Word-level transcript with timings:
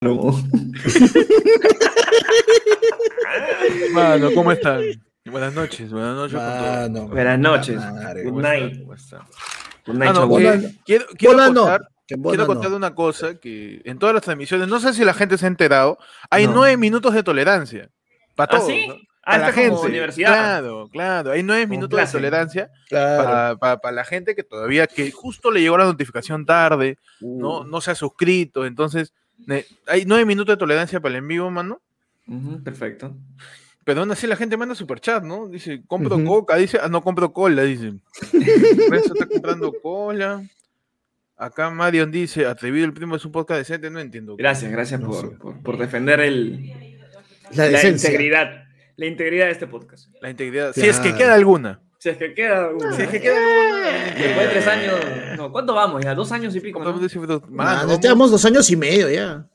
Mano, 3.92 4.30
¿cómo 4.34 4.52
están? 4.52 4.82
Buenas 5.24 5.54
noches, 5.54 5.90
buenas 5.90 6.14
noches. 6.16 6.34
Mano, 6.38 7.08
Buenas 7.08 7.38
noches. 7.38 7.76
madre. 7.76 8.22
Good 8.24 8.28
¿Cómo 8.30 8.42
night. 8.42 8.78
Good 9.86 9.94
night, 9.94 10.10
Ah, 10.10 10.12
no, 10.26 10.38
eh, 10.38 10.74
quiero 10.84 11.06
quiero 11.16 11.34
bola 11.34 11.48
no, 11.50 11.60
contar, 11.62 11.88
quiero 12.06 12.36
no. 12.36 12.46
contar 12.46 12.72
una 12.74 12.94
cosa 12.94 13.40
que 13.40 13.80
en 13.84 13.98
todas 13.98 14.14
las 14.14 14.22
transmisiones, 14.22 14.68
no 14.68 14.80
sé 14.80 14.92
si 14.92 15.02
la 15.04 15.14
gente 15.14 15.38
se 15.38 15.46
ha 15.46 15.48
enterado, 15.48 15.96
hay 16.28 16.46
No. 16.46 16.54
nueve 16.56 16.76
minutos 16.76 17.14
de 17.14 17.22
tolerancia. 17.22 17.88
Para 18.34 18.54
¿Ah, 18.54 18.58
todos. 18.58 18.70
sí? 18.70 18.86
¿no? 18.88 18.94
Ah, 18.94 18.98
Para 19.32 19.38
la 19.46 19.52
gente. 19.54 19.80
universidad. 19.80 20.28
Claro, 20.28 20.88
claro. 20.92 21.30
Hay 21.32 21.42
nueve 21.42 21.66
minutos 21.66 21.96
clase. 21.98 22.18
de 22.18 22.20
tolerancia 22.20 22.70
Claro. 22.88 23.24
para, 23.24 23.56
para- 23.56 23.78
para 23.78 23.94
la 23.96 24.04
gente 24.04 24.34
que 24.36 24.44
todavía, 24.44 24.86
que 24.86 25.10
justo 25.10 25.50
le 25.50 25.60
llegó 25.62 25.78
la 25.78 25.84
notificación 25.86 26.44
tarde, 26.46 26.98
no, 27.20 27.60
Uh. 27.60 27.64
no 27.64 27.80
se 27.80 27.90
ha 27.92 27.94
suscrito. 27.96 28.66
Entonces, 28.66 29.12
hay 29.86 30.04
nueve 30.06 30.24
minutos 30.24 30.52
de 30.54 30.58
tolerancia 30.58 31.00
para 31.00 31.14
el 31.16 31.22
en 31.22 31.28
vivo, 31.28 31.50
mano. 31.50 31.80
Perfecto. 32.64 33.16
Pero 33.84 34.00
aún 34.00 34.10
así 34.10 34.26
la 34.26 34.34
gente 34.36 34.56
manda 34.56 34.74
superchat, 34.74 35.22
¿no? 35.22 35.48
Dice, 35.48 35.82
compro 35.86 36.22
coca, 36.24 36.56
dice, 36.56 36.78
ah, 36.82 36.88
no 36.88 37.02
compro 37.02 37.32
cola, 37.32 37.62
dice. 37.62 37.94
Renzo 38.90 39.14
está 39.14 39.26
comprando 39.26 39.72
cola. 39.80 40.42
Acá 41.36 41.70
Marion 41.70 42.10
dice, 42.10 42.46
atrevido 42.46 42.84
el 42.86 42.92
primo 42.94 43.14
es 43.14 43.24
un 43.24 43.30
podcast 43.30 43.58
decente, 43.58 43.90
no 43.90 44.00
entiendo. 44.00 44.36
Gracias, 44.36 44.72
gracias 44.72 45.00
No 45.00 45.08
por, 45.10 45.38
por, 45.38 45.62
por 45.62 45.78
defender 45.78 46.18
el, 46.20 46.72
La 47.52 47.86
integridad. 47.86 48.64
La 48.96 49.06
integridad 49.06 49.44
de 49.46 49.52
este 49.52 49.66
podcast. 49.66 50.08
La 50.22 50.30
integridad. 50.30 50.72
Si 50.72 50.80
es 50.80 50.96
que 50.96 51.10
Claro. 51.10 51.18
queda 51.18 51.34
alguna. 51.34 51.80
Si 52.06 52.10
es 52.10 52.18
que 52.18 52.34
queda. 52.34 52.70
Si 52.96 53.02
es 53.02 53.08
que 53.08 53.20
queda 53.20 53.36
alguna. 53.36 54.14
Después 54.14 54.46
de 54.46 54.46
tres 54.52 54.66
años. 54.68 54.94
No, 55.36 55.50
¿cuánto 55.50 55.74
vamos? 55.74 56.04
Ya, 56.04 56.14
dos 56.14 56.30
años 56.30 56.54
y 56.54 56.60
pico. 56.60 56.78
¿no? 56.78 56.92
Mano, 57.48 57.98
llevamos 58.00 58.30
dos 58.30 58.44
años 58.44 58.70
y 58.70 58.76
medio 58.76 59.10
ya. 59.10 59.48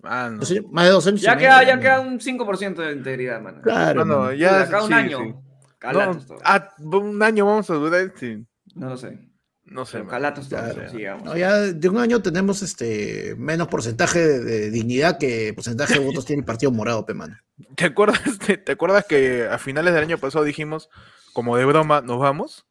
mano, 0.00 0.38
Dos 0.38 0.50
años- 0.50 0.64
más 0.70 0.84
de 0.86 0.90
dos 0.90 1.06
años 1.06 1.20
Ya 1.20 1.34
y 1.34 1.38
queda, 1.38 1.58
medio. 1.58 1.74
ya 1.74 1.80
queda 1.80 2.00
un 2.00 2.18
5% 2.20 2.74
de 2.82 2.92
integridad, 2.92 3.40
mano. 3.42 3.60
Claro. 3.62 4.04
mano, 4.04 4.18
mano. 4.20 4.32
ya. 4.32 4.62
Acá 4.62 4.78
a 4.78 4.84
un 4.84 4.92
año. 4.94 5.18
sí. 5.18 5.34
Calatos 5.78 6.16
No, 6.22 6.26
todo. 6.28 6.38
ah, 6.44 6.68
un 6.78 7.22
año 7.22 7.44
vamos 7.46 7.68
a 7.68 7.74
durar. 7.74 8.12
sí. 8.16 8.46
No 8.74 8.88
lo 8.88 8.96
sé. 8.96 9.18
No 9.66 9.84
sé. 9.84 10.02
Calatos 10.06 10.48
todo. 10.48 10.60
Claro. 10.60 10.90
sigamos. 10.90 11.24
No, 11.24 11.36
ya 11.36 11.58
de 11.58 11.88
un 11.88 11.98
año 11.98 12.20
tenemos 12.22 12.62
este 12.62 13.34
menos 13.36 13.68
porcentaje 13.68 14.18
de, 14.20 14.40
de 14.44 14.70
dignidad 14.70 15.18
que 15.18 15.52
porcentaje 15.54 15.94
de 15.98 16.04
votos 16.04 16.24
tiene 16.24 16.40
el 16.40 16.46
Partido 16.46 16.70
Morado, 16.72 17.04
pe 17.04 17.12
mano. 17.14 17.36
¿Te 17.76 17.84
acuerdas, 17.86 18.20
te, 18.46 18.56
te 18.56 18.72
acuerdas 18.72 19.04
que 19.06 19.46
a 19.50 19.58
finales 19.58 19.92
del 19.94 20.02
año 20.04 20.18
pasado 20.18 20.44
dijimos, 20.44 20.88
como 21.34 21.56
de 21.58 21.66
broma, 21.66 22.00
nos 22.00 22.18
vamos? 22.18 22.64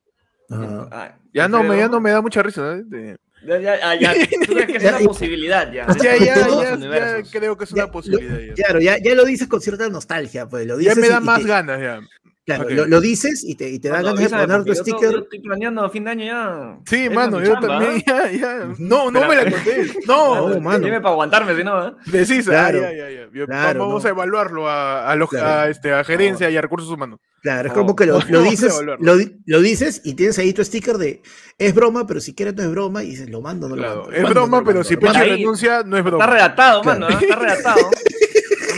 Ah, 0.50 1.16
Ya 1.34 1.46
¿en 1.46 1.52
no, 1.52 1.62
me, 1.64 1.78
ya 1.78 1.88
no 1.88 2.00
me 2.00 2.10
da 2.12 2.22
mucha 2.22 2.42
risa. 2.42 2.62
¿no? 2.62 2.84
De- 2.84 3.18
Ya, 3.46 3.60
ya, 3.60 3.80
ah, 3.84 3.96
ya. 3.96 4.14
Tú 4.48 4.54
crees 4.54 4.66
que 4.68 4.78
es 4.78 4.84
Ya, 4.84 4.90
una 4.92 5.02
y- 5.02 5.08
posibilidad 5.08 5.72
ya. 5.72 5.86
Ya, 6.02 6.16
ya, 6.18 6.36
ya, 6.36 6.36
ya 6.36 7.24
creo 7.30 7.58
que 7.58 7.66
es 7.66 7.70
Ya, 7.72 7.76
una 7.76 7.86
lo- 7.86 7.92
posibilidad. 7.92 8.40
ya. 8.40 8.54
Claro, 8.54 8.80
ya, 8.80 8.98
ya 8.98 9.16
lo 9.16 9.26
dices 9.26 9.48
con 9.48 9.60
cierta 9.62 9.90
nostalgia, 9.90 10.48
pues 10.48 10.66
lo 10.66 10.80
Ya 10.80 10.94
dices. 10.96 10.98
me 10.98 11.08
y- 11.08 11.10
da 11.10 11.18
y 11.22 11.24
más 11.24 11.42
te- 11.42 11.48
ganas 11.48 11.80
ya. 11.82 12.00
Claro, 12.46 12.70
lo, 12.70 12.86
lo 12.88 13.00
dices 13.00 13.42
y 13.46 13.56
te, 13.56 13.70
y 13.70 13.80
te 13.80 13.88
da 13.88 14.02
ganas 14.02 14.20
de 14.20 14.28
poner 14.30 14.64
tu 14.66 14.76
sticker. 14.76 15.12
Yo 15.14 15.20
estoy 15.20 15.40
planeando 15.40 15.82
a 15.86 15.90
fin 15.90 16.04
de 16.04 16.12
año 16.12 16.26
ya. 16.26 16.78
Sí, 16.86 17.06
Esa 17.06 17.14
mano, 17.16 17.40
yo 17.42 17.54
chamba, 17.54 17.68
también, 17.80 18.04
¿ah? 18.08 18.24
ya, 18.30 18.32
ya. 18.32 18.74
No, 18.80 19.10
no 19.12 19.28
me 19.28 19.36
la 19.38 19.50
conté. 19.50 19.94
No, 20.06 20.50
No, 20.50 20.60
mano. 20.60 20.84
Dime 20.86 21.00
para 21.00 21.14
aguantarme, 21.14 21.56
si 21.56 21.64
no, 21.64 21.88
¿eh? 21.88 21.94
Claro. 22.44 22.80
Ah, 22.86 22.92
ya, 22.92 22.98
ya, 22.98 23.10
ya. 23.10 23.30
Yo- 23.34 23.46
Claro, 23.46 23.80
vamos 23.80 24.04
no. 24.04 24.08
a 24.08 24.12
evaluarlo 24.12 24.68
a, 24.70 25.10
a, 25.10 25.16
los- 25.16 25.30
Claro. 25.30 25.48
a, 25.48 25.70
este, 25.70 25.94
a 25.94 26.04
gerencia 26.04 26.50
y 26.50 26.58
a 26.58 26.62
recursos 26.62 26.90
humanos. 26.90 27.22
Claro, 27.42 27.70
es 27.70 27.74
No, 27.76 27.80
como 27.82 27.96
que 27.96 28.06
lo, 28.08 28.20
no, 28.20 28.26
lo 28.28 28.42
no, 28.44 28.50
dices, 28.50 28.82
lo, 29.00 29.16
lo 29.46 29.62
dices 29.62 30.02
y 30.04 30.14
tienes 30.16 30.38
ahí 30.38 30.52
tu 30.54 30.66
sticker 30.66 30.98
de 30.98 31.22
es 31.58 31.74
broma, 31.74 32.06
pero 32.08 32.20
si 32.20 32.34
quieres 32.36 32.56
no 32.56 32.64
es 32.64 32.72
broma 32.72 33.04
y 33.04 33.12
dices 33.12 33.30
lo 33.30 33.40
mando, 33.42 33.70
no 33.70 33.76
lo 33.78 33.82
Claro, 33.84 34.02
mando. 34.02 34.12
es 34.12 34.22
¿Cuándo 34.22 34.40
broma, 34.42 34.58
no 34.60 34.64
pero 34.66 34.80
mando? 34.80 34.90
si 34.90 35.18
ahí. 35.18 35.30
renuncia, 35.30 35.84
no 35.86 35.98
es 35.98 36.04
broma. 36.04 36.24
Está 36.26 36.34
redactado, 36.36 36.82
Claro. 36.82 37.00
mano, 37.00 37.14
¿eh? 37.14 37.18
está 37.22 37.36
redactado. 37.38 37.90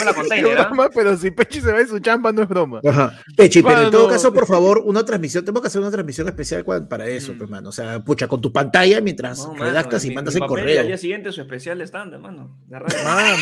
La 0.06 0.14
container, 0.14 0.58
¿ah? 0.60 0.66
broma, 0.68 0.90
pero 0.94 1.18
si 1.18 1.32
Pechi 1.32 1.62
se 1.62 1.72
va 1.72 1.80
de 1.80 1.88
su 1.88 2.00
chamba, 2.00 2.32
no 2.32 2.42
es 2.44 2.48
broma. 2.48 2.80
Ajá. 2.88 3.20
Pechi, 3.36 3.62
pero 3.64 3.82
en 3.84 3.92
todo 3.92 4.08
caso, 4.10 4.34
por 4.34 4.46
favor, 4.48 4.82
una 4.86 5.04
transmisión, 5.06 5.44
tengo 5.46 5.62
que 5.62 5.68
hacer 5.68 5.82
una 5.82 5.92
transmisión 5.92 6.28
especial 6.28 6.64
para 6.88 7.08
eso, 7.08 7.34
Mm. 7.34 7.38
pues, 7.38 7.50
mano. 7.50 7.70
O 7.70 7.72
sea, 7.72 8.00
pucha, 8.04 8.28
con 8.28 8.42
tu 8.42 8.52
pantalla 8.54 9.02
mientras 9.02 9.40
No, 9.40 9.54
mano, 9.54 9.66
redactas 9.66 10.04
y 10.06 10.10
mi- 10.10 10.16
mandas 10.16 10.34
mi 10.34 10.38
el 10.38 10.48
papel, 10.48 10.64
correo. 10.64 10.82
Al 10.82 10.88
día 10.88 10.98
siguiente 10.98 11.32
su 11.32 11.42
especial 11.42 11.78
de 11.80 11.84
stand, 11.88 12.18
mano. 12.20 12.58
De 12.68 12.80
radio. 12.80 12.98
Mano, 13.04 13.38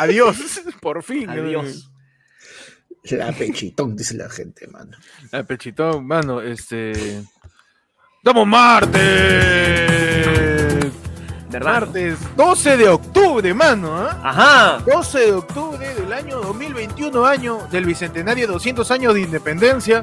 adiós, 0.00 0.36
por 0.80 1.02
fin. 1.02 1.28
Adiós. 1.30 1.90
La 3.10 3.30
pechitón, 3.32 3.94
dice 3.94 4.14
la 4.16 4.28
gente, 4.28 4.66
mano. 4.66 4.96
Ah, 5.30 5.44
Pechito, 5.44 6.00
mano, 6.02 6.40
este. 6.40 7.22
¡Estamos 8.18 8.46
martes! 8.48 9.02
¿Verdad? 11.48 11.80
Martes 11.80 12.18
12 12.36 12.76
de 12.76 12.88
octubre, 12.88 13.54
mano, 13.54 13.96
¿ah? 13.96 14.18
Ajá. 14.22 14.78
12 14.84 15.18
de 15.18 15.32
octubre 15.32 15.94
del 15.94 16.12
año 16.12 16.40
2021, 16.40 17.24
año 17.24 17.58
del 17.70 17.84
bicentenario 17.84 18.48
200 18.48 18.90
años 18.90 19.14
de 19.14 19.20
independencia. 19.22 20.02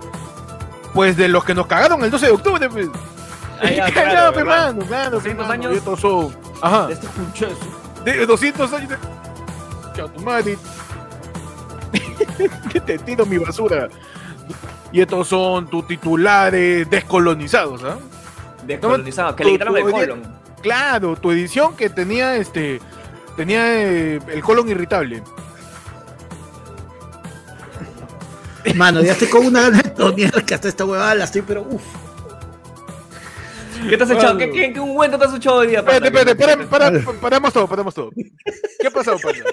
Pues 0.94 1.18
de 1.18 1.28
los 1.28 1.44
que 1.44 1.54
nos 1.56 1.68
cagaron 1.68 2.04
el 2.04 2.12
12 2.12 2.28
de 2.28 2.32
octubre, 2.32 2.70
pues. 2.70 2.88
Ah, 3.62 3.70
ya, 3.70 3.86
Claro, 3.92 4.34
claro, 4.34 4.46
mano, 4.46 4.86
claro, 4.86 5.12
200 5.12 5.46
pues, 5.46 5.60
mano, 5.60 5.70
años. 5.70 6.00
son. 6.00 6.36
Ajá. 6.62 6.88
De 6.88 6.94
este. 6.94 7.08
De 8.20 8.26
200 8.26 8.74
años 8.74 8.90
de. 8.90 8.98
Que 12.72 12.80
te 12.80 12.98
tiro 13.00 13.26
mi 13.26 13.38
basura. 13.38 13.90
Y 14.92 15.02
estos 15.02 15.28
son 15.28 15.68
tus 15.68 15.88
titulares 15.88 16.90
descolonizados, 16.90 17.84
¿ah? 17.84 17.98
Descolonizado. 18.66 19.36
Que 19.36 19.44
tú- 19.44 19.50
le 19.50 19.54
quitaron 19.56 19.78
el 19.78 19.84
colon. 19.92 20.43
Claro, 20.64 21.16
tu 21.16 21.30
edición 21.32 21.76
que 21.76 21.90
tenía 21.90 22.36
este. 22.38 22.80
Tenía 23.38 23.84
eh, 23.84 24.20
el 24.30 24.42
colon 24.42 24.68
irritable. 24.70 25.22
Mano, 28.76 29.02
ya 29.02 29.12
estoy 29.12 29.28
con 29.28 29.46
una 29.46 29.64
gana 29.64 29.82
de 29.82 29.90
tonear 29.90 30.46
que 30.46 30.54
hasta 30.56 30.70
esta 30.70 30.86
huevada 30.86 31.14
la 31.16 31.26
estoy, 31.26 31.42
pero 31.42 31.64
uff. 31.70 31.84
¿Qué 33.90 33.98
te 33.98 34.04
has 34.06 34.12
echado? 34.12 34.38
¿Qué, 34.38 34.50
qué, 34.50 34.72
qué 34.72 34.80
ungüento 34.80 35.20
te 35.20 35.26
has 35.26 35.34
echado 35.36 35.58
hoy 35.58 35.68
día, 35.68 35.80
Espérate, 35.80 36.10
panda? 36.12 36.32
espérate, 36.32 36.66
para, 36.68 36.92
para- 36.92 37.20
paramos 37.20 37.52
todo, 37.52 37.68
paramos 37.68 37.94
todo. 37.94 38.12
¿Qué 38.80 38.88
ha 38.88 38.92
pasado, 38.92 39.18
panda? 39.22 39.44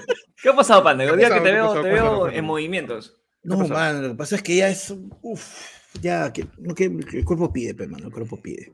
¿Qué 0.41 0.49
ha 0.49 0.54
pasado, 0.54 0.84
panda? 0.84 1.03
¿Qué 1.04 1.09
El 1.10 1.15
ha 1.15 1.19
día 1.19 1.28
que 1.31 1.34
te 1.34 1.43
¿Qué 1.43 1.49
ha 1.50 1.53
veo, 1.54 1.66
pasado? 1.66 1.82
te 1.82 1.91
veo 1.91 2.28
en 2.31 2.44
movimientos. 2.44 3.16
No, 3.43 3.56
mano, 3.66 4.03
lo 4.03 4.09
que 4.10 4.15
pasa 4.15 4.37
es 4.37 4.43
que 4.43 4.54
ya 4.56 4.69
es. 4.69 4.94
Uff. 5.22 5.43
Ya, 6.00 6.32
que, 6.32 6.47
no, 6.59 6.72
que 6.75 6.84
el 6.84 7.25
cuerpo 7.25 7.53
pide, 7.53 7.75
pe, 7.75 7.88
mano, 7.88 8.06
el 8.06 8.12
cuerpo 8.12 8.41
pide. 8.41 8.72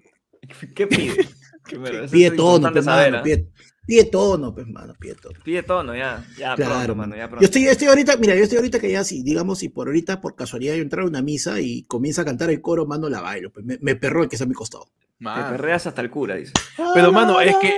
¿Qué 0.74 0.86
pide? 0.86 1.26
¿Qué 2.02 2.08
Pide 2.10 2.30
tono, 2.32 2.82
saber, 2.82 3.12
mano, 3.12 3.22
pide, 3.22 3.48
pide 3.86 4.04
tono, 4.04 4.54
pues, 4.54 4.66
mano, 4.66 4.94
pide 4.98 5.14
tono. 5.14 5.38
Pide 5.44 5.62
tono, 5.62 5.94
ya. 5.94 6.24
Ya 6.38 6.54
Claro, 6.54 6.74
pronto, 6.74 6.94
mano. 6.96 7.16
ya 7.16 7.28
pronto. 7.28 7.40
Yo 7.42 7.44
estoy, 7.46 7.66
estoy 7.66 7.88
ahorita, 7.88 8.16
mira, 8.18 8.34
yo 8.34 8.42
estoy 8.42 8.56
ahorita 8.58 8.78
que 8.80 8.90
ya 8.90 9.04
sí, 9.04 9.22
digamos, 9.22 9.58
si 9.58 9.68
por 9.68 9.88
ahorita, 9.88 10.20
por 10.20 10.34
casualidad, 10.36 10.74
yo 10.74 10.82
entrar 10.82 11.04
a 11.04 11.08
una 11.08 11.22
misa 11.22 11.60
y 11.60 11.82
comienza 11.84 12.22
a 12.22 12.24
cantar 12.24 12.50
el 12.50 12.60
coro, 12.60 12.86
mano, 12.86 13.08
la 13.08 13.20
bailo. 13.20 13.50
Pues, 13.50 13.64
me, 13.64 13.78
me 13.80 13.96
perro 13.96 14.22
el 14.22 14.28
que 14.28 14.36
está 14.36 14.44
a 14.44 14.48
mi 14.48 14.54
costado. 14.54 14.84
Te 15.18 15.24
Mano. 15.24 15.50
perreas 15.56 15.86
hasta 15.86 16.02
el 16.02 16.10
cura, 16.10 16.34
dice. 16.34 16.52
Pero, 16.94 17.10
mano, 17.10 17.40
es 17.40 17.56
que- 17.56 17.72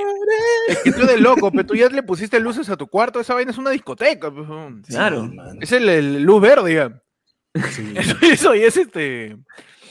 Es 0.69 0.78
que 0.81 0.93
tú 0.93 1.03
eres 1.03 1.20
loco, 1.20 1.50
pero 1.50 1.65
tú 1.65 1.75
ya 1.75 1.88
le 1.88 2.03
pusiste 2.03 2.38
luces 2.41 2.69
a 2.69 2.76
tu 2.76 2.88
cuarto, 2.88 3.20
esa 3.20 3.32
vaina 3.34 3.53
es 3.53 3.59
una 3.59 3.70
discoteca. 3.70 4.31
pues. 4.31 4.47
Claro. 4.88 5.31
Es 5.60 5.72
el, 5.72 5.88
el 5.88 6.22
luz 6.22 6.43
verde, 6.43 6.75
ya. 6.75 7.03
Sí. 7.70 7.93
Eso, 7.97 8.16
eso 8.20 8.55
y 8.55 8.62
es 8.65 8.76
este. 8.76 9.37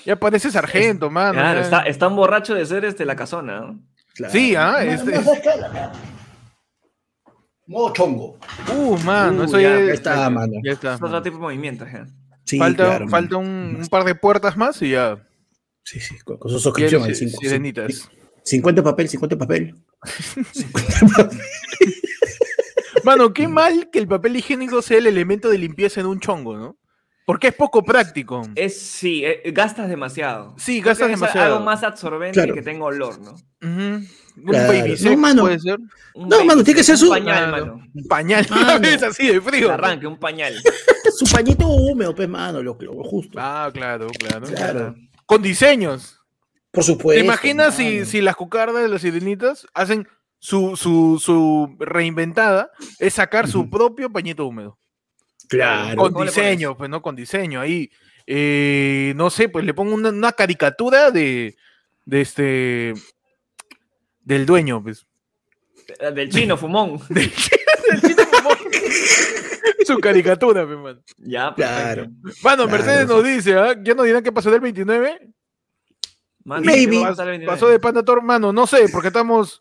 Ya 0.05 0.15
parece 0.17 0.51
sargento, 0.51 1.09
mano. 1.09 1.33
Claro, 1.33 1.59
está, 1.61 1.81
está 1.81 2.07
un 2.07 2.15
borracho 2.15 2.53
de 2.53 2.65
ser 2.65 2.85
este, 2.85 3.03
la 3.05 3.15
casona, 3.15 3.59
¿no? 3.61 3.79
Claro. 4.17 4.33
Sí, 4.33 4.55
ah, 4.55 4.83
este- 4.83 5.11
no, 5.11 5.21
¿sabes 5.23 5.41
qué? 5.41 5.49
Modo 7.67 7.93
chongo. 7.93 8.39
Uh, 8.73 8.97
mano, 8.99 9.41
Uh, 9.41 9.45
eso 9.45 9.59
ya, 9.59 9.77
ya, 9.79 9.85
ya 9.85 9.93
está, 9.93 10.29
mano. 10.29 10.53
Ya 10.63 10.71
está. 10.71 10.95
Es 10.95 11.01
otro 11.01 11.21
tipo 11.21 11.35
de 11.35 11.41
movimientos, 11.41 11.87
ya. 11.91 12.07
Sí, 12.45 12.57
falta 12.57 12.85
claro, 12.85 13.07
falta 13.09 13.37
un, 13.37 13.77
un 13.81 13.87
par 13.87 14.05
de 14.05 14.15
puertas 14.15 14.55
más 14.55 14.81
y 14.81 14.91
ya. 14.91 15.21
Sí, 15.83 15.99
sí, 15.99 16.17
con, 16.19 16.37
con 16.37 16.49
su 16.49 16.59
suscripción. 16.59 17.03
Al 17.03 17.13
sirenitas. 17.15 18.09
50 18.43 18.81
papel, 18.81 19.09
50 19.09 19.37
papel. 19.37 19.75
50 20.53 20.99
papel. 21.15 21.39
Mano, 23.03 23.33
qué 23.33 23.47
mal 23.47 23.89
que 23.91 23.99
el 23.99 24.07
papel 24.07 24.37
higiénico 24.37 24.81
sea 24.81 24.97
el 24.97 25.07
elemento 25.07 25.49
de 25.49 25.57
limpieza 25.57 25.99
en 25.99 26.07
un 26.07 26.19
chongo, 26.19 26.57
¿no? 26.57 26.77
Porque 27.27 27.49
es 27.49 27.53
poco 27.55 27.83
práctico. 27.83 28.41
Es, 28.55 28.79
sí, 28.79 29.25
eh, 29.25 29.41
gastas 29.51 29.89
demasiado. 29.89 30.55
Sí, 30.57 30.79
gastas 30.79 31.09
demasiado. 31.09 31.55
algo 31.55 31.65
más 31.65 31.83
absorbente 31.83 32.35
Claro. 32.35 32.53
y 32.53 32.55
que 32.55 32.61
tenga 32.61 32.85
olor, 32.85 33.19
¿no? 33.19 33.31
Ujú. 33.33 34.05
Un 34.37 34.43
Claro. 34.45 34.67
baby 34.69 34.95
No, 35.01 35.17
mano. 35.17 35.41
puede 35.41 35.59
ser. 35.59 35.77
Un 36.15 36.29
No, 36.29 36.45
mano, 36.45 36.63
tiene 36.63 36.77
que 36.77 36.83
ser 36.85 36.93
un 36.95 36.99
su- 36.99 37.09
pañal, 37.09 37.51
Mano. 37.51 37.81
Un 37.93 38.07
pañal, 38.07 38.47
Mano. 38.79 38.87
es 38.87 39.03
así 39.03 39.27
de 39.27 39.41
frío. 39.41 39.73
Arranque, 39.73 40.07
un 40.07 40.17
pañal. 40.17 40.53
Su 41.17 41.25
pañito 41.29 41.67
húmedo, 41.67 42.15
pues, 42.15 42.29
mano, 42.29 42.61
lo, 42.63 42.77
lo 42.79 43.03
justo. 43.03 43.37
Ah, 43.41 43.69
claro, 43.73 44.07
claro. 44.19 44.47
Claro. 44.47 44.95
Con 45.25 45.41
diseños. 45.41 46.21
Por 46.71 46.83
supuesto. 46.85 47.19
¿Te 47.19 47.25
imaginas 47.25 47.75
si, 47.75 48.05
si 48.05 48.21
las 48.21 48.35
cucardas 48.37 48.83
de 48.83 48.87
las 48.87 49.01
sirenitas 49.01 49.67
hacen 49.73 50.07
su, 50.39 50.77
su, 50.77 51.19
su 51.21 51.75
reinventada? 51.79 52.69
Es 52.99 53.15
sacar 53.15 53.49
su 53.49 53.61
Ujú. 53.61 53.69
propio 53.69 54.09
pañito 54.11 54.45
húmedo. 54.45 54.77
Claro. 55.47 55.95
Con 55.97 56.13
¿Cómo 56.13 56.25
le 56.25 56.31
diseño, 56.31 56.75
pues 56.77 56.89
no, 56.89 57.01
con 57.01 57.15
diseño. 57.15 57.61
Ahí, 57.61 57.89
eh, 58.25 59.13
no 59.15 59.29
sé, 59.29 59.49
pues 59.49 59.65
le 59.65 59.73
pongo 59.73 59.93
una, 59.93 60.09
una 60.09 60.31
caricatura 60.33 61.11
de, 61.11 61.55
de 62.05 62.21
este, 62.21 62.93
del 64.21 64.45
dueño, 64.45 64.81
pues. 64.83 65.05
Del 66.13 66.29
chino, 66.29 66.57
fumón. 66.57 66.99
Del 67.09 67.31
chino 67.31 67.57
Su 69.85 69.99
caricatura, 69.99 70.67
pe, 70.67 70.75
mano. 70.75 70.99
Ya, 71.17 71.53
Claro. 71.55 72.07
perfecto. 72.21 72.39
Mano, 72.43 72.63
Claro. 72.65 72.67
Mercedes 72.69 73.07
nos 73.07 73.23
dice, 73.23 73.53
¿ah? 73.55 73.73
¿Ya 73.81 73.93
nos 73.93 74.05
dirán 74.05 74.21
qué 74.21 74.31
pasó 74.33 74.51
del 74.51 74.59
29? 74.59 75.29
Mano, 76.43 76.65
Maybe. 76.65 76.91
¿qué 76.91 76.99
va 76.99 77.05
a 77.07 77.09
pasar 77.11 77.27
el 77.27 77.31
29? 77.39 77.79
Pasó 77.79 78.13
de 78.13 78.21
mano, 78.21 78.51
no 78.51 78.67
sé, 78.67 78.89
porque 78.91 79.07
estamos. 79.07 79.57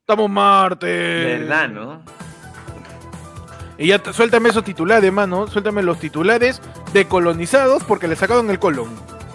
Estamos 0.00 0.30
martes. 0.30 1.40
¿Verdad, 1.40 1.68
no? 1.68 2.04
Y 3.78 3.88
ya, 3.88 4.00
suéltame 4.12 4.48
esos 4.48 4.64
titulares, 4.64 5.12
mano. 5.12 5.46
Suéltame 5.48 5.82
los 5.82 5.98
titulares 5.98 6.60
decolonizados 6.92 7.84
porque 7.84 8.08
le 8.08 8.16
sacaron 8.16 8.48
el 8.50 8.58
colon. 8.58 8.88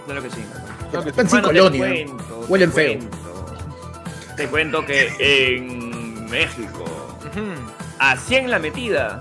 Claro 0.06 0.22
que 0.24 0.30
sí. 0.32 0.44
Claro 0.90 1.04
que 1.04 1.10
Están 1.12 1.30
sí. 1.30 1.36
sin 1.36 1.44
colonia. 1.44 1.88
cuento, 1.88 2.24
te 2.24 2.52
Huelen 2.52 2.72
feo. 2.74 2.98
cuento. 2.98 3.18
Te 4.38 4.48
cuento 4.48 4.86
que 4.86 5.14
en 5.20 6.26
México, 6.30 6.86
así 8.00 8.36
en 8.36 8.50
la 8.50 8.58
metida, 8.60 9.20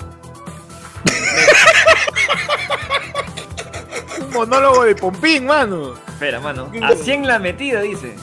Un 4.20 4.32
monólogo 4.32 4.84
de 4.84 4.94
Pompín, 4.94 5.46
mano. 5.46 5.94
espera, 6.08 6.40
mano, 6.40 6.70
así 6.82 7.12
en 7.12 7.26
la 7.26 7.38
metida 7.38 7.80
dice, 7.80 8.14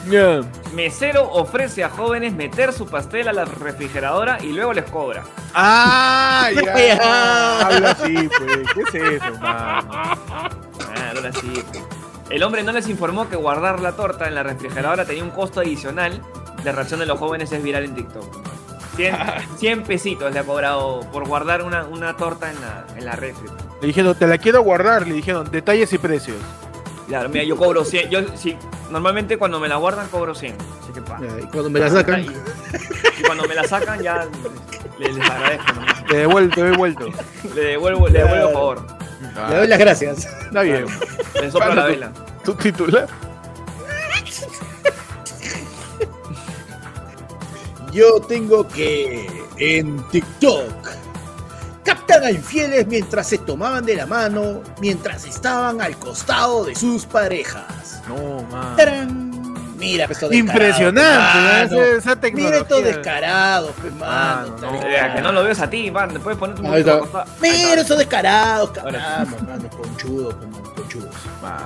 mesero 0.74 1.30
ofrece 1.30 1.84
a 1.84 1.90
jóvenes 1.90 2.32
meter 2.34 2.72
su 2.72 2.86
pastel 2.86 3.28
a 3.28 3.32
la 3.32 3.44
refrigeradora 3.44 4.38
y 4.42 4.52
luego 4.52 4.72
les 4.72 4.84
cobra. 4.90 5.24
Ah, 5.54 6.48
ya. 6.54 7.60
Habla 7.66 7.90
así, 7.90 8.28
pues. 8.38 8.58
¿Qué 8.74 8.80
es 8.82 8.94
eso, 9.22 9.30
mano? 9.40 9.88
Ah, 9.92 10.48
ahora 11.14 11.32
sí. 11.32 11.52
El 12.30 12.42
hombre 12.42 12.62
no 12.62 12.72
les 12.72 12.88
informó 12.88 13.28
que 13.28 13.36
guardar 13.36 13.80
la 13.80 13.92
torta 13.96 14.28
en 14.28 14.34
la 14.34 14.42
refrigeradora 14.42 15.04
tenía 15.06 15.24
un 15.24 15.30
costo 15.30 15.60
adicional. 15.60 16.22
La 16.64 16.72
reacción 16.72 17.00
de 17.00 17.06
los 17.06 17.18
jóvenes 17.18 17.50
es 17.52 17.62
viral 17.62 17.84
en 17.84 17.94
TikTok. 17.94 18.24
100, 18.98 19.16
100 19.58 19.82
pesitos 19.84 20.32
le 20.32 20.40
ha 20.40 20.44
cobrado 20.44 21.00
por 21.12 21.26
guardar 21.26 21.62
una, 21.62 21.84
una 21.84 22.16
torta 22.16 22.50
en 22.50 22.60
la, 22.60 22.84
en 22.96 23.04
la 23.04 23.12
refri. 23.12 23.48
Le 23.80 23.86
dijeron, 23.86 24.14
te 24.16 24.26
la 24.26 24.38
quiero 24.38 24.62
guardar. 24.62 25.06
Le 25.06 25.14
dijeron, 25.14 25.48
detalles 25.50 25.92
y 25.92 25.98
precios. 25.98 26.36
Claro, 27.06 27.28
mira, 27.28 27.44
yo 27.44 27.56
cobro 27.56 27.84
100. 27.84 28.10
Yo, 28.10 28.20
sí, 28.36 28.56
normalmente 28.90 29.38
cuando 29.38 29.60
me 29.60 29.68
la 29.68 29.76
guardan 29.76 30.08
cobro 30.08 30.34
100. 30.34 30.54
Así 30.82 30.92
que 30.92 31.00
pa. 31.00 31.18
Ya, 31.20 31.40
Y 31.40 31.46
cuando 31.46 31.70
me 31.70 31.78
la 31.80 31.88
sacan, 31.90 32.20
Y, 32.24 32.26
y 32.26 33.22
cuando 33.24 33.44
me 33.48 33.54
la 33.54 33.64
sacan 33.64 34.02
ya 34.02 34.26
les, 34.98 35.16
les 35.16 35.30
agradezco. 35.30 35.72
¿no? 35.74 36.04
Te 36.08 36.14
he 36.14 36.18
devuelto, 36.18 36.54
te 36.56 36.60
he 36.60 36.64
devuelto. 36.64 37.06
Le 37.54 37.60
devuelvo, 37.62 38.08
le 38.08 38.18
devuelvo 38.18 38.50
favor. 38.52 38.86
le 39.48 39.56
doy 39.56 39.68
las 39.68 39.78
gracias. 39.78 40.26
Está 40.26 40.62
bien. 40.62 40.86
Le 41.40 41.50
soplo 41.50 41.74
la 41.74 41.84
vela. 41.86 42.12
¿Tu 42.44 42.52
titular? 42.54 43.06
Yo 47.92 48.20
tengo 48.20 48.66
que 48.68 49.26
en 49.56 50.02
TikTok 50.08 50.72
captan 51.84 52.24
a 52.24 52.30
infieles 52.30 52.86
mientras 52.86 53.26
se 53.28 53.38
tomaban 53.38 53.84
de 53.86 53.96
la 53.96 54.06
mano, 54.06 54.62
mientras 54.80 55.24
estaban 55.24 55.80
al 55.80 55.96
costado 55.98 56.64
de 56.66 56.74
sus 56.74 57.06
parejas. 57.06 58.02
No, 58.08 58.42
mano. 58.50 58.76
¡Tarán! 58.76 59.28
Mira, 59.78 60.06
pues, 60.06 60.18
esto 60.18 60.28
descarado, 60.28 60.58
Impresionante. 60.64 61.74
¿no? 61.76 61.82
Esa, 61.82 61.96
esa 61.98 62.08
Mira 62.10 62.20
tecnología. 62.20 62.58
estos 62.58 62.84
descarados, 62.84 63.70
pues, 63.80 63.94
mano. 63.94 64.50
Mano, 64.56 64.72
no. 64.72 64.80
Que 65.14 65.20
no 65.22 65.32
lo 65.32 65.44
ves 65.44 65.60
a 65.60 65.70
ti, 65.70 65.90
man. 65.90 66.12
Después 66.12 66.36
ponerte 66.36 66.60
un 66.62 66.66
Ahí 66.66 66.82
poquito 66.82 67.04
está. 67.04 67.18
acostado. 67.20 67.44
Ahí 67.44 67.64
Mira 67.68 67.80
esos 67.80 67.98
descarados, 67.98 68.70
caramba, 68.70 69.24
mano, 69.46 69.70
conchudos, 69.70 70.34
pues, 70.34 70.50
mano, 70.50 70.74
conchudos. 70.74 71.14
Mano. 71.40 71.64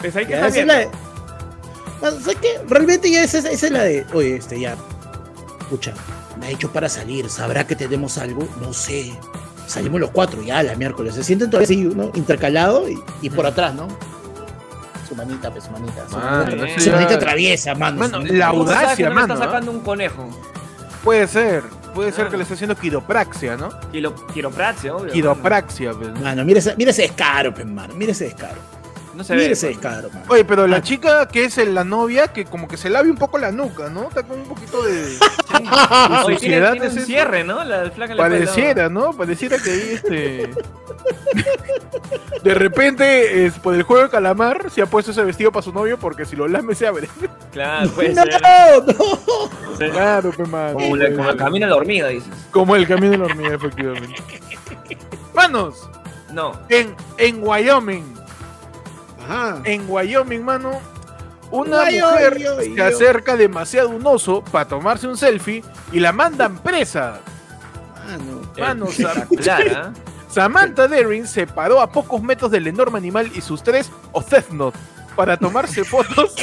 Pues 0.00 0.16
ahí 0.16 0.26
que 0.26 0.34
¿Sabes 0.34 0.54
qué? 2.42 2.60
Realmente 2.68 3.10
ya 3.10 3.22
esa, 3.22 3.38
esa 3.38 3.48
es 3.66 3.70
la 3.70 3.84
de. 3.84 4.04
Oye, 4.12 4.36
este 4.36 4.60
ya. 4.60 4.76
Escucha, 5.64 5.92
me 6.38 6.46
ha 6.46 6.48
dicho 6.50 6.70
para 6.72 6.88
salir. 6.88 7.28
¿Sabrá 7.30 7.66
que 7.66 7.74
tenemos 7.74 8.18
algo? 8.18 8.46
No 8.60 8.72
sé. 8.72 9.12
Salimos 9.66 9.98
los 10.00 10.10
cuatro 10.10 10.42
ya 10.42 10.62
la 10.62 10.74
miércoles. 10.76 11.14
Se 11.14 11.24
sienten 11.24 11.48
todavía 11.50 11.64
así, 11.64 11.76
¿no? 11.84 12.10
Intercalado 12.14 12.88
y, 12.88 12.98
y 13.22 13.30
por 13.30 13.46
atrás, 13.46 13.74
¿no? 13.74 13.88
Su 15.08 15.14
manita, 15.14 15.50
pues 15.50 15.64
su 15.64 15.70
manita. 15.70 16.06
Su, 16.08 16.16
Mano, 16.16 16.56
manita, 16.56 16.80
su 16.80 16.90
manita 16.90 17.18
traviesa, 17.18 17.74
mano. 17.74 17.98
Mano, 17.98 18.16
su 18.16 18.22
manita 18.22 18.34
la 18.38 18.50
traviesa. 18.50 18.50
¿Cómo 18.52 18.66
sabes 18.66 18.78
que 18.96 19.04
audacia, 19.04 19.08
no 19.08 19.14
mano, 19.14 19.34
está 19.34 19.46
sacando 19.46 19.70
un 19.70 19.80
conejo. 19.80 20.28
Puede 21.02 21.26
ser. 21.28 21.62
Puede 21.94 22.12
ser 22.12 22.26
Ah. 22.26 22.30
que 22.30 22.36
le 22.36 22.42
esté 22.42 22.54
haciendo 22.54 22.74
quiropraxia, 22.76 23.56
¿no? 23.56 23.68
Quiro, 23.92 24.14
quiropraxia, 24.34 24.96
obvio. 24.96 25.12
Quiropraxia, 25.12 25.92
pues. 25.92 26.20
Mano, 26.20 26.44
mira 26.44 26.58
ese, 26.58 26.74
mira 26.76 26.90
ese 26.90 27.02
descaro, 27.02 27.54
pues, 27.54 27.64
mano. 27.66 27.94
Mira 27.94 28.12
ese 28.12 28.24
descaro. 28.24 28.58
No 29.14 29.22
se 29.24 29.34
Mira 29.34 29.46
ve. 29.46 29.52
ese 29.52 29.68
descaro, 29.68 30.08
mano. 30.10 30.24
Oye, 30.28 30.44
pero 30.44 30.66
la 30.66 30.76
Ah. 30.78 30.82
chica 30.82 31.28
que 31.28 31.44
es 31.44 31.56
la 31.68 31.84
novia, 31.84 32.28
que 32.28 32.44
como 32.44 32.66
que 32.68 32.76
se 32.76 32.90
lave 32.90 33.10
un 33.10 33.16
poco 33.16 33.38
la 33.38 33.52
nuca, 33.52 33.88
¿no? 33.90 34.08
Está 34.08 34.22
con 34.24 34.40
un 34.40 34.46
poquito 34.48 34.82
de. 34.82 35.16
Oye, 36.24 36.36
tiene, 36.36 36.38
suciedad 36.38 36.72
tiene 36.72 36.86
es 36.86 36.92
un 36.92 36.98
eso? 36.98 37.06
cierre, 37.06 37.44
¿no? 37.44 37.62
La 37.64 37.90
flaca. 37.90 38.16
Pareciera, 38.16 38.88
¿no? 38.88 39.12
Pareciera 39.12 39.56
que 39.58 39.70
ahí 39.70 39.90
este. 39.94 40.50
De 42.42 42.54
repente, 42.54 43.46
es, 43.46 43.54
por 43.58 43.74
el 43.74 43.82
juego 43.84 44.02
de 44.04 44.10
calamar, 44.10 44.70
se 44.70 44.82
ha 44.82 44.86
puesto 44.86 45.12
ese 45.12 45.22
vestido 45.24 45.50
para 45.50 45.62
su 45.62 45.72
novio 45.72 45.98
porque 45.98 46.26
si 46.26 46.36
lo 46.36 46.46
lame 46.46 46.74
se 46.74 46.86
abre. 46.86 47.08
Claro, 47.52 47.88
puede 47.90 48.10
No, 48.14 48.22
ser. 48.22 48.42
no. 48.42 48.94
Sí. 49.78 49.90
Claro, 49.90 50.30
pe 50.32 50.44
mano. 50.44 50.74
Como, 50.74 50.96
la- 50.96 51.10
como 51.14 51.30
el 51.30 51.36
camino 51.36 51.66
a 51.66 51.68
la 51.70 51.76
hormiga, 51.76 52.08
dices. 52.08 52.28
Como 52.50 52.76
el 52.76 52.86
camino 52.86 53.12
de 53.12 53.18
la 53.18 53.24
hormiga, 53.24 53.54
efectivamente. 53.54 54.14
Manos, 55.34 55.88
No. 56.32 56.52
en, 56.68 56.94
en 57.18 57.42
Wyoming, 57.42 58.14
Ajá. 59.24 59.60
en 59.64 59.84
Wyoming, 59.88 60.44
mano, 60.44 60.80
una 61.50 61.82
Ay, 61.82 62.00
mujer 62.00 62.38
se 62.74 62.82
acerca 62.82 63.36
demasiado 63.36 63.90
a 63.90 63.92
un 63.94 64.06
oso 64.06 64.42
para 64.42 64.66
tomarse 64.66 65.06
un 65.06 65.16
selfie 65.16 65.62
y 65.92 66.00
la 66.00 66.12
mandan 66.12 66.58
presa. 66.58 67.20
Mano. 68.06 68.42
Mano, 68.58 68.86
Espectacular, 68.86 69.62
¿ah? 69.76 69.92
Samantha 70.28 70.88
Daring 70.88 71.26
se 71.26 71.46
paró 71.46 71.80
a 71.80 71.90
pocos 71.90 72.20
metros 72.22 72.50
del 72.50 72.66
enorme 72.66 72.98
animal 72.98 73.30
y 73.34 73.40
sus 73.40 73.62
tres 73.62 73.90
océznos 74.12 74.74
para 75.14 75.36
tomarse 75.36 75.84
fotos. 75.84 76.34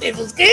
¿Esos 0.00 0.32
qué? 0.32 0.48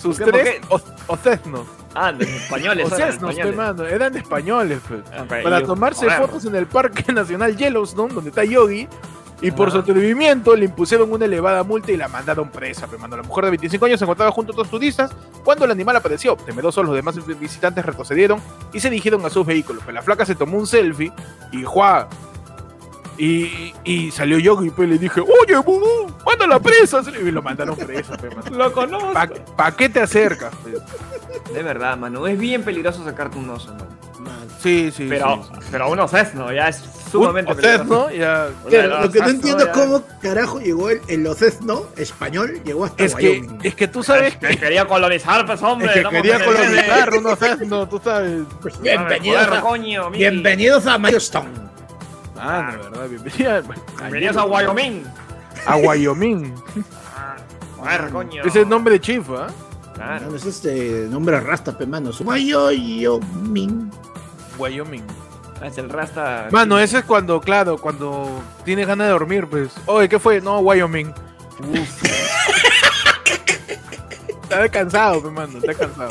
sus 0.00 0.18
¿Por 0.18 0.32
qué? 0.32 0.42
tres 0.42 0.60
o- 0.68 0.80
océznos. 1.08 1.66
Ah, 1.94 2.10
de 2.12 2.24
españoles. 2.24 2.86
Océznos, 2.86 3.34
pe, 3.34 3.40
españoles. 3.42 3.56
mano, 3.56 3.86
eran 3.86 4.16
españoles. 4.16 4.80
pe. 4.88 5.02
Ah, 5.12 5.24
pero 5.28 5.42
para 5.42 5.60
yo- 5.60 5.66
tomarse 5.66 6.08
fotos 6.10 6.44
en 6.46 6.54
el 6.56 6.66
Parque 6.66 7.12
Nacional 7.12 7.56
Yellowstone, 7.56 8.14
donde 8.14 8.30
está 8.30 8.44
Yogi. 8.44 8.88
Y 9.42 9.50
por 9.50 9.72
su 9.72 9.78
atrevimiento 9.78 10.54
le 10.54 10.66
impusieron 10.66 11.12
una 11.12 11.24
elevada 11.24 11.64
multa 11.64 11.90
y 11.90 11.96
la 11.96 12.06
mandaron 12.06 12.48
presa. 12.48 12.86
pe, 12.86 12.96
mano. 12.96 13.16
La 13.16 13.24
mujer 13.24 13.46
de 13.46 13.50
25 13.50 13.86
años 13.86 13.98
se 13.98 14.04
encontraba 14.04 14.30
junto 14.30 14.52
a 14.52 14.54
otros 14.54 14.70
turistas 14.70 15.10
cuando 15.42 15.64
el 15.64 15.72
animal 15.72 15.96
apareció. 15.96 16.36
Temerosos, 16.36 16.86
los 16.86 16.94
demás 16.94 17.16
visitantes 17.40 17.84
retrocedieron 17.84 18.40
y 18.72 18.78
se 18.78 18.88
dirigieron 18.88 19.26
a 19.26 19.30
sus 19.30 19.44
vehículos. 19.44 19.82
Pero 19.84 19.94
la 19.96 20.02
flaca 20.02 20.24
se 20.24 20.36
tomó 20.36 20.58
un 20.58 20.66
selfie 20.68 21.12
y 21.50 21.64
¡juá! 21.64 22.08
Y, 23.18 23.74
y 23.84 24.10
salió 24.12 24.38
Yogi 24.38 24.72
y 24.76 24.86
le 24.86 24.98
dije, 24.98 25.20
oye, 25.20 25.56
Bubu, 25.56 26.12
mándala 26.24 26.60
presa. 26.60 27.02
Y 27.20 27.30
lo 27.32 27.42
mandaron 27.42 27.76
presa. 27.76 28.16
Lo 28.52 28.72
conozco. 28.72 29.12
¿Pa, 29.12 29.28
pa 29.56 29.72
qué 29.72 29.88
te 29.88 30.00
acercas? 30.00 30.52
De 31.52 31.62
verdad, 31.64 31.96
mano. 31.96 32.28
Es 32.28 32.38
bien 32.38 32.62
peligroso 32.62 33.04
sacarte 33.04 33.38
un 33.38 33.50
oso, 33.50 33.72
mano. 33.74 33.86
Mano. 34.20 34.52
Sí, 34.60 34.92
sí. 34.94 35.06
Pero, 35.08 35.42
sí. 35.42 35.66
pero 35.72 35.90
un 35.90 35.98
ocesno 35.98 36.52
ya 36.52 36.68
es 36.68 36.80
sumamente 37.12 37.54
ya. 38.18 38.48
Lo 38.64 39.10
que 39.10 39.20
no 39.20 39.28
entiendo 39.28 39.64
es 39.64 39.70
cómo 39.70 40.02
carajo 40.20 40.60
llegó 40.60 40.90
el, 40.90 41.00
el 41.08 41.26
español, 41.96 42.60
llegó 42.64 42.86
hasta 42.86 43.04
Es 43.04 43.14
que, 43.14 43.46
es 43.62 43.74
que 43.74 43.88
tú 43.88 44.02
sabes 44.02 44.36
Que 44.36 44.48
que, 44.48 44.56
quería 44.56 44.86
colonizar, 44.86 45.46
pues, 45.46 45.62
hombre. 45.62 45.88
es 45.88 45.92
que 45.92 45.98
estamos 46.00 46.22
quería 46.22 46.36
el 46.36 46.44
colonizar 46.44 47.14
un 47.14 47.26
océzno, 47.26 47.88
tú 47.88 48.00
sabes. 48.02 48.42
Pues 48.60 48.80
bienvenidos, 48.80 49.48
a, 49.48 49.60
coño, 49.60 50.10
bienvenidos 50.10 50.86
a 50.86 50.98
Milestone. 50.98 51.50
Ah, 52.38 52.72
no, 52.74 52.90
verdad, 52.90 53.08
bienvenida. 53.08 53.62
Bienvenidos 53.98 54.36
a 54.36 54.44
Wyoming. 54.44 55.04
A 55.64 55.76
Wyoming. 55.76 56.54
Ah, 57.14 57.36
Joder, 57.76 58.10
coño. 58.10 58.42
Ese 58.42 58.62
es 58.62 58.66
nombre 58.66 58.94
de 58.94 59.00
chifa, 59.00 59.46
¿ah? 59.46 59.50
Claro. 59.94 60.34
Ese 60.34 60.48
es 60.48 60.56
este 60.56 61.06
nombre 61.08 61.38
rasta, 61.38 61.76
pe, 61.78 61.86
mano. 61.86 62.10
Wyoming. 62.24 63.92
Wyoming. 64.58 65.04
Es 65.64 65.78
el 65.78 65.88
rasta. 65.88 66.48
Mano, 66.50 66.78
ese 66.78 66.98
es 66.98 67.04
cuando, 67.04 67.40
claro, 67.40 67.78
cuando 67.78 68.42
tienes 68.64 68.86
ganas 68.86 69.06
de 69.06 69.12
dormir, 69.12 69.46
pues. 69.48 69.70
Oye, 69.86 70.08
¿qué 70.08 70.18
fue? 70.18 70.40
No, 70.40 70.58
Wyoming. 70.60 71.12
Uf. 71.60 72.02
está 74.42 74.68
cansado, 74.68 75.22
pues, 75.22 75.32
mano, 75.32 75.58
está 75.58 75.74
cansado. 75.74 76.10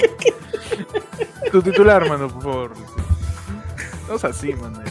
Tu 1.52 1.62
titular, 1.62 2.08
mano, 2.08 2.30
por 2.30 2.44
favor. 2.44 2.72
No 4.08 4.16
es 4.16 4.24
así, 4.24 4.54
mano. 4.54 4.82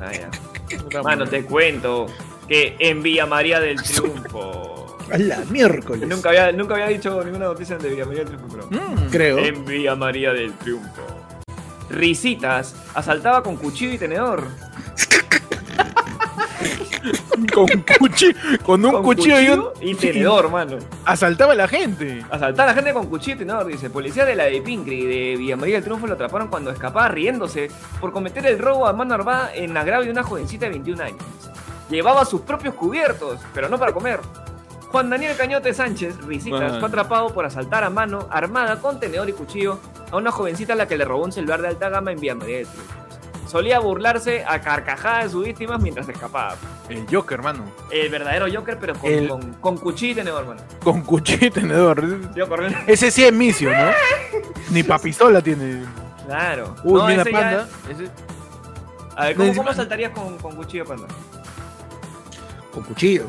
Ah, 0.00 0.10
ya. 0.12 1.02
Mano, 1.02 1.26
te 1.26 1.44
cuento 1.44 2.06
que 2.46 2.76
en 2.78 3.02
Villa 3.02 3.26
María 3.26 3.60
del 3.60 3.76
Triunfo. 3.82 4.98
A 5.12 5.18
la 5.18 5.38
miércoles. 5.50 6.08
nunca, 6.08 6.30
había, 6.30 6.50
nunca 6.52 6.74
había 6.74 6.86
dicho 6.88 7.22
ninguna 7.22 7.46
noticia 7.46 7.76
de 7.76 7.90
Villa 7.90 8.06
María 8.06 8.24
del 8.24 8.36
Triunfo, 8.36 8.56
pero. 8.56 8.68
Mm. 8.70 9.10
creo. 9.10 9.38
En 9.38 9.64
Villa 9.64 9.94
María 9.94 10.32
del 10.32 10.52
Triunfo. 10.54 11.02
Risitas 11.94 12.74
asaltaba 12.94 13.42
con 13.42 13.56
cuchillo 13.56 13.94
y 13.94 13.98
tenedor. 13.98 14.46
con, 17.54 17.66
cuchi- 17.66 18.34
con 18.62 18.84
un 18.84 18.92
Con 18.92 19.02
cuchillo, 19.02 19.40
y 19.40 19.48
un. 19.50 19.64
y 19.80 19.94
tenedor, 19.94 20.50
mano. 20.50 20.78
Asaltaba 21.04 21.52
a 21.52 21.56
la 21.56 21.68
gente. 21.68 22.24
Asaltar 22.30 22.68
a 22.68 22.72
la 22.72 22.74
gente 22.74 22.92
con 22.92 23.06
cuchillo 23.06 23.36
y 23.36 23.38
tenedor, 23.40 23.66
dice. 23.66 23.90
Policía 23.90 24.24
de 24.24 24.34
la 24.34 24.44
de 24.44 24.60
Pincri 24.62 25.04
de 25.06 25.36
Villa 25.36 25.56
María 25.56 25.74
del 25.76 25.84
Triunfo 25.84 26.06
lo 26.06 26.14
atraparon 26.14 26.48
cuando 26.48 26.70
escapaba 26.70 27.08
riéndose 27.08 27.70
por 28.00 28.12
cometer 28.12 28.46
el 28.46 28.58
robo 28.58 28.86
a 28.86 28.92
mano 28.92 29.14
armada 29.14 29.54
en 29.54 29.76
agravio 29.76 30.06
de 30.06 30.12
una 30.12 30.22
jovencita 30.22 30.66
de 30.66 30.70
21 30.72 31.02
años. 31.02 31.18
Llevaba 31.90 32.24
sus 32.24 32.40
propios 32.40 32.74
cubiertos, 32.74 33.38
pero 33.52 33.68
no 33.68 33.78
para 33.78 33.92
comer. 33.92 34.20
Juan 34.94 35.10
Daniel 35.10 35.36
Cañote 35.36 35.74
Sánchez, 35.74 36.18
risitas, 36.24 36.78
fue 36.78 36.86
atrapado 36.86 37.34
por 37.34 37.44
asaltar 37.44 37.82
a 37.82 37.90
mano 37.90 38.28
armada 38.30 38.78
con 38.78 39.00
tenedor 39.00 39.28
y 39.28 39.32
cuchillo 39.32 39.80
a 40.12 40.16
una 40.16 40.30
jovencita 40.30 40.74
a 40.74 40.76
la 40.76 40.86
que 40.86 40.96
le 40.96 41.04
robó 41.04 41.24
un 41.24 41.32
celular 41.32 41.60
de 41.60 41.66
alta 41.66 41.88
gama 41.88 42.12
en 42.12 42.20
Villa 42.20 42.36
María 42.36 42.58
Triunfo. 42.58 42.80
Solía 43.48 43.80
burlarse 43.80 44.44
a 44.46 44.60
carcajadas 44.60 45.24
de 45.24 45.30
sus 45.30 45.44
víctimas 45.46 45.80
mientras 45.80 46.08
escapaba. 46.08 46.54
El 46.88 47.06
Joker, 47.12 47.38
hermano. 47.40 47.64
El 47.90 48.08
verdadero 48.08 48.46
Joker, 48.54 48.78
pero 48.78 48.94
con, 48.94 49.10
El- 49.10 49.28
con, 49.28 49.54
con 49.54 49.78
cuchillo 49.78 50.12
y 50.12 50.14
tenedor, 50.14 50.46
mano. 50.46 50.60
Con 50.84 51.00
cuchillo 51.02 51.48
y 51.48 51.50
tenedor. 51.50 52.32
Yo. 52.36 52.46
Ese 52.86 53.10
sí 53.10 53.24
es 53.24 53.32
misio, 53.32 53.72
¿no? 53.76 53.90
Ni 54.70 54.84
pa' 54.84 55.00
pistola 55.00 55.40
tiene. 55.42 55.82
Claro. 56.24 56.76
Uy, 56.84 57.00
No, 57.00 57.06
mira, 57.08 57.22
ese 57.22 57.32
ya- 57.32 57.38
panda. 57.40 57.68
Ese- 57.90 58.10
A 59.16 59.24
ver, 59.26 59.34
¿cómo, 59.36 59.54
cómo 59.56 59.72
saltarías 59.74 60.12
con, 60.12 60.38
con 60.38 60.54
cuchillo, 60.54 60.84
panda? 60.84 61.08
Con 62.72 62.84
cuchillo. 62.84 63.24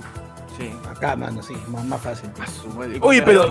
Sí. 0.58 0.72
Acá, 0.90 1.16
mano, 1.16 1.42
sí, 1.44 1.56
más, 1.68 1.84
más 1.86 2.02
fácil. 2.02 2.30
Oye, 3.02 3.22
pero, 3.22 3.50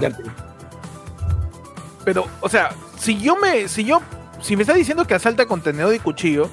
pero, 2.05 2.27
o 2.41 2.49
sea, 2.49 2.71
si 2.99 3.19
yo 3.19 3.37
me, 3.37 3.69
si 3.69 3.85
yo, 3.85 4.01
si 4.41 4.57
me 4.57 4.63
está 4.63 4.75
diciendo 4.75 5.07
que 5.07 5.15
asalta 5.15 5.47
con 5.47 5.61
tenedor 5.63 5.95
y 5.95 5.99
cuchillo, 5.99 6.49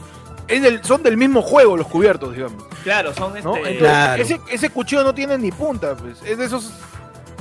es 0.47 0.61
del- 0.61 0.83
son 0.83 1.03
del 1.03 1.17
mismo 1.17 1.41
juego 1.41 1.75
los 1.77 1.87
cubiertos, 1.87 2.33
digamos, 2.35 2.63
Claro, 2.83 3.13
son 3.13 3.35
este. 3.37 3.43
¿no? 3.47 3.55
Entonces, 3.57 3.77
Claro. 3.79 4.21
ese, 4.23 4.41
ese 4.49 4.69
cuchillo 4.69 5.03
no 5.03 5.13
tiene 5.13 5.37
ni 5.37 5.51
punta, 5.51 5.95
pues, 5.95 6.21
es 6.23 6.37
de 6.37 6.45
eesos 6.45 6.71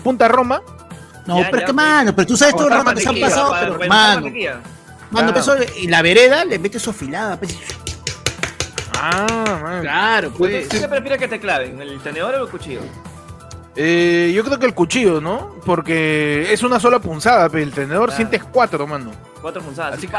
punta 0.04 0.28
Roma. 0.28 0.60
No, 1.26 1.38
Ya, 1.40 1.50
pero 1.50 1.60
ya, 1.60 1.66
que 1.66 1.72
pues. 1.72 1.86
mano, 1.86 2.14
pero 2.16 2.26
tú 2.26 2.36
sabes 2.36 2.54
todo 2.56 2.66
el 2.68 2.72
rato 2.74 2.94
que 2.94 3.00
se 3.00 3.08
han 3.08 3.20
pasado, 3.20 3.50
para- 3.50 3.60
pero 3.66 3.78
para 3.78 3.88
mano, 3.88 4.20
mano, 4.22 4.32
Claro. 5.10 5.32
pues, 5.32 5.46
eso, 5.48 5.78
y 5.78 5.86
la 5.86 6.02
vereda 6.02 6.44
le 6.44 6.58
mete 6.58 6.78
su 6.78 6.90
afilada, 6.90 7.38
pues. 7.38 7.56
Ah, 9.02 9.58
man. 9.62 9.82
Claro, 9.82 10.30
pues. 10.36 10.68
¿Tú 10.68 10.76
qué 10.78 10.88
prefieres 10.88 11.18
que 11.18 11.28
te 11.28 11.40
claven? 11.40 11.80
¿El 11.80 11.98
tenedor 12.00 12.34
o 12.34 12.44
el 12.44 12.50
cuchillo? 12.50 12.80
Eh, 13.76 14.32
yo 14.34 14.44
creo 14.44 14.58
que 14.58 14.66
el 14.66 14.74
cuchillo, 14.74 15.20
¿no? 15.20 15.54
Porque 15.64 16.52
es 16.52 16.62
una 16.62 16.78
sola 16.80 16.98
punzada, 16.98 17.48
pero 17.48 17.62
el 17.62 17.70
tenedor 17.72 18.06
Claro. 18.08 18.16
sientes 18.16 18.42
cuatro, 18.44 18.86
mano. 18.86 19.12
Cuatro 19.40 19.62
punzadas. 19.62 19.94
Así 19.96 20.06
que. 20.06 20.16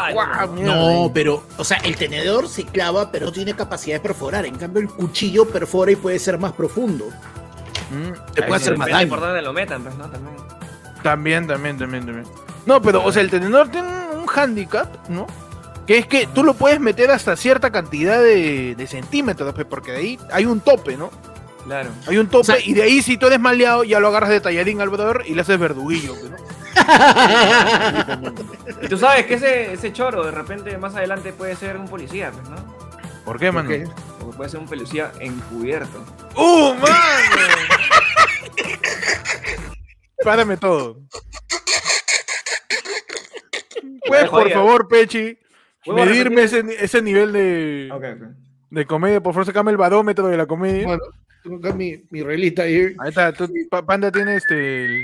No, 0.63 1.11
pero, 1.13 1.43
o 1.57 1.63
sea, 1.63 1.77
el 1.83 1.95
tenedor 1.95 2.47
se 2.47 2.65
clava, 2.65 3.11
pero 3.11 3.27
no 3.27 3.31
tiene 3.31 3.53
capacidad 3.53 3.97
de 3.97 3.99
perforar. 3.99 4.45
En 4.45 4.55
cambio, 4.55 4.81
el 4.81 4.87
cuchillo 4.89 5.47
perfora 5.47 5.91
y 5.91 5.95
puede 5.95 6.17
ser 6.17 6.39
más 6.39 6.53
profundo. 6.53 7.05
Mm, 7.91 8.33
Te 8.33 8.41
puede 8.43 8.55
hacer 8.55 8.73
sí. 8.73 8.79
más 8.79 8.89
daño. 8.89 9.09
por 9.09 9.19
dónde 9.19 9.41
lo 9.41 9.53
metan, 9.53 9.83
pues, 9.83 9.95
¿no? 9.95 10.05
También. 10.09 10.35
También, 11.03 11.47
también, 11.47 11.77
también, 11.77 12.05
también. 12.05 12.25
No, 12.65 12.81
pero, 12.81 13.03
o 13.03 13.11
sea, 13.11 13.21
el 13.21 13.29
tenedor 13.29 13.69
tiene 13.69 13.87
un 14.15 14.25
handicap, 14.33 14.87
¿no? 15.09 15.27
Que 15.87 15.97
es 15.97 16.07
que 16.07 16.27
tú 16.27 16.43
lo 16.43 16.53
puedes 16.53 16.79
meter 16.79 17.11
hasta 17.11 17.35
cierta 17.35 17.71
cantidad 17.71 18.21
de, 18.21 18.75
de 18.75 18.87
centímetros, 18.87 19.53
pues, 19.53 19.65
porque 19.67 19.91
de 19.91 19.97
ahí 19.97 20.19
hay 20.31 20.45
un 20.45 20.61
tope, 20.61 20.95
¿no? 20.95 21.09
Claro. 21.65 21.89
Hay 22.07 22.17
un 22.17 22.27
tope 22.27 22.41
O 22.41 22.43
sea- 22.43 22.59
y 22.59 22.73
de 22.73 22.83
ahí 22.83 23.01
si 23.01 23.17
tú 23.17 23.27
eres 23.27 23.39
maleado 23.39 23.83
ya 23.83 23.99
lo 23.99 24.07
agarras 24.07 24.29
de 24.29 24.41
tallarín 24.41 24.81
al 24.81 24.89
brother 24.89 25.23
y 25.27 25.33
le 25.35 25.41
haces 25.41 25.59
verduguillo, 25.59 26.15
pues, 26.19 26.31
¿no? 26.31 26.37
Y 28.81 28.87
tú 28.87 28.97
sabes 28.97 29.25
que 29.25 29.35
ese, 29.35 29.73
ese 29.73 29.91
choro 29.93 30.23
de 30.25 30.31
repente 30.31 30.77
más 30.77 30.95
adelante 30.95 31.33
puede 31.33 31.55
ser 31.55 31.77
un 31.77 31.87
policía, 31.87 32.31
pues, 32.31 32.49
¿no? 32.49 32.55
¿Por 33.25 33.39
qué, 33.39 33.51
mano? 33.51 33.69
qué? 33.69 33.87
Porque 34.19 34.37
puede 34.37 34.49
ser 34.49 34.59
un 34.59 34.67
policía 34.67 35.11
encubierto. 35.19 36.03
¡Uh, 36.35 36.73
mano! 36.75 36.95
Párame 40.23 40.57
todo. 40.57 40.97
Dejo 44.09 44.31
por 44.31 44.51
favor, 44.51 44.87
Pechi, 44.87 45.33
¿Puedo 45.33 45.40
medirme 45.87 46.43
ese, 46.43 46.63
ese 46.79 47.01
nivel 47.01 47.31
de, 47.33 47.89
de 48.69 48.85
comedia. 48.85 49.21
Por 49.21 49.33
favor, 49.33 49.45
sacame 49.45 49.71
el 49.71 49.77
barómetro 49.77 50.27
de 50.27 50.37
la 50.37 50.45
comedia. 50.45 50.85
Bueno, 50.87 51.03
tengo 51.43 51.73
mi, 51.75 52.03
mi 52.09 52.21
relita 52.21 52.63
ahí. 52.63 52.93
Ahí 52.99 53.09
está, 53.09 53.33
tú- 53.33 53.51
Pa- 53.69 53.85
Panda 53.85 54.11
tiene 54.11 54.35
este 54.35 54.85
el, 54.85 55.03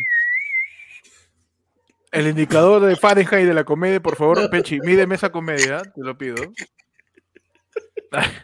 el 2.11 2.27
indicador 2.27 2.85
de 2.85 2.95
Fahrenheit 2.95 3.47
de 3.47 3.53
la 3.53 3.63
comedia, 3.63 3.99
por 3.99 4.15
favor, 4.15 4.49
Pechi, 4.49 4.79
mídeme 4.79 5.15
esa 5.15 5.31
comedia, 5.31 5.81
te 5.81 6.01
lo 6.01 6.17
pido. 6.17 6.35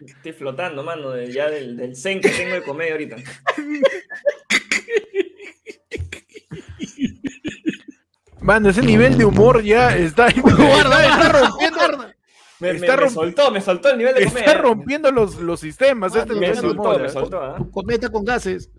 Estoy 0.05 0.33
flotando, 0.33 0.83
mano, 0.83 1.11
de- 1.11 1.31
ya 1.31 1.49
del, 1.49 1.77
del 1.77 1.95
zen 1.95 2.19
que 2.19 2.29
tengo 2.29 2.53
de 2.55 2.63
comedia 2.63 2.91
ahorita. 2.93 3.15
Mano, 8.41 8.69
ese 8.69 8.81
nivel 8.81 9.17
de 9.17 9.23
humor 9.25 9.63
ya 9.63 9.95
está, 9.95 10.27
está, 10.27 10.39
está 10.41 11.31
rompiendo, 11.39 12.12
Me, 12.71 12.77
Está 12.77 12.95
me 12.97 13.03
romp- 13.03 13.09
soltó, 13.13 13.51
me 13.51 13.61
soltó 13.61 13.89
el 13.89 13.97
nivel 13.97 14.15
de 14.15 14.25
comedia. 14.25 14.45
está 14.47 14.57
rompiendo 14.61 15.11
los, 15.11 15.35
los 15.39 15.59
sistemas. 15.59 16.15
este 16.15 16.33
Me 16.33 16.55
soltó, 16.55 16.97
me 16.99 17.05
¿eh? 17.05 17.09
soltó, 17.09 17.41
¿ah? 17.41 17.57
Cometa 17.71 18.09
con 18.09 18.23
gases. 18.25 18.69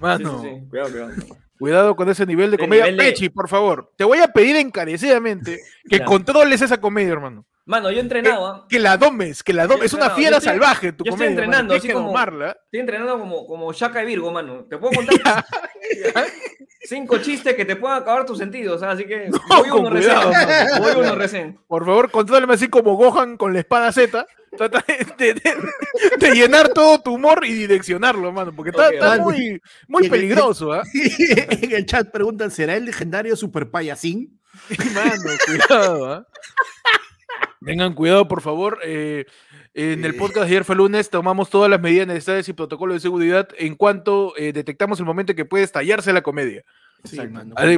Mano, 0.00 0.40
sí, 0.42 0.48
sí. 0.48 0.68
Cuidado, 0.68 0.90
cuidado. 0.90 1.12
cuidado 1.58 1.96
con 1.96 2.08
ese 2.08 2.26
nivel 2.26 2.50
de 2.50 2.58
comedia. 2.58 2.84
nivel 2.84 2.96
de- 2.98 3.04
Pechi, 3.04 3.28
por 3.28 3.48
favor, 3.48 3.92
te 3.96 4.04
voy 4.04 4.18
a 4.18 4.28
pedir 4.28 4.56
encarecidamente 4.56 5.60
que 5.88 5.98
Ya. 5.98 6.04
controles 6.04 6.62
esa 6.62 6.80
comedia, 6.80 7.12
hermano. 7.12 7.46
Mano, 7.66 7.90
yo 7.90 7.96
he 7.96 8.00
entrenado, 8.00 8.46
¿ah? 8.46 8.66
Que 8.68 8.78
la 8.78 8.96
domes, 8.98 9.42
que 9.42 9.54
la 9.54 9.66
domes. 9.66 9.86
Es 9.86 9.94
una 9.94 10.10
fiera 10.10 10.36
estoy- 10.36 10.50
salvaje 10.52 10.92
tu 10.92 11.04
yo 11.04 11.12
estoy 11.12 11.28
comedia. 11.28 11.30
mano. 11.30 11.44
entrenando, 11.44 11.74
así 11.74 11.86
que 11.88 11.94
como- 11.94 12.08
domarla. 12.08 12.50
Estoy 12.64 12.80
entrenando 12.80 13.18
como, 13.18 13.46
como 13.46 13.72
Shaka 13.72 14.00
de 14.00 14.04
Virgo, 14.06 14.30
mano. 14.32 14.66
Te 14.68 14.76
puedo 14.76 14.92
contar 14.96 15.44
cinco 16.84 17.18
chistes 17.18 17.54
que 17.54 17.64
te 17.64 17.76
puedan 17.76 18.02
acabar 18.02 18.24
tus 18.26 18.38
sentidos, 18.38 18.82
¿ah? 18.82 18.90
así 18.92 19.04
que 19.04 19.28
voy 19.48 19.68
con 19.68 19.80
uno 19.80 19.90
recién. 19.90 20.14
Voy 20.80 20.92
uno 20.96 21.14
recién. 21.14 21.58
Por 21.66 21.84
favor, 21.84 22.10
contrólame 22.10 22.54
así 22.54 22.68
como 22.68 22.94
Gohan 22.96 23.36
con 23.36 23.52
la 23.52 23.60
espada 23.60 23.90
Z. 23.92 24.26
Trata 24.56 24.84
de, 25.18 25.34
de- 25.34 25.42
de 26.18 26.30
llenar 26.32 26.68
todo 26.68 27.00
tu 27.00 27.14
humor 27.14 27.44
y 27.44 27.52
direccionarlo, 27.54 28.30
mano. 28.30 28.52
Porque 28.54 28.70
está, 28.70 28.86
Ok, 28.86 28.94
está 28.94 29.08
vale. 29.08 29.22
muy, 29.22 29.62
muy 29.88 30.08
peligroso, 30.08 30.72
¿ah? 30.72 30.82
en 30.94 31.72
el 31.72 31.86
chat 31.86 32.10
preguntan, 32.12 32.52
¿será 32.52 32.76
el 32.76 32.84
legendario 32.84 33.34
Super 33.34 33.68
Payasín? 33.70 34.40
Mano, 34.94 35.32
cuidado, 35.44 36.12
¿ah? 36.12 36.26
Tengan 37.64 37.94
cuidado, 37.94 38.28
por 38.28 38.42
favor. 38.42 38.78
eh, 38.84 39.24
en 39.74 40.04
el 40.04 40.14
podcast 40.14 40.40
de 40.40 40.46
ayer 40.46 40.64
fue 40.64 40.76
lunes, 40.76 41.10
tomamos 41.10 41.50
todas 41.50 41.68
las 41.70 41.80
medidas 41.80 42.06
necesarias 42.06 42.48
y 42.48 42.52
protocolos 42.52 42.94
de 42.96 43.00
seguridad 43.00 43.48
en 43.58 43.74
cuanto 43.74 44.32
eh, 44.36 44.52
detectamos 44.52 44.98
el 45.00 45.06
momento 45.06 45.32
en 45.32 45.36
que 45.36 45.44
puede 45.44 45.64
estallarse 45.64 46.12
la 46.12 46.22
comedia. 46.22 46.62
Sí, 47.04 47.18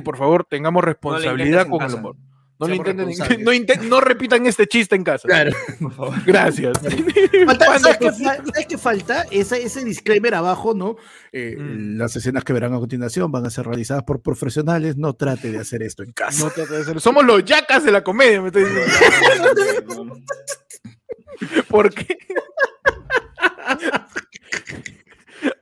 por 0.05 0.17
favor, 0.17 0.45
tengamos 0.49 0.85
responsabilidad 0.85 1.63
en 1.63 1.71
con 1.71 1.83
el 1.83 1.95
humor. 1.95 2.17
No, 2.59 2.69
lo 2.69 2.75
intenten, 2.75 3.83
no, 3.85 3.89
no 3.89 4.01
repitan 4.01 4.47
este 4.47 4.67
chiste 4.67 4.97
en 4.97 5.05
casa. 5.05 5.29
Claro. 5.29 5.51
Por 5.79 5.93
favor. 5.93 6.15
Gracias. 6.25 6.79
Falta- 7.47 7.79
¿Sabes 7.79 7.99
qué, 7.99 8.13
fa- 8.13 8.37
sabes 8.37 8.67
qué 8.67 8.79
falta? 8.79 9.27
Ese, 9.31 9.63
ese 9.63 9.85
disclaimer 9.85 10.35
abajo, 10.35 10.73
¿no? 10.73 10.97
Eh, 11.33 11.55
Mm. 11.59 11.99
Las 11.99 12.17
escenas 12.17 12.45
que 12.45 12.55
verán 12.55 12.73
a 12.73 12.79
continuación 12.79 13.31
van 13.31 13.45
a 13.45 13.51
ser 13.51 13.67
realizadas 13.67 14.05
por 14.05 14.23
profesionales. 14.23 14.97
No 14.97 15.13
trate 15.13 15.51
de 15.53 15.59
hacer 15.59 15.83
esto 15.83 16.03
en 16.03 16.13
casa. 16.13 16.45
No 16.45 16.51
trata 16.51 16.73
de 16.79 16.85
ser- 16.85 16.99
Somos 17.03 17.27
los 17.27 17.45
yacas 17.45 17.85
de 17.85 17.93
la 17.93 18.03
comedia, 18.03 18.41
me 18.41 18.47
estoy 18.49 18.65
diciendo. 18.65 20.17
¿Por 21.69 21.93
qué? 21.93 22.17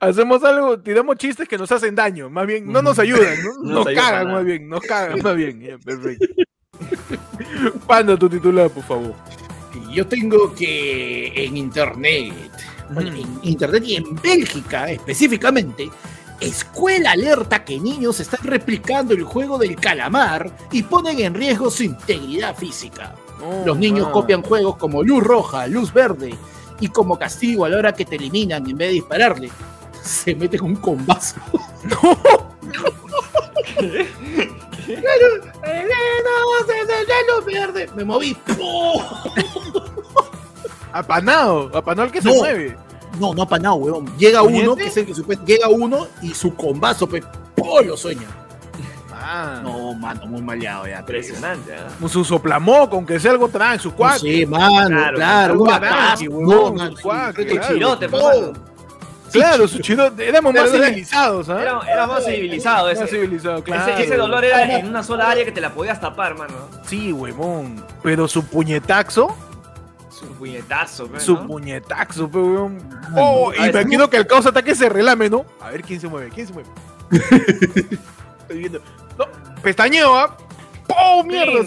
Hacemos 0.00 0.42
algo, 0.44 0.80
tiramos 0.80 1.16
chistes 1.16 1.48
que 1.48 1.58
nos 1.58 1.70
hacen 1.72 1.94
daño, 1.94 2.30
más 2.30 2.46
bien, 2.46 2.70
no 2.70 2.80
nos 2.82 2.98
ayudan, 2.98 3.42
¿no? 3.42 3.52
No 3.62 3.74
nos 3.84 3.86
cagan 3.86 4.32
más 4.32 4.44
bien, 4.44 4.68
nos 4.68 4.80
cagan 4.82 5.20
más 5.22 5.36
bien. 5.36 5.60
Ya, 5.60 5.78
perfecto. 5.78 6.26
Panda 7.86 8.16
tu 8.16 8.28
titular, 8.28 8.70
por 8.70 8.84
favor. 8.84 9.14
Yo 9.92 10.06
tengo 10.06 10.54
que 10.54 11.32
en 11.44 11.56
internet, 11.56 12.32
bueno, 12.90 13.10
Mm. 13.10 13.16
en 13.16 13.38
internet 13.42 13.82
y 13.86 13.96
en 13.96 14.14
Bélgica 14.22 14.90
específicamente, 14.90 15.90
escuela 16.40 17.12
alerta 17.12 17.64
que 17.64 17.80
niños 17.80 18.20
están 18.20 18.40
replicando 18.44 19.14
el 19.14 19.24
juego 19.24 19.58
del 19.58 19.76
calamar 19.76 20.54
y 20.70 20.82
ponen 20.82 21.18
en 21.20 21.34
riesgo 21.34 21.70
su 21.70 21.82
integridad 21.84 22.54
física. 22.56 23.14
Los 23.64 23.76
niños 23.78 24.08
copian 24.08 24.42
juegos 24.42 24.76
como 24.76 25.02
luz 25.02 25.22
roja, 25.22 25.66
luz 25.66 25.92
verde 25.92 26.34
y 26.80 26.88
como 26.88 27.18
castigo 27.18 27.64
a 27.64 27.68
la 27.68 27.78
hora 27.78 27.92
que 27.94 28.04
te 28.04 28.16
eliminan 28.16 28.68
en 28.68 28.76
vez 28.76 28.88
de 28.88 28.94
dispararle, 28.94 29.50
se 30.02 30.34
meten 30.34 30.62
un 30.62 30.76
combazo. 30.76 31.36
No, 34.86 36.66
de- 36.66 37.06
de 37.06 37.14
luz 37.28 37.44
verde. 37.46 37.90
Me 37.94 38.04
moví. 38.04 38.34
¡pum! 38.34 39.02
Apanado, 40.92 41.70
apanado 41.76 42.06
el 42.06 42.12
que 42.12 42.22
se 42.22 42.28
No. 42.28 42.34
mueve. 42.36 42.76
No, 43.18 43.32
no 43.34 43.42
ha 43.42 43.48
panado, 43.48 43.76
weón. 43.76 44.16
Llega 44.18 44.42
uno, 44.42 44.76
que 44.76 44.86
es 44.86 44.96
el 44.96 45.06
que 45.06 45.14
supuest- 45.14 45.44
llega 45.44 45.68
uno 45.68 46.06
y 46.22 46.34
su 46.34 46.54
combazo, 46.54 47.08
pues, 47.08 47.24
¡po! 47.56 47.80
lo 47.82 47.96
sueña. 47.96 48.26
Ah. 49.26 49.60
No, 49.62 49.94
mano, 49.94 50.26
muy 50.26 50.42
maleado 50.42 50.86
ya. 50.86 51.00
Impresionante, 51.00 51.74
¿ah? 51.74 51.88
Con 51.98 52.08
Su 52.10 52.24
soplamoco, 52.24 52.96
aunque 52.96 53.18
sea 53.18 53.30
algo 53.30 53.48
trae, 53.48 53.78
su 53.78 53.92
cuac. 53.94 54.18
sé, 54.18 54.44
mano, 54.46 54.88
Claro, 55.14 55.16
claro, 55.16 55.58
huevón, 56.30 56.76
no, 56.76 56.94
cuac, 57.02 57.36
sí, 57.38 57.44
claro. 57.46 57.98
papá. 57.98 58.32
Claro, 59.32 59.66
su 59.66 59.78
chido, 59.80 60.12
éramos 60.18 60.54
más 60.54 60.70
civilizados, 60.70 61.48
¿ah? 61.48 61.60
Era, 61.60 61.80
era 61.90 62.06
más 62.06 62.24
civilizado 62.24 62.86
Más 62.86 62.98
ese. 62.98 63.06
civilizado, 63.08 63.64
claro. 63.64 63.92
Ese, 63.92 64.04
ese 64.04 64.16
dolor 64.16 64.44
era 64.44 64.78
en 64.78 64.86
una 64.86 65.02
sola 65.02 65.28
área 65.30 65.44
que 65.44 65.50
te 65.50 65.60
la 65.60 65.70
podías 65.70 66.00
tapar, 66.00 66.36
mano. 66.38 66.54
Sí, 66.86 67.12
huevón. 67.12 67.84
Pero 68.02 68.28
su 68.28 68.44
puñetazo, 68.46 69.34
Su 70.08 70.26
puñetazo, 70.34 71.08
pe, 71.08 71.18
su 71.18 71.34
¿no? 71.34 71.46
puñetazo, 71.48 72.30
pe, 72.30 72.38
huevón. 72.38 72.78
Oh, 73.16 73.52
y 73.56 73.60
me 73.60 73.68
imagino 73.70 74.08
que 74.08 74.18
el 74.18 74.26
causa 74.28 74.50
ataque 74.50 74.74
se 74.76 74.88
relame, 74.88 75.28
¿no? 75.28 75.44
A 75.60 75.70
ver 75.70 75.82
quién 75.82 76.00
se 76.00 76.06
mueve, 76.06 76.30
quién 76.32 76.46
se 76.46 76.52
mueve. 76.52 76.68
Estoy 77.10 78.58
viendo. 78.58 78.80
No, 79.64 79.70
pestañeo, 79.70 80.14
¿ah? 80.14 80.36
¡Oh, 80.88 81.24
mierda! 81.24 81.64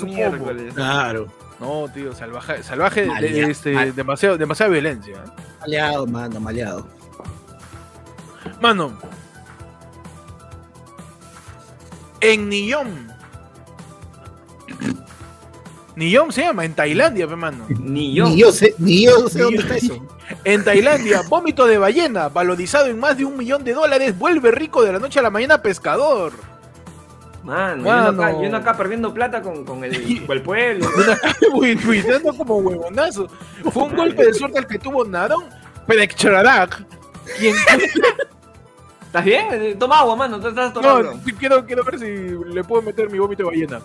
Claro. 0.76 1.28
No, 1.60 1.88
tío, 1.92 2.14
salvaje, 2.14 2.62
salvaje, 2.62 3.08
de- 3.20 3.50
este, 3.50 3.92
demasiado, 3.94 4.38
demasiada 4.38 4.72
violencia. 4.72 5.16
¿eh? 5.16 5.42
Maleado, 5.62 6.06
mano, 6.06 6.40
maleado. 6.40 6.88
Mano, 8.62 8.98
en 12.22 12.48
Niyom, 12.50 12.88
Niyom 15.96 16.32
se 16.32 16.42
llama, 16.42 16.64
en 16.66 16.74
Tailandia, 16.76 17.28
pe, 17.28 17.36
mano. 17.36 17.66
Ni 17.70 18.14
yo. 18.14 18.30
Ni 18.30 18.38
yo 18.38 18.52
sé, 18.52 18.76
ni 18.78 19.06
yo 19.06 19.28
sé 19.28 19.42
dónde 19.42 19.58
está 19.62 19.76
eso. 19.76 20.06
En 20.44 20.64
Tailandia, 20.64 21.22
vómito 21.30 21.66
de 21.66 21.78
ballena, 21.78 22.28
valorizado 22.30 22.88
en 22.88 23.00
más 23.00 23.18
de 23.18 23.24
un 23.26 23.38
millón 23.38 23.64
de 23.64 23.74
dólares, 23.74 24.18
vuelve 24.18 24.52
rico 24.52 24.84
de 24.84 24.92
la 24.92 25.00
noche 25.00 25.20
a 25.20 25.22
la 25.24 25.30
mañana 25.30 25.62
pescador. 25.62 26.34
Mano, 27.48 27.84
yo 27.86 27.92
acá, 27.94 28.12
Mano. 28.12 28.40
yo 28.40 28.46
ando 28.46 28.58
acá 28.58 28.76
perdiendo 28.76 29.14
plata 29.14 29.42
con, 29.42 29.64
con, 29.64 29.82
el, 29.84 30.26
con 30.28 30.36
el 30.38 30.44
pueblo. 30.44 30.86
Como 32.38 32.58
huevonazo. 32.58 33.28
Fue 33.72 33.84
un 33.84 33.96
golpe 33.96 34.26
de 34.26 34.34
suerte 34.34 34.60
el 34.60 34.68
que 34.68 34.78
tuvo 34.78 35.06
Nadon 35.06 35.46
Pedekcharadak. 35.88 36.84
Quien 37.40 37.56
¿Estás 39.06 39.24
bien? 39.24 39.80
Toma 39.80 40.00
agua, 40.00 40.16
mano. 40.18 40.36
Estás 40.38 40.54
No, 40.56 40.74
tomando. 40.74 41.14
quiero, 41.40 41.66
quiero 41.66 41.84
ver 41.86 41.98
si 42.00 42.06
le 42.54 42.64
puedo 42.66 42.82
meter 42.82 43.10
mi 43.10 43.18
vómito 43.18 43.44
de 43.44 43.50
ballena. 43.50 43.80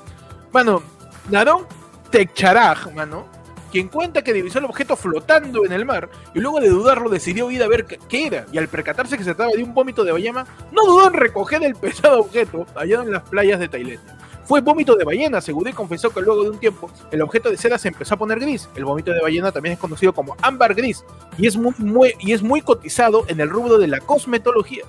Mano, 0.52 0.82
Nadon 1.30 1.64
Tekcharaj, 2.10 2.92
mano, 2.92 3.26
quien 3.72 3.88
cuenta 3.88 4.22
que 4.22 4.32
divisó 4.34 4.58
el 4.60 4.66
objeto 4.66 4.94
flotando 4.96 5.64
en 5.64 5.72
el 5.72 5.84
mar 5.86 6.08
y 6.34 6.40
luego 6.40 6.60
de 6.60 6.68
dudarlo 6.68 7.08
decidió 7.10 7.50
ir 7.50 7.62
a 7.62 7.68
ver 7.68 7.86
qué, 7.86 8.26
era. 8.26 8.46
Y 8.52 8.58
al 8.58 8.68
percatarse 8.68 9.16
que 9.16 9.24
se 9.24 9.34
trataba 9.34 9.56
de 9.56 9.64
un 9.64 9.72
vómito 9.74 10.04
de 10.04 10.12
ballena, 10.12 10.46
no 10.70 10.84
dudó 10.86 11.08
en 11.08 11.14
recoger 11.14 11.64
el 11.64 11.74
pesado 11.74 12.20
objeto 12.20 12.66
hallado 12.76 13.02
en 13.02 13.12
las 13.12 13.22
playas 13.22 13.58
de 13.58 13.68
Tailandia. 13.68 14.18
Fue 14.44 14.60
vómito 14.60 14.94
de 14.96 15.04
ballena, 15.04 15.38
aseguró 15.38 15.70
y 15.70 15.72
confesó 15.72 16.10
que 16.10 16.20
luego 16.20 16.42
de 16.44 16.50
un 16.50 16.58
tiempo 16.58 16.90
el 17.10 17.22
objeto 17.22 17.48
de 17.48 17.56
seda 17.56 17.78
se 17.78 17.88
empezó 17.88 18.14
a 18.14 18.18
poner 18.18 18.38
gris. 18.40 18.68
El 18.76 18.84
vómito 18.84 19.10
de 19.12 19.20
ballena 19.22 19.50
también 19.52 19.72
es 19.74 19.78
conocido 19.78 20.12
como 20.12 20.36
ámbar 20.42 20.74
gris 20.74 21.04
y 21.38 21.46
es 21.46 21.56
muy, 21.56 21.72
muy- 21.78 22.14
y 22.20 22.32
es 22.32 22.42
muy 22.42 22.60
cotizado 22.60 23.24
en 23.28 23.40
el 23.40 23.48
rubro 23.48 23.78
de 23.78 23.86
la 23.86 24.00
cosmetología. 24.00 24.84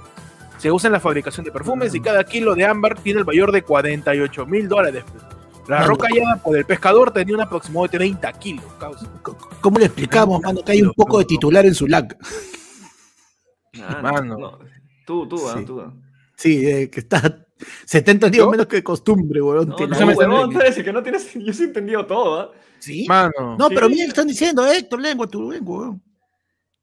Se 0.57 0.71
usa 0.71 0.87
en 0.87 0.93
la 0.93 0.99
fabricación 0.99 1.45
de 1.45 1.51
perfumes 1.51 1.93
y 1.95 2.01
cada 2.01 2.23
kilo 2.25 2.55
de 2.55 2.65
ámbar 2.65 2.99
tiene 2.99 3.19
el 3.19 3.25
valor 3.25 3.51
de 3.51 3.61
48 3.61 4.45
mil 4.45 4.67
dólares. 4.67 5.03
La 5.67 5.77
Mano. 5.79 5.87
roca 5.89 6.07
hallada 6.09 6.35
por 6.43 6.57
el 6.57 6.65
pescador 6.65 7.11
tenía 7.11 7.35
un 7.35 7.41
aproximado 7.41 7.83
de 7.87 7.97
30 7.97 8.33
kilos. 8.33 8.65
causa. 8.79 9.07
¿Cómo 9.61 9.79
le 9.79 9.85
explicamos, 9.85 10.41
mano, 10.41 10.61
que 10.63 10.73
hay 10.73 10.81
un 10.81 10.91
poco 10.93 11.19
de 11.19 11.25
titular 11.25 11.65
en 11.65 11.73
su 11.73 11.87
lag? 11.87 12.17
Ah, 13.81 13.99
Mano. 14.01 14.37
no. 14.37 14.59
Tú, 15.05 15.27
tú, 15.27 15.47
ah, 15.49 15.55
Sí. 15.57 15.65
tú. 15.65 15.79
ah. 15.81 15.93
Sí, 16.35 16.65
eh, 16.67 16.89
que 16.89 16.99
está 16.99 17.45
70 17.85 18.29
días 18.29 18.43
¿Yo? 18.45 18.51
menos 18.51 18.67
que 18.67 18.77
de 18.77 18.83
costumbre, 18.83 19.41
weón. 19.41 19.69
No, 19.69 19.77
no, 19.77 20.49
tú 20.49 20.59
eres 20.59 20.77
el 20.77 20.83
que 20.83 20.91
no 20.93 21.01
tienes. 21.01 21.33
Yo 21.33 21.53
sí 21.53 21.63
he 21.63 21.65
entendido 21.67 22.05
todo, 22.05 22.39
¿ah? 22.39 22.51
¿Sí? 22.79 23.05
Mano, 23.07 23.55
No, 23.57 23.69
pero 23.69 23.87
Sí. 23.87 23.93
mira, 23.93 24.07
están 24.07 24.27
diciendo, 24.27 24.65
Héctor, 24.67 24.99
lengua, 24.99 25.27
tu 25.27 25.49
lengua, 25.51 25.79
weón. 25.79 26.03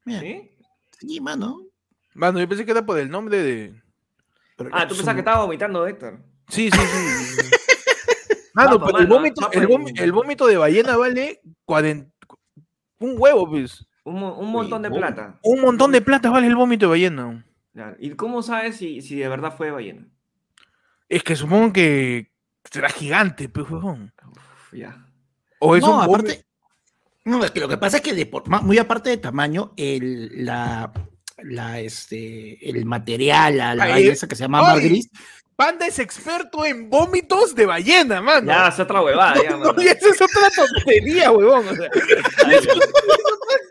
Mira, 0.05 0.19
¿Sí? 0.21 0.51
sí, 0.99 1.21
mano. 1.21 1.61
mano, 2.15 2.39
yo 2.39 2.47
pensé 2.49 2.65
que 2.65 2.71
era 2.71 2.83
por 2.85 2.97
el 2.97 3.09
nombre 3.11 3.37
de. 3.43 3.81
Pero 4.57 4.69
Ah, 4.73 4.87
tú 4.87 4.95
pensabas 4.95 5.15
que 5.15 5.19
estaba 5.21 5.43
vomitando, 5.43 5.85
Héctor. 5.87 6.19
Sí, 6.49 6.69
sí, 6.71 6.79
sí. 6.79 7.47
Mano, 8.53 8.83
pero 8.83 8.99
el 8.99 9.07
vómito, 9.07 9.49
el, 9.51 10.11
vómito 10.11 10.47
de 10.47 10.57
ballena 10.57 10.97
vale 10.97 11.41
40 11.65 12.09
un 12.99 13.15
huevo, 13.17 13.49
pues. 13.49 13.85
Un, 14.03 14.21
un 14.21 14.51
montón 14.51 14.81
de 14.81 14.91
plata. 14.91 15.39
Un 15.43 15.61
montón 15.61 15.91
de 15.91 16.01
plata 16.01 16.29
vale 16.29 16.47
el 16.47 16.55
vómito 16.55 16.85
de 16.85 16.89
ballena. 16.89 17.45
Claro. 17.73 17.95
¿Y 17.99 18.11
cómo 18.11 18.41
sabes 18.43 18.77
si, 18.77 19.01
si 19.01 19.15
de 19.15 19.27
verdad 19.27 19.55
fue 19.55 19.71
ballena? 19.71 20.07
Es 21.09 21.23
que 21.23 21.35
supongo 21.35 21.73
que 21.73 22.31
será 22.69 22.89
gigante, 22.89 23.49
pues, 23.49 23.69
huevón. 23.69 24.13
Ya. 24.71 25.05
O 25.59 25.75
es 25.75 25.83
no, 25.83 25.97
un 25.97 26.03
aparte. 26.03 26.45
No, 27.25 27.43
es 27.43 27.51
que 27.51 27.59
lo 27.59 27.67
que 27.67 27.77
pasa 27.77 27.97
es 27.97 28.03
que 28.03 28.13
de 28.13 28.25
por- 28.25 28.47
ma- 28.47 28.61
muy 28.61 28.77
aparte 28.77 29.09
de 29.09 29.17
tamaño, 29.17 29.73
el, 29.77 30.45
la, 30.45 30.91
la, 31.37 31.79
este, 31.79 32.67
el 32.69 32.85
material, 32.85 33.57
la, 33.57 33.75
la 33.75 33.87
vaina 33.87 34.11
esa 34.13 34.27
que 34.27 34.35
se 34.35 34.43
llama 34.43 34.61
mar 34.61 34.79
gris, 34.81 35.09
Panda 35.61 35.85
es 35.85 35.99
experto 35.99 36.65
en 36.65 36.89
vómitos 36.89 37.53
de 37.53 37.67
ballena, 37.67 38.19
mano. 38.19 38.51
Ya, 38.51 38.69
es 38.69 38.79
otra 38.79 38.99
huevada, 38.99 39.35
ya, 39.43 39.57
No, 39.57 39.75
y 39.79 39.85
esa 39.89 40.09
es 40.09 40.19
otra 40.19 40.49
tontería, 40.55 41.29
huevón. 41.31 41.67
O 41.67 41.75
sea, 41.75 41.85
eso 42.51 42.71
es 42.71 42.89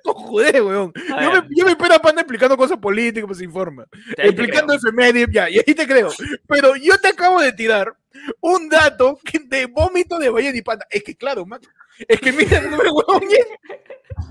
joder, 0.04 0.62
huevón. 0.62 0.92
Yo 0.94 1.32
me, 1.32 1.48
yo 1.50 1.64
me 1.64 1.72
espero 1.72 1.94
a 1.96 1.98
Panda 1.98 2.20
explicando 2.22 2.56
cosas 2.56 2.78
políticas, 2.78 3.26
pues 3.26 3.38
se 3.38 3.44
informa. 3.44 3.86
te 4.14 4.28
explicando 4.28 4.72
efemérides, 4.72 5.30
ya, 5.32 5.50
y 5.50 5.58
ahí 5.58 5.74
te 5.74 5.84
creo. 5.84 6.12
Pero 6.46 6.76
yo 6.76 6.96
te 7.00 7.08
acabo 7.08 7.40
de 7.40 7.52
tirar 7.54 7.92
un 8.40 8.68
dato 8.68 9.18
de 9.46 9.66
vómito 9.66 10.16
de 10.20 10.28
ballena 10.30 10.56
y 10.58 10.62
Panda. 10.62 10.86
Es 10.90 11.02
que, 11.02 11.16
claro, 11.16 11.44
mano. 11.44 11.66
Es 12.06 12.20
que 12.20 12.30
mira, 12.30 12.60
no, 12.70 12.76
huevón. 12.76 13.22
ya- 13.28 14.24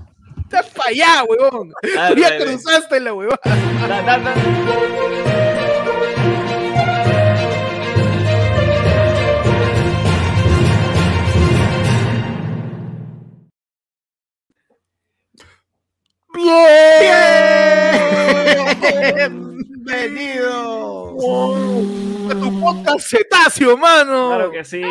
Estás 0.44 0.66
para 0.70 0.88
allá, 0.88 1.24
huevón. 1.28 1.74
Ya 2.16 2.38
cruzaste 2.38 3.00
la 3.00 3.12
huevada. 3.12 3.38
Da- 16.46 17.90
¡Bienvenido! 19.90 21.16
A 22.30 22.32
tu 22.34 22.48
podcast 22.60 23.06
cetáceo, 23.08 23.76
mano. 23.76 24.28
Claro 24.28 24.50
que 24.50 24.64
sí. 24.64 24.82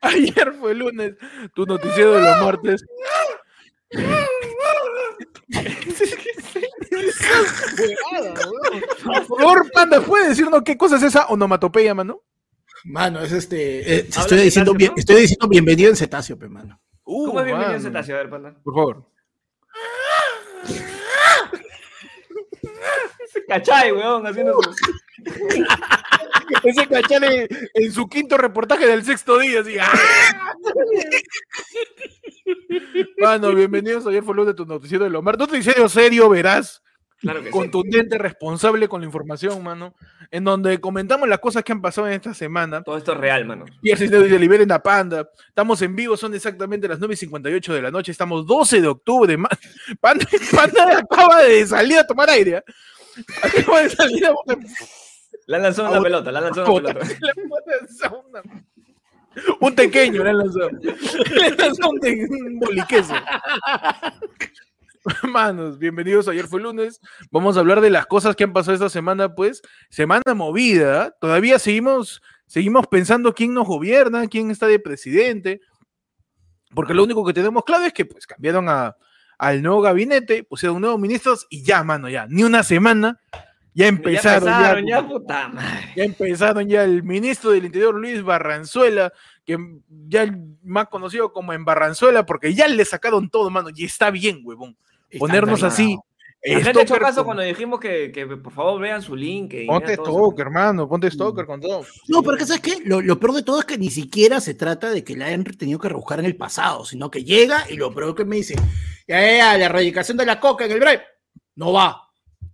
Ayer 0.00 0.52
fue 0.60 0.74
lunes, 0.74 1.14
tu 1.54 1.64
noticiero 1.66 2.12
de 2.14 2.22
los 2.22 2.40
martes. 2.40 2.84
Por 9.04 9.24
favor, 9.26 9.70
Panda, 9.72 10.00
¿puede 10.00 10.28
decirnos 10.28 10.62
qué 10.64 10.76
cosa 10.76 10.96
es 10.96 11.02
esa 11.02 11.26
onomatopeya, 11.26 11.94
mano? 11.94 12.22
Mano, 12.88 13.20
es 13.20 13.32
este. 13.32 13.80
eh, 13.80 14.06
estoy, 14.08 14.38
diciendo, 14.40 14.72
cetáceo, 14.72 14.74
bien- 14.74 14.90
¿no? 14.92 14.96
estoy 14.96 15.16
diciendo 15.20 15.48
bienvenido 15.48 15.90
en 15.90 15.96
cetáceo, 15.96 16.38
pe, 16.38 16.48
mano. 16.48 16.80
Uh, 17.04 17.26
¿Cómo 17.26 17.40
es 17.40 17.46
bienvenido 17.46 17.76
en 17.76 17.82
cetáceo? 17.82 18.16
A 18.16 18.18
ver, 18.20 18.30
panda. 18.30 18.54
Por 18.64 18.74
favor. 18.74 19.10
Ese 23.24 23.44
cachay, 23.46 23.92
weón, 23.92 24.26
haciendo 24.26 24.54
su... 24.62 24.70
Ese 26.64 26.86
cachale 26.86 27.46
en 27.74 27.92
su 27.92 28.08
quinto 28.08 28.38
reportaje 28.38 28.86
del 28.86 29.04
sexto 29.04 29.38
día, 29.38 29.60
así. 29.60 29.76
¡ah! 29.78 29.92
Mano, 33.18 33.54
bienvenidos 33.54 34.06
ayer 34.06 34.22
fue 34.22 34.34
de 34.46 34.54
tu 34.54 34.64
noticiero 34.64 35.04
de 35.04 35.10
los 35.10 35.22
martes. 35.22 35.46
Noticiero 35.46 35.88
serio, 35.90 36.30
verás. 36.30 36.82
Claro 37.20 37.40
que 37.40 37.46
sí. 37.46 37.52
contundente, 37.52 38.16
responsable 38.16 38.86
con 38.88 39.00
la 39.00 39.06
información, 39.06 39.62
mano, 39.62 39.94
en 40.30 40.44
donde 40.44 40.80
comentamos 40.80 41.28
las 41.28 41.40
cosas 41.40 41.64
que 41.64 41.72
han 41.72 41.82
pasado 41.82 42.06
en 42.06 42.12
esta 42.14 42.32
semana. 42.32 42.82
Todo 42.82 42.96
esto 42.96 43.12
es 43.12 43.18
real, 43.18 43.44
mano. 43.44 43.64
Pierre 43.82 43.98
Cisneros 43.98 44.26
dice, 44.26 44.38
liberen 44.38 44.70
a 44.70 44.80
Panda. 44.80 45.28
Estamos 45.48 45.82
en 45.82 45.96
vivo, 45.96 46.16
son 46.16 46.32
exactamente 46.34 46.86
las 46.86 47.00
9 47.00 47.14
y 47.14 47.16
58 47.16 47.74
de 47.74 47.82
la 47.82 47.90
noche. 47.90 48.12
Estamos 48.12 48.46
12 48.46 48.80
de 48.80 48.86
octubre. 48.86 49.36
Panda, 50.00 50.26
Panda 50.54 50.98
acaba 51.10 51.42
de 51.42 51.66
salir 51.66 51.98
a 51.98 52.06
tomar 52.06 52.30
aire. 52.30 52.62
Acaba 53.42 53.82
de 53.82 53.90
salir 53.90 54.26
a 54.26 54.34
La 55.46 55.56
han 55.56 55.62
lanzado 55.64 55.90
una 55.90 56.00
pelota, 56.00 56.30
la 56.30 56.38
han 56.38 56.44
lanzado 56.44 56.72
una 56.72 56.94
pelota. 56.94 57.16
le 59.34 59.52
Un 59.58 59.74
pequeño 59.74 60.22
le 60.22 60.30
han 60.30 60.38
lanzado. 60.38 60.70
Le 60.70 61.46
han 61.46 61.56
lanzado 61.56 61.90
un, 61.90 61.98
un 62.46 62.58
boliqueso. 62.60 63.14
Manos, 65.28 65.78
bienvenidos. 65.78 66.28
Ayer 66.28 66.46
fue 66.46 66.60
lunes. 66.60 67.00
Vamos 67.30 67.56
a 67.56 67.60
hablar 67.60 67.80
de 67.80 67.90
las 67.90 68.06
cosas 68.06 68.36
que 68.36 68.44
han 68.44 68.52
pasado 68.52 68.74
esta 68.74 68.88
semana, 68.88 69.34
pues. 69.34 69.62
Semana 69.90 70.34
movida. 70.34 71.14
Todavía 71.20 71.58
seguimos, 71.58 72.22
seguimos 72.46 72.86
pensando 72.86 73.34
quién 73.34 73.54
nos 73.54 73.66
gobierna, 73.66 74.26
quién 74.26 74.50
está 74.50 74.66
de 74.66 74.78
presidente. 74.78 75.60
Porque 76.74 76.94
lo 76.94 77.04
único 77.04 77.24
que 77.24 77.32
tenemos 77.32 77.64
claro 77.64 77.84
es 77.84 77.92
que 77.92 78.04
pues 78.04 78.26
cambiaron 78.26 78.68
a, 78.68 78.96
al 79.38 79.62
nuevo 79.62 79.80
gabinete, 79.80 80.44
pusieron 80.44 80.80
nuevos 80.80 81.00
ministros 81.00 81.46
y 81.48 81.62
ya, 81.62 81.82
mano, 81.82 82.08
ya. 82.08 82.26
Ni 82.28 82.42
una 82.42 82.62
semana. 82.62 83.20
Ya 83.74 83.86
empezaron, 83.86 84.48
ya, 84.48 84.72
empezaron, 84.72 84.86
ya, 84.86 85.06
puta 85.06 85.48
madre. 85.48 85.92
ya 85.94 86.02
empezaron 86.02 86.68
ya 86.68 86.82
el 86.82 87.04
ministro 87.04 87.52
del 87.52 87.66
Interior 87.66 87.94
Luis 87.94 88.24
Barranzuela, 88.24 89.12
que 89.44 89.56
ya 89.88 90.22
el 90.22 90.36
más 90.64 90.88
conocido 90.88 91.32
como 91.32 91.52
en 91.52 91.64
Barranzuela, 91.64 92.26
porque 92.26 92.54
ya 92.54 92.66
le 92.66 92.84
sacaron 92.84 93.30
todo, 93.30 93.50
mano, 93.50 93.68
y 93.72 93.84
está 93.84 94.10
bien, 94.10 94.40
huevón. 94.42 94.76
Ponernos 95.18 95.62
así. 95.62 95.96
Gente 96.40 96.70
echó 96.70 96.80
stalker 96.82 97.00
caso 97.00 97.24
cuando 97.24 97.42
dijimos 97.42 97.80
que, 97.80 98.12
que 98.12 98.24
por 98.26 98.52
favor 98.52 98.80
vean 98.80 99.02
su 99.02 99.16
link. 99.16 99.54
y 99.54 99.66
Ponte 99.66 99.94
stalker, 99.94 100.46
hermano, 100.46 100.88
ponte 100.88 101.10
stalker 101.10 101.46
con 101.46 101.60
todo. 101.60 101.84
No, 102.06 102.22
pero 102.22 102.36
que 102.36 102.46
sabes 102.46 102.62
qué? 102.62 102.78
Lo, 102.84 103.00
lo 103.00 103.18
peor 103.18 103.32
de 103.34 103.42
todo 103.42 103.58
es 103.58 103.64
que 103.64 103.76
ni 103.76 103.90
siquiera 103.90 104.40
se 104.40 104.54
trata 104.54 104.90
de 104.90 105.02
que 105.02 105.16
la 105.16 105.26
hayan 105.26 105.42
tenido 105.44 105.80
que 105.80 105.88
rebuscar 105.88 106.20
en 106.20 106.26
el 106.26 106.36
pasado, 106.36 106.84
sino 106.84 107.10
que 107.10 107.24
llega 107.24 107.64
y 107.68 107.76
lo 107.76 107.92
peor 107.92 108.14
que 108.14 108.24
me 108.24 108.36
dice, 108.36 108.54
ya, 109.08 109.20
ya, 109.20 109.36
ya, 109.36 109.58
la 109.58 109.64
erradicación 109.66 110.16
de 110.16 110.26
la 110.26 110.38
coca 110.38 110.64
en 110.66 110.72
el 110.72 110.80
break, 110.80 111.02
no 111.56 111.72
va. 111.72 112.02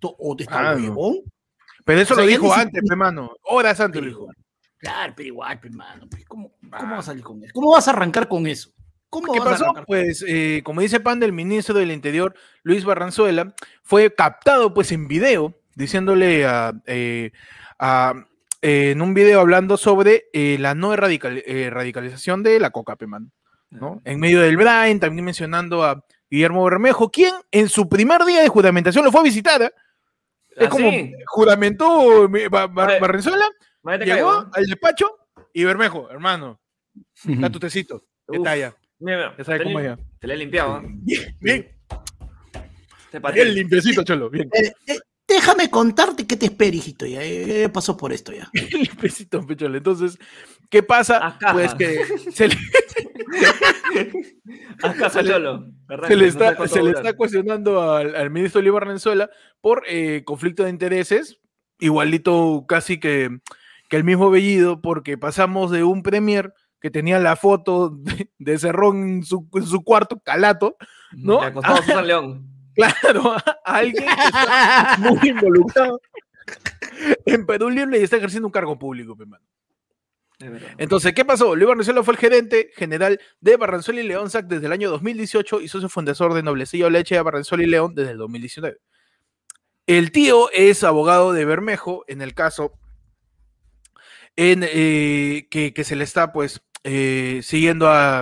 O 0.00 0.34
te 0.36 0.44
está 0.44 0.70
Ah, 0.70 0.74
huevón. 0.76 1.18
Pero 1.84 2.00
eso 2.00 2.14
O 2.14 2.16
sea, 2.16 2.24
lo 2.24 2.30
dijo 2.30 2.46
ni 2.46 2.52
si- 2.54 2.60
antes, 2.60 2.82
hermano. 2.90 3.36
Horas 3.42 3.80
antes 3.80 4.00
lo 4.00 4.08
dijo. 4.08 4.28
Claro, 4.78 5.12
pero 5.16 5.26
igual, 5.28 5.60
pues, 5.60 5.72
mano, 5.74 6.06
pues, 6.10 6.24
¿cómo, 6.26 6.52
Ah. 6.72 6.78
¿cómo 6.80 6.90
vas 6.96 7.00
a 7.00 7.10
salir 7.10 7.22
con 7.22 7.42
eso? 7.44 7.52
¿Cómo 7.54 7.70
vas 7.72 7.86
a 7.88 7.90
arrancar 7.90 8.28
con 8.28 8.46
eso? 8.46 8.70
¿Cómo 9.14 9.32
¿Qué 9.32 9.40
pasó? 9.40 9.72
Pues, 9.86 10.24
eh, 10.26 10.60
como 10.64 10.80
dice 10.80 10.98
Pan 11.00 11.20
del 11.20 11.32
ministro 11.32 11.74
del 11.78 11.92
Interior, 11.92 12.34
Luis 12.64 12.84
Barranzuela, 12.84 13.54
fue 13.82 14.12
captado 14.12 14.74
pues 14.74 14.90
en 14.92 15.06
video, 15.06 15.54
diciéndole 15.76 16.44
a, 16.46 16.72
eh, 16.86 17.30
a- 17.78 18.14
eh, 18.60 18.90
en 18.90 19.02
un 19.02 19.14
video 19.14 19.40
hablando 19.40 19.76
sobre 19.76 20.24
eh, 20.32 20.56
la 20.58 20.74
no 20.74 20.94
radical- 20.96 21.42
eh, 21.46 21.70
radicalización 21.70 22.42
de 22.42 22.58
la 22.58 22.70
coca, 22.70 22.96
pe, 22.96 23.06
mano, 23.06 23.30
¿no? 23.70 24.00
En 24.04 24.18
medio 24.18 24.40
del 24.40 24.56
Brain, 24.56 24.98
también 24.98 25.24
mencionando 25.24 25.84
a 25.84 26.04
Guillermo 26.30 26.64
Bermejo, 26.64 27.10
quien 27.10 27.34
en 27.52 27.68
su 27.68 27.88
primer 27.88 28.24
día 28.24 28.42
de 28.42 28.48
juramentación 28.48 29.04
lo 29.04 29.12
fue 29.12 29.20
a 29.20 29.24
visitar. 29.24 29.62
¿eh? 29.62 29.70
Es 30.56 30.66
¿Ah, 30.66 30.70
como 30.70 30.90
sí? 30.90 31.12
juramentó 31.26 32.28
Barranzuela, 32.28 33.46
llegó 34.04 34.48
al 34.52 34.64
despacho 34.66 35.06
y 35.52 35.62
Bermejo, 35.64 36.10
hermano, 36.10 36.60
da 37.24 37.50
tu 37.50 37.60
tecito, 37.60 38.04
¿qué 38.28 38.38
Uf. 38.38 38.44
talla? 38.44 38.74
Mira, 39.00 39.16
mira, 39.16 39.34
Ya 39.38 39.44
sabes 39.44 39.58
te 39.60 39.64
cómo 39.64 39.78
le- 39.80 39.84
ya. 39.86 39.98
Te 40.20 40.26
le 40.26 40.34
he 40.34 40.36
limpiado. 40.36 40.78
¿eh? 40.78 40.82
Bien, 40.86 41.36
bien, 41.40 41.68
Te 43.10 43.18
bien 43.32 43.54
limpiecito, 43.54 44.02
cholo, 44.02 44.30
bien. 44.30 44.48
Eh, 44.52 44.72
eh, 44.86 44.98
déjame 45.28 45.70
contarte 45.70 46.26
qué 46.26 46.36
te 46.36 46.46
espera, 46.46 46.76
hijito. 46.76 47.06
Ya, 47.06 47.20
pasó 47.72 47.96
por 47.96 48.12
esto 48.12 48.32
ya. 48.32 48.48
Limpiecito, 48.72 49.44
pechole. 49.46 49.78
Entonces, 49.78 50.18
¿qué 50.70 50.82
pasa? 50.82 51.26
Acá. 51.26 51.52
Pues 51.52 51.74
que 51.74 52.00
se 52.32 52.48
le, 52.48 52.54
Acá, 54.82 55.10
se 55.10 55.22
le- 55.22 55.30
Cholo. 55.30 55.66
se 56.06 56.26
está, 56.26 56.68
se 56.68 56.82
le 56.82 57.14
cuestionando 57.14 57.92
al, 57.92 58.14
al 58.16 58.30
ministro 58.30 58.60
Luis 58.60 58.72
Barranzuela 58.74 59.30
por 59.60 59.84
eh, 59.88 60.22
conflicto 60.24 60.64
de 60.64 60.70
intereses, 60.70 61.40
igualito 61.78 62.64
casi 62.68 62.98
que, 63.00 63.30
que 63.88 63.96
el 63.96 64.04
mismo 64.04 64.30
Bellido, 64.30 64.80
porque 64.80 65.18
pasamos 65.18 65.70
de 65.70 65.84
un 65.84 66.02
premier 66.02 66.52
que 66.84 66.90
tenía 66.90 67.18
la 67.18 67.34
foto 67.34 67.88
de, 67.88 68.30
de 68.38 68.58
Cerrón 68.58 69.08
en 69.08 69.24
su, 69.24 69.48
en 69.54 69.66
su 69.66 69.82
cuarto, 69.82 70.20
calato, 70.20 70.76
¿no? 71.12 71.40
Le 71.40 71.46
acostó 71.46 71.72
a 71.72 71.76
Susan 71.78 72.06
León. 72.06 72.46
claro, 72.74 73.32
a 73.32 73.42
alguien 73.64 74.04
que 74.04 74.10
está 74.10 74.96
muy 74.98 75.30
involucrado 75.30 75.98
en 77.24 77.46
Perú 77.46 77.70
Libre 77.70 77.98
y 77.98 78.02
está 78.02 78.18
ejerciendo 78.18 78.48
un 78.48 78.52
cargo 78.52 78.78
público, 78.78 79.16
pe, 79.16 79.24
mano. 79.24 79.42
Es 80.38 80.50
verdad. 80.50 80.72
Entonces, 80.76 81.14
¿qué 81.14 81.24
pasó? 81.24 81.56
Luis 81.56 81.68
Barranzuela 81.68 82.02
fue 82.02 82.12
el 82.12 82.20
gerente 82.20 82.70
general 82.76 83.18
de 83.40 83.56
Barranzuela 83.56 84.02
y 84.02 84.06
León 84.06 84.28
SAC 84.28 84.44
desde 84.44 84.66
el 84.66 84.72
año 84.72 84.90
2018 84.90 85.62
y 85.62 85.68
socio 85.68 85.88
fundador 85.88 86.34
de 86.34 86.42
Noblecilla 86.42 86.90
Leche 86.90 87.14
de 87.14 87.22
Barranzuela 87.22 87.64
y 87.64 87.68
León 87.68 87.94
desde 87.94 88.10
el 88.10 88.18
2019. 88.18 88.76
El 89.86 90.12
tío 90.12 90.50
es 90.52 90.84
abogado 90.84 91.32
de 91.32 91.46
Bermejo 91.46 92.04
en 92.08 92.20
el 92.20 92.34
caso 92.34 92.78
en, 94.36 94.66
eh, 94.70 95.48
que, 95.50 95.72
que 95.72 95.84
se 95.84 95.96
le 95.96 96.04
está 96.04 96.30
pues 96.30 96.60
eh, 96.84 97.40
siguiendo 97.42 97.88
a- 97.88 98.20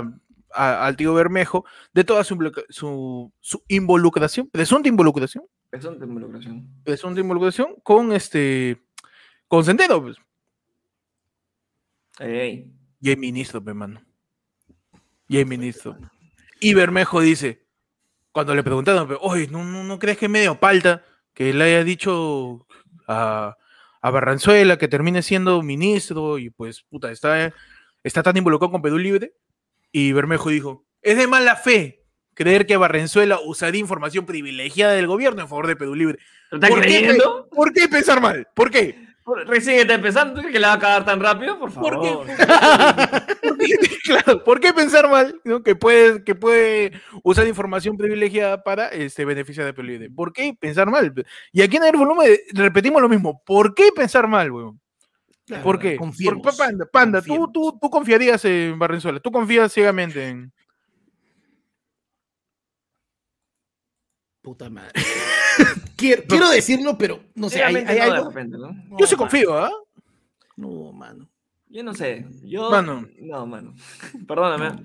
a- 0.54 0.86
al 0.86 0.96
tío 0.96 1.12
Bermejo 1.14 1.64
de 1.92 2.04
toda 2.04 2.24
su, 2.24 2.36
su, 2.70 3.32
su 3.40 3.62
involucración, 3.68 4.48
presunta 4.50 4.88
involucración, 4.88 5.44
Es 5.70 5.84
una 5.84 6.04
involucración. 6.04 6.68
presunta 6.84 7.20
involucración 7.20 7.74
con 7.82 8.12
este 8.12 8.80
con 9.48 9.64
Centeno, 9.64 10.00
pues. 10.02 10.16
Ey. 12.18 12.70
Y 13.00 13.10
hay 13.10 13.16
ministro, 13.16 13.62
pe, 13.62 13.74
mano. 13.74 14.02
Y 15.28 15.38
hay 15.38 15.44
ministro. 15.44 15.96
Y 16.60 16.74
Bermejo 16.74 17.20
dice, 17.20 17.64
cuando 18.30 18.54
le 18.54 18.62
preguntaron, 18.62 19.16
oye, 19.20 19.48
¿no, 19.48 19.64
no, 19.64 19.82
no 19.82 19.98
crees 19.98 20.18
que 20.18 20.28
medio 20.28 20.58
palta 20.60 21.04
que 21.34 21.52
le 21.52 21.64
haya 21.64 21.84
dicho 21.84 22.66
a, 23.08 23.56
a 24.00 24.10
Barranzuela 24.10 24.76
que 24.78 24.88
termine 24.88 25.22
siendo 25.22 25.62
ministro 25.62 26.38
y 26.38 26.50
pues, 26.50 26.82
puta, 26.82 27.10
está, 27.10 27.52
está 28.04 28.22
tan 28.22 28.36
involucrado 28.36 28.72
con 28.72 28.82
Perú 28.82 28.98
Libre? 28.98 29.34
Y 29.90 30.12
Bermejo 30.12 30.48
dijo, 30.50 30.84
es 31.02 31.16
de 31.16 31.26
mala 31.26 31.56
fe 31.56 32.04
creer 32.34 32.66
que 32.66 32.76
Barranzuela 32.76 33.38
usaría 33.44 33.80
información 33.80 34.24
privilegiada 34.24 34.92
del 34.94 35.06
gobierno 35.06 35.42
en 35.42 35.48
favor 35.48 35.66
de 35.66 35.76
Perú 35.76 35.94
Libre. 35.94 36.18
¿Lo 36.50 36.56
estás 36.56 36.70
¿Por 36.70 36.80
qué, 36.80 36.86
creyendo? 36.86 37.48
¿Por 37.50 37.72
qué 37.72 37.88
pensar 37.88 38.20
mal? 38.20 38.48
¿Por 38.54 38.70
qué? 38.70 39.06
Por- 39.24 39.46
Recién 39.46 39.78
está 39.78 39.94
empezando. 39.94 40.34
¿Tú 40.34 40.40
crees 40.40 40.52
que 40.54 40.58
le 40.60 40.66
va 40.66 40.72
a 40.72 40.78
cagar 40.78 41.04
tan 41.04 41.20
rápido? 41.20 41.58
Por 41.58 41.72
¿Por 41.72 41.94
favor. 41.94 42.26
qué? 42.26 42.34
¿Por 43.48 43.58
qué, 43.58 43.76
claro, 44.04 44.42
¿por 44.44 44.60
qué 44.60 44.72
pensar 44.72 45.08
mal? 45.08 45.40
no? 45.44 45.62
Que, 45.62 45.76
puede, 45.76 46.24
que 46.24 46.34
puede 46.34 46.92
usar 47.22 47.46
información 47.46 47.96
privilegiada 47.96 48.64
para 48.64 48.88
este, 48.88 49.24
beneficiar 49.24 49.66
de 49.66 49.74
Perú 49.74 49.88
Libre. 49.88 50.10
¿Por 50.10 50.32
qué 50.32 50.56
pensar 50.58 50.90
mal? 50.90 51.12
Y 51.52 51.62
aquí 51.62 51.76
en 51.76 51.84
el 51.84 51.96
volumen 51.96 52.28
repetimos 52.54 53.00
lo 53.00 53.08
mismo. 53.08 53.42
¿Por 53.44 53.74
qué 53.74 53.90
pensar 53.94 54.26
mal, 54.26 54.50
weón? 54.50 54.80
Claro, 55.46 55.64
¿Por 55.64 55.78
qué? 55.78 55.98
Panda, 56.56 56.86
Panda, 56.86 57.22
¿tú, 57.22 57.50
tú, 57.52 57.78
tú 57.80 57.90
confiarías 57.90 58.44
en 58.44 58.78
Barrenzuela, 58.78 59.18
tú 59.20 59.32
confías 59.32 59.72
ciegamente 59.72 60.28
en... 60.28 60.52
Puta 64.40 64.70
madre. 64.70 64.92
quiero, 65.96 66.24
quiero 66.28 66.50
decirlo, 66.50 66.96
pero 66.98 67.20
no 67.34 67.48
sé, 67.48 67.62
hay, 67.62 67.76
hay 67.76 67.84
no, 67.84 67.92
de 67.92 68.00
algo. 68.00 68.28
repente, 68.30 68.58
¿no? 68.58 68.72
No, 68.72 68.98
Yo 68.98 69.06
sí 69.06 69.14
mano, 69.14 69.18
confío, 69.18 69.56
¿ah? 69.56 69.70
No, 70.56 70.92
mano. 70.92 71.28
Yo 71.68 71.82
no 71.82 71.94
sé. 71.94 72.26
Yo. 72.42 72.70
Mano. 72.70 73.08
No, 73.20 73.46
mano. 73.46 73.74
Perdóname. 74.28 74.84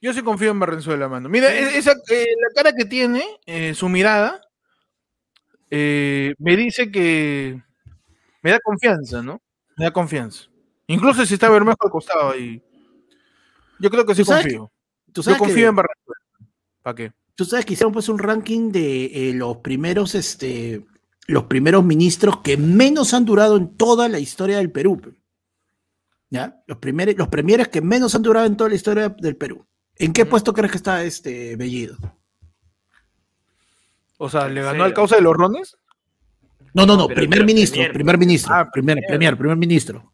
Yo 0.00 0.12
sí 0.12 0.22
confío 0.22 0.50
en 0.50 0.60
Barrenzuela, 0.60 1.08
mano. 1.08 1.28
Mira, 1.28 1.52
e- 1.52 1.78
esa, 1.78 1.92
eh, 2.10 2.26
la 2.40 2.54
cara 2.54 2.72
que 2.76 2.84
tiene, 2.84 3.24
eh, 3.46 3.74
su 3.74 3.88
mirada, 3.88 4.40
eh, 5.70 6.34
me 6.38 6.56
dice 6.56 6.90
que 6.90 7.60
me 8.42 8.50
da 8.50 8.60
confianza, 8.60 9.22
¿no? 9.22 9.40
Me 9.78 9.84
da 9.84 9.92
confianza. 9.92 10.44
Incluso 10.86 11.24
si 11.24 11.34
está 11.34 11.48
Bermejo 11.48 11.78
al 11.80 11.90
costado 11.90 12.30
ahí. 12.32 12.62
Yo 13.78 13.90
creo 13.90 14.04
que 14.04 14.14
sí 14.14 14.22
¿Tú 14.22 14.26
sabes 14.26 14.44
confío. 14.44 14.72
Tú 15.12 15.22
Yo 15.22 15.38
confío 15.38 15.54
que, 15.54 15.66
en 15.66 15.76
Barrenzuela. 15.76 16.20
¿Para 16.82 16.94
qué? 16.94 17.12
tú 17.38 17.44
sabes 17.44 17.64
que 17.64 17.74
hicieron 17.74 17.92
pues 17.92 18.08
un 18.08 18.18
ranking 18.18 18.72
de 18.72 19.04
eh, 19.30 19.32
los 19.32 19.58
primeros, 19.58 20.16
este, 20.16 20.84
los 21.28 21.44
primeros 21.44 21.84
ministros 21.84 22.38
que 22.40 22.56
menos 22.56 23.14
han 23.14 23.24
durado 23.24 23.56
en 23.56 23.76
toda 23.76 24.08
la 24.08 24.18
historia 24.18 24.56
del 24.56 24.72
Perú. 24.72 25.00
pe. 25.00 25.12
¿Ya? 26.30 26.60
Los, 26.66 26.78
primeros, 26.78 27.14
los 27.16 27.28
premieres 27.28 27.68
que 27.68 27.80
menos 27.80 28.16
han 28.16 28.22
durado 28.22 28.44
en 28.44 28.56
toda 28.56 28.70
la 28.70 28.74
historia 28.74 29.08
del 29.10 29.36
Perú. 29.36 29.64
¿En 29.94 30.12
qué 30.12 30.26
puesto 30.26 30.52
crees 30.52 30.72
que 30.72 30.78
está 30.78 31.04
este 31.04 31.54
Bellido? 31.54 31.96
O 34.16 34.28
sea, 34.28 34.46
¿En 34.46 34.54
¿le 34.54 34.62
ganó 34.62 34.82
al 34.82 34.92
causa 34.92 35.14
de 35.14 35.22
los 35.22 35.36
rones? 35.36 35.76
No, 36.74 36.86
no, 36.86 36.96
no, 36.96 37.06
Pero- 37.08 37.16
primer 37.20 37.38
pero 37.38 37.46
ministro, 37.46 37.76
premier, 37.76 37.92
primer 37.92 38.18
ministro. 38.18 38.54
Ah, 38.54 38.68
primer, 38.72 38.96
premier. 38.96 39.08
premier, 39.08 39.36
primer 39.38 39.56
ministro. 39.56 40.12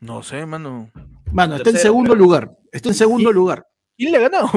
No 0.00 0.22
sé, 0.22 0.46
mano. 0.46 0.90
Mano, 1.32 1.56
está 1.56 1.70
en 1.70 1.78
segundo 1.78 2.14
lugar. 2.14 2.50
Está 2.72 2.88
en 2.88 2.94
segundo 2.94 3.32
lugar. 3.32 3.64
¿Quién 3.96 4.12
le 4.12 4.18
ha 4.18 4.28
ganado? 4.28 4.50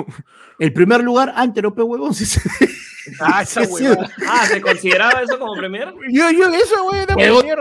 El 0.57 0.71
primer 0.73 1.03
lugar, 1.03 1.33
Antero, 1.35 1.73
pe 1.75 1.81
huevón. 1.81 2.13
sí, 2.13 2.25
sí. 2.25 2.39
Ah, 3.19 3.41
esa 3.43 3.65
Sí, 3.65 3.67
sí. 3.67 3.83
huevada. 3.83 4.09
Ah, 4.27 4.45
¿se 4.47 4.61
consideraba 4.61 5.21
eso 5.21 5.37
como 5.37 5.53
premier? 5.55 5.93
Yo, 6.11 6.31
yo, 6.31 6.47
eso, 6.53 6.83
güey. 6.83 7.01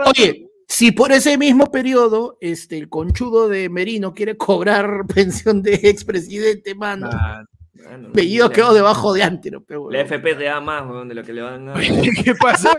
Oye, 0.05 0.47
si 0.67 0.91
por 0.93 1.11
ese 1.11 1.37
mismo 1.37 1.69
periodo 1.69 2.37
este, 2.39 2.77
el 2.77 2.87
conchudo 2.87 3.49
de 3.49 3.67
Merino 3.69 4.13
quiere 4.13 4.37
cobrar 4.37 5.05
pensión 5.13 5.61
de 5.61 5.73
expresidente, 5.83 6.73
mano, 6.75 7.09
Ah, 7.11 7.43
Bueno, 7.83 8.09
Bellido 8.13 8.47
la- 8.47 8.53
quedó 8.53 8.73
debajo 8.73 9.13
de 9.13 9.23
Antero, 9.23 9.63
pe 9.63 9.75
huevón. 9.75 9.93
La 9.93 10.01
FP 10.01 10.35
te 10.35 10.43
da 10.45 10.59
más, 10.61 10.87
weón, 10.89 11.07
de 11.09 11.15
lo 11.15 11.23
que 11.23 11.33
le 11.33 11.41
van 11.41 11.69
a 11.69 11.73
dar. 11.73 11.81
¿Qué 11.81 12.33
pasa? 12.39 12.75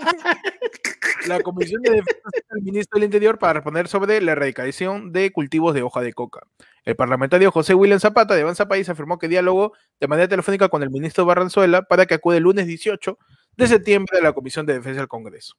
La 1.26 1.40
Comisión 1.40 1.80
de 1.82 1.90
Defensa 1.90 2.28
del 2.50 2.62
Ministro 2.62 2.98
del 2.98 3.04
Interior 3.04 3.38
para 3.38 3.54
responder 3.54 3.88
sobre 3.88 4.20
la 4.20 4.32
erradicación 4.32 5.12
de 5.12 5.32
cultivos 5.32 5.74
de 5.74 5.82
hoja 5.82 6.00
de 6.02 6.12
coca. 6.12 6.40
El 6.84 6.96
parlamentario 6.96 7.50
José 7.50 7.74
William 7.74 7.98
Zapata 8.00 8.34
de 8.34 8.42
Avanza 8.42 8.68
País 8.68 8.88
afirmó 8.88 9.18
que 9.18 9.28
diálogo 9.28 9.72
de 10.00 10.08
manera 10.08 10.28
telefónica 10.28 10.68
con 10.68 10.82
el 10.82 10.90
ministro 10.90 11.24
Barranzuela 11.24 11.82
para 11.82 12.04
que 12.06 12.14
acude 12.14 12.36
el 12.38 12.42
lunes 12.42 12.66
18 12.66 13.18
de 13.56 13.66
septiembre 13.66 14.18
a 14.18 14.22
la 14.22 14.32
Comisión 14.32 14.66
de 14.66 14.74
Defensa 14.74 15.00
del 15.00 15.08
Congreso. 15.08 15.54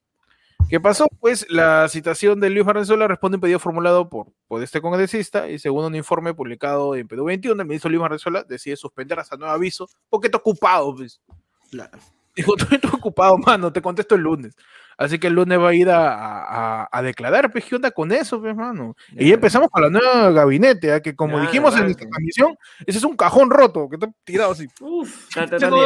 ¿Qué 0.70 0.80
pasó? 0.80 1.08
Pues 1.20 1.46
la 1.50 1.88
citación 1.90 2.40
de 2.40 2.50
Luis 2.50 2.66
Barranzuela 2.66 3.08
responde 3.08 3.36
a 3.36 3.38
un 3.38 3.42
pedido 3.42 3.60
formulado 3.60 4.10
por, 4.10 4.28
por 4.48 4.64
este 4.64 4.82
congresista 4.82 5.48
y 5.48 5.60
según 5.60 5.86
un 5.86 5.96
informe 5.96 6.34
publicado 6.34 6.96
en 6.96 7.08
Perú 7.08 7.26
21, 7.26 7.62
el 7.62 7.68
ministro 7.68 7.90
Luis 7.90 8.02
Barranzuela 8.02 8.44
decide 8.44 8.76
suspender 8.76 9.20
hasta 9.20 9.38
nuevo 9.38 9.54
aviso 9.54 9.88
porque 10.10 10.28
está 10.28 10.40
ocupado. 10.40 10.96
Pues. 10.96 11.22
Claro. 11.70 12.00
Dijo, 12.36 12.56
estoy 12.58 12.80
ocupado, 12.92 13.38
mano, 13.38 13.72
te 13.72 13.82
contesto 13.82 14.16
el 14.16 14.22
lunes. 14.22 14.56
Así 14.98 15.20
que 15.20 15.28
el 15.28 15.34
lunes 15.34 15.60
va 15.60 15.70
a 15.70 15.74
ir 15.74 15.90
a, 15.90 16.84
a, 16.84 16.90
a 16.92 17.02
declarar, 17.02 17.52
pues, 17.52 17.66
¿qué 17.66 17.76
onda 17.76 17.92
con 17.92 18.12
eso, 18.12 18.42
pues, 18.42 18.56
mano? 18.56 18.96
Y 19.12 19.28
ya 19.28 19.36
empezamos 19.36 19.70
con 19.70 19.84
la 19.84 19.90
nueva 19.90 20.32
gabinete, 20.32 20.94
¿ah? 20.94 21.02
que 21.02 21.16
como 21.16 21.38
Ya, 21.38 21.44
dijimos 21.44 21.76
en 21.76 21.84
nuestra 21.84 22.08
transmisión, 22.08 22.56
ese 22.88 22.98
es 22.98 23.04
un 23.04 23.16
cajón 23.16 23.50
roto, 23.50 23.90
que 23.90 23.98
está 23.98 24.10
tirado 24.24 24.54
así. 24.54 24.68
Uf, 24.80 25.36
no 25.36 25.84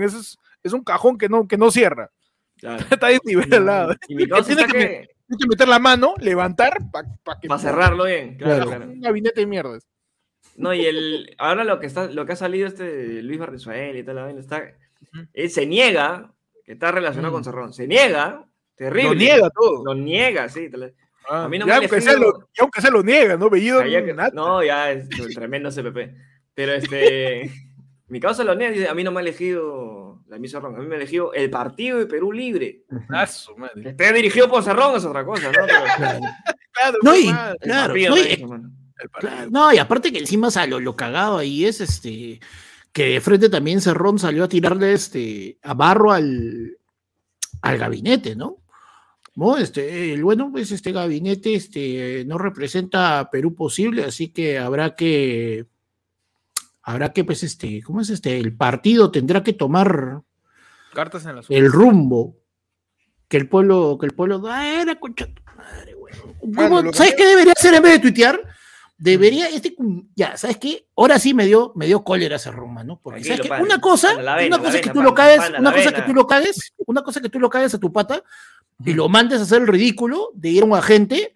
es, 0.00 0.38
es 0.62 0.72
un 0.72 0.84
cajón 0.84 1.18
que 1.18 1.28
no, 1.28 1.46
que 1.46 1.58
no 1.58 1.70
cierra. 1.70 2.08
Claro. 2.62 2.84
Está 2.90 3.08
desnivelado. 3.08 3.94
Y 4.08 4.14
mi 4.14 4.24
Tiene 4.26 4.38
está 4.40 4.66
que 4.66 4.72
que, 4.72 5.08
Tienes 5.26 5.42
que 5.42 5.48
meter 5.48 5.68
la 5.68 5.78
mano, 5.78 6.14
levantar, 6.18 6.78
para 6.90 7.08
que 7.40 7.48
para 7.48 7.60
cerrarlo 7.60 8.04
bien. 8.04 8.36
Claro, 8.36 8.66
Claro. 8.66 8.84
un 8.86 9.00
gabinete 9.00 9.40
de 9.40 9.46
mierdas. 9.46 9.86
No, 10.56 10.72
y 10.74 10.84
el, 10.84 11.34
ahora 11.38 11.64
lo 11.64 11.80
que 11.80 11.86
está, 11.86 12.06
lo 12.06 12.24
que 12.26 12.32
ha 12.32 12.36
salido 12.36 12.66
este 12.68 13.22
Luis 13.22 13.38
Barrizuela 13.38 13.98
y 13.98 14.02
tal, 14.04 14.16
la 14.16 14.22
vaina, 14.24 14.40
está, 14.40 14.62
él 15.32 15.50
se 15.50 15.66
niega, 15.66 16.32
que 16.64 16.72
está 16.72 16.92
relacionado 16.92 17.30
Mm. 17.32 17.34
con 17.34 17.44
Cerrón, 17.44 17.72
se 17.72 17.86
niega, 17.88 18.46
terrible. 18.76 19.08
Lo 19.10 19.14
niega 19.14 19.50
todo. 19.50 19.84
Lo 19.84 19.94
niega, 19.94 20.48
sí. 20.50 20.68
Ah, 21.30 21.44
a 21.44 21.48
mí 21.48 21.58
no 21.58 21.66
ya 21.66 21.70
me 21.70 21.72
ha 21.72 21.78
aunque 21.78 22.00
sea 22.02 22.14
lo, 22.18 22.40
ya 22.52 22.62
aunque 22.62 22.80
sea 22.82 22.90
lo 22.90 23.02
niega, 23.02 23.36
¿no? 23.38 23.48
Bellido 23.48 23.80
Ah, 23.80 23.86
ya 23.88 24.04
que- 24.04 24.12
no, 24.34 24.62
ya 24.62 24.90
es 24.92 25.08
tremendo 25.34 25.70
CPP. 25.70 26.14
Pero 26.54 26.72
este, 26.74 27.50
mi 28.08 28.20
causa 28.20 28.44
lo 28.44 28.54
niega, 28.54 28.72
dice, 28.74 28.88
a 28.88 28.94
mí 28.94 29.02
no 29.04 29.10
me 29.12 29.20
ha 29.20 29.22
elegido 29.22 30.01
la 30.32 30.38
misa 30.38 30.58
Cerrón, 30.58 30.76
a 30.76 30.78
mí 30.78 30.86
me 30.86 30.96
elegido 30.96 31.34
el 31.34 31.50
Partido 31.50 31.98
de 31.98 32.06
Perú 32.06 32.32
Libre. 32.32 32.84
Su 33.28 33.54
madre. 33.54 33.90
Esté 33.90 34.12
dirigido 34.14 34.48
por 34.48 34.62
Cerrón 34.62 34.96
es 34.96 35.04
otra 35.04 35.26
cosa, 35.26 35.52
¿no? 35.52 35.58
Pero 35.66 35.84
Claro. 35.96 36.20
Claro, 36.72 36.98
No, 37.02 37.14
y- 37.14 37.28
el 37.28 37.58
Claro, 37.60 37.92
partido 37.92 38.10
no, 38.10 38.16
y-. 38.18 38.66
Claro, 39.20 39.50
No, 39.50 39.68
aparte 39.78 40.10
que 40.10 40.20
encima 40.20 40.48
o 40.48 40.50
sea, 40.50 40.66
lo, 40.66 40.80
lo 40.80 40.96
cagado 40.96 41.36
ahí 41.36 41.66
es 41.66 41.82
este 41.82 42.40
que 42.92 43.04
de 43.08 43.20
frente 43.20 43.50
también 43.50 43.82
Cerrón 43.82 44.18
salió 44.18 44.44
a 44.44 44.48
tirarle 44.48 44.94
este 44.94 45.58
a 45.62 45.74
barro 45.74 46.12
al, 46.12 46.78
al 47.60 47.78
gabinete, 47.78 48.34
¿no? 48.34 48.56
No, 49.34 49.56
este, 49.58 50.12
el 50.14 50.24
bueno, 50.24 50.50
pues 50.50 50.72
este 50.72 50.92
gabinete 50.92 51.54
este, 51.54 52.24
no 52.26 52.38
representa 52.38 53.18
a 53.20 53.30
Perú 53.30 53.54
posible, 53.54 54.04
así 54.04 54.28
que 54.28 54.58
habrá 54.58 54.94
que, 54.94 55.66
habrá 56.82 57.12
que, 57.12 57.24
pues, 57.24 57.42
este, 57.42 57.82
¿cómo 57.82 58.00
es 58.00 58.10
este? 58.10 58.38
El 58.38 58.56
partido 58.56 59.10
tendrá 59.10 59.42
que 59.42 59.52
tomar 59.52 60.22
Cartas 60.92 61.24
en 61.24 61.36
la 61.36 61.42
el 61.48 61.72
rumbo 61.72 62.36
que 63.28 63.38
el 63.38 63.48
pueblo, 63.48 63.96
que 63.98 64.06
el 64.06 64.12
pueblo 64.12 64.38
da, 64.40 64.68
era 64.68 65.00
concha 65.00 65.26
tu 65.26 65.42
madre, 65.56 65.94
güey. 65.94 66.12
Mano, 66.42 66.68
¿Cómo- 66.68 66.82
lo 66.82 66.90
que 66.90 66.98
¿Sabes 66.98 67.14
qué 67.16 67.24
debería 67.24 67.54
hacer 67.56 67.72
en 67.72 67.82
vez 67.82 67.92
de 67.92 67.98
tuitear? 68.00 68.40
Debería, 68.98 69.48
este, 69.48 69.74
ya, 70.14 70.36
¿sabes 70.36 70.58
qué? 70.58 70.86
Ahora 70.94 71.18
sí 71.18 71.32
me 71.32 71.46
dio, 71.46 71.72
me 71.74 71.86
dio 71.86 72.04
cólera 72.04 72.36
ese 72.36 72.50
Roma, 72.50 72.84
¿no? 72.84 73.00
Porque, 73.00 73.40
Una 73.60 73.80
cosa, 73.80 74.14
una 74.46 74.58
cosa 74.58 74.80
que 74.80 74.90
tú 74.90 75.02
lo 75.02 75.14
caes, 75.14 75.40
una 75.58 75.72
cosa 75.72 75.92
que 75.92 76.02
tú 76.02 76.14
lo 76.14 76.26
caes, 76.26 76.74
una 76.86 77.02
cosa 77.02 77.20
que 77.20 77.28
tú 77.28 77.40
lo 77.40 77.50
caes 77.50 77.74
a 77.74 77.78
tu 77.80 77.92
pata 77.92 78.22
y 78.84 78.92
lo 78.92 79.08
mandes 79.08 79.40
a 79.40 79.42
hacer 79.44 79.62
el 79.62 79.68
ridículo 79.68 80.30
de 80.34 80.50
ir 80.50 80.62
a 80.62 80.66
un 80.66 80.74
agente 80.74 81.34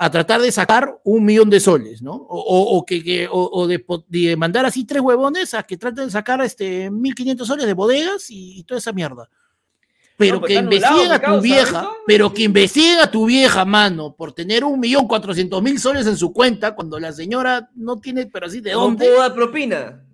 a 0.00 0.10
tratar 0.10 0.40
de 0.40 0.52
sacar 0.52 1.00
un 1.04 1.24
millón 1.24 1.50
de 1.50 1.58
soles, 1.58 2.00
¿no? 2.02 2.12
O, 2.14 2.38
o- 2.38 2.78
o 2.78 2.84
que, 2.86 3.02
que- 3.02 3.26
o, 3.28 3.50
o 3.52 3.66
de, 3.66 3.84
de 4.06 4.36
mandar 4.36 4.64
así 4.64 4.84
tres 4.84 5.02
huevones 5.02 5.54
a 5.54 5.62
que 5.64 5.76
traten 5.76 6.04
de 6.06 6.10
sacar 6.12 6.40
este 6.42 6.88
1500 6.90 7.46
soles 7.46 7.66
de 7.66 7.72
bodegas 7.74 8.30
y, 8.30 8.58
y 8.60 8.62
toda 8.64 8.78
esa 8.78 8.92
mierda. 8.92 9.28
Pero 10.16 10.34
No, 10.36 10.40
pues 10.40 10.52
que 10.52 10.58
investiguen 10.58 11.12
a 11.12 11.20
tu 11.20 11.40
vieja, 11.40 11.80
¿eso? 11.80 11.92
pero 12.06 12.32
que 12.34 12.42
investiguen 12.42 12.98
a 13.00 13.10
tu 13.10 13.26
vieja, 13.26 13.64
mano, 13.64 14.14
por 14.16 14.32
tener 14.32 14.64
un 14.64 14.78
millón 14.80 15.06
cuatrocientos 15.06 15.62
mil 15.62 15.78
soles 15.78 16.06
en 16.06 16.16
su 16.16 16.32
cuenta 16.32 16.74
cuando 16.74 16.98
la 16.98 17.12
señora 17.12 17.70
no 17.74 17.98
tiene, 17.98 18.26
pero 18.26 18.46
así, 18.46 18.60
¿de 18.60 18.72
No 18.72 18.80
dónde? 18.80 19.04
puedo 19.06 19.20
dar 19.20 19.34
propina. 19.34 20.04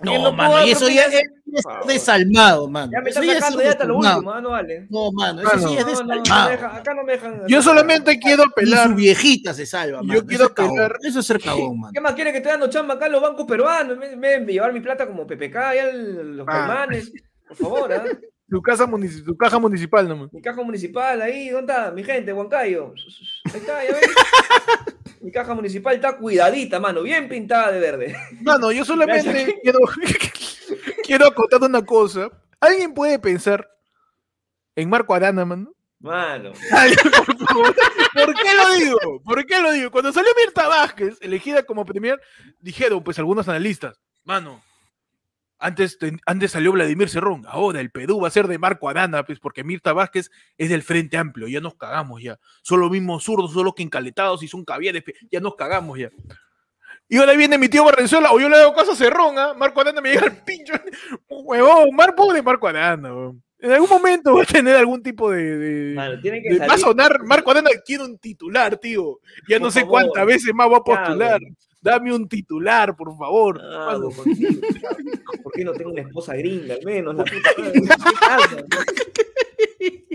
No, 0.00 0.10
¿Quién 0.10 0.22
no 0.24 0.32
mano, 0.32 0.66
y 0.66 0.70
eso 0.72 0.88
ya 0.88 1.04
es, 1.06 1.22
desalmado, 1.86 2.68
mano. 2.68 2.90
Ya 2.92 3.00
me 3.00 3.10
Eso 3.10 3.20
está 3.20 3.32
es 3.32 3.38
sacando 3.40 3.62
ya 3.62 3.70
hasta 3.70 3.84
lo 3.84 3.96
último, 3.98 4.30
ah, 4.32 4.40
no 4.40 4.50
vale. 4.50 4.86
No, 4.90 5.12
mano, 5.12 5.40
eso 5.42 5.56
Mano. 5.56 5.68
sí 5.68 5.76
es 5.76 5.84
No, 5.86 5.92
no, 5.92 6.00
no 6.00 6.06
me 6.14 6.18
desalmado. 6.20 6.76
acá 6.76 6.94
no 6.94 7.04
me 7.04 7.12
dejan. 7.12 7.42
Yo 7.48 7.62
solamente 7.62 8.18
quiero 8.18 8.44
Ni 8.44 8.50
apelar. 8.50 8.88
su 8.88 8.94
viejita 8.94 9.54
se 9.54 9.66
salva, 9.66 9.98
Yo 10.00 10.04
mano. 10.06 10.20
quiero 10.26 10.44
eso, 10.44 10.50
es 10.52 10.54
cagón. 10.54 10.78
apelar- 10.78 10.98
eso 11.02 11.20
es 11.20 11.26
ser 11.26 11.40
cagón, 11.40 11.80
mano. 11.80 11.92
¿Qué 11.92 12.00
más 12.00 12.12
quiere 12.14 12.30
que 12.32 12.38
esté 12.38 12.50
dando 12.50 12.68
chamba 12.68 12.94
acá 12.94 13.06
en 13.06 13.12
los 13.12 13.22
bancos 13.22 13.46
peruanos? 13.46 13.98
De 13.98 14.44
llevar 14.46 14.72
mi 14.72 14.80
plata 14.80 15.06
como 15.06 15.26
PPK 15.26 15.74
y 15.74 15.78
al- 15.78 16.36
los 16.36 16.46
Ah. 16.48 16.52
caimanes. 16.52 17.12
Por 17.48 17.56
favor, 17.56 17.92
¿ah? 17.92 18.04
Tu, 18.50 18.62
casa 18.62 18.88
tu 19.26 19.36
caja 19.36 19.58
municipal 19.58 20.08
nomás. 20.08 20.32
Mi 20.32 20.40
caja 20.40 20.62
municipal 20.62 21.20
ahí, 21.20 21.50
¿dónde 21.50 21.70
está? 21.70 21.90
Mi 21.90 22.02
gente, 22.02 22.32
Huancayo. 22.32 22.94
Ahí 23.52 23.60
está, 23.60 23.84
ya 23.84 23.92
ves. 23.92 24.00
Mi 25.20 25.30
caja 25.32 25.52
municipal 25.54 25.94
está 25.96 26.16
cuidadita, 26.16 26.80
mano, 26.80 27.02
bien 27.02 27.28
pintada 27.28 27.72
de 27.72 27.80
verde. 27.80 28.16
Mano, 28.40 28.72
yo 28.72 28.84
solamente 28.86 29.58
quiero, 29.62 29.80
quiero 31.08 31.26
acotar 31.26 31.62
una 31.62 31.84
cosa. 31.84 32.30
¿Alguien 32.60 32.92
puede 32.92 33.18
pensar 33.18 33.68
en 34.76 34.90
Marco 34.90 35.14
Arana, 35.14 35.44
mano? 35.44 35.72
Mano. 35.98 36.52
Por 36.52 37.48
favor. 37.48 37.74
¿Por 38.14 38.34
qué 38.34 38.54
lo 38.54 38.74
digo? 38.74 39.22
¿Por 39.24 39.46
qué 39.46 39.60
lo 39.60 39.72
digo? 39.72 39.90
Cuando 39.90 40.12
salió 40.12 40.30
Mirta 40.36 40.68
Vázquez, 40.68 41.18
elegida 41.20 41.64
como 41.64 41.84
premier, 41.84 42.20
dijeron, 42.60 43.02
pues 43.02 43.18
algunos 43.18 43.48
analistas, 43.48 43.98
mano, 44.24 44.62
antes, 45.58 45.98
antes 46.24 46.52
salió 46.52 46.70
Vladimir 46.72 47.08
Cerrón, 47.08 47.44
ahora 47.48 47.80
el 47.80 47.90
Perú 47.90 48.20
va 48.20 48.28
a 48.28 48.32
ser 48.32 48.46
de 48.46 48.58
Marco 48.58 48.88
Arana, 48.88 49.24
pues 49.24 49.40
porque 49.40 49.64
Mirta 49.64 49.92
Vázquez 49.92 50.30
es 50.56 50.68
del 50.68 50.82
Frente 50.82 51.16
Amplio, 51.16 51.48
ya 51.48 51.60
nos 51.60 51.74
cagamos 51.74 52.22
ya. 52.22 52.38
Son 52.62 52.78
los 52.78 52.90
mismos 52.90 53.24
zurdos, 53.24 53.52
solo 53.52 53.74
que 53.74 53.82
encaletados 53.82 54.42
y 54.44 54.48
son 54.48 54.64
caviares, 54.64 55.02
ya 55.30 55.40
nos 55.40 55.56
cagamos 55.56 55.98
ya. 55.98 56.10
Y 57.08 57.16
ahora 57.16 57.32
viene 57.34 57.56
mi 57.58 57.68
tío 57.68 57.84
Barrenzuela, 57.84 58.32
o 58.32 58.40
yo 58.40 58.48
le 58.48 58.56
hago 58.56 58.74
caso 58.74 58.92
a 58.92 58.96
Cerrón, 58.96 59.38
¿ah? 59.38 59.54
Marco 59.54 59.80
Arana 59.80 60.00
me 60.00 60.10
llega 60.10 60.26
al 60.26 60.36
pincho. 60.44 60.74
Huevón, 61.28 61.88
Mar, 61.94 62.14
pobre 62.14 62.42
Marco 62.42 62.68
Arana. 62.68 63.10
En 63.60 63.72
algún 63.72 63.88
momento 63.88 64.34
va 64.34 64.42
a 64.42 64.46
tener 64.46 64.76
algún 64.76 65.02
tipo 65.02 65.30
de. 65.30 65.56
de- 65.58 65.94
Mano, 65.94 66.20
tiene 66.20 66.42
que 66.42 66.54
de- 66.58 66.66
va 66.66 66.74
a 66.74 66.78
sonar, 66.78 67.24
Marco 67.24 67.50
Arana 67.50 67.70
quiere 67.84 68.04
un 68.04 68.18
titular, 68.18 68.76
tío. 68.76 69.18
Ya 69.48 69.58
no 69.58 69.70
sé 69.70 69.80
favor. 69.80 69.92
cuántas 69.92 70.26
veces 70.26 70.54
más 70.54 70.70
va 70.70 70.76
a 70.76 70.84
postular. 70.84 71.38
Claro. 71.40 71.54
Dame 71.80 72.12
un 72.12 72.28
titular, 72.28 72.94
por 72.96 73.16
favor. 73.16 73.60
Ah, 73.62 73.96
contigo, 74.14 74.60
¿Por 75.44 75.52
qué 75.52 75.64
no 75.64 75.72
tengo 75.72 75.90
una 75.92 76.02
esposa 76.02 76.34
gringa 76.34 76.74
al 76.74 76.84
menos? 76.84 77.14
La 77.14 77.24
puta 77.24 77.50
madre? 77.58 77.72
¿Qué 79.14 79.24
pasa? 79.26 80.06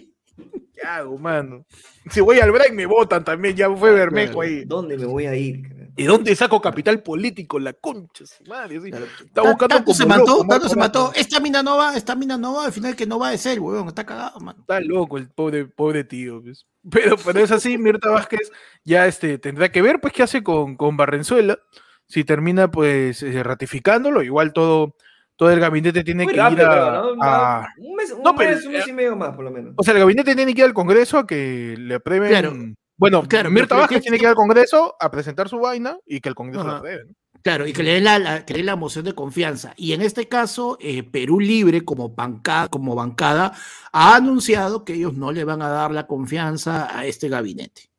¿Qué 0.74 0.82
hago, 0.88 1.18
mano? 1.18 1.66
Si 2.12 2.20
voy 2.20 2.40
al 2.40 2.52
break 2.52 2.74
me 2.74 2.86
votan 2.86 3.24
también, 3.24 3.56
ya 3.56 3.70
fue 3.74 3.94
Bermejo 3.94 4.42
ahí. 4.42 4.66
¿Dónde 4.66 4.98
me 4.98 5.06
voy 5.06 5.26
a 5.26 5.36
ir? 5.36 5.73
¿De 5.96 6.06
dónde 6.06 6.36
saco 6.36 6.60
capital 6.60 7.04
político? 7.04 7.60
La 7.60 7.74
concha, 7.74 8.26
su 8.26 8.44
madre. 8.46 8.78
Está 8.78 9.42
buscando 9.44 9.68
Tanto 9.68 9.94
se 9.94 10.06
mató, 10.08 10.26
loco, 10.26 10.48
tanto 10.48 10.70
se 10.70 10.76
mató. 10.76 11.12
Esta 11.16 11.40
mina 11.40 11.62
no 11.62 11.78
va, 11.78 11.96
esta 11.96 12.16
mina 12.16 12.36
no 12.38 12.56
va, 12.56 12.66
al 12.66 12.72
final 12.74 12.96
que 12.96 13.06
no 13.06 13.20
va 13.20 13.32
es 13.34 13.46
él, 13.46 13.60
huevón, 13.60 13.88
está 13.90 14.04
cagado, 14.06 14.40
mano. 14.40 14.60
Está 14.62 14.80
loco 14.80 15.18
el 15.20 15.30
pobre, 15.30 15.66
pobre 15.66 16.04
tío. 16.04 16.42
pues. 16.42 16.66
Pero, 16.90 17.16
pero 17.24 17.40
es 17.40 17.52
así, 17.52 17.78
Mirta 17.78 18.10
Vázquez 18.10 18.52
ya 18.84 19.06
este, 19.08 19.38
tendrá 19.38 19.72
que 19.72 19.82
ver 19.84 20.02
pues 20.02 20.14
qué 20.14 20.24
hace 20.24 20.42
con, 20.44 20.76
con 20.78 20.98
Barrenzuela. 20.98 21.60
Si 22.08 22.24
termina 22.24 22.70
pues 22.72 23.22
eh, 23.24 23.44
ratificándolo, 23.44 24.24
igual 24.24 24.52
todo, 24.52 24.96
todo 25.36 25.52
el 25.52 25.60
gabinete 25.60 26.04
tiene 26.04 26.24
Muy 26.26 26.34
que 26.34 26.40
ir 26.40 26.42
a, 26.44 26.50
creo, 26.50 27.16
¿no? 27.16 27.24
a- 27.24 27.68
Un 27.78 27.96
mes, 27.96 28.12
un, 28.12 28.24
No, 28.24 28.36
pero- 28.36 28.50
mes, 28.56 28.66
un 28.66 28.72
mes 28.74 28.88
y 28.88 28.94
medio 28.94 29.16
más, 29.16 29.36
por 29.36 29.46
lo 29.46 29.52
menos. 29.52 29.74
O 29.78 29.84
sea, 29.84 29.94
el 29.94 30.00
gabinete 30.00 30.36
tiene 30.36 30.54
que 30.54 30.62
ir 30.62 30.66
al 30.66 30.74
Congreso 30.74 31.18
a 31.20 31.28
que 31.28 31.76
le 31.78 31.96
aprueben... 31.96 32.30
Claro. 32.30 32.54
Bueno, 32.98 33.24
Claro, 33.24 33.50
Mirta 33.52 33.76
Vázquez 33.76 34.02
tiene 34.02 34.18
que 34.18 34.24
ir 34.24 34.30
al 34.30 34.36
Congreso 34.36 34.96
a 35.00 35.10
presentar 35.12 35.50
su 35.50 35.60
vaina 35.60 35.98
y 36.06 36.20
que 36.22 36.30
el 36.30 36.36
Congreso 36.36 36.64
la 36.64 36.70
Ajá. 36.70 36.78
apruebe. 36.80 37.06
¿no? 37.06 37.14
Claro, 37.42 37.68
y 37.68 37.74
que 37.74 37.84
le 37.84 37.96
dé 37.96 38.00
la, 38.02 38.20
la- 38.20 38.46
que 38.46 38.54
le 38.54 38.60
dé 38.60 38.64
la 38.66 38.78
moción 38.78 39.04
de 39.04 39.14
confianza. 39.14 39.74
Y 39.76 39.92
en 39.92 40.02
este 40.02 40.30
caso, 40.30 40.78
eh, 40.80 41.04
Perú 41.04 41.42
Libre, 41.42 41.84
como, 41.84 42.10
banca- 42.10 42.70
como 42.70 42.96
bancada, 42.96 43.52
ha 43.92 44.16
anunciado 44.16 44.86
que 44.86 44.94
ellos 44.94 45.14
no 45.16 45.32
le 45.34 45.44
van 45.44 45.62
a 45.62 45.68
dar 45.68 45.92
la 45.92 46.08
confianza 46.08 46.98
a 46.98 47.06
este 47.06 47.28
gabinete. 47.28 47.90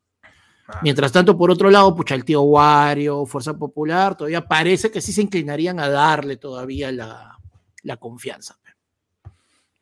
Ah. 0.66 0.80
Mientras 0.82 1.12
tanto, 1.12 1.36
por 1.36 1.50
otro 1.50 1.70
lado, 1.70 1.94
pucha, 1.94 2.14
el 2.14 2.24
tío 2.24 2.40
Wario, 2.40 3.26
Fuerza 3.26 3.52
Popular, 3.58 4.16
todavía 4.16 4.46
parece 4.48 4.90
que 4.90 5.02
sí 5.02 5.12
se 5.12 5.20
inclinarían 5.20 5.78
a 5.78 5.90
darle 5.90 6.38
todavía 6.38 6.90
la, 6.90 7.36
la 7.82 7.96
confianza. 7.98 8.56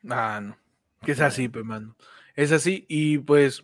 Ah, 0.09 0.41
no. 0.43 0.57
Que 1.05 1.13
es 1.13 1.21
así, 1.21 1.47
pues, 1.47 1.63
mano. 1.63 1.95
Es 2.35 2.51
así. 2.51 2.85
Y 2.89 3.19
pues, 3.19 3.63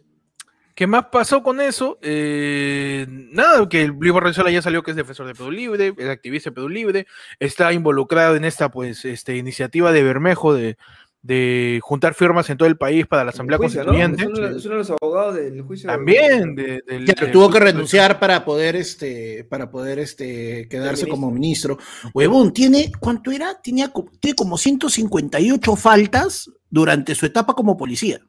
¿qué 0.80 0.88
más 0.88 1.08
pasó 1.12 1.44
con 1.44 1.60
eso? 1.60 2.00
Eh, 2.02 3.06
nada, 3.34 3.68
que 3.68 3.82
el 3.82 3.92
Luis 3.92 4.14
Barrenzuela 4.14 4.50
ya 4.50 4.62
salió 4.62 4.82
que 4.82 4.92
es 4.92 4.96
defensor 4.98 5.28
de 5.28 5.36
Perú 5.36 5.52
Libre, 5.52 5.94
es 5.98 6.08
activista 6.08 6.52
de 6.52 6.54
Perú 6.54 6.70
Libre, 6.70 7.06
está 7.38 7.74
involucrado 7.74 8.38
en 8.38 8.46
esta, 8.46 8.72
pues, 8.72 9.04
este, 9.04 9.36
iniciativa 9.36 9.92
de 9.92 10.04
Bermejo 10.04 10.54
de, 10.54 10.78
de 11.22 11.82
juntar 11.84 12.14
firmas 12.14 12.50
en 12.50 12.56
todo 12.58 12.70
el 12.70 12.78
país 12.78 13.06
para 13.08 13.26
la 13.26 13.32
Asamblea 13.32 13.58
juicio, 13.58 13.84
¿no? 13.84 13.88
Constituyente. 13.92 14.24
Es, 14.24 14.30
uno, 14.30 14.50
de- 14.50 14.58
es 14.58 14.64
uno 14.66 14.74
de 14.76 14.80
los 14.80 14.90
abogados 14.92 15.36
del 15.36 15.62
juicio. 15.64 15.90
También. 15.90 16.56
De, 16.56 16.82
del- 16.88 17.06
del- 17.06 17.32
tuvo 17.34 17.50
que 17.50 17.60
renunciar 17.60 18.18
para 18.18 18.46
poder, 18.46 18.78
este, 18.78 19.44
para 19.50 19.70
poder 19.70 20.00
este, 20.00 20.70
quedarse 20.70 21.04
ministro. 21.04 21.10
como 21.10 21.30
ministro. 21.32 21.78
Huevón, 22.14 22.54
tiene, 22.54 22.90
¿cuánto 23.02 23.32
era? 23.32 23.60
Tenía, 23.62 23.92
tiene 24.22 24.34
como 24.34 24.58
158 24.58 25.76
faltas 25.76 26.50
durante 26.70 27.16
su 27.16 27.26
etapa 27.26 27.54
como 27.54 27.76
policía. 27.76 28.22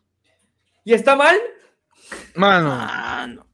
¿Y 0.84 0.94
está 0.94 1.14
mal? 1.14 1.36
Mano, 2.34 2.70
Ah, 2.80 3.26
no. 3.28 3.46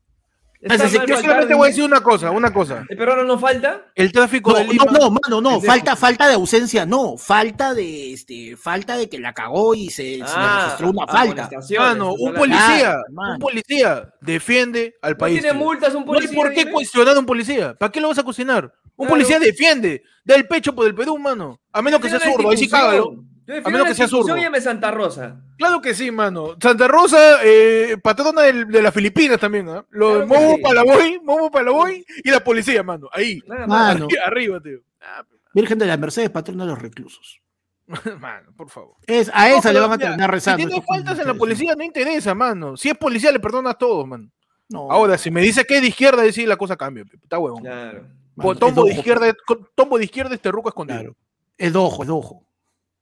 Está 0.60 0.86
Así 0.86 0.96
mal 0.96 1.06
que 1.06 1.12
Yo 1.12 1.20
solamente 1.20 1.54
voy 1.54 1.66
a 1.66 1.68
decir 1.68 1.84
una 1.84 2.00
cosa, 2.00 2.30
una 2.32 2.52
cosa. 2.52 2.84
¿El 2.88 2.96
peruano 2.96 3.22
no 3.22 3.38
falta? 3.38 3.84
El 3.94 4.10
tráfico 4.10 4.50
No, 4.50 4.56
de 4.58 4.64
Lima. 4.64 4.84
no, 4.86 4.92
no, 4.98 5.10
mano, 5.10 5.40
no, 5.40 5.60
falta, 5.60 5.94
falta 5.94 6.26
de 6.26 6.34
ausencia, 6.34 6.84
no, 6.84 7.16
falta 7.16 7.72
de, 7.72 8.12
este, 8.14 8.56
falta 8.56 8.96
de 8.96 9.08
que 9.08 9.18
la 9.20 9.32
cagó 9.32 9.74
y 9.76 9.90
se, 9.90 10.14
se 10.14 10.18
le 10.18 10.24
registró 10.24 10.90
una 10.90 11.06
falta. 11.06 11.20
amonestaciones, 11.44 11.88
Mano, 11.88 12.14
un 12.14 12.34
policía, 12.34 12.96
un 13.08 13.14
mano. 13.14 13.38
policía 13.38 14.08
defiende 14.20 14.96
al 15.02 15.12
¿No 15.12 15.18
país. 15.18 15.40
tiene 15.40 15.56
tío. 15.56 15.64
multas 15.64 15.94
un 15.94 16.04
No 16.04 16.12
hay 16.14 16.18
policía? 16.20 16.36
por 16.36 16.52
qué 16.52 16.70
cuestionar 16.72 17.16
a 17.16 17.20
un 17.20 17.26
policía. 17.26 17.74
¿Para 17.74 17.92
qué 17.92 18.00
lo 18.00 18.08
vas 18.08 18.18
a 18.18 18.24
cuestionar? 18.24 18.64
Un 18.64 19.06
Claro. 19.06 19.10
policía 19.10 19.38
defiende, 19.38 20.02
da 20.24 20.34
el 20.34 20.48
pecho 20.48 20.74
por 20.74 20.86
el 20.86 20.94
Perú, 20.96 21.16
mano. 21.18 21.60
A 21.70 21.80
menos 21.82 22.00
que 22.00 22.08
sea 22.08 22.18
zurdo, 22.18 22.50
ahí 22.50 22.56
sí 22.56 22.68
cágalo. 22.68 23.22
Yo 23.46 23.54
A 23.58 23.60
menos 23.60 23.80
la 23.82 23.88
que 23.88 23.94
sea 23.94 24.08
zurdo. 24.08 24.36
Llame 24.36 24.60
Santa 24.60 24.90
Rosa. 24.90 25.36
Claro 25.56 25.80
que 25.80 25.94
sí, 25.94 26.10
mano. 26.10 26.56
Santa 26.60 26.88
Rosa, 26.88 27.38
eh, 27.44 27.96
patrona 28.02 28.42
del- 28.42 28.66
de 28.68 28.82
las 28.82 28.92
Filipinas 28.92 29.38
también, 29.38 29.68
¿ah? 29.68 29.84
Lo 29.90 30.10
Claro 30.12 30.26
Momo 30.26 30.56
sí. 30.56 30.62
Palaboy, 30.62 31.20
Momo 31.22 31.50
Palaboy 31.50 32.04
y 32.24 32.30
la 32.30 32.40
policía, 32.42 32.82
mano. 32.82 33.08
Ahí. 33.12 33.40
Mano, 33.46 34.06
Arriba, 34.08 34.22
arriba, 34.26 34.60
tío. 34.60 34.78
Ah, 35.00 35.24
Virgen 35.54 35.78
de 35.78 35.86
la 35.86 35.96
Mercedes, 35.96 36.30
patrona 36.30 36.64
de 36.64 36.70
los 36.70 36.82
reclusos. 36.82 37.40
mano, 38.20 38.52
por 38.56 38.68
favor. 38.68 38.96
Es, 39.06 39.30
a 39.32 39.48
No, 39.48 39.58
esa 39.58 39.72
le 39.72 39.78
van 39.80 39.92
a 39.92 39.98
terminar 39.98 40.30
rezando. 40.30 40.62
Si 40.62 40.66
tiene 40.68 40.84
faltas 40.84 41.18
en 41.20 41.26
la 41.28 41.34
policía, 41.34 41.74
no 41.76 41.84
interesa, 41.84 42.34
mano. 42.34 42.76
Si 42.76 42.88
es 42.88 42.98
policía, 42.98 43.30
le 43.30 43.38
perdonas 43.40 43.78
todo, 43.78 44.04
mano. 44.06 44.28
No, 44.68 44.90
Ahora, 44.90 45.16
si 45.16 45.30
me 45.30 45.40
dice 45.40 45.64
que 45.64 45.76
es 45.76 45.82
de 45.82 45.88
izquierda, 45.88 46.30
sí 46.32 46.44
la 46.46 46.56
cosa 46.56 46.76
cambia. 46.76 47.04
Está 47.22 47.38
huevón. 47.38 47.62
Claro. 47.62 48.04
mano, 48.34 48.54
Tombo 48.56 48.86
es 48.88 48.94
de 48.94 48.98
izquierda, 48.98 49.32
tombo 49.76 49.96
de 49.98 50.04
izquierda 50.04 50.34
este 50.34 50.50
ruco 50.50 50.68
escondido. 50.68 50.98
Claro. 50.98 51.16
Es 51.56 51.72
dojo, 51.72 52.02
es 52.02 52.08
dojo. 52.08 52.34
Tombo 52.34 52.45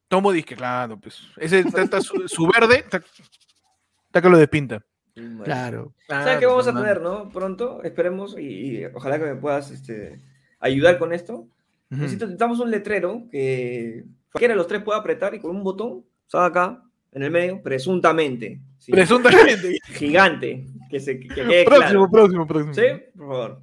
de 0.09 0.39
izquierda, 0.39 0.59
claro, 0.61 0.99
pues. 1.01 1.21
Ese 1.37 1.61
está- 1.61 2.01
su, 2.01 2.29
su 2.29 2.47
verde, 2.47 2.79
está, 2.79 3.01
que 4.23 4.29
lo 4.29 4.39
despinta. 4.39 4.85
Claro. 5.45 5.93
¿Sabes 6.09 6.39
qué 6.39 6.47
vamos 6.47 6.67
a 6.67 6.75
tener, 6.75 7.01
no? 7.01 7.29
Pronto, 7.31 7.83
esperemos 7.85 8.37
y, 8.39 8.79
y 8.81 8.85
ojalá 8.87 9.19
que 9.19 9.25
me 9.27 9.35
puedas 9.37 9.71
este, 9.71 10.21
ayudar 10.61 10.99
con 10.99 11.13
esto. 11.13 11.47
Necesito- 11.91 12.25
Necesitamos 12.27 12.59
un 12.61 12.71
letrero 12.71 13.25
que 13.31 14.05
cualquiera 14.33 14.55
de 14.55 14.59
los 14.59 14.67
tres 14.67 14.83
pueda 14.83 14.99
apretar 14.99 15.35
y 15.35 15.41
con 15.41 15.51
un 15.55 15.63
botón, 15.63 16.05
salga 16.27 16.47
acá, 16.47 16.83
en 17.13 17.23
el 17.23 17.31
medio, 17.31 17.63
presuntamente. 17.63 18.61
sí, 18.79 18.91
Presuntamente. 18.91 19.79
Gigante. 19.85 20.67
Que, 20.91 20.99
se, 21.01 21.19
que 21.21 21.29
quede 21.29 21.65
próximo, 21.65 22.09
claro. 22.09 22.11
próximo, 22.11 22.47
próximo. 22.47 22.75
¿Sí? 22.75 22.83
Por 23.17 23.27
favor. 23.29 23.63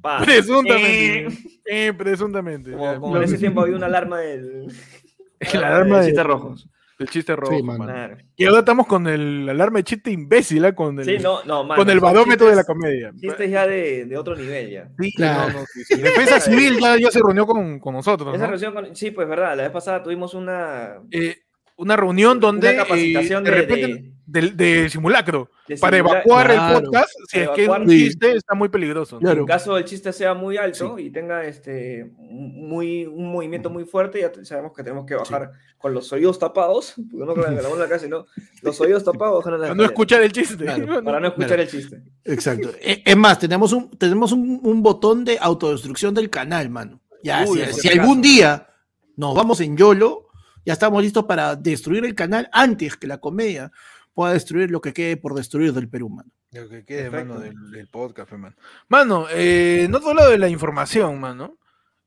Pa. 0.00 0.20
Presuntamente. 0.24 1.26
Eh, 1.26 1.88
Eh, 1.88 1.92
presuntamente. 1.96 2.72
Como, 2.72 3.00
como 3.00 3.16
en 3.18 3.22
ese 3.24 3.38
tiempo 3.38 3.60
había 3.62 3.76
una 3.76 3.86
alarma 3.86 4.18
del. 4.20 4.66
La 5.54 5.68
alarma 5.68 6.00
de- 6.00 6.06
chistes 6.06 6.24
rojos. 6.24 6.68
El 6.98 7.08
chiste 7.08 7.36
rojo. 7.36 7.54
Sí, 7.56 7.62
mano. 7.62 7.84
Claro. 7.84 8.16
Y 8.34 8.44
ahora 8.46 8.58
estamos 8.58 8.86
con 8.88 9.06
el 9.06 9.48
alarma 9.48 9.78
de 9.78 9.84
chiste 9.84 10.10
imbécil, 10.10 10.64
¿ah? 10.64 10.74
Con 10.74 10.98
el, 10.98 11.04
Sí, 11.04 11.18
no, 11.22 11.44
no, 11.44 11.62
mano, 11.62 11.80
con 11.80 11.88
el 11.90 12.00
badómetro 12.00 12.48
de 12.48 12.56
la 12.56 12.62
chistes- 12.62 12.66
comedia. 12.74 13.12
Chistes 13.20 13.50
ya 13.52 13.66
de, 13.68 14.04
de 14.06 14.16
otro 14.16 14.34
nivel 14.34 14.68
ya. 14.68 14.88
Sí, 14.98 15.12
Claro. 15.12 15.52
no, 15.52 15.60
no, 15.60 15.64
sí, 15.72 15.84
sí. 15.84 15.96
Defensa 15.96 16.40
Civil 16.40 16.78
ya, 16.80 16.96
ya 16.98 17.10
se 17.12 17.20
reunió 17.20 17.46
con, 17.46 17.78
con 17.78 17.94
nosotros. 17.94 18.34
Esa 18.34 18.46
¿no? 18.46 18.50
reunión 18.50 18.72
con- 18.74 18.96
sí, 18.96 19.12
pues 19.12 19.28
verdad, 19.28 19.56
la 19.56 19.62
vez 19.62 19.70
pasada 19.70 20.02
tuvimos 20.02 20.34
una, 20.34 20.94
Eh, 21.12 21.36
una 21.76 21.94
reunión 21.94 22.40
donde 22.40 22.70
una 22.74 22.82
capacitación 22.82 23.46
eh, 23.46 23.50
de, 23.50 23.54
de, 23.54 23.60
repente 23.62 23.86
de- 23.86 24.12
de, 24.30 24.50
de 24.50 24.90
simulacro 24.90 25.50
de 25.66 25.76
para 25.78 25.96
evacuar 25.96 26.46
Claro. 26.46 26.76
el 26.78 26.84
podcast 26.84 27.08
si 27.28 27.40
es 27.40 27.48
que 27.50 27.62
es 27.64 27.68
un 27.68 27.88
Sí. 27.88 28.04
chiste 28.04 28.32
está 28.36 28.54
muy 28.54 28.68
peligroso. 28.68 29.16
¿no? 29.16 29.20
Claro. 29.20 29.40
En 29.40 29.46
caso 29.46 29.74
del 29.74 29.84
chiste 29.86 30.12
sea 30.12 30.34
muy 30.34 30.58
alto 30.58 30.98
y 30.98 31.10
tenga 31.10 31.44
este 31.44 32.10
muy, 32.18 33.06
un 33.06 33.32
movimiento 33.32 33.70
muy 33.70 33.84
fuerte, 33.84 34.20
ya 34.20 34.30
sabemos 34.44 34.72
que 34.76 34.82
tenemos 34.82 35.06
que 35.06 35.14
bajar 35.14 35.52
con 35.78 35.94
los 35.94 36.12
oídos 36.12 36.38
tapados, 36.38 36.94
porque 37.10 37.24
no 37.24 37.34
con 37.34 37.78
la, 37.78 37.86
cara, 37.88 37.98
sino 37.98 38.26
los 38.62 38.80
oídos 38.80 39.02
tapados, 39.04 39.42
Para 39.44 39.74
no 39.74 39.84
escuchar 39.84 40.22
el 40.22 40.32
chiste. 40.32 40.56
Claro, 40.64 41.02
para 41.02 41.20
no 41.20 41.28
escuchar 41.28 41.48
Claro. 41.48 41.62
el 41.62 41.68
chiste. 41.68 42.02
Exacto. 42.24 42.70
Eh, 42.80 43.02
Es 43.06 43.16
más, 43.16 43.38
tenemos 43.38 43.72
un, 43.72 43.90
tenemos 43.96 44.32
un, 44.32 44.60
un 44.62 44.82
botón 44.82 45.24
de 45.24 45.38
autodestrucción 45.40 46.12
del 46.12 46.28
canal, 46.28 46.68
mano. 46.68 47.00
Ya, 47.24 47.44
Uy, 47.48 47.60
si, 47.72 47.88
algún 47.88 48.20
día 48.20 48.68
nos 49.16 49.34
vamos 49.34 49.60
en 49.60 49.76
YOLO, 49.76 50.28
ya 50.64 50.74
estamos 50.74 51.02
listos 51.02 51.24
para 51.24 51.56
destruir 51.56 52.04
el 52.04 52.14
canal 52.14 52.48
antes 52.52 52.94
que 52.96 53.06
la 53.06 53.18
comedia 53.18 53.72
pueda 54.18 54.32
destruir 54.32 54.68
lo 54.68 54.80
que 54.80 54.92
quede 54.92 55.16
por 55.16 55.32
destruir 55.34 55.72
del 55.72 55.88
Perú, 55.88 56.08
mano. 56.08 56.28
Lo 56.50 56.68
que 56.68 56.84
quede, 56.84 57.08
Perfecto. 57.08 57.34
mano, 57.34 57.40
del, 57.40 57.70
del 57.70 57.86
podcast, 57.86 58.32
mano. 58.32 58.56
Mano, 58.88 59.26
eh, 59.30 59.84
en 59.84 59.94
otro 59.94 60.12
lado 60.12 60.32
de 60.32 60.38
la 60.38 60.48
información, 60.48 61.20
mano, 61.20 61.56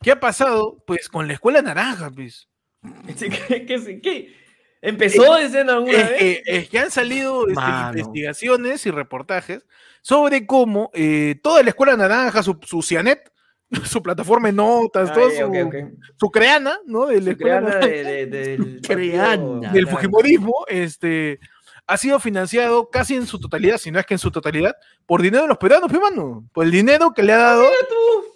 ¿qué 0.02 0.12
ha 0.12 0.20
pasado, 0.20 0.84
pues, 0.86 1.08
con 1.08 1.26
la 1.28 1.34
escuela 1.36 1.62
naranja, 1.62 2.12
pues? 2.12 2.50
¿Qué, 3.18 3.66
qué- 3.66 4.02
qué? 4.02 4.36
¿Empezó 4.82 5.38
ese 5.38 5.62
en 5.62 5.70
alguna 5.70 5.94
Es 5.94 6.10
vez? 6.10 6.20
que, 6.20 6.42
es 6.48 6.68
que 6.70 6.80
han 6.80 6.92
salido 6.92 7.48
este, 7.48 7.62
investigaciones 7.94 8.86
y 8.86 8.92
reportajes 8.92 9.66
sobre 10.02 10.46
cómo 10.46 10.90
eh, 10.94 11.40
toda 11.42 11.64
la 11.64 11.70
escuela 11.70 11.96
naranja, 11.96 12.44
su, 12.44 12.60
su 12.64 12.82
CIANET, 12.82 13.32
su 13.86 14.04
plataforma 14.04 14.50
de 14.50 14.54
notas, 14.54 15.12
Ah, 15.12 15.14
todo 15.14 15.30
ya, 15.32 15.38
su, 15.38 15.46
ok, 15.46 15.56
ok. 15.68 15.76
su 16.20 16.30
creana, 16.30 16.78
¿no? 16.88 17.06
De 17.06 17.20
la 17.22 17.24
Su 17.24 17.30
escuela 17.32 17.62
creana 17.70 17.86
de- 17.86 18.04
de- 18.04 18.26
del 18.58 18.82
Creana. 18.86 19.72
del. 19.72 19.88
Fujimorismo, 19.88 20.66
este, 20.68 21.40
ha 21.92 21.98
sido 21.98 22.22
financiado 22.22 22.90
casi 22.90 23.16
en 23.16 23.28
su 23.28 23.38
totalidad, 23.38 23.78
si 23.78 23.92
no 23.92 24.00
es 24.00 24.06
que 24.06 24.14
en 24.14 24.18
su 24.18 24.32
totalidad, 24.32 24.78
por 25.06 25.22
dinero 25.22 25.44
de 25.44 25.50
los 25.50 25.58
peruanos, 25.58 25.92
mano. 25.92 26.48
Por 26.54 26.64
el 26.64 26.72
dinero 26.72 27.12
que 27.14 27.22
le 27.22 27.34
ha 27.34 27.38
dado 27.38 27.66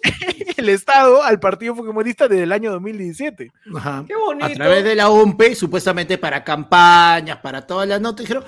el 0.58 0.68
Estado 0.68 1.22
al 1.22 1.40
partido 1.40 1.74
Fujimorista 1.74 2.28
desde 2.28 2.42
el 2.42 2.52
año 2.52 2.70
2017. 2.72 3.50
Ajá. 3.74 4.04
Qué 4.06 4.14
bonito. 4.14 4.44
A 4.44 4.50
través 4.50 4.84
de 4.84 4.94
la 4.94 5.08
OMP, 5.08 5.54
supuestamente 5.54 6.18
para 6.18 6.44
campañas, 6.44 7.38
para 7.38 7.66
todas 7.66 7.88
las 7.88 7.98
notas, 7.98 8.26
dijeron, 8.26 8.44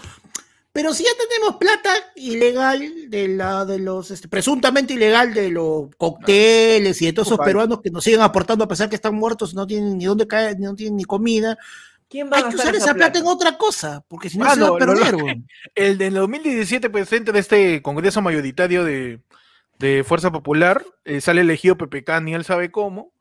pero 0.74 0.92
si 0.92 1.04
ya 1.04 1.10
tenemos 1.26 1.56
plata 1.56 1.90
ilegal 2.14 3.08
de 3.08 3.28
la 3.28 3.64
de 3.64 3.78
los 3.78 4.10
este, 4.10 4.28
presuntamente 4.28 4.92
ilegal 4.92 5.32
de 5.32 5.48
los 5.48 5.88
cócteles 5.96 7.00
y 7.00 7.06
de 7.06 7.12
todos 7.14 7.28
esos 7.28 7.38
peruanos 7.38 7.80
que 7.80 7.90
nos 7.90 8.04
siguen 8.04 8.20
aportando 8.20 8.64
a 8.64 8.68
pesar 8.68 8.90
que 8.90 8.96
están 8.96 9.14
muertos, 9.14 9.54
no 9.54 9.66
tienen 9.66 9.96
ni 9.96 10.04
dónde 10.04 10.28
caer, 10.28 10.60
no 10.60 10.74
tienen 10.74 10.96
ni 10.96 11.04
comida. 11.04 11.56
¿Quién 12.10 12.30
va 12.30 12.36
a 12.36 12.38
Hay 12.38 12.44
que 12.44 12.56
gastar 12.56 12.74
usar 12.74 12.74
esa 12.76 12.94
plata 12.94 13.18
en 13.18 13.26
otra 13.26 13.58
cosa, 13.58 14.04
porque 14.08 14.30
si 14.30 14.38
no 14.38 14.48
se 14.54 14.60
va 14.60 14.68
a 14.68 14.78
perder. 14.78 15.12
lo-. 15.12 15.26
El 15.74 15.98
del 15.98 16.14
2017 16.14 16.88
presidente 16.90 17.32
de 17.32 17.38
este 17.38 17.82
Congreso 17.82 18.22
mayoritario 18.22 18.82
de, 18.84 19.20
de 19.78 20.04
Fuerza 20.04 20.30
Popular 20.32 20.84
eh, 21.04 21.20
sale 21.20 21.42
elegido 21.42 21.76
PPK, 21.76 22.20
ni 22.22 22.34
él 22.34 22.44
sabe 22.44 22.70
cómo, 22.70 23.12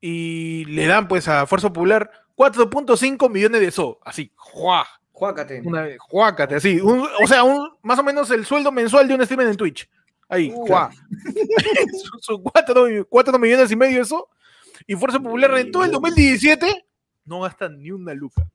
y 0.00 0.64
le 0.66 0.86
dan 0.86 1.08
pues 1.08 1.28
a 1.28 1.46
Fuerza 1.46 1.68
Popular 1.68 2.10
4.5 2.36 3.30
millones 3.30 3.60
de 3.60 3.70
so, 3.70 3.98
así, 4.04 4.32
¡juá! 4.36 4.86
Juácate. 5.12 5.62
Una, 5.64 5.86
juácate, 5.98 6.56
así, 6.56 6.78
un- 6.80 7.08
o 7.22 7.26
sea, 7.26 7.42
un, 7.42 7.70
más 7.82 7.98
o 7.98 8.02
menos 8.02 8.30
el 8.30 8.44
sueldo 8.44 8.70
mensual 8.70 9.08
de 9.08 9.14
un 9.14 9.22
streamer 9.24 9.48
en 9.48 9.56
Twitch, 9.56 9.88
ahí, 10.28 10.52
Uh. 10.54 10.66
¡juá! 10.66 10.90
Son 12.20 12.42
4, 12.42 13.38
millones 13.38 13.70
y 13.70 13.76
medio 13.76 14.02
eso, 14.02 14.28
y 14.86 14.94
Fuerza 14.94 15.18
Popular 15.18 15.56
en 15.58 15.70
todo 15.70 15.84
el 15.84 15.90
2017 15.90 16.84
no 17.26 17.40
gastan 17.40 17.78
ni 17.82 17.90
una 17.90 18.14
luca. 18.14 18.46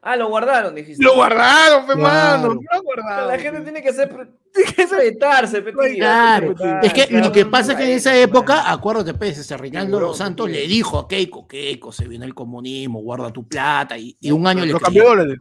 Ah, 0.00 0.16
lo 0.16 0.28
guardaron, 0.28 0.74
dijiste. 0.76 1.02
Lo 1.02 1.14
guardaron, 1.16 1.86
fe 1.86 1.94
Claro. 1.94 2.48
mano, 2.48 2.60
lo 2.72 2.82
guardaron. 2.82 3.28
La 3.28 3.38
gente 3.38 3.60
tiene 3.62 3.82
que 3.82 3.92
ser 3.92 4.08
Tiene 4.54 4.72
que 4.72 4.86
respetarse, 4.86 5.62
Claro, 5.96 6.54
es 6.82 6.92
que 6.92 7.06
claro, 7.08 7.26
lo 7.26 7.32
que 7.32 7.44
pasa 7.46 7.72
es 7.72 7.78
que 7.78 7.84
en 7.84 7.90
esa 7.90 8.16
época, 8.16 8.70
acuérdate, 8.70 9.14
pues, 9.14 9.36
este 9.38 9.56
Reinaldo 9.56 10.00
Los 10.00 10.16
Santos 10.18 10.46
sí. 10.46 10.52
le 10.52 10.66
dijo 10.66 10.98
a 10.98 11.08
Keiko, 11.08 11.46
Keiko, 11.46 11.92
se 11.92 12.06
viene 12.08 12.24
el 12.26 12.34
comunismo, 12.34 13.00
guarda 13.02 13.32
tu 13.32 13.46
plata, 13.46 13.98
y, 13.98 14.16
y 14.20 14.30
un 14.30 14.46
año 14.46 14.64
le 14.64 14.72
lo 14.72 14.80
cambió 14.80 15.04
dólares. 15.04 15.38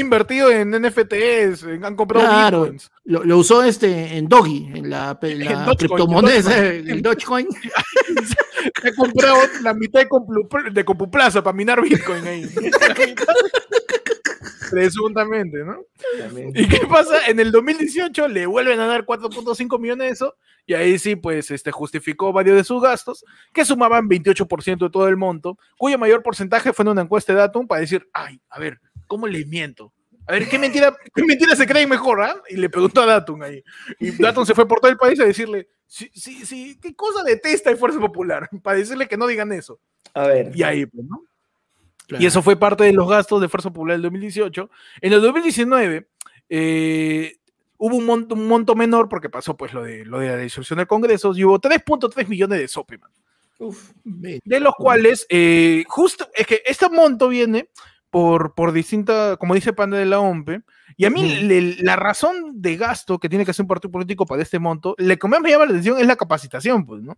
en 0.51 0.71
NFTs, 0.85 1.63
en- 1.63 1.85
han 1.85 1.95
comprado 1.95 2.25
Claro. 2.27 2.61
bitcoins. 2.61 2.91
Lo, 3.05 3.23
lo 3.23 3.37
usó 3.37 3.63
este 3.63 4.17
en 4.17 4.29
Doggy, 4.29 4.71
en 4.75 4.89
la, 4.89 5.17
en 5.21 5.39
la 5.39 5.51
En 5.51 5.65
Dogecoin, 5.65 5.77
criptomoneda, 5.77 6.67
en 6.67 6.83
Dogecoin. 6.85 6.87
esa, 6.87 6.93
el 6.93 7.01
Dogecoin. 7.01 7.47
He 8.83 8.93
comprado 8.95 9.37
la 9.61 9.73
mitad 9.73 9.99
de, 9.99 10.07
Complu- 10.07 10.71
de 10.71 10.85
Compuplaza 10.85 11.43
para 11.43 11.55
minar 11.55 11.81
bitcoin 11.81 12.25
ahí. 12.25 12.45
Presuntamente, 14.71 15.59
¿no? 15.63 15.77
También. 16.17 16.51
¿Y 16.55 16.67
qué 16.67 16.87
pasa? 16.87 17.27
En 17.27 17.39
el 17.39 17.51
2018 17.51 18.27
le 18.27 18.45
vuelven 18.45 18.79
a 18.79 18.87
dar 18.87 19.05
4.5 19.05 19.79
millones 19.79 20.07
de 20.07 20.13
eso, 20.13 20.35
y 20.65 20.73
ahí 20.73 20.97
sí, 20.97 21.15
pues, 21.15 21.51
este, 21.51 21.71
justificó 21.71 22.31
varios 22.33 22.55
de 22.55 22.63
sus 22.63 22.81
gastos, 22.81 23.23
que 23.53 23.65
sumaban 23.65 24.07
28% 24.09 24.85
de 24.85 24.89
todo 24.89 25.07
el 25.07 25.17
monto, 25.17 25.59
cuyo 25.77 25.97
mayor 25.99 26.23
porcentaje 26.23 26.73
fue 26.73 26.83
en 26.83 26.89
una 26.89 27.01
encuesta 27.01 27.33
de 27.33 27.39
Datum 27.39 27.67
para 27.67 27.81
decir, 27.81 28.07
ay, 28.13 28.39
a 28.49 28.59
ver, 28.59 28.79
¿cómo 29.07 29.27
les 29.27 29.45
miento? 29.45 29.93
A 30.25 30.33
ver, 30.33 30.47
¿qué 30.47 30.57
mentira, 30.57 30.95
qué 31.13 31.23
mentira 31.23 31.55
se 31.55 31.67
creen 31.67 31.89
mejor, 31.89 32.21
ah? 32.21 32.41
Y 32.49 32.55
le 32.55 32.69
preguntó 32.69 33.01
a 33.01 33.05
Datum 33.05 33.41
ahí. 33.41 33.63
Y 33.99 34.11
Datum 34.11 34.45
se 34.45 34.55
fue 34.55 34.67
por 34.67 34.79
todo 34.79 34.91
el 34.91 34.97
país 34.97 35.19
a 35.19 35.25
decirle, 35.25 35.67
sí, 35.85 36.09
sí, 36.13 36.45
sí, 36.45 36.79
¿qué 36.81 36.95
cosa 36.95 37.23
detesta 37.23 37.69
el 37.69 37.77
Fuerza 37.77 37.99
Popular? 37.99 38.49
Para 38.63 38.77
decirle 38.77 39.07
que 39.07 39.17
no 39.17 39.27
digan 39.27 39.51
eso. 39.51 39.79
A 40.13 40.27
ver. 40.27 40.51
Y 40.55 40.63
ahí, 40.63 40.85
pues, 40.85 41.05
¿no? 41.05 41.23
Y 42.19 42.25
eso 42.25 42.41
fue 42.41 42.55
parte 42.55 42.83
de 42.83 42.93
los 42.93 43.09
gastos 43.09 43.41
de 43.41 43.49
Fuerza 43.49 43.69
Popular 43.69 43.95
del 43.95 44.03
2018. 44.03 44.69
En 45.01 45.13
el 45.13 45.21
2019 45.21 46.07
eh, 46.49 47.37
hubo 47.77 47.95
un 47.95 48.05
monto, 48.05 48.35
un 48.35 48.47
monto 48.47 48.75
menor 48.75 49.09
porque 49.09 49.29
pasó 49.29 49.57
pues 49.57 49.73
lo 49.73 49.83
de, 49.83 50.05
lo 50.05 50.19
de 50.19 50.27
la 50.27 50.37
disolución 50.37 50.77
del 50.77 50.87
Congreso 50.87 51.33
y 51.35 51.43
hubo 51.43 51.59
3.3 51.59 52.27
millones 52.27 52.59
de 52.59 52.67
SOPE, 52.67 52.97
man, 52.97 53.11
Uf. 53.59 53.91
de 54.03 54.59
los 54.59 54.75
cuales 54.75 55.25
eh, 55.29 55.83
justo, 55.87 56.29
es 56.35 56.45
que 56.45 56.61
este 56.65 56.89
monto 56.89 57.29
viene 57.29 57.69
por, 58.13 58.53
por 58.53 58.71
distinta, 58.73 59.37
como 59.37 59.55
dice 59.55 59.73
Panda 59.73 59.97
de 59.97 60.05
la 60.05 60.19
OMPE, 60.19 60.61
y 60.95 61.05
a 61.05 61.09
mí 61.09 61.25
Ujú. 61.25 61.45
le- 61.47 61.75
la 61.81 61.95
razón 61.95 62.61
de 62.61 62.77
gasto 62.77 63.17
que 63.17 63.27
tiene 63.27 63.43
que 63.43 63.49
hacer 63.49 63.63
un 63.63 63.67
partido 63.67 63.89
político 63.91 64.23
para 64.27 64.43
este 64.43 64.59
monto, 64.59 64.93
lo 64.99 65.17
que 65.17 65.27
más 65.27 65.41
me 65.41 65.49
llama 65.49 65.65
la 65.65 65.71
atención 65.71 65.97
es 65.99 66.05
la 66.05 66.15
capacitación, 66.15 66.85
pues, 66.85 67.01
¿no? 67.01 67.17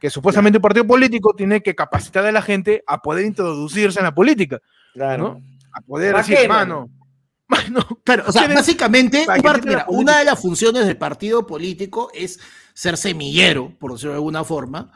Que 0.00 0.10
supuestamente 0.10 0.58
un 0.58 0.62
partido 0.62 0.84
político 0.84 1.32
tiene 1.36 1.62
que 1.62 1.76
capacitar 1.76 2.26
a 2.26 2.32
la 2.32 2.42
gente 2.42 2.82
a 2.88 2.98
poder 2.98 3.24
introducirse 3.24 4.00
en 4.00 4.04
la 4.06 4.14
política, 4.14 4.58
Claro. 4.94 5.40
a 5.72 5.80
poder 5.80 6.10
¿Para 6.12 6.24
decir, 6.24 6.36
qué, 6.42 6.48
mano, 6.48 6.90
mano, 7.46 7.86
Claro, 8.04 8.24
o 8.26 8.32
sea, 8.32 8.42
¿Quieres- 8.42 8.56
básicamente, 8.56 9.24
part- 9.26 9.64
mira, 9.64 9.84
una 9.88 10.18
de 10.18 10.24
las 10.24 10.42
funciones 10.42 10.86
del 10.86 10.96
partido 10.96 11.46
político 11.46 12.10
es 12.12 12.40
ser 12.74 12.96
semillero, 12.96 13.72
por 13.78 13.92
decirlo 13.92 14.10
de 14.14 14.16
alguna 14.16 14.42
forma, 14.42 14.90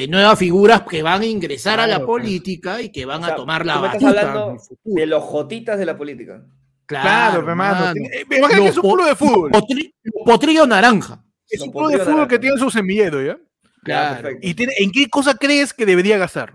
de 0.00 0.08
nuevas 0.08 0.38
figuras 0.38 0.82
que 0.82 1.02
van 1.02 1.22
a 1.22 1.26
ingresar 1.26 1.80
a 1.80 1.86
la 1.86 1.94
Claro, 1.96 2.06
política 2.06 2.82
y 2.82 2.90
que 2.92 3.06
van 3.06 3.22
O 3.22 3.24
sea, 3.24 3.32
a 3.32 3.36
tomar 3.36 3.64
la 3.64 3.74
tú 3.74 3.80
me 3.80 3.86
estás 3.86 4.02
batuta 4.02 4.20
hablando. 4.20 4.62
De 4.84 5.06
los 5.06 5.22
jotitas 5.24 5.78
de 5.78 5.86
la 5.86 5.96
política. 5.96 6.42
claro, 6.84 7.56
mano. 7.56 7.92
tiene- 7.94 8.08
eh, 8.08 8.20
imagínate 8.36 8.62
que 8.62 8.68
es 8.68 8.76
un 8.76 8.92
club 8.94 9.06
de 9.06 9.16
fútbol, 9.16 9.50
Potri- 9.50 9.94
potrillo 10.24 10.66
naranja. 10.66 11.24
es 11.48 11.60
un 11.62 11.72
club 11.72 11.90
de 11.90 11.98
fútbol 12.00 12.28
que 12.28 12.38
tiene 12.38 12.58
su 12.58 12.70
semillero, 12.70 13.22
¿ya? 13.24 13.38
Claro. 13.82 14.22
perfecto. 14.22 14.46
Y 14.46 14.54
tiene, 14.54 14.72
¿en 14.78 14.90
qué 14.92 15.08
cosa 15.08 15.34
crees 15.34 15.72
que 15.72 15.86
debería 15.86 16.18
gastar? 16.18 16.54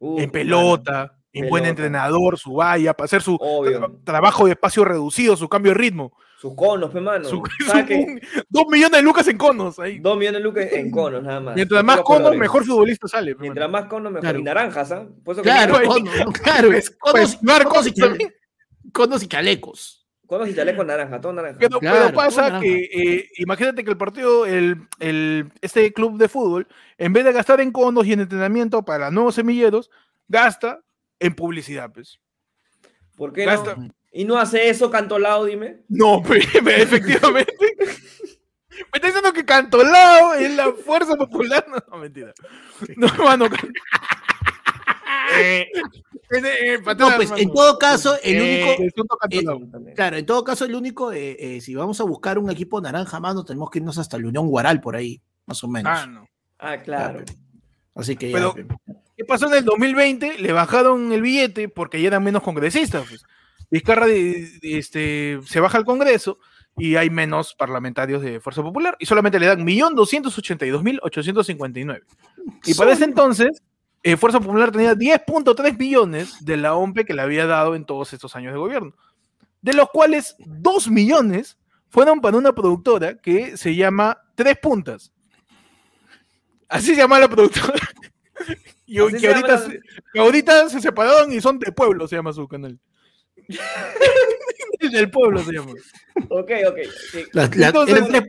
Uh, 0.00 0.18
en 0.18 0.30
pelota, 0.30 1.16
en 1.32 1.48
buen 1.48 1.64
entrenador, 1.64 2.38
su 2.38 2.54
valla, 2.54 2.92
para 2.94 3.04
hacer 3.04 3.22
su 3.22 3.36
Obvio. 3.40 4.00
trabajo 4.04 4.46
de 4.46 4.52
espacio 4.52 4.84
reducido, 4.84 5.36
su 5.36 5.48
cambio 5.48 5.70
de 5.72 5.78
ritmo. 5.78 6.12
Sus 6.42 6.56
conos, 6.56 6.90
pe 6.90 7.00
mano. 7.00 7.24
Su- 7.24 7.40
¿Sabes 7.68 7.82
su- 7.82 7.86
qué? 7.86 7.94
un- 7.94 8.20
dos 8.48 8.64
millones 8.68 8.98
de 8.98 9.02
lucas 9.02 9.28
en 9.28 9.38
conos. 9.38 9.78
Ahí. 9.78 10.00
Dos 10.00 10.18
millones 10.18 10.40
de 10.40 10.44
lucas 10.44 10.66
en 10.72 10.90
conos, 10.90 11.22
nada 11.22 11.38
más. 11.38 11.54
Mientras 11.54 11.84
más 11.84 12.00
conos, 12.00 12.34
mejor 12.36 12.64
futbolista 12.66 13.06
sale. 13.06 13.36
pe, 13.36 13.42
Mientras 13.42 13.70
mano. 13.70 13.80
más 13.84 13.88
conos, 13.88 14.10
mejor. 14.10 14.22
Claro. 14.22 14.38
Y 14.40 14.42
naranjas, 14.42 14.90
¿ah? 14.90 15.06
Que 15.24 15.34
Claro, 15.42 15.78
tiene 15.78 15.86
Pues, 15.86 15.88
conos, 15.88 16.40
claro, 16.42 16.68
pues, 16.68 16.90
conos, 16.90 17.20
pues, 17.36 17.42
Marcos 17.44 17.72
conos 17.72 17.86
y 17.86 17.92
chale- 17.92 18.34
conos 18.92 19.22
y 19.22 19.28
chalecos. 19.28 20.08
conos 20.26 20.48
y 20.48 20.54
chalecos 20.56 20.84
naranja, 20.84 21.20
todo 21.20 21.32
naranja. 21.32 21.58
Pero, 21.60 21.78
Claro, 21.78 22.06
pero 22.06 22.16
pasa 22.16 22.58
que, 22.58 22.88
eh, 22.92 23.28
imagínate 23.36 23.84
que 23.84 23.90
el 23.90 23.96
partido, 23.96 24.44
el, 24.44 24.78
el- 24.98 25.48
este 25.60 25.92
club 25.92 26.18
de 26.18 26.28
fútbol, 26.28 26.66
en 26.98 27.12
vez 27.12 27.24
de 27.24 27.32
gastar 27.32 27.60
en 27.60 27.70
conos 27.70 28.04
y 28.04 28.14
en 28.14 28.20
entrenamiento 28.20 28.84
para 28.84 29.12
nuevos 29.12 29.36
semilleros, 29.36 29.90
gasta 30.26 30.80
en 31.20 31.34
publicidad, 31.36 31.92
pues. 31.92 32.18
¿Por 33.16 33.32
qué 33.32 33.44
Gasta- 33.44 33.76
no? 33.76 33.88
Y 34.12 34.24
no 34.24 34.36
hace 34.38 34.68
eso 34.68 34.90
Cantolao, 34.90 35.44
dime. 35.46 35.78
No, 35.88 36.22
pe- 36.28 36.46
pe- 36.62 36.82
efectivamente. 36.82 37.54
Me 37.58 38.96
está 38.98 39.06
diciendo 39.06 39.32
que 39.32 39.44
Cantolao 39.44 40.34
es 40.34 40.54
la 40.54 40.72
fuerza 40.72 41.16
popular. 41.16 41.64
No, 41.68 41.76
no, 41.90 41.96
mentira. 41.98 42.32
No, 42.96 43.08
mano. 43.24 43.46
Eh, 45.34 45.66
eh, 45.72 46.42
eh, 46.74 46.78
No, 46.98 47.10
pues 47.16 47.30
en 47.36 47.50
todo 47.52 47.78
caso, 47.78 48.16
el 48.22 48.36
Eh, 48.36 48.64
único, 48.76 48.82
el 48.82 48.92
Cantolao. 49.44 49.94
claro, 49.94 50.16
en 50.16 50.26
todo 50.26 50.44
caso, 50.44 50.64
el 50.66 50.74
único, 50.74 51.12
eh, 51.12 51.36
eh, 51.38 51.60
si 51.60 51.74
vamos 51.74 52.00
a 52.00 52.04
buscar 52.04 52.38
un 52.38 52.50
equipo 52.50 52.80
naranja, 52.80 53.18
mano, 53.20 53.44
tenemos 53.44 53.70
que 53.70 53.78
irnos 53.78 53.96
hasta 53.98 54.18
la 54.18 54.28
Unión 54.28 54.48
Guaral 54.48 54.80
por 54.80 54.94
ahí, 54.96 55.22
más 55.46 55.62
o 55.64 55.68
menos. 55.68 55.92
Ah, 55.96 56.06
no. 56.06 56.28
Ah, 56.58 56.78
claro. 56.78 57.24
Así 57.94 58.16
que 58.16 58.30
ya, 58.30 58.36
Pero- 58.36 58.54
pe. 58.54 58.66
¿Qué 59.16 59.24
pasó 59.24 59.46
en 59.46 59.54
el 59.54 59.64
2020? 59.64 60.38
Le 60.38 60.52
bajaron 60.52 61.12
el 61.12 61.22
billete 61.22 61.68
porque 61.68 62.00
ya 62.00 62.08
eran 62.08 62.24
menos 62.24 62.42
congresistas. 62.42 63.06
Pues. 63.08 63.22
Vizcarra 63.72 64.06
este, 64.08 65.40
se 65.46 65.60
baja 65.60 65.78
al 65.78 65.84
Congreso 65.84 66.38
y 66.76 66.94
hay 66.96 67.10
menos 67.10 67.54
parlamentarios 67.54 68.22
de 68.22 68.38
Fuerza 68.38 68.62
Popular 68.62 68.96
y 69.00 69.06
solamente 69.06 69.40
le 69.40 69.46
dan 69.46 69.66
1.282.859. 69.66 72.02
Y 72.66 72.74
para 72.74 72.92
ese 72.92 73.04
entonces, 73.04 73.62
eh, 74.02 74.16
Fuerza 74.16 74.40
Popular 74.40 74.70
tenía 74.72 74.94
10.3 74.94 75.78
millones 75.78 76.44
de 76.44 76.56
la 76.58 76.74
OMPE 76.74 77.04
que 77.04 77.14
le 77.14 77.22
había 77.22 77.46
dado 77.46 77.74
en 77.74 77.84
todos 77.84 78.12
estos 78.12 78.36
años 78.36 78.52
de 78.52 78.58
gobierno, 78.58 78.94
de 79.62 79.72
los 79.74 79.88
cuales 79.90 80.34
2 80.38 80.88
millones 80.90 81.56
fueron 81.88 82.20
para 82.20 82.36
una 82.36 82.52
productora 82.52 83.16
que 83.18 83.56
se 83.56 83.74
llama 83.74 84.18
Tres 84.34 84.58
Puntas. 84.58 85.12
Así 86.68 86.88
se 86.88 86.96
llama 86.96 87.18
la 87.18 87.28
productora. 87.28 87.74
Y 88.84 88.96
que 88.96 89.02
ahorita, 89.28 89.68
la- 90.14 90.22
ahorita 90.22 90.68
se 90.68 90.80
separaron 90.80 91.32
y 91.32 91.40
son 91.40 91.58
de 91.58 91.72
pueblo, 91.72 92.06
se 92.06 92.16
llama 92.16 92.32
su 92.34 92.46
canal. 92.46 92.78
Del 94.92 95.10
pueblo 95.10 95.40
se 95.42 95.52
llama. 95.52 95.72
Ok, 96.28 96.50
ok. 96.68 96.78
sí. 97.12 97.24
La- 97.32 97.48
la- 97.54 97.66
Entonces- 97.68 97.96
eran 97.96 98.08
tres, 98.08 98.22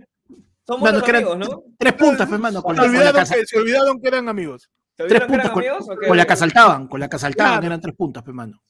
Somos 0.66 0.82
Mano, 0.84 0.99
los 0.99 1.09
amigos, 1.09 1.38
¿no? 1.38 1.64
tres 1.78 1.93
puntas, 1.93 2.30
pe, 2.30 2.38
mano, 2.38 2.64
con 2.64 2.74
Se 2.76 2.82
la, 2.82 2.88
con 2.88 2.93
la 2.93 2.99
olvidaron, 2.99 3.20
casa- 3.22 3.36
que, 3.36 3.45
se 3.45 3.57
olvidaron 3.59 4.01
que 4.01 4.07
eran 4.07 4.30
amigos. 4.30 4.70
¿Te 4.95 5.03
tres 5.07 5.22
olvidaron 5.24 5.28
que 5.28 5.34
puntas, 5.34 5.45
eran 5.45 5.53
con, 5.53 5.64
amigos? 5.91 6.07
con 6.07 6.18
la 6.18 6.26
que 6.26 6.34
asaltaban, 6.34 6.88
con 6.88 6.99
la 7.01 7.09
que 7.09 7.16
asaltaban, 7.18 7.51
Claro. 7.53 7.66
eran 7.68 7.82
tres 7.82 7.95
puntas, 7.95 8.24
pe, 8.24 8.32
mano. 8.32 8.64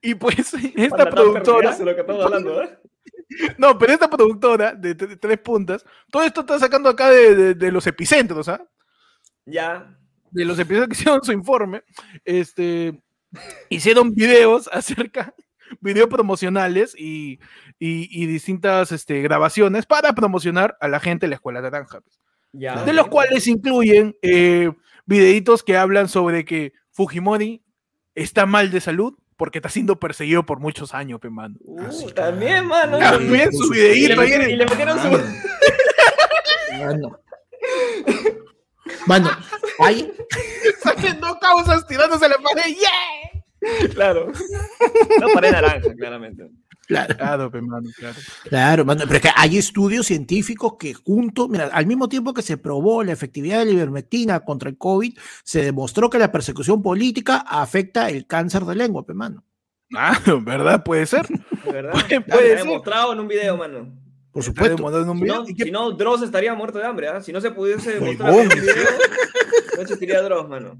Y 0.00 0.14
pues 0.14 0.36
esta 0.76 1.10
productora, 1.10 1.76
lo 1.78 1.94
que 1.94 2.00
estamos 2.00 2.24
hablando, 2.24 2.62
¿eh? 2.62 2.78
no, 3.58 3.76
pero 3.76 3.92
esta 3.92 4.08
productora 4.08 4.72
de, 4.74 4.94
tres 4.94 5.38
puntas, 5.40 5.84
todo 6.10 6.22
esto 6.22 6.40
está 6.40 6.58
sacando 6.58 6.88
acá 6.88 7.10
de, 7.10 7.34
de- 7.34 7.54
de 7.54 7.70
los 7.72 7.86
epicentros, 7.86 8.48
¿ah? 8.48 8.64
Ya. 9.44 9.94
De 10.30 10.44
los 10.46 10.58
epicentros 10.58 10.88
que 10.88 10.94
hicieron 11.02 11.22
su 11.22 11.32
informe, 11.32 11.82
este, 12.24 12.98
hicieron 13.68 14.14
videos 14.14 14.70
acerca, 14.72 15.34
videos 15.80 16.08
promocionales 16.08 16.94
y, 16.98 17.38
y- 17.78 18.08
y 18.10 18.26
distintas 18.26 18.92
este, 18.92 19.20
grabaciones 19.22 19.86
para 19.86 20.12
promocionar 20.14 20.76
a 20.80 20.88
la 20.88 21.00
gente 21.00 21.26
de 21.26 21.30
la 21.30 21.34
Escuela 21.36 21.60
Naranja. 21.60 22.00
pues. 22.00 22.18
Ya. 22.52 22.84
de 22.84 22.92
los 22.94 23.08
cuales 23.08 23.46
incluyen 23.48 24.16
eh, 24.22 24.70
videitos 25.04 25.62
que 25.62 25.76
hablan 25.76 26.08
sobre 26.08 26.44
que 26.46 26.72
Fujimori 26.90 27.62
está 28.14 28.46
mal 28.46 28.70
de 28.70 28.80
salud 28.80 29.14
porque 29.36 29.58
está 29.58 29.68
siendo 29.68 30.00
perseguido 30.00 30.46
por 30.46 30.58
muchos 30.58 30.94
años, 30.94 31.20
pe 31.20 31.28
mano. 31.28 31.56
Uh, 31.60 31.80
Ah, 31.82 31.90
también, 32.14 32.64
mano. 32.66 32.98
También 32.98 33.52
su 33.52 33.64
su- 33.64 33.74
Y 33.74 34.06
le, 34.08 34.14
videíto 34.14 34.48
y 34.48 34.56
le 34.56 34.64
metieron 34.64 34.98
su. 34.98 35.10
Mano. 36.78 37.20
Mano, 39.06 39.30
hay, 39.80 40.10
Sacando 40.82 41.38
causas 41.38 41.86
tirándose 41.86 42.24
a 42.24 42.28
la 42.28 42.36
pared. 42.38 42.74
¡Yeah! 42.74 43.35
Claro. 43.94 44.32
No 45.20 45.28
pared 45.34 45.50
naranja, 45.52 45.94
claramente. 45.96 46.48
claro, 46.86 47.14
Claro, 47.16 47.50
claro. 47.50 47.84
claro, 48.48 48.84
mano, 48.84 49.02
pero 49.06 49.16
es 49.16 49.22
que 49.22 49.30
hay 49.34 49.56
estudios 49.58 50.06
científicos 50.06 50.74
que 50.78 50.94
junto, 50.94 51.48
mira, 51.48 51.66
al 51.72 51.86
mismo 51.86 52.08
tiempo 52.08 52.32
que 52.34 52.42
se 52.42 52.56
probó 52.58 53.02
la 53.02 53.12
efectividad 53.12 53.58
de 53.60 53.66
la 53.66 53.70
ivermectina 53.72 54.40
contra 54.40 54.68
el 54.68 54.76
COVID, 54.78 55.16
se 55.42 55.62
demostró 55.64 56.10
que 56.10 56.18
la 56.18 56.30
persecución 56.30 56.82
política 56.82 57.38
afecta 57.38 58.08
el 58.10 58.26
cáncer 58.26 58.64
de 58.64 58.74
lengua, 58.76 59.04
pe, 59.06 59.14
mano. 59.14 59.42
Ah, 59.94 60.18
¿verdad? 60.42 60.82
Puede 60.84 61.06
ser. 61.06 61.26
¿De 61.28 61.72
verdad? 61.72 61.92
Puede 61.92 62.48
ser. 62.48 62.58
demostrado 62.58 63.12
en 63.12 63.20
un 63.20 63.28
video, 63.28 63.56
mano. 63.56 63.92
Por 64.32 64.42
supuesto. 64.42 64.76
demostrado 64.76 65.04
en 65.04 65.10
un 65.10 65.16
Si 65.18 65.22
video. 65.24 65.36
no, 65.42 65.48
¿Y 65.48 65.54
qué- 65.54 65.64
si 65.64 65.70
no, 65.70 65.92
Dross 65.92 66.22
estaría 66.22 66.54
muerto 66.54 66.78
de 66.78 66.84
hambre, 66.84 67.08
¿ah? 67.08 67.22
Si 67.22 67.32
no 67.32 67.40
se 67.40 67.50
pudiese 67.52 67.98
demostrar 68.00 68.32
en 68.34 68.40
un 68.40 68.48
video, 68.48 68.74
no 69.76 69.82
existiría 69.82 70.20
Dross, 70.22 70.48
mano. 70.48 70.78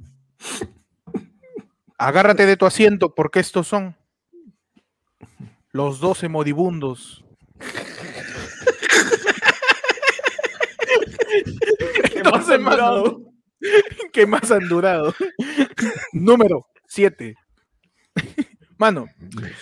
Agárrate 1.99 2.47
de 2.47 2.57
tu 2.57 2.67
asiento 2.67 3.15
porque 3.15 3.41
estos 3.41 3.67
son 3.67 3.97
los 5.73 6.01
12 6.01 6.29
moribundos. 6.29 7.25
¿Qué 12.13 12.19
Entonces, 12.19 12.61
más 12.61 12.77
mano, 12.79 12.97
durado? 12.97 13.21
que 14.13 14.27
más 14.27 14.51
han 14.51 14.69
durado. 14.69 15.15
Número 16.13 16.67
7. 16.89 17.35
Mano, 18.79 19.07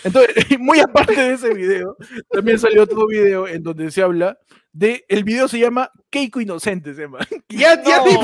entonces, 0.03 0.35
muy 0.59 0.79
aparte 0.79 1.15
de 1.15 1.33
ese 1.33 1.53
video, 1.53 1.95
también 2.29 2.59
salió 2.59 2.83
otro 2.83 3.07
video 3.07 3.47
en 3.47 3.63
donde 3.63 3.89
se 3.89 4.01
habla 4.01 4.37
de. 4.73 5.05
El 5.07 5.23
video 5.23 5.47
se 5.47 5.59
llama 5.59 5.89
Keiko 6.09 6.41
Inocente, 6.41 6.93
se 6.93 7.03
llama. 7.03 7.19
Ya, 7.49 7.81
ya 7.81 7.99
No. 7.99 8.21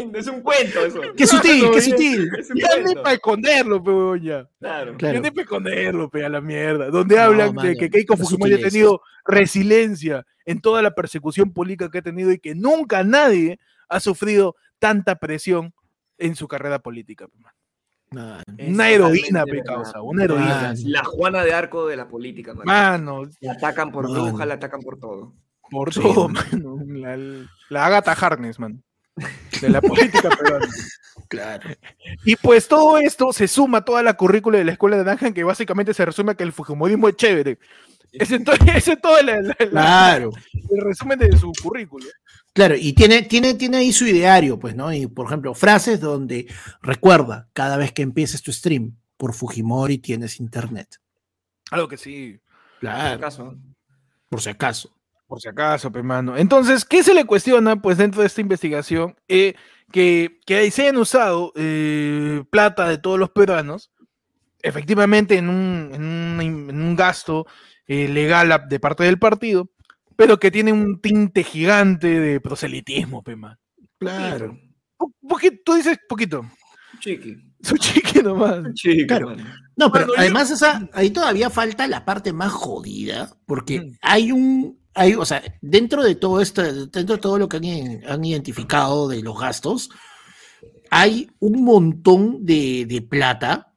Lindo, 0.00 0.18
es 0.18 0.26
un 0.26 0.40
cuento 0.42 0.80
eso. 0.84 1.00
Qué 1.16 1.26
sutil, 1.26 1.62
Mano, 1.62 1.74
qué 1.74 1.80
sutil. 1.82 2.30
Es 2.38 2.48
ya 2.54 3.02
para 3.02 3.12
esconderlo, 3.14 3.82
pe, 3.82 3.90
huevón, 3.90 4.22
ya. 4.22 4.48
Claro. 4.58 4.96
Claro. 4.96 5.14
Ya 5.14 5.20
ni 5.20 5.30
para 5.30 5.42
esconderlo, 5.42 6.10
pe, 6.10 6.24
a 6.24 6.28
la 6.28 6.40
mierda. 6.40 6.90
Donde 6.90 7.16
No, 7.16 7.22
hablan 7.22 7.54
mano, 7.54 7.68
de 7.68 7.76
que 7.76 7.90
Keiko 7.90 8.16
Fujimori 8.16 8.54
ha 8.54 8.60
tenido 8.68 9.00
resiliencia 9.24 10.24
en 10.44 10.60
toda 10.60 10.82
la 10.82 10.94
persecución 10.94 11.52
política 11.52 11.90
que 11.90 11.98
ha 11.98 12.02
tenido 12.02 12.30
y 12.32 12.38
que 12.38 12.54
nunca 12.54 13.04
nadie 13.04 13.58
ha 13.88 14.00
sufrido 14.00 14.56
tanta 14.78 15.16
presión 15.16 15.72
en 16.18 16.34
su 16.36 16.48
carrera 16.48 16.78
política. 16.80 17.26
pe, 17.28 17.38
mano. 17.38 17.54
No, 18.12 18.38
Es 18.58 18.68
Una 18.68 18.90
heroína, 18.90 19.40
totalmente 19.44 19.50
pe, 19.52 19.56
verdad. 19.58 19.74
causa, 19.84 20.02
una 20.02 20.24
heroína. 20.24 20.70
Ah, 20.70 20.74
La 20.84 21.04
Juana 21.04 21.44
de 21.44 21.52
Arco 21.52 21.86
de 21.86 21.96
la 21.96 22.08
política, 22.08 22.54
mano. 22.54 22.64
Mano, 22.66 23.30
La 23.40 23.52
atacan 23.52 23.92
por 23.92 24.08
Mano. 24.08 24.24
bruja, 24.26 24.46
la 24.46 24.54
atacan 24.54 24.80
por 24.82 24.98
todo. 24.98 25.32
por 25.70 25.94
Sí, 25.94 26.00
todo, 26.00 26.28
mano. 26.28 26.76
mano. 26.76 26.84
La, 26.98 27.16
la 27.68 27.86
Agatha 27.86 28.12
Harness, 28.12 28.58
man. 28.58 28.82
De 29.60 29.68
la 29.68 29.80
política 29.80 30.28
peruana. 30.38 30.66
Claro. 31.28 31.70
Y 32.24 32.36
pues 32.36 32.66
todo 32.68 32.98
esto 32.98 33.32
se 33.32 33.46
suma 33.48 33.78
a 33.78 33.84
toda 33.84 34.02
la 34.02 34.14
currícula 34.14 34.58
de 34.58 34.64
la 34.64 34.72
escuela 34.72 34.96
de 34.96 35.04
Naranja, 35.04 35.32
que 35.32 35.44
básicamente 35.44 35.94
se 35.94 36.04
resume 36.04 36.32
a 36.32 36.34
que 36.34 36.42
el 36.44 36.52
Fujimorismo 36.52 37.08
es 37.08 37.16
chévere. 37.16 37.58
Ese 38.12 38.36
es 38.36 38.44
todo, 39.00 39.22
la- 39.22 39.40
la- 39.70 40.14
el 40.16 40.80
resumen 40.80 41.18
de 41.18 41.36
su 41.36 41.52
currículo. 41.62 42.06
Claro, 42.52 42.74
y 42.76 42.92
tiene, 42.94 43.22
tiene, 43.22 43.54
tiene 43.54 43.76
ahí 43.76 43.92
su 43.92 44.06
ideario, 44.06 44.58
pues, 44.58 44.74
¿no? 44.74 44.92
Y 44.92 45.06
por 45.06 45.26
ejemplo, 45.26 45.54
frases 45.54 46.00
donde 46.00 46.48
recuerda 46.82 47.48
cada 47.52 47.76
vez 47.76 47.92
que 47.92 48.02
empieces 48.02 48.42
tu 48.42 48.52
stream, 48.52 48.96
por 49.16 49.34
Fujimori 49.34 49.98
tienes 49.98 50.40
internet. 50.40 50.96
Algo 51.70 51.86
que 51.86 51.96
sí. 51.96 52.40
Claro, 52.80 53.14
¿Acaso? 53.16 53.54
por 54.28 54.40
si 54.42 54.48
acaso. 54.50 54.92
Por 55.30 55.40
si 55.40 55.48
acaso, 55.48 55.92
pe, 55.92 56.02
mano. 56.02 56.36
Entonces, 56.36 56.84
¿qué 56.84 57.04
se 57.04 57.14
le 57.14 57.24
cuestiona, 57.24 57.80
pues, 57.80 57.96
dentro 57.98 58.20
de 58.20 58.26
esta 58.26 58.40
investigación? 58.40 59.14
Eh, 59.28 59.54
que, 59.92 60.40
que 60.44 60.68
se 60.72 60.82
hayan 60.82 60.96
usado 60.96 61.52
eh, 61.54 62.42
plata 62.50 62.88
de 62.88 62.98
todos 62.98 63.16
los 63.16 63.30
peruanos, 63.30 63.92
efectivamente, 64.60 65.36
en 65.38 65.48
un, 65.48 65.90
en 65.94 66.02
un, 66.02 66.40
en 66.70 66.82
un 66.82 66.96
gasto 66.96 67.46
eh, 67.86 68.08
legal 68.08 68.66
de 68.68 68.80
parte 68.80 69.04
del 69.04 69.20
partido, 69.20 69.70
pero 70.16 70.40
que 70.40 70.50
tiene 70.50 70.72
un 70.72 71.00
tinte 71.00 71.44
gigante 71.44 72.08
de 72.18 72.40
proselitismo, 72.40 73.22
pe, 73.22 73.36
mano. 73.36 73.56
Claro. 74.00 74.58
Tú 75.64 75.74
dices 75.74 75.96
poquito. 76.08 76.44
Chiqui. 76.98 77.36
Su 77.62 77.76
chique 77.76 78.20
nomás. 78.22 78.64
Chiqui, 78.74 79.06
Claro. 79.06 79.36
No, 79.76 79.92
pero 79.92 80.08
yo- 80.08 80.14
además 80.18 80.50
esa, 80.50 80.88
ahí 80.92 81.10
todavía 81.10 81.50
falta 81.50 81.86
la 81.86 82.04
parte 82.04 82.32
más 82.32 82.50
jodida, 82.50 83.30
porque 83.46 83.80
Mm. 83.80 83.92
hay 84.02 84.32
un, 84.32 84.79
hay, 85.00 85.14
o 85.14 85.24
sea, 85.24 85.42
dentro 85.62 86.02
de 86.04 86.14
todo 86.14 86.40
esto, 86.42 86.62
dentro 86.62 87.16
de 87.16 87.22
todo 87.22 87.38
lo 87.38 87.48
que 87.48 87.56
han, 87.56 88.10
han 88.12 88.22
identificado 88.24 89.08
de 89.08 89.22
los 89.22 89.38
gastos, 89.40 89.88
hay 90.90 91.30
un 91.38 91.64
montón 91.64 92.44
de, 92.44 92.84
de 92.86 93.00
plata 93.00 93.74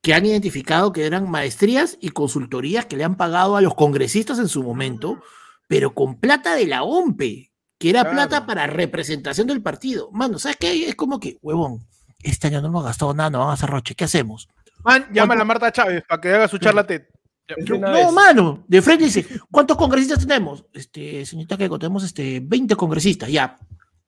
que 0.00 0.14
han 0.14 0.24
identificado 0.26 0.92
que 0.92 1.04
eran 1.06 1.28
maestrías 1.28 1.98
y 2.00 2.10
consultorías 2.10 2.86
que 2.86 2.96
le 2.96 3.02
han 3.04 3.16
pagado 3.16 3.56
a 3.56 3.60
los 3.60 3.74
congresistas 3.74 4.38
en 4.38 4.46
su 4.48 4.62
momento, 4.62 5.20
pero 5.66 5.92
con 5.92 6.20
plata 6.20 6.54
de 6.54 6.66
la 6.66 6.84
OMPE, 6.84 7.52
que 7.78 7.90
era 7.90 8.02
Claro. 8.02 8.14
plata 8.16 8.46
para 8.46 8.66
representación 8.68 9.48
del 9.48 9.62
partido. 9.62 10.10
Mano, 10.12 10.38
¿sabes 10.38 10.56
qué? 10.58 10.88
Es 10.88 10.94
como 10.94 11.18
que, 11.18 11.38
huevón, 11.42 11.86
este 12.22 12.46
año 12.46 12.60
no 12.60 12.68
hemos 12.68 12.84
gastado 12.84 13.12
nada, 13.12 13.30
no 13.30 13.38
vamos 13.40 13.52
a 13.52 13.54
hacer 13.54 13.70
roche, 13.70 13.94
¿qué 13.96 14.04
hacemos? 14.04 14.48
Man, 14.84 15.08
llama 15.12 15.34
a 15.34 15.38
la 15.38 15.44
Marta 15.44 15.72
Chávez 15.72 16.04
para 16.08 16.20
que 16.20 16.32
haga 16.32 16.46
su 16.48 16.58
charla 16.58 16.86
TED. 16.86 17.02
No, 17.78 18.12
mano, 18.12 18.64
de 18.68 18.82
frente 18.82 19.04
dice, 19.04 19.26
¿cuántos 19.50 19.76
congresistas 19.76 20.20
tenemos? 20.20 20.64
Este, 20.72 21.24
señorita 21.26 21.56
que 21.56 21.68
tenemos 21.68 22.04
este, 22.04 22.40
20 22.42 22.76
congresistas, 22.76 23.30
ya. 23.30 23.58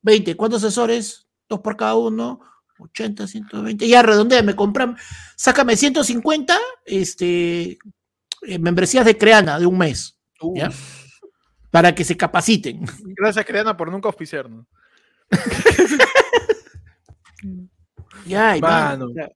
20, 0.02 0.36
¿cuántos 0.36 0.62
asesores? 0.64 1.26
Dos 1.48 1.60
por 1.60 1.76
cada 1.76 1.94
uno, 1.94 2.40
80, 2.78 3.26
120, 3.26 3.86
ya 3.88 4.02
redondea, 4.02 4.42
me 4.42 4.56
compran, 4.56 4.96
sácame 5.36 5.76
150, 5.76 6.58
este, 6.86 7.78
eh, 8.42 8.58
membresías 8.58 9.04
de 9.04 9.16
Creana 9.18 9.58
de 9.58 9.66
un 9.66 9.78
mes, 9.78 10.18
Uh, 10.40 10.56
¿ya? 10.56 10.70
Para 11.70 11.94
que 11.94 12.02
se 12.04 12.16
capaciten. 12.16 12.84
Gracias, 13.16 13.46
Creana, 13.46 13.76
por 13.76 13.90
nunca 13.90 14.08
auspiciarnos. 14.08 14.66
Ya, 18.24 18.56
y 18.56 18.60
Mano. 18.60 19.08
mano, 19.08 19.28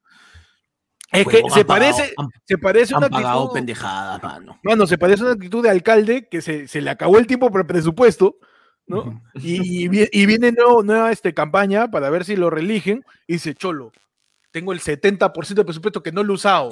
Es 1.13 1.27
que 1.27 1.37
huevón, 1.37 1.51
se 1.53 1.65
pagado- 1.65 1.67
parece, 1.95 2.15
han, 2.17 2.29
se 2.45 2.59
parece 2.59 2.95
han 2.95 2.99
una 2.99 3.09
pagado 3.09 3.39
actitud. 3.41 3.55
pendejadas, 3.55 4.23
mano. 4.23 4.59
Mano, 4.63 4.87
se 4.87 4.99
parece 4.99 5.23
una 5.23 5.33
actitud 5.33 5.63
de 5.63 5.71
alcalde 5.71 6.29
que 6.29 6.43
se, 6.43 6.67
se 6.69 6.81
le 6.81 6.91
acabó 6.91 7.19
el 7.19 7.27
tiempo 7.27 7.51
por 7.51 7.61
el 7.61 7.67
presupuesto, 7.67 8.37
¿no? 8.87 9.23
Y, 9.35 9.85
y 9.85 9.89
vi- 9.89 10.09
y 10.13 10.27
viene 10.27 10.53
nuevo- 10.53 10.83
nueva 10.83 11.13
este, 11.13 11.33
campaña 11.33 11.91
para 11.91 12.11
ver 12.11 12.25
si 12.25 12.35
lo 12.37 12.51
reeligen 12.51 13.05
y 13.27 13.35
dice, 13.35 13.55
Cholo, 13.55 13.93
tengo 14.51 14.73
el 14.73 14.81
70% 14.81 15.55
del 15.55 15.65
presupuesto 15.67 16.03
que 16.03 16.13
no 16.13 16.23
lo 16.25 16.33
he 16.33 16.37
usado. 16.37 16.71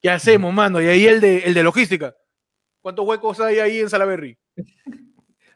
¿Qué 0.00 0.10
hacemos, 0.10 0.52
mano? 0.52 0.80
Y 0.80 0.86
ahí 0.88 1.06
el 1.06 1.20
de, 1.20 1.38
el 1.40 1.54
de 1.54 1.62
logística. 1.62 2.14
¿Cuántos 2.80 3.06
huecos 3.06 3.38
hay 3.40 3.58
ahí 3.60 3.80
en 3.80 3.88
Salaberry? 3.90 4.36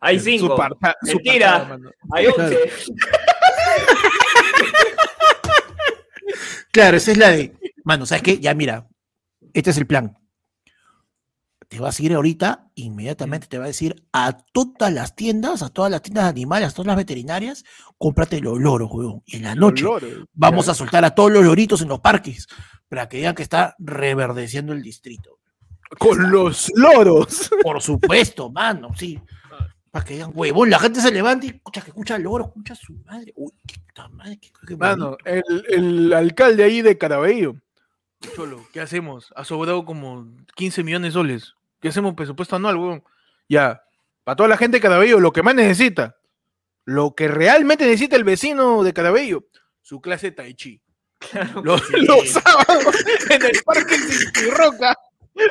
Hay 0.01 0.21
cinco. 0.21 0.49
Su 0.49 0.57
parta- 0.57 0.97
su 1.03 1.17
Mentira. 1.17 1.51
partada, 1.53 1.69
mano. 1.79 1.91
Hay 2.13 2.27
once. 2.27 2.71
Claro, 6.71 6.97
esa 6.99 7.13
es 7.13 7.17
la 7.19 7.31
de, 7.31 7.53
mano, 7.87 8.05
¿sabes 8.05 8.23
qué? 8.23 8.41
Ya 8.41 8.53
mira, 8.53 8.89
este 9.55 9.71
es 9.71 9.79
el 9.79 9.87
plan. 9.87 10.19
Te 11.69 11.79
va 11.81 11.89
a 11.89 11.93
seguir 11.93 12.15
ahorita, 12.15 12.71
inmediatamente 12.75 13.47
te 13.47 13.59
va 13.59 13.65
a 13.65 13.69
decir 13.69 14.05
a 14.13 14.37
todas 14.53 14.93
las 14.93 15.15
tiendas, 15.15 15.63
a 15.63 15.69
todas 15.69 15.91
las 15.91 16.03
tiendas 16.03 16.25
de 16.25 16.31
animales, 16.31 16.69
a 16.69 16.73
todas 16.73 16.89
las 16.89 16.97
veterinarias, 16.97 17.65
cómprate 17.97 18.41
los 18.41 18.59
loros, 18.59 18.91
huevón. 18.93 19.23
Y 19.25 19.37
en 19.37 19.45
la 19.45 19.55
noche 19.55 19.85
vamos 20.33 20.69
a 20.69 20.75
soltar 20.75 21.05
a 21.05 21.15
todos 21.15 21.31
los 21.31 21.45
loritos 21.45 21.81
en 21.81 21.89
los 21.89 22.01
parques 22.01 22.49
para 22.89 23.09
que 23.09 23.19
digan 23.19 23.37
que 23.37 23.43
está 23.43 23.77
reverdeciendo 23.79 24.73
el 24.73 24.83
distrito. 24.83 25.39
Con 25.99 26.31
los 26.31 26.71
loros. 26.75 27.51
Por 27.63 27.81
supuesto, 27.81 28.51
mano, 28.51 28.91
sí. 28.97 29.21
Para 29.93 30.05
que 30.05 30.15
digan, 30.15 30.33
huevón, 30.35 30.71
la 30.71 30.81
gente 30.81 31.01
se 31.01 31.13
levanta 31.13 31.47
y 31.47 31.51
escucha 31.51 31.83
que 31.83 31.91
escucha 31.91 32.19
loro, 32.19 32.47
escucha 32.47 32.73
a 32.73 32.77
su 32.77 32.95
madre. 33.05 33.33
Uy, 33.37 33.53
qué 33.67 33.77
puta 33.79 34.09
madre, 34.09 34.39
qué, 34.41 34.51
qué 34.67 34.77
Mano, 34.77 35.17
el, 35.25 35.65
el 35.69 36.13
alcalde 36.13 36.65
ahí 36.65 36.83
de 36.83 36.99
Carabello. 36.99 37.55
Cholo, 38.35 38.67
¿qué 38.73 38.81
hacemos? 38.81 39.33
Ha 39.37 39.45
sobrado 39.45 39.85
como 39.85 40.27
15 40.57 40.83
millones 40.83 41.13
de 41.13 41.19
soles. 41.19 41.55
¿Qué 41.81 41.89
hacemos? 41.89 42.15
Presupuesto 42.15 42.57
anual, 42.57 42.77
weón. 42.77 43.05
Ya. 43.49 43.83
Para 44.25 44.37
toda 44.37 44.49
la 44.49 44.57
gente 44.57 44.79
de 44.79 44.81
Carabello, 44.81 45.21
lo 45.21 45.33
que 45.33 45.43
más 45.43 45.55
necesita, 45.55 46.17
lo 46.85 47.15
que 47.15 47.29
realmente 47.29 47.85
necesita 47.85 48.17
el 48.17 48.25
vecino 48.25 48.83
de 48.83 48.93
Carabello, 48.93 49.45
su 49.83 50.01
clase 50.01 50.33
Tai 50.33 50.55
Chi. 50.55 50.81
Claro 51.31 51.63
Los, 51.65 51.81
sí. 51.87 51.95
los 52.07 52.29
sábados 52.31 52.95
en 53.31 53.43
el 53.43 53.63
parque 53.65 53.97
Roca. 54.55 54.95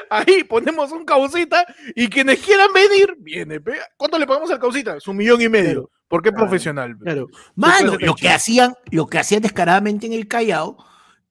Ahí 0.09 0.43
ponemos 0.43 0.91
un 0.91 1.05
causita 1.05 1.63
y 1.95 2.07
quienes 2.09 2.39
quieran 2.39 2.69
venir, 2.73 3.15
viene. 3.19 3.59
¿Cuánto 3.97 4.17
le 4.17 4.25
pagamos 4.25 4.49
al 4.51 4.59
causita? 4.59 4.99
Su 4.99 5.13
millón 5.13 5.41
y 5.41 5.49
medio. 5.49 5.71
Claro. 5.73 5.91
Porque 6.07 6.29
es 6.29 6.33
Claro. 6.33 6.47
profesional. 6.47 6.97
Claro. 6.97 7.27
Mano, 7.55 7.95
lo 7.99 8.15
que 8.15 8.29
hacían, 8.29 8.73
lo 8.91 9.07
que 9.07 9.19
hacían 9.19 9.41
descaradamente 9.41 10.05
en 10.07 10.13
el 10.13 10.27
Callao, 10.27 10.77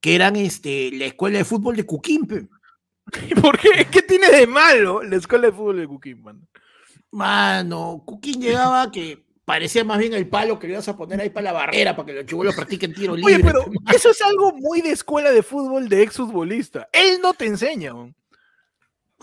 que 0.05 0.15
eran 0.15 0.37
este, 0.37 0.91
la 0.93 1.07
escuela 1.07 1.39
de 1.39 1.47
fútbol 1.47 1.77
de 1.77 1.87
Cuquimpe. 1.87 2.47
¿Y 3.31 3.35
por 3.37 3.59
qué? 3.59 3.87
¿Qué 3.91 4.03
tiene 4.03 4.29
de 4.29 4.47
malo 4.47 5.03
la 5.03 5.17
escuela 5.17 5.47
de 5.47 5.53
fútbol 5.55 5.79
de 5.79 5.89
Cuquín, 5.89 6.23
mano? 6.23 6.41
Mano, 7.11 8.03
Cuquín 8.05 8.39
llegaba 8.39 8.93
que 8.93 9.25
parecía 9.47 9.83
más 9.83 9.97
bien 9.97 10.13
el 10.13 10.29
palo 10.29 10.59
que 10.59 10.67
le 10.67 10.75
ibas 10.75 10.89
a 10.89 10.97
poner 10.99 11.23
ahí 11.23 11.31
para 11.31 11.45
la 11.45 11.53
barrera 11.53 11.97
para 11.97 12.05
que 12.05 12.13
los 12.13 12.27
chibolos 12.27 12.55
practiquen 12.55 12.93
tiro 12.93 13.17
libre. 13.17 13.37
Oye, 13.37 13.45
pero 13.45 13.65
eso 13.95 14.11
es 14.11 14.21
algo 14.21 14.53
muy 14.53 14.83
de 14.83 14.91
escuela 14.91 15.33
de 15.33 15.43
fútbol 15.43 15.89
de 15.89 16.03
exfutbolista. 16.03 16.87
Él 16.93 17.21
no 17.23 17.33
te 17.33 17.47
enseña. 17.47 17.95
weón. 17.95 18.15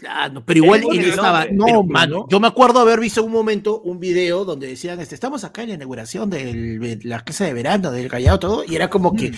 Claro, 0.01 0.43
pero 0.43 0.57
igual 0.63 0.83
Él 0.93 1.09
estaba. 1.09 1.45
No, 1.51 1.65
Pero, 1.65 1.83
mano. 1.83 2.21
¿no? 2.21 2.27
Yo 2.27 2.39
me 2.39 2.47
acuerdo 2.47 2.79
haber 2.79 2.99
visto 2.99 3.23
un 3.23 3.31
momento 3.31 3.81
un 3.81 3.99
video 3.99 4.45
donde 4.45 4.65
decían: 4.65 4.99
este, 4.99 5.13
Estamos 5.13 5.43
acá 5.43 5.61
en 5.61 5.69
la 5.69 5.75
inauguración 5.75 6.27
de 6.27 6.99
la 7.03 7.23
casa 7.23 7.45
de 7.45 7.53
verano 7.53 7.91
del 7.91 8.09
Callao, 8.09 8.39
todo. 8.39 8.63
Y 8.63 8.75
era 8.75 8.89
como 8.89 9.15
que. 9.15 9.29
Mm. 9.29 9.35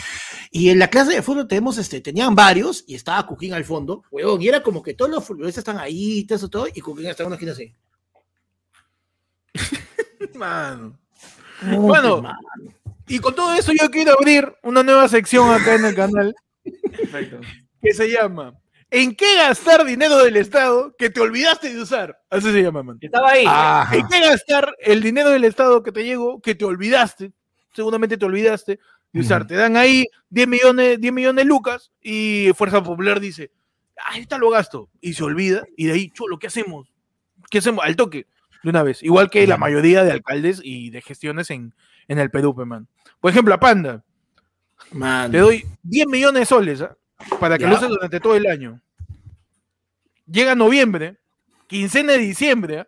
Y 0.52 0.70
en 0.70 0.80
la 0.80 0.88
clase 0.88 1.16
de 1.16 1.22
fútbol 1.22 1.50
tenemos, 1.50 1.78
este, 1.78 2.00
tenían 2.00 2.34
varios 2.34 2.86
y 2.88 2.96
estaba 2.96 3.28
Cuquín 3.28 3.54
al 3.54 3.66
fondo, 3.66 4.06
huevón. 4.10 4.42
Y 4.42 4.48
era 4.48 4.64
como 4.64 4.82
que 4.82 4.94
todos 4.94 5.12
los 5.12 5.26
futbolistas 5.26 5.64
están 5.64 5.80
ahí, 5.80 6.24
todo 6.24 6.38
eso, 6.38 6.50
todo. 6.50 6.68
Y 6.74 6.80
Cuquín 6.80 7.08
estaba 7.08 7.26
en 7.26 7.28
una 7.28 7.36
esquina 7.36 7.52
así. 7.52 7.76
Mano. 10.36 10.98
Bueno. 11.78 12.24
Y 13.10 13.20
con 13.20 13.36
todo 13.36 13.54
eso 13.54 13.74
yo 13.74 13.92
quiero 13.92 14.14
abrir 14.14 14.50
una 14.64 14.82
nueva 14.82 15.10
sección 15.10 15.52
acá 15.52 15.76
en 15.76 15.84
el 15.84 15.94
canal 15.94 16.34
Perfecto. 16.64 17.42
que 17.82 17.94
se 17.94 18.10
llama 18.10 18.58
¿En 18.96 19.16
qué 19.16 19.26
gastar 19.38 19.84
dinero 19.86 20.20
del 20.20 20.36
Estado 20.38 20.96
que 20.96 21.10
te 21.10 21.20
olvidaste 21.20 21.74
de 21.74 21.82
usar? 21.82 22.16
Así 22.30 22.52
se 22.52 22.62
llama, 22.62 22.84
man. 22.84 23.00
Estaba 23.02 23.32
ahí. 23.32 23.44
Ajá. 23.48 23.96
¿En 23.96 24.08
qué 24.08 24.20
gastar 24.20 24.76
el 24.80 25.02
dinero 25.02 25.32
del 25.32 25.46
Estado 25.46 25.82
que 25.82 25.92
te 25.92 26.04
llegó 26.06 26.40
que 26.42 26.54
te 26.54 26.64
olvidaste? 26.64 27.32
Seguramente 27.74 28.18
te 28.18 28.26
olvidaste 28.26 28.80
de 29.12 29.20
usar. 29.20 29.48
Te 29.48 29.56
dan 29.56 29.78
ahí 29.78 30.06
10 30.30 30.48
millones, 30.48 31.02
10 31.02 31.12
millones 31.12 31.44
de 31.44 31.50
lucas 31.50 31.92
y 32.02 32.52
Fuerza 32.56 32.84
Popular 32.84 33.20
dice, 33.20 33.50
ahí 33.98 34.22
está 34.22 34.38
lo 34.38 34.52
gasto. 34.52 34.90
Y 35.02 35.14
se 35.14 35.24
olvida 35.24 35.64
y 35.76 35.88
de 35.88 35.94
ahí, 35.94 36.10
chulo, 36.12 36.38
¿qué 36.38 36.46
hacemos? 36.46 36.94
¿Qué 37.50 37.58
hacemos? 37.58 37.84
Al 37.84 37.96
toque, 37.96 38.28
de 38.62 38.70
una 38.70 38.84
vez. 38.84 39.02
Igual 39.02 39.32
que 39.32 39.48
la 39.48 39.58
mayoría 39.58 40.04
de 40.04 40.12
alcaldes 40.12 40.62
y 40.64 40.92
de 40.92 41.02
gestiones 41.02 41.50
en, 41.50 41.74
en 42.08 42.20
el 42.20 42.30
Perú, 42.30 42.56
pe, 42.56 42.64
man. 42.64 42.88
Por 43.20 43.32
ejemplo, 43.32 43.56
a 43.56 43.60
Panda, 43.60 44.04
Mano. 44.92 45.32
te 45.32 45.40
doy 45.40 45.66
10 45.82 46.06
millones 46.08 46.42
de 46.42 46.46
soles 46.46 46.82
¿ah? 46.82 46.96
para 47.40 47.58
que 47.58 47.64
Ya. 47.64 47.70
lo 47.72 47.76
uses 47.78 47.90
durante 47.90 48.20
todo 48.20 48.36
el 48.36 48.46
año. 48.46 48.80
Llega 50.26 50.56
noviembre, 50.56 51.18
quincena 51.68 52.14
de 52.14 52.20
diciembre. 52.20 52.88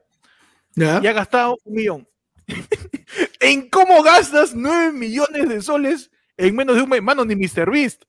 ¿Ya? 0.77 0.99
y 1.01 1.07
ha 1.07 1.13
gastado 1.13 1.57
un 1.63 1.73
millón. 1.73 2.07
¿En 3.39 3.69
cómo 3.69 4.03
gastas 4.03 4.53
9 4.53 4.91
millones 4.91 5.47
de 5.47 5.61
soles 5.61 6.11
en 6.38 6.53
menos 6.55 6.75
de 6.75 6.81
un 6.81 6.89
mes? 6.89 7.01
Mano, 7.01 7.23
ni 7.23 7.36
Mr. 7.36 7.71
Beast. 7.71 8.03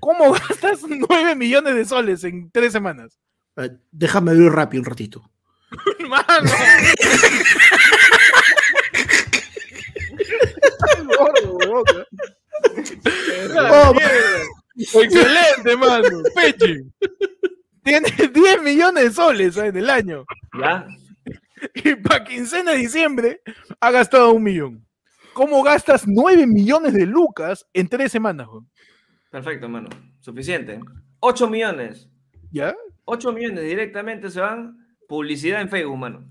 ¿Cómo 0.00 0.32
gastas 0.48 0.80
9 0.86 1.36
millones 1.36 1.74
de 1.74 1.84
soles 1.84 2.24
en 2.24 2.50
tres 2.50 2.72
semanas? 2.72 3.18
Eh, 3.56 3.70
Déjame 3.92 4.34
ver 4.34 4.52
rápido 4.52 4.82
un 4.82 4.86
ratito. 4.86 5.30
Mano. 6.08 6.50
Gordo. 11.06 12.06
Oh. 13.60 13.94
Excelente, 14.76 15.76
mano. 15.76 16.22
Peche. 16.34 16.84
Tienes 17.82 18.12
10 18.32 18.62
millones 18.62 19.04
de 19.04 19.10
soles 19.12 19.56
¿ah? 19.58 19.66
en 19.66 19.76
el 19.76 19.90
año. 19.90 20.24
Ya. 20.60 20.86
y 21.74 21.94
para 21.96 22.24
quincena 22.24 22.72
de 22.72 22.78
diciembre 22.78 23.40
ha 23.80 23.90
gastado 23.90 24.32
un 24.32 24.42
millón. 24.42 24.84
¿Cómo 25.32 25.62
gastas 25.62 26.06
9 26.06 26.46
millones 26.46 26.92
de 26.94 27.06
lucas 27.06 27.66
en 27.72 27.88
tres 27.88 28.10
semanas? 28.12 28.48
weón? 28.48 28.68
Perfecto, 29.30 29.68
mano. 29.68 29.88
Suficiente. 30.20 30.80
8 31.20 31.48
millones. 31.48 32.08
¿Ya? 32.50 32.74
8 33.04 33.32
millones 33.32 33.64
directamente 33.64 34.30
se 34.30 34.40
van 34.40 34.76
publicidad 35.08 35.60
en 35.60 35.68
Facebook, 35.68 35.96
mano. 35.98 36.24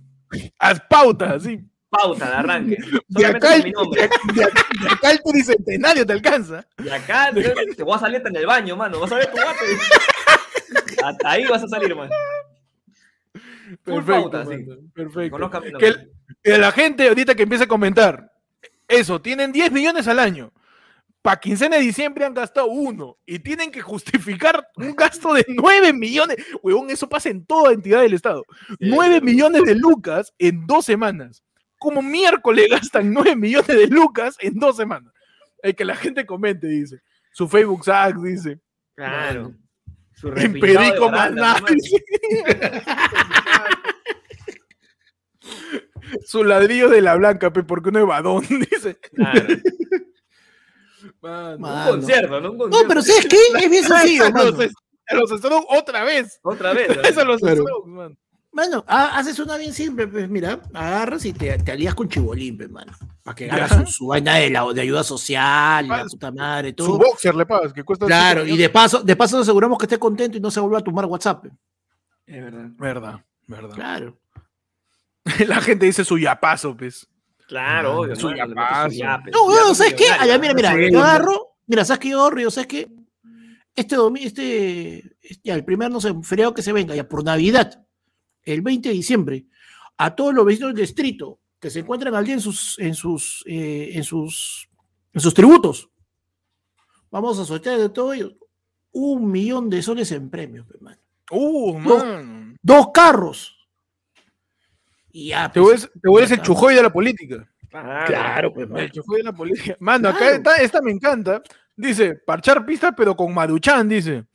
Haz 0.59 0.81
pauta, 0.89 1.33
así. 1.35 1.59
Pauta 1.89 2.29
de 2.29 2.35
arranque. 2.35 2.77
De 3.07 3.25
acá, 3.25 3.55
el, 3.55 3.63
mi 3.63 3.71
nombre. 3.71 4.01
de, 4.01 4.33
de- 4.33 4.41
de 4.41 4.89
acá 4.93 5.11
el 5.11 5.21
tricentenario 5.23 6.05
te 6.05 6.13
alcanza. 6.13 6.67
Y 6.83 6.89
acá 6.89 7.31
te, 7.33 7.41
te 7.75 7.83
voy 7.83 7.95
a 7.95 7.99
salir 7.99 8.21
en 8.25 8.35
el 8.35 8.45
baño, 8.45 8.75
mano. 8.75 8.99
Vas 8.99 9.11
a 9.13 9.15
ver 9.15 9.27
tu 9.31 9.37
guate. 9.41 9.63
Hasta 11.03 11.29
ahí 11.31 11.45
vas 11.45 11.63
a 11.63 11.67
salir, 11.67 11.95
mano. 11.95 12.11
Full 13.83 14.03
pauta, 14.03 14.45
sí. 14.45 14.65
Perfecto. 14.93 15.37
Que, 15.79 15.87
el- 15.87 16.11
que 16.43 16.57
la 16.57 16.71
gente 16.71 17.07
ahorita 17.07 17.35
que 17.35 17.43
empiece 17.43 17.65
a 17.65 17.67
comentar, 17.67 18.31
eso, 18.87 19.21
tienen 19.21 19.51
10 19.51 19.71
millones 19.71 20.07
al 20.07 20.19
año. 20.19 20.51
Para 21.21 21.39
quincena 21.41 21.75
de 21.75 21.81
diciembre 21.81 22.23
han 22.25 22.33
gastado 22.33 22.67
uno 22.67 23.17
y 23.25 23.39
tienen 23.39 23.69
que 23.69 23.81
justificar 23.81 24.65
un 24.77 24.95
gasto 24.95 25.33
de 25.33 25.45
9 25.49 25.91
millones. 25.91 26.37
Huevón, 26.63 26.89
eso 26.89 27.09
pasa 27.09 27.29
en 27.29 27.45
toda 27.45 27.73
entidad 27.73 28.01
del 28.01 28.13
Estado. 28.13 28.43
9 28.79 29.19
millones 29.21 29.63
de 29.65 29.75
lucas 29.75 30.33
en 30.39 30.65
dos 30.65 30.85
semanas. 30.85 31.43
Como 31.77 32.01
miércoles 32.01 32.67
gastan 32.71 33.11
9 33.13 33.35
millones 33.35 33.67
de 33.67 33.87
lucas 33.87 34.37
en 34.39 34.55
dos 34.57 34.77
semanas. 34.77 35.13
El 35.61 35.75
que 35.75 35.83
la 35.85 35.95
gente 35.95 36.25
comente, 36.25 36.67
dice. 36.67 37.01
Su 37.33 37.47
Facebook 37.47 37.83
Sax 37.83 38.21
dice. 38.23 38.59
Claro. 38.95 39.53
Su 40.19 40.31
Maná, 41.11 41.53
mano. 41.53 41.65
dice. 41.69 42.03
Su 46.25 46.43
ladrillo 46.43 46.89
de 46.89 47.01
la 47.01 47.15
blanca, 47.15 47.51
pe, 47.51 47.63
porque 47.63 47.89
uno 47.89 47.99
es 47.99 48.05
badón, 48.07 48.45
dice. 48.71 48.97
Claro. 49.13 49.45
Mano. 51.21 51.57
Un 51.57 51.99
concierto, 51.99 52.41
¿no? 52.41 52.51
Un 52.51 52.57
No, 52.57 52.63
concierto. 52.65 52.87
pero 52.87 53.01
¿sabes 53.01 53.25
qué? 53.27 53.37
Es 53.63 53.69
bien 53.69 53.83
sencillo, 53.87 54.23
A 54.25 54.29
los, 54.29 54.55
mano. 54.57 54.69
a 55.09 55.15
los 55.15 55.29
Strokes 55.29 55.67
otra 55.69 56.03
vez. 56.03 56.39
Otra 56.43 56.73
vez. 56.73 56.95
¿no? 56.95 57.01
Eso 57.09 57.25
los 57.25 57.41
Claro. 57.41 57.61
Strokes, 57.63 57.89
man. 57.89 58.17
Mano, 58.57 58.83
ha- 58.87 59.19
haces 59.19 59.37
una 59.37 59.55
bien 59.55 59.71
simple, 59.71 60.07
pues 60.07 60.27
mira, 60.27 60.59
agarras 60.73 61.23
y 61.25 61.31
te, 61.31 61.55
te 61.59 61.71
alías 61.71 61.93
con 61.93 62.09
Chibolín, 62.09 62.57
pues, 62.57 62.71
mano. 62.71 62.91
Para 63.21 63.35
que 63.35 63.51
hagas 63.51 63.85
su, 63.85 63.91
su 63.93 64.07
vaina 64.07 64.33
de, 64.37 64.49
la, 64.49 64.65
de 64.73 64.81
ayuda 64.81 65.03
social, 65.03 65.85
y 65.85 65.89
la 65.89 66.05
puta 66.05 66.31
madre, 66.31 66.69
Su 66.69 66.75
todo. 66.75 66.97
boxer 66.97 67.35
le 67.35 67.45
pagas, 67.45 67.71
que 67.71 67.83
cuesta. 67.83 68.07
Claro, 68.07 68.43
y 68.47 68.57
de 68.57 68.67
paso, 68.69 69.03
de 69.03 69.15
paso 69.15 69.37
nos 69.37 69.45
aseguramos 69.47 69.77
que 69.77 69.85
esté 69.85 69.99
contento 69.99 70.37
y 70.37 70.41
no 70.41 70.49
se 70.49 70.59
vuelva 70.59 70.79
a 70.79 70.83
tomar 70.83 71.05
WhatsApp. 71.05 71.41
pues. 71.41 71.53
Es 72.25 72.43
verdad. 72.43 72.67
Verdad, 72.77 73.21
verdad. 73.45 73.75
Claro. 73.75 74.17
La 75.47 75.61
gente 75.61 75.85
dice 75.85 76.03
su 76.03 76.17
yapazo, 76.17 76.75
pues. 76.75 77.07
Claro, 77.47 77.99
obvio. 77.99 78.15
su 78.15 78.33
yapazo. 78.33 78.89
su 78.89 79.03
No, 79.03 79.21
su 79.33 79.45
weón, 79.49 79.75
¿sabes 79.75 79.93
qué? 79.93 80.09
Allá, 80.09 80.39
mira, 80.39 80.55
mira, 80.55 80.73
yo 80.91 80.99
agarro, 81.03 81.57
mira, 81.67 81.85
¿sabes 81.85 81.99
qué 81.99 82.09
yo 82.09 82.21
ahorro? 82.21 82.39
Yo, 82.41 82.49
¿sabes 82.49 82.67
qué? 82.67 82.87
Este 83.75 83.95
domingo, 83.95 84.25
este, 84.25 84.97
este- 85.21 85.41
ya, 85.43 85.53
el 85.53 85.63
primer, 85.63 85.91
no 85.91 86.01
sé, 86.01 86.11
feriado 86.23 86.55
que 86.55 86.63
se 86.63 86.73
venga, 86.73 86.95
ya 86.95 87.07
por 87.07 87.23
Navidad, 87.23 87.83
el 88.47 88.61
20 88.61 88.89
de 88.89 88.95
diciembre, 88.95 89.45
a 89.97 90.15
todos 90.15 90.33
los 90.33 90.45
vecinos 90.45 90.73
del 90.73 90.85
distrito 90.85 91.39
que 91.59 91.69
se 91.69 91.79
encuentran 91.79 92.15
al 92.15 92.25
día 92.25 92.35
en 92.35 92.41
sus, 92.41 92.77
en 92.79 92.95
sus, 92.95 93.43
eh, 93.47 93.91
en 93.93 94.03
sus, 94.03 94.69
en 95.13 95.21
sus 95.21 95.33
tributos, 95.33 95.89
vamos 97.09 97.39
a 97.39 97.45
sortear 97.45 97.79
de 97.79 97.89
todo 97.89 98.13
ellos 98.13 98.35
un 98.91 99.31
millón 99.31 99.69
de 99.69 99.81
soles 99.81 100.11
en 100.11 100.29
premios, 100.29 100.65
pe, 100.65 100.77
mano. 100.79 100.97
Uh. 101.29 102.55
Dos 102.61 102.87
carros. 102.93 103.53
Y 105.11 105.29
ya, 105.29 105.51
Te 105.51 105.59
pues, 105.59 105.81
vuelves, 105.81 106.01
te 106.01 106.09
vuelves 106.09 106.31
el 106.31 106.41
chujoy 106.41 106.75
de 106.75 106.83
la 106.83 106.91
política. 106.91 107.49
Claro. 107.69 108.05
Claro, 108.07 108.53
pues. 108.53 108.69
El 108.75 108.91
chujoy 108.91 109.17
de 109.17 109.23
la 109.23 109.33
política. 109.33 109.75
Mano, 109.79 110.09
acá 110.09 110.55
esta 110.61 110.81
me 110.81 110.91
encanta. 110.91 111.41
Dice, 111.79 112.15
parchar 112.15 112.65
pistas, 112.65 112.91
pero 112.97 113.15
con 113.15 113.31
Maruchan, 113.33 113.87
dice. 113.87 114.25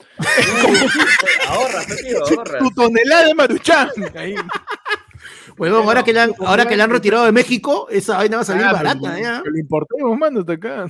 Ahorra, 1.48 1.80
tío, 2.00 2.18
ahorra. 2.24 2.58
Tu 2.60 2.70
tonelada 2.70 3.26
de 3.26 3.34
Maruchan. 3.34 3.88
Ahí. 4.14 4.34
Huevón, 5.58 5.82
ahora 5.84 6.02
que, 6.02 6.12
le 6.12 6.20
han, 6.20 6.32
ahora 6.38 6.66
que 6.66 6.76
le 6.76 6.82
han 6.82 6.90
retirado 6.90 7.24
de 7.24 7.32
México, 7.32 7.86
esa 7.90 8.16
vaina 8.16 8.36
va 8.36 8.42
a 8.42 8.44
salir 8.44 8.64
Ah, 8.64 8.72
barata, 8.72 8.98
pero- 9.02 9.18
ya. 9.18 9.42
que 9.42 9.50
Lo 9.50 9.58
importemos, 9.58 10.18
mano, 10.18 10.40
hasta 10.40 10.52
acá. 10.54 10.86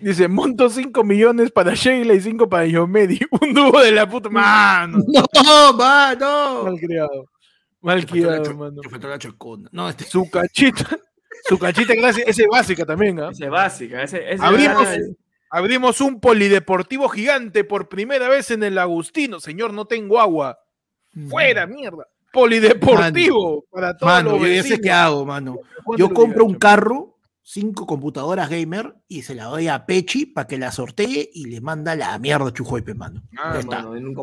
Dice, 0.00 0.28
monto 0.28 0.70
5 0.70 1.04
millones 1.04 1.50
para 1.50 1.74
Sheila 1.74 2.14
y 2.14 2.20
5 2.20 2.48
para 2.48 2.66
Yomedi. 2.66 3.18
Un 3.42 3.52
dúo 3.52 3.80
de 3.80 3.92
la 3.92 4.08
puta 4.08 4.28
mano. 4.30 4.98
No, 5.08 5.72
mano. 5.74 6.64
Mal 6.64 6.78
criado. 6.78 7.30
Mal 7.82 8.06
criado, 8.06 8.54
mano. 8.56 8.80
Faltó 8.88 9.08
la 9.08 9.18
chocona. 9.18 9.68
No, 9.72 9.88
este, 9.88 10.04
Su 10.04 10.30
cachita. 10.30 10.96
Su 11.48 11.58
cachita, 11.58 11.94
gracias. 11.94 12.28
Esa 12.28 12.42
es 12.42 12.48
básica 12.48 12.84
también, 12.86 13.18
¿ah? 13.20 13.30
Esa 13.32 13.44
es 13.44 13.50
básica. 13.50 14.02
Ese, 14.02 14.32
ese 14.32 14.44
Abrimos, 14.44 14.86
abrimos 15.50 16.00
un 16.00 16.20
polideportivo 16.20 17.08
gigante 17.08 17.64
por 17.64 17.88
primera 17.88 18.28
vez 18.28 18.50
en 18.50 18.62
el 18.62 18.78
Agustino. 18.78 19.40
Señor, 19.40 19.72
no 19.72 19.84
tengo 19.86 20.20
agua. 20.20 20.60
Fuera, 21.28 21.66
mierda. 21.66 22.06
Polideportivo 22.32 23.64
para 23.70 23.96
todos 23.96 24.12
Mano, 24.12 24.38
los 24.38 24.48
yo 24.48 24.62
sé 24.62 24.80
qué 24.80 24.92
hago, 24.92 25.26
mano. 25.26 25.58
Yo 25.96 26.14
compro 26.14 26.44
un 26.44 26.54
carro, 26.54 27.18
cinco 27.42 27.84
computadoras 27.86 28.48
gamer, 28.48 28.94
y 29.08 29.22
se 29.22 29.34
la 29.34 29.46
doy 29.46 29.66
a 29.66 29.84
Pechi 29.84 30.26
para 30.26 30.46
que 30.46 30.56
la 30.56 30.70
sortee 30.70 31.28
y 31.34 31.46
le 31.46 31.60
manda 31.60 31.96
la 31.96 32.16
mierda 32.20 32.48
a 32.48 32.52
Chujoipe, 32.52 32.94
mano. 32.94 33.22
Ah, 33.36 33.50
Ya 33.54 33.60
está. 33.60 33.82
Mano. 33.82 34.14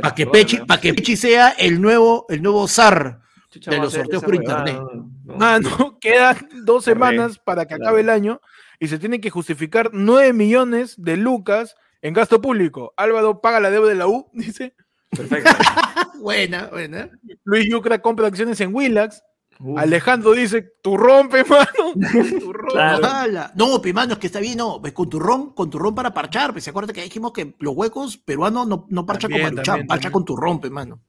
Para 0.00 0.14
que, 0.14 0.26
Pechi, 0.28 0.58
pa' 0.58 0.80
que 0.80 0.94
Pechi 0.94 1.16
sea 1.16 1.50
el 1.50 1.80
nuevo, 1.80 2.26
el 2.28 2.40
nuevo 2.40 2.68
zar. 2.68 3.22
de 3.52 3.78
los 3.78 3.92
sorteos 3.92 4.22
por 4.22 4.36
internet. 4.36 4.76
no, 4.76 5.10
no. 5.24 5.36
Mano, 5.36 5.98
quedan 6.00 6.36
dos 6.62 6.84
semanas 6.84 7.38
para 7.38 7.66
que 7.66 7.74
acabe 7.74 8.02
el 8.02 8.10
año 8.10 8.40
y 8.78 8.88
se 8.88 8.98
tienen 8.98 9.20
que 9.20 9.30
justificar 9.30 9.90
9 9.92 10.32
millones 10.32 10.94
de 10.98 11.16
lucas 11.16 11.76
en 12.02 12.14
gasto 12.14 12.40
público. 12.40 12.92
Álvaro 12.96 13.40
paga 13.40 13.60
la 13.60 13.70
deuda 13.70 13.88
de 13.88 13.94
la 13.94 14.06
U, 14.06 14.30
dice. 14.32 14.74
Perfecto. 15.10 15.50
Buena, 16.20 16.66
buena. 16.68 17.10
Luis 17.44 17.68
Yucra 17.70 18.00
compra 18.00 18.26
acciones 18.26 18.60
en 18.60 18.74
Willax. 18.74 19.22
Uf, 19.60 19.78
Alejandro 19.78 20.32
dice, 20.32 20.72
tú 20.82 20.96
rompe, 20.96 21.44
mano. 21.44 21.92
Tu 22.40 22.52
rompe. 22.52 22.72
Claro. 22.72 23.50
No, 23.54 23.80
pe, 23.80 23.92
mano, 23.92 24.14
es 24.14 24.18
que 24.18 24.26
está 24.26 24.40
bien, 24.40 24.58
no. 24.58 24.80
Pues 24.80 24.92
con 24.92 25.08
turrón, 25.08 25.52
con 25.52 25.70
turrón 25.70 25.94
para 25.94 26.12
parchar. 26.12 26.52
Pues 26.52 26.64
se 26.64 26.70
acuerda 26.70 26.92
que 26.92 27.02
dijimos 27.02 27.32
que 27.32 27.54
los 27.60 27.74
huecos 27.76 28.16
peruanos 28.16 28.66
no, 28.66 28.86
no 28.88 29.06
parcha 29.06 29.28
También, 29.28 29.48
con 29.48 29.54
maruchan, 29.54 29.86
parcha 29.86 30.10
con 30.10 30.24
turrón, 30.24 30.60
pe, 30.60 30.70
mano. 30.70 31.00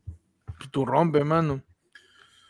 Tu 0.71 0.85
rompe, 0.85 1.23
mano. 1.23 1.63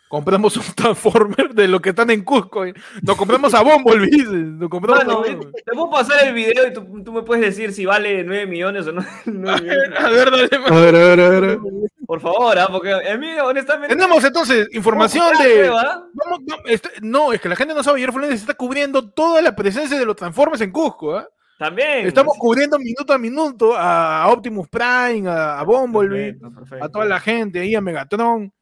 Compramos 0.10 0.56
un 0.58 0.64
Transformer 0.76 1.54
de 1.54 1.68
lo 1.68 1.82
que 1.82 1.90
están 1.90 2.10
en 2.12 2.24
Cusco. 2.24 2.66
eh. 2.66 2.74
Nos 3.02 3.16
compramos 3.18 3.54
a 3.54 3.62
Bumblebee. 3.62 4.24
Nos 4.26 4.70
compramos 4.70 5.06
Mano, 5.06 5.22
a 5.22 5.28
eh, 5.28 5.32
Bumblebee. 5.36 5.64
te 5.64 5.72
puedo 5.74 5.90
pasar 5.90 6.26
el 6.28 6.34
video 6.34 6.68
y 6.68 6.74
tú, 6.74 7.04
tú 7.04 7.12
me 7.12 7.24
puedes 7.24 7.44
decir 7.44 7.74
si 7.74 7.86
vale 7.86 8.24
9 8.24 8.48
millones 8.48 8.88
o 8.88 8.94
no. 8.94 9.06
9 9.26 9.62
millones. 9.62 10.00
A 10.00 10.10
ver, 10.10 10.32
dale, 10.32 10.50
mano. 10.60 10.76
ver, 10.82 10.96
a 10.96 11.00
ver, 11.00 11.20
a 11.20 11.30
ver. 11.30 11.60
Por 12.06 12.22
favor, 12.22 12.58
¿ah? 12.58 12.70
porque 12.72 12.94
a 12.94 13.18
mí, 13.18 13.28
honestamente. 13.44 13.94
Tenemos 13.94 14.24
entonces 14.24 14.70
información 14.72 15.26
de. 15.40 15.44
prueba. 15.56 16.08
Vamos, 16.14 16.40
no, 16.48 16.56
este- 16.66 16.90
no, 17.02 17.34
es 17.34 17.42
que 17.42 17.50
la 17.50 17.56
gente 17.58 17.74
no 17.74 17.84
sabe. 17.84 17.98
Ayer 18.00 18.14
Funes 18.14 18.32
está 18.32 18.54
cubriendo 18.54 19.10
toda 19.10 19.42
la 19.42 19.54
presencia 19.56 20.00
de 20.00 20.06
los 20.06 20.16
Transformers 20.16 20.62
en 20.62 20.72
Cusco. 20.72 21.18
¿ah? 21.18 21.28
También. 21.60 22.08
Estamos 22.08 22.36
cubriendo 22.38 22.80
minuto 22.80 23.12
a 23.12 23.18
minuto 23.18 23.74
a 23.76 24.26
Optimus 24.30 24.70
Prime, 24.70 25.28
a, 25.28 25.60
a 25.60 25.64
Bumblebee, 25.64 26.34
Perfecto, 26.36 26.56
perfecto. 26.60 26.86
a 26.86 26.90
toda 26.90 27.06
la 27.06 27.20
gente 27.20 27.60
ahí, 27.60 27.76
a 27.76 27.82
Megatron. 27.82 28.54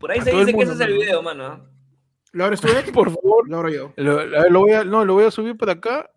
Por 0.00 0.10
ahí 0.10 0.18
a 0.18 0.24
se 0.24 0.32
dice 0.32 0.54
que 0.54 0.62
ese 0.62 0.72
es 0.72 0.80
el 0.80 0.94
video, 0.94 1.22
mano. 1.22 1.44
¿ah? 1.44 1.60
¿Lo 2.32 2.44
abres 2.44 2.60
tú? 2.60 2.68
Por 2.94 3.12
favor. 3.12 3.48
Lo 3.48 3.58
abro 3.58 3.68
yo. 3.68 3.92
Lo, 3.96 4.60
voy 4.60 4.72
a, 4.72 4.82
no, 4.82 5.04
lo 5.04 5.14
voy 5.14 5.26
a 5.26 5.30
subir 5.30 5.56
para 5.58 5.72
acá. 5.72 6.10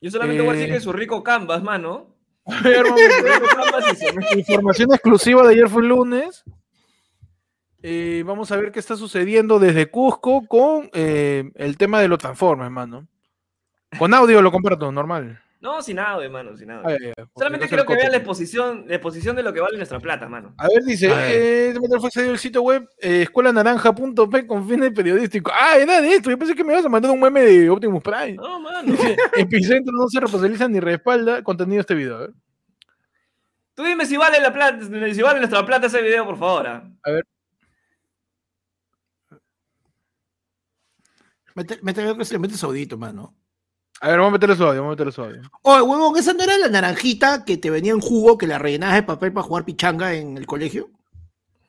Yo 0.00 0.10
solamente 0.10 0.40
voy 0.42 0.50
a 0.50 0.52
decir 0.54 0.70
Eh. 0.70 0.74
que 0.74 0.80
su 0.80 0.92
rico 0.92 1.22
canvas, 1.22 1.62
mano. 1.62 2.16
Información 4.36 4.92
exclusiva 4.92 5.46
de 5.46 5.52
ayer 5.52 5.68
fue 5.68 5.82
el 5.82 5.88
lunes. 5.88 6.42
Eh, 7.82 8.24
vamos 8.26 8.50
a 8.50 8.56
ver 8.56 8.72
qué 8.72 8.80
está 8.80 8.96
sucediendo 8.96 9.58
desde 9.58 9.90
Cusco 9.90 10.46
con 10.48 10.88
eh, 10.94 11.50
el 11.54 11.76
tema 11.76 12.00
de 12.00 12.08
los 12.08 12.18
Transformers, 12.18 12.66
hermano. 12.66 13.06
Con 13.98 14.14
audio 14.14 14.40
lo 14.40 14.50
comparto, 14.50 14.90
normal. 14.90 15.42
No, 15.60 15.82
sin 15.82 15.96
nada, 15.96 16.22
hermano, 16.24 16.56
sin 16.56 16.68
nada. 16.68 16.82
Ah, 16.86 17.24
Solamente 17.36 17.64
no 17.64 17.68
se 17.68 17.68
quiero 17.68 17.84
que 17.84 17.94
vean 17.96 18.12
la 18.12 18.18
exposición, 18.18 18.84
la 18.86 18.94
exposición 18.94 19.34
de 19.34 19.42
lo 19.42 19.52
que 19.52 19.60
vale 19.60 19.76
nuestra 19.76 19.98
plata, 19.98 20.28
mano. 20.28 20.54
A 20.56 20.68
ver, 20.68 20.84
dice, 20.84 21.10
A 21.12 21.16
ver. 21.16 21.32
eh, 21.34 21.74
fue 21.98 22.06
accedido 22.06 22.30
al 22.30 22.38
sitio 22.38 22.62
web 22.62 22.88
eh, 22.98 23.22
escuelanaranja.p 23.22 24.46
con 24.46 24.68
fines 24.68 24.92
periodísticos. 24.92 25.52
Ah, 25.58 25.76
era 25.76 26.00
de 26.00 26.14
esto. 26.14 26.30
Yo 26.30 26.38
pensé 26.38 26.54
que 26.54 26.62
me 26.62 26.74
ibas 26.74 26.84
a 26.84 26.88
mandar 26.88 27.10
un 27.10 27.20
meme 27.20 27.40
de 27.42 27.68
Optimus 27.70 28.02
Prime. 28.04 28.34
No, 28.34 28.60
mano. 28.60 28.82
Dice, 28.92 29.16
Epicentro 29.36 29.92
no 29.92 30.06
se 30.08 30.20
responsabiliza 30.20 30.68
ni 30.68 30.78
respalda 30.78 31.42
contenido 31.42 31.78
de 31.78 31.80
este 31.80 31.94
video. 31.94 32.16
A 32.16 32.20
ver. 32.20 32.30
Tú 33.74 33.82
dime 33.82 34.06
si 34.06 34.16
vale 34.16 34.40
la 34.40 34.52
plata, 34.52 34.78
si 35.12 35.22
vale 35.22 35.38
nuestra 35.40 35.66
plata 35.66 35.88
ese 35.88 36.02
video, 36.02 36.24
por 36.24 36.38
favor. 36.38 36.66
¿ah? 36.68 36.88
Mete, 41.54 41.78
mete, 41.82 42.14
mete, 42.14 42.38
mete 42.38 42.54
saudito, 42.54 42.96
mano. 42.96 43.34
A 44.00 44.08
ver, 44.08 44.18
vamos 44.18 44.30
a 44.30 44.32
meterle 44.32 44.56
su 44.56 44.64
audio, 44.64 44.80
vamos 44.80 44.90
a 44.90 44.94
meterle 44.94 45.12
su 45.12 45.22
audio. 45.22 45.42
Oye, 45.62 45.82
huevón, 45.82 46.16
¿esa 46.16 46.32
no 46.32 46.44
era 46.44 46.56
la 46.56 46.68
naranjita 46.68 47.44
que 47.44 47.56
te 47.56 47.70
venía 47.70 47.92
en 47.92 48.00
jugo 48.00 48.38
que 48.38 48.46
la 48.46 48.58
rellenabas 48.58 48.96
de 48.96 49.02
papel 49.02 49.32
para 49.32 49.46
jugar 49.46 49.64
pichanga 49.64 50.14
en 50.14 50.36
el 50.36 50.46
colegio? 50.46 50.90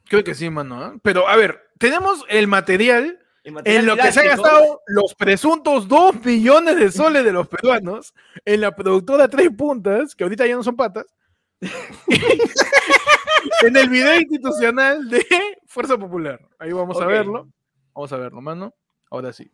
Creo 0.07 0.23
que 0.23 0.35
sí, 0.35 0.49
mano. 0.49 0.83
¿ah? 0.83 0.93
Pero, 1.01 1.27
a 1.27 1.35
ver, 1.35 1.71
tenemos 1.79 2.23
el 2.29 2.47
material 2.47 3.19
en 3.43 3.85
lo 3.85 3.97
que 3.97 4.11
se 4.11 4.19
han 4.19 4.27
gastado 4.27 4.81
los 4.87 5.15
presuntos 5.15 5.87
2 5.87 6.23
millones 6.23 6.77
de 6.77 6.91
soles 6.91 7.23
de 7.23 7.31
los 7.31 7.47
peruanos 7.47 8.13
en 8.45 8.61
la 8.61 8.75
productora 8.75 9.27
Tres 9.27 9.49
Puntas, 9.55 10.15
que 10.15 10.23
ahorita 10.23 10.45
ya 10.45 10.55
no 10.55 10.63
son 10.63 10.75
patas, 10.75 11.05
en 13.61 13.75
el 13.75 13.89
video 13.89 14.19
institucional 14.19 15.09
de 15.09 15.25
Fuerza 15.65 15.97
Popular. 15.97 16.39
Ahí 16.59 16.71
vamos 16.71 16.99
a 17.01 17.05
verlo. 17.05 17.47
Vamos 17.93 18.13
a 18.13 18.17
verlo, 18.17 18.41
mano. 18.41 18.73
Ahora 19.09 19.33
sí. 19.33 19.51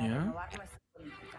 Para 0.00 0.12
Ya. 0.14 0.18
renovar 0.20 0.56
nuestra 0.56 0.80
política. 0.92 1.38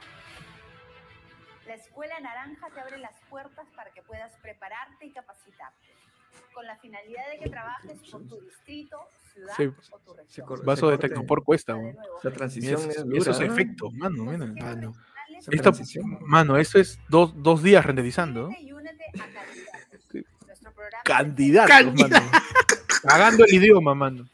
La 1.68 1.74
Escuela 1.76 2.20
Naranja 2.20 2.68
te 2.74 2.80
abre 2.82 2.97
las 2.97 3.16
puertas 3.30 3.66
para 3.76 3.91
que 3.91 4.01
puedas 4.01 4.32
prepararte 4.41 5.05
y 5.05 5.12
capacitarte, 5.12 5.88
con 6.53 6.66
la 6.66 6.76
finalidad 6.78 7.30
de 7.32 7.39
que 7.39 7.49
trabajes 7.49 7.97
por 8.12 8.28
tu 8.28 8.41
distrito, 8.41 8.97
ciudad 9.34 9.53
Sí. 9.55 9.72
o 9.91 9.99
tu 9.99 10.14
región. 10.14 10.47
Vaso 10.66 10.89
de. 10.89 10.97
Tecnopor 10.97 11.43
cuesta, 11.43 11.74
De 11.74 11.82
nuevo, 11.82 11.99
La 12.24 12.32
transición 12.32 12.74
esos, 12.82 12.88
es 12.89 12.97
esos 12.97 13.38
dura, 13.38 13.47
¿no? 13.47 13.53
efectos, 13.53 13.93
mano, 13.93 14.24
mira. 14.26 14.70
Ah, 14.70 14.76
no. 14.76 14.93
transición. 15.62 16.18
mano, 16.22 16.57
esto 16.57 16.78
es 16.80 16.99
dos, 17.09 17.32
dos 17.41 17.64
días 17.64 17.86
renderizando. 17.86 18.49
Y 18.59 18.72
únete 18.74 19.05
a 19.07 19.12
candidatos. 19.34 20.01
Sí. 20.12 20.26
Nuestro 20.45 20.72
programa 20.74 21.03
Candidatos, 21.03 21.70
Candidatos. 21.72 22.32
mano. 22.32 22.32
Cagando 23.03 23.45
el 23.45 23.53
idioma, 23.53 23.95
mano. 23.95 24.26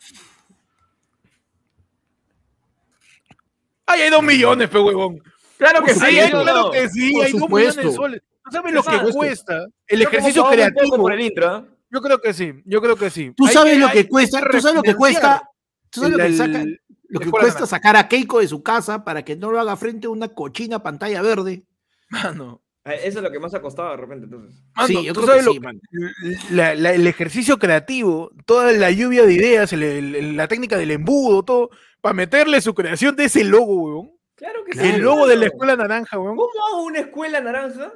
¡Ay, 3.97 4.01
hay 4.03 4.09
dos 4.09 4.23
millones, 4.23 4.69
pe 4.69 4.79
huevón! 4.79 5.21
Claro 5.57 5.83
que 5.83 5.93
Sí, 5.93 5.99
sí, 5.99 6.19
hay- 6.19 6.31
¿no? 6.31 6.43
claro 6.43 6.71
que 6.71 6.89
sí, 6.89 7.11
Por 7.13 7.25
hay 7.25 7.31
dos 7.31 7.41
millones 7.49 7.75
de 7.75 7.81
supuesto. 7.83 7.91
soles. 7.93 8.21
¿No 8.45 8.51
sabes 8.51 8.73
lo 8.73 8.83
que 8.83 8.91
supuesto. 8.91 9.17
cuesta 9.17 9.65
el 9.87 10.01
ejercicio 10.01 10.47
creativo? 10.49 10.97
por 10.97 11.11
el 11.13 11.21
intro, 11.21 11.47
¿ah? 11.49 11.65
Yo 11.89 12.01
creo 12.01 12.19
que 12.19 12.33
sí, 12.33 12.53
yo 12.65 12.81
creo 12.81 12.95
que 12.95 13.09
sí. 13.09 13.31
Tú 13.35 13.45
Hay 13.47 13.53
sabes 13.53 13.77
lo 13.77 13.87
hay 13.87 13.93
que 13.93 14.07
cuesta, 14.07 14.41
tú 14.49 14.61
sabes 14.61 14.75
lo 14.75 14.83
que 14.83 14.95
cuesta, 14.95 15.49
tú 15.89 16.01
sabes 16.01 16.11
lo 16.13 16.17
que 16.19 16.25
el- 16.27 16.37
saca, 16.37 16.65
lo 17.09 17.19
que 17.19 17.31
cuesta 17.31 17.65
sacar 17.65 17.95
a 17.95 18.07
Keiko 18.07 18.39
de 18.39 18.47
su 18.47 18.61
casa 18.61 19.03
para 19.03 19.23
que 19.23 19.35
no 19.35 19.51
lo 19.51 19.59
haga 19.59 19.75
frente 19.77 20.07
a 20.07 20.09
una 20.11 20.27
cochina 20.29 20.83
pantalla 20.83 21.21
verde. 21.21 21.63
Mano, 22.09 22.61
Ah, 22.89 22.93
Eso 22.93 23.19
es 23.19 23.23
lo 23.23 23.29
que 23.29 23.37
más 23.39 23.53
ha 23.53 23.61
costado 23.61 23.91
de 23.91 23.97
repente, 23.97 24.23
entonces. 24.27 24.61
mano, 24.73 24.87
Sí, 24.87 25.03
yo 25.03 25.11
tú 25.13 25.19
creo 25.23 25.27
sabes 25.41 25.41
que 25.45 25.59
lo 25.59 25.71
sí, 26.31 26.53
la- 26.53 26.73
la- 26.73 26.93
el 26.93 27.05
ejercicio 27.05 27.59
creativo, 27.59 28.31
toda 28.45 28.71
la 28.71 28.89
lluvia 28.91 29.25
de 29.25 29.33
ideas, 29.33 29.73
el- 29.73 29.83
el- 29.83 30.37
la 30.37 30.47
técnica 30.47 30.77
del 30.77 30.91
embudo, 30.91 31.43
todo, 31.43 31.69
para 32.01 32.13
meterle 32.13 32.61
su 32.61 32.73
creación 32.73 33.15
de 33.15 33.25
ese 33.25 33.43
logo, 33.43 33.75
weón. 33.83 34.11
Claro 34.35 34.63
que 34.65 34.73
sí. 34.73 34.79
El 34.87 35.01
logo 35.01 35.27
de 35.27 35.35
la 35.35 35.45
escuela 35.47 35.75
naranja, 35.75 36.17
weón. 36.19 36.35
¿Cómo 36.37 36.51
hago 36.69 36.83
una 36.83 36.99
escuela 36.99 37.41
naranja? 37.41 37.91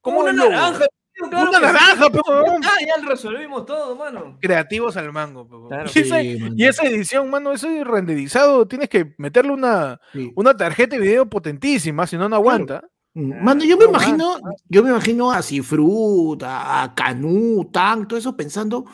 ¿Cómo 0.00 0.20
una 0.20 0.30
el 0.30 0.36
logo? 0.36 0.50
naranja? 0.50 0.86
claro 1.30 1.48
Una 1.50 1.58
sí. 1.58 1.64
naranja, 1.64 2.06
weón. 2.28 2.60
Ah, 2.64 2.76
ya 2.86 3.02
lo 3.02 3.08
resolvimos 3.08 3.64
todo, 3.66 3.96
mano. 3.96 4.38
Creativos 4.40 4.96
al 4.96 5.12
mango. 5.12 5.68
Claro. 5.68 5.90
Y, 5.94 5.98
esa, 6.00 6.20
Sí, 6.20 6.38
y 6.56 6.64
esa 6.64 6.82
edición, 6.84 7.30
mano, 7.30 7.52
eso 7.52 7.68
es 7.68 7.84
renderizado, 7.86 8.66
tienes 8.68 8.88
que 8.88 9.14
meterle 9.18 9.52
una, 9.52 10.00
Sí. 10.12 10.30
una 10.36 10.54
tarjeta 10.56 10.96
de 10.96 11.02
video 11.02 11.26
potentísima, 11.26 12.06
si 12.06 12.16
no, 12.16 12.28
no 12.28 12.36
aguanta. 12.36 12.82
Mm, 13.14 13.42
Mano, 13.42 13.64
yo 13.64 13.78
me 13.78 13.84
no 13.84 13.90
imagino, 13.92 14.36
yo 14.68 14.82
me 14.82 14.90
imagino 14.90 15.32
a 15.32 15.40
Cifrut, 15.40 16.42
a, 16.42 16.82
a 16.82 16.94
Canú, 16.94 17.70
Tan, 17.72 18.06
todo 18.06 18.18
eso 18.18 18.36
pensando, 18.36 18.84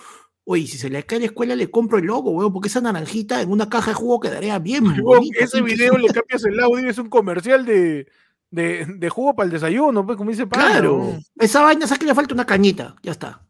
oye, 0.45 0.67
si 0.67 0.77
se 0.79 0.91
le 0.91 1.05
cae 1.05 1.17
a 1.19 1.21
la 1.21 1.27
escuela 1.27 1.55
le 1.55 1.71
compro 1.71 1.99
el 1.99 2.07
logo, 2.07 2.31
weón, 2.33 2.53
porque 2.53 2.69
esa 2.69 2.81
naranjita 2.81 3.41
en 3.41 3.51
una 3.51 3.69
caja 3.69 3.91
de 3.93 3.95
jugo 3.95 4.21
quedaría 4.21 4.59
bien 4.59 4.85
Weón, 4.87 5.03
bonita. 5.05 5.45
ese 5.45 5.63
video 5.63 5.97
le 5.99 6.09
cambias 6.09 6.45
el 6.45 6.59
audio, 6.61 6.89
es 6.91 6.99
un 6.99 7.09
comercial 7.09 7.65
de, 7.65 8.07
de, 8.51 8.87
de 8.87 9.09
jugo 9.09 9.35
para 9.35 9.47
el 9.47 9.53
desayuno, 9.53 10.05
pues, 10.05 10.17
como 10.19 10.31
dice 10.31 10.47
Pablo. 10.47 10.67
Claro, 10.69 11.19
esa 11.39 11.63
vaina, 11.63 11.87
¿sabes 11.87 12.01
que 12.01 12.07
le 12.07 12.15
falta 12.15 12.35
una 12.35 12.47
cañita? 12.47 12.97
Ya 13.03 13.13
está. 13.13 13.43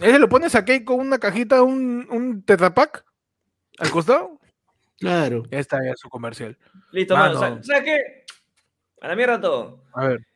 Ese 0.00 0.18
lo 0.18 0.28
pones 0.28 0.54
a 0.54 0.64
Keiko 0.64 0.94
una 0.94 1.18
cajita, 1.18 1.62
un, 1.62 2.06
un 2.10 2.42
tetrapack 2.42 3.04
al 3.78 3.90
costado. 3.90 4.38
Claro. 4.98 5.42
Ya 5.50 5.58
está, 5.58 5.78
ya 5.84 5.94
su 5.96 6.08
comercial. 6.08 6.56
Listo, 6.92 7.14
Mano. 7.14 7.38
mano. 7.40 7.62
¿Sabes 7.62 7.66
sabe 7.66 7.84
qué? 7.84 8.24
A 9.02 9.08
la 9.08 9.16
mierda 9.16 9.40
todo. 9.40 9.82
A 9.94 10.06
ver. 10.08 10.26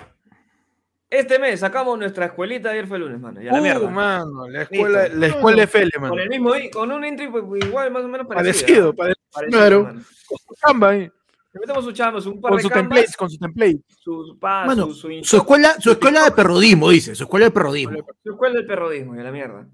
Este 1.11 1.39
mes 1.39 1.61
sacamos 1.61 1.99
nuestra 1.99 2.27
escuelita, 2.27 2.71
ayer 2.71 2.87
fue 2.87 2.99
lunes, 2.99 3.21
mano. 3.21 3.41
Y 3.41 3.47
a 3.49 3.53
la 3.53 3.59
Uh, 3.61 3.63
mierda. 3.63 3.91
mano, 3.91 4.49
la 4.49 4.63
escuela, 4.63 5.03
Listo. 5.05 5.19
la 5.19 5.27
escuela 5.29 5.63
FL, 5.65 5.91
mano. 6.01 6.11
Con 6.15 6.21
el 6.21 6.29
mismo, 6.29 6.57
i- 6.57 6.71
con 6.71 6.91
un 6.91 7.05
intro 7.05 7.31
pues, 7.47 7.65
igual, 7.65 7.91
más 7.93 8.05
o 8.05 8.09
menos 8.09 8.27
parecido. 8.27 8.95
Parecido, 8.95 8.95
parecido. 8.95 9.25
Parecido, 9.33 9.59
Claro. 9.61 9.83
mano. 9.85 10.01
Su 10.03 10.55
chamba 10.57 10.89
ahí, 10.91 11.11
Le 11.53 11.61
metemos 11.61 11.85
su 12.25 12.31
un 12.31 12.41
par 12.41 12.51
Con 12.51 12.57
de 12.57 12.63
sus 12.63 12.71
canvas, 12.73 12.89
templates, 12.89 13.17
con 13.17 13.31
sus 13.31 13.39
templates. 13.39 13.81
su, 14.01 14.37
pa, 14.41 14.65
Mano, 14.67 14.87
su, 14.87 14.95
su, 14.95 15.09
Su 15.25 15.37
escuela, 15.37 15.75
su 15.79 15.93
escuela 15.93 16.25
de 16.25 16.33
perrodismo, 16.33 16.91
dice, 16.91 17.15
su 17.15 17.23
escuela 17.25 17.47
de 17.47 17.51
perrodismo. 17.53 17.99
su 18.25 18.31
escuela 18.33 18.55
del 18.57 18.67
perrodismo, 18.67 19.15
y 19.15 19.21
a 19.21 19.23
la 19.23 19.31
mierda. 19.31 19.69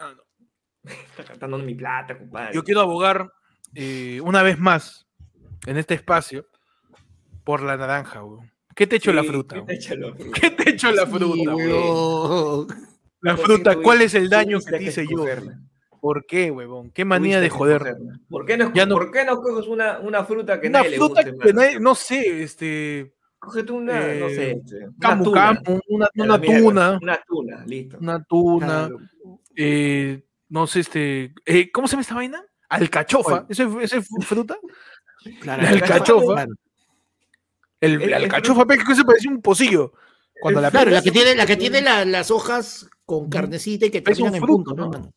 Ah, 0.00 0.14
no. 0.16 0.22
Está 0.90 1.22
cantando 1.24 1.58
mi 1.58 1.76
plata, 1.76 2.18
compadre. 2.18 2.52
Yo 2.54 2.64
quiero 2.64 2.80
abogar 2.80 3.30
eh, 3.74 4.20
una 4.24 4.42
vez 4.42 4.58
más 4.58 5.06
en 5.66 5.76
este 5.76 5.94
espacio 5.94 6.48
por 7.44 7.62
la 7.62 7.76
naranja, 7.76 8.24
weón. 8.24 8.51
¿Qué 8.74 8.86
te 8.86 8.96
echó 8.96 9.12
la 9.12 9.22
fruta? 9.24 9.56
¿qué 9.56 9.62
te 9.66 9.74
echó 9.74 9.96
la 9.96 10.14
fruta? 10.14 10.40
¿Qué 10.40 10.50
te 10.50 10.70
echó 10.70 10.92
la 10.92 11.06
fruta, 11.06 11.54
weón. 11.56 12.66
La 13.20 13.36
¿Por 13.36 13.40
qué 13.46 13.52
fruta, 13.54 13.76
¿cuál 13.76 14.02
es 14.02 14.14
el 14.14 14.28
daño 14.28 14.58
que 14.60 14.78
te 14.78 14.82
hice 14.84 15.06
yo? 15.06 15.24
¿Por 16.00 16.26
qué, 16.26 16.50
huevón? 16.50 16.90
¿Qué 16.90 17.04
manía 17.04 17.40
de 17.40 17.48
joder? 17.48 17.96
¿Por 18.28 18.44
qué 18.44 18.56
no, 18.56 18.72
Ya 18.74 18.86
no- 18.86 18.96
¿por 18.96 19.12
qué 19.12 19.24
no 19.24 19.40
coges 19.40 19.68
una, 19.68 20.00
una 20.00 20.24
fruta 20.24 20.60
que 20.60 20.68
Una 20.68 20.82
nadie 20.82 20.96
fruta 20.96 21.22
le 21.22 21.30
guste? 21.30 21.46
que 21.48 21.54
nadie- 21.54 21.78
no 21.80 21.94
sé, 21.94 22.42
este, 22.42 23.14
Cógete 23.38 23.72
una, 23.72 23.92
no 24.14 24.26
eh, 24.28 24.34
sé, 24.34 24.50
este, 24.52 24.76
una 24.86 24.94
camu 25.00 25.24
tuna. 25.24 25.62
camu, 25.64 25.80
una, 25.88 26.08
una 26.16 26.38
mierda, 26.38 26.58
tuna, 26.62 26.98
Una 27.02 27.20
tuna, 27.26 27.64
listo. 27.66 27.98
una 28.00 28.24
tuna, 28.24 28.66
Claro. 28.66 28.98
eh, 29.56 30.24
no 30.48 30.66
sé, 30.66 30.80
este, 30.80 31.34
eh, 31.46 31.70
¿cómo 31.72 31.86
se 31.86 31.92
llama 31.92 32.02
esta 32.02 32.14
vaina? 32.16 32.44
Alcachofa. 32.68 33.46
¿eso 33.48 33.80
es, 33.80 33.92
eso 33.92 33.96
es 34.18 34.26
fruta? 34.26 34.56
Claro, 35.40 35.62
La 35.62 35.68
claro, 35.70 35.84
alcachofa. 35.84 36.46
El, 37.82 38.00
El- 38.00 38.10
la 38.10 38.16
el 38.16 38.24
alcachofa, 38.24 38.64
que 38.66 38.94
se 38.94 39.04
parece 39.04 39.28
un 39.28 39.42
pocillo. 39.42 39.92
Cuando 40.40 40.60
la 40.60 40.70
Claro, 40.70 40.90
la 40.90 41.02
que 41.02 41.10
tiene, 41.12 41.34
la 41.34 41.44
que 41.46 41.56
tiene 41.56 41.82
la- 41.82 42.04
las 42.04 42.30
hojas 42.30 42.88
con 43.04 43.28
carnecita 43.28 43.86
y 43.86 43.90
que 43.90 43.98
Es 43.98 44.02
un 44.02 44.04
terminan 44.14 44.34
en 44.36 44.40
fruto, 44.42 44.54
punto, 44.70 44.74
¿no, 44.74 44.84
¿no? 44.86 44.90
mano? 44.92 45.12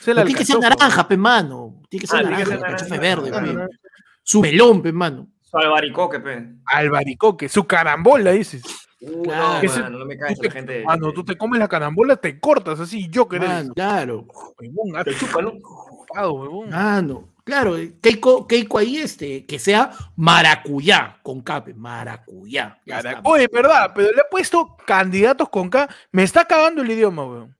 esa 0.00 0.10
es 0.10 0.16
la 0.16 0.22
No, 0.22 0.26
tiene 0.26 0.38
que 0.38 0.44
ser 0.46 0.58
naranja, 0.58 1.06
pe, 1.08 1.16
mano. 1.16 1.80
Tiene 1.88 2.00
que 2.00 2.06
ser 2.06 2.18
Ah, 2.20 2.22
naranja, 2.30 2.48
la 2.48 2.54
alcachofa 2.66 2.96
naranja. 2.96 3.22
verde, 3.40 3.66
pe. 3.68 3.76
Su 4.22 4.40
melón, 4.40 4.82
pe, 4.82 4.92
mano. 4.92 5.28
Su 5.42 5.56
albaricoque, 5.58 6.20
pe. 6.20 6.48
Albaricoque, 6.66 7.48
su 7.48 7.64
carambola, 7.66 8.32
dices. 8.32 8.62
Uh, 9.02 9.22
Claro. 9.22 9.62
no, 9.66 9.72
mano, 9.82 9.98
no 10.00 10.04
me 10.04 10.16
caes 10.18 10.36
Tú 10.36 10.42
la 10.42 10.48
te- 10.50 10.54
gente. 10.54 10.84
Ah, 10.86 10.96
no, 10.98 11.12
tú 11.12 11.24
te 11.24 11.36
comes 11.38 11.58
la 11.58 11.68
carambola, 11.68 12.16
te 12.16 12.38
cortas 12.38 12.78
así, 12.80 13.08
yo 13.10 13.26
que 13.26 13.36
eres. 13.36 13.48
Mano, 13.48 13.72
claro. 13.74 14.26
Huevón, 14.58 15.02
Te 15.04 15.14
chupa, 15.14 15.40
¿no? 15.40 15.52
chupado, 15.52 16.32
huevón. 16.34 16.68
Mano, 16.70 17.28
claro. 17.50 17.76
Keiko, 18.00 18.46
Keiko 18.46 18.78
ahí, 18.78 18.98
este, 18.98 19.44
que 19.46 19.58
sea 19.58 19.90
maracuyá 20.16 21.18
con 21.22 21.40
cape, 21.42 21.74
maracuyá. 21.74 22.80
Oye, 23.24 23.48
verdad, 23.52 23.92
pero 23.94 24.10
le 24.10 24.20
he 24.20 24.30
puesto 24.30 24.76
candidatos 24.86 25.48
con 25.48 25.68
K. 25.68 25.88
Me 26.12 26.22
está 26.22 26.44
cagando 26.44 26.82
el 26.82 26.90
idioma, 26.90 27.24
weón. 27.26 27.56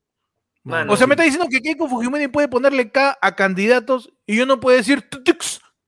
Mano, 0.63 0.93
O 0.93 0.97
sea, 0.97 1.07
me 1.07 1.13
está 1.13 1.23
diciendo 1.23 1.47
que 1.49 1.59
Keiko 1.59 1.87
Fujimori 1.89 2.27
puede 2.27 2.47
ponerle 2.47 2.91
K 2.91 3.17
a 3.21 3.35
candidatos 3.35 4.11
y 4.25 4.35
yo 4.35 4.45
no 4.45 4.59
puedo 4.59 4.77
decir. 4.77 5.07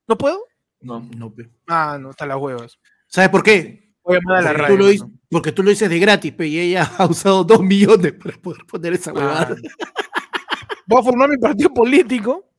¿No 0.08 0.18
puedo? 0.18 0.40
No. 0.82 1.08
No. 1.16 1.34
Ah, 1.68 1.98
no, 2.00 2.10
está 2.12 2.26
las 2.26 2.38
huevas. 2.38 2.80
¿Sabes 3.08 3.30
por 3.30 3.44
qué? 3.44 3.94
Voy 4.04 4.18
a 4.18 4.42
la 4.42 4.50
Porque 4.50 4.62
radio. 4.62 4.76
tú, 4.76 4.78
lo 4.84 4.88
dices, 4.88 5.08
mano. 5.08 5.20
porque 5.30 5.52
tú 5.52 5.64
lo 5.64 5.70
dices 5.70 5.90
de 5.90 6.00
gratis, 6.00 6.34
pe, 6.34 6.48
y 6.48 6.60
ella 6.60 6.92
ha 6.98 7.06
usado 7.06 7.44
dos 7.44 7.62
millones 7.62 8.14
para 8.14 8.38
poder 8.38 8.66
poner 8.66 8.94
esa 8.94 9.14
huevada. 9.14 9.56
Voy 10.86 11.00
a 11.00 11.04
formar 11.04 11.30
mi 11.30 11.38
partido 11.38 11.74
político 11.74 12.53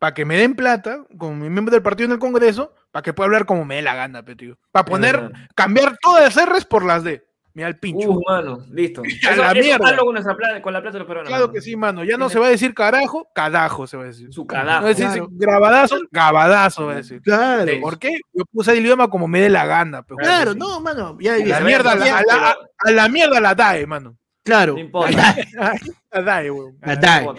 para 0.00 0.14
que 0.14 0.24
me 0.24 0.36
den 0.38 0.56
plata, 0.56 1.04
como 1.18 1.34
mi 1.34 1.50
miembro 1.50 1.72
del 1.72 1.82
partido 1.82 2.06
en 2.06 2.12
el 2.12 2.18
Congreso, 2.18 2.74
para 2.90 3.02
que 3.02 3.12
pueda 3.12 3.26
hablar 3.26 3.44
como 3.44 3.66
me 3.66 3.76
dé 3.76 3.82
la 3.82 3.94
gana, 3.94 4.24
tío. 4.24 4.58
Para 4.72 4.86
poner, 4.86 5.30
cambiar 5.54 5.98
todas 6.00 6.34
las 6.34 6.48
R's 6.48 6.64
por 6.64 6.86
las 6.86 7.04
D. 7.04 7.22
Mira 7.52 7.68
el 7.68 7.78
pincho. 7.78 8.10
Uh, 8.10 8.22
mano, 8.26 8.64
listo. 8.70 9.02
A 9.30 9.36
la 9.36 9.52
mierda. 9.52 9.98
con, 9.98 10.12
nuestra 10.14 10.34
plata, 10.34 10.62
con 10.62 10.72
la 10.72 10.80
plata 10.80 10.94
de 10.94 10.98
los 11.00 11.06
peruanos. 11.06 11.28
claro 11.28 11.48
mano. 11.48 11.52
que 11.52 11.60
sí, 11.60 11.76
mano. 11.76 12.02
Ya 12.04 12.16
no 12.16 12.30
se 12.30 12.38
va 12.38 12.46
a 12.46 12.50
decir 12.50 12.72
carajo, 12.72 13.28
cadajo 13.34 13.86
se 13.86 13.98
va 13.98 14.04
a 14.04 14.06
decir. 14.06 14.32
Su 14.32 14.46
No 14.46 14.54
va 14.54 14.78
a 14.78 14.84
decir 14.84 15.04
claro. 15.04 15.28
grabadazo, 15.32 15.98
gabadazo 16.10 16.86
va 16.86 16.92
a 16.92 16.96
decir. 16.96 17.20
Claro. 17.20 17.70
¿Por 17.82 17.98
qué? 17.98 18.20
Yo 18.32 18.44
puse 18.50 18.72
el 18.72 18.78
idioma 18.78 19.10
como 19.10 19.28
me 19.28 19.42
dé 19.42 19.50
la 19.50 19.66
gana. 19.66 20.02
pe, 20.02 20.14
Claro, 20.14 20.54
no, 20.54 20.80
mano. 20.80 21.18
Ya, 21.20 21.34
A 21.34 21.38
la 21.38 21.60
mierda, 21.60 21.94
la, 21.94 22.18
a, 22.18 22.22
la, 22.22 22.56
a 22.78 22.90
la 22.90 23.08
mierda 23.08 23.38
la 23.38 23.54
DAE, 23.54 23.86
mano. 23.86 24.16
Claro. 24.50 24.72
No 24.74 24.80
importa. 24.80 25.36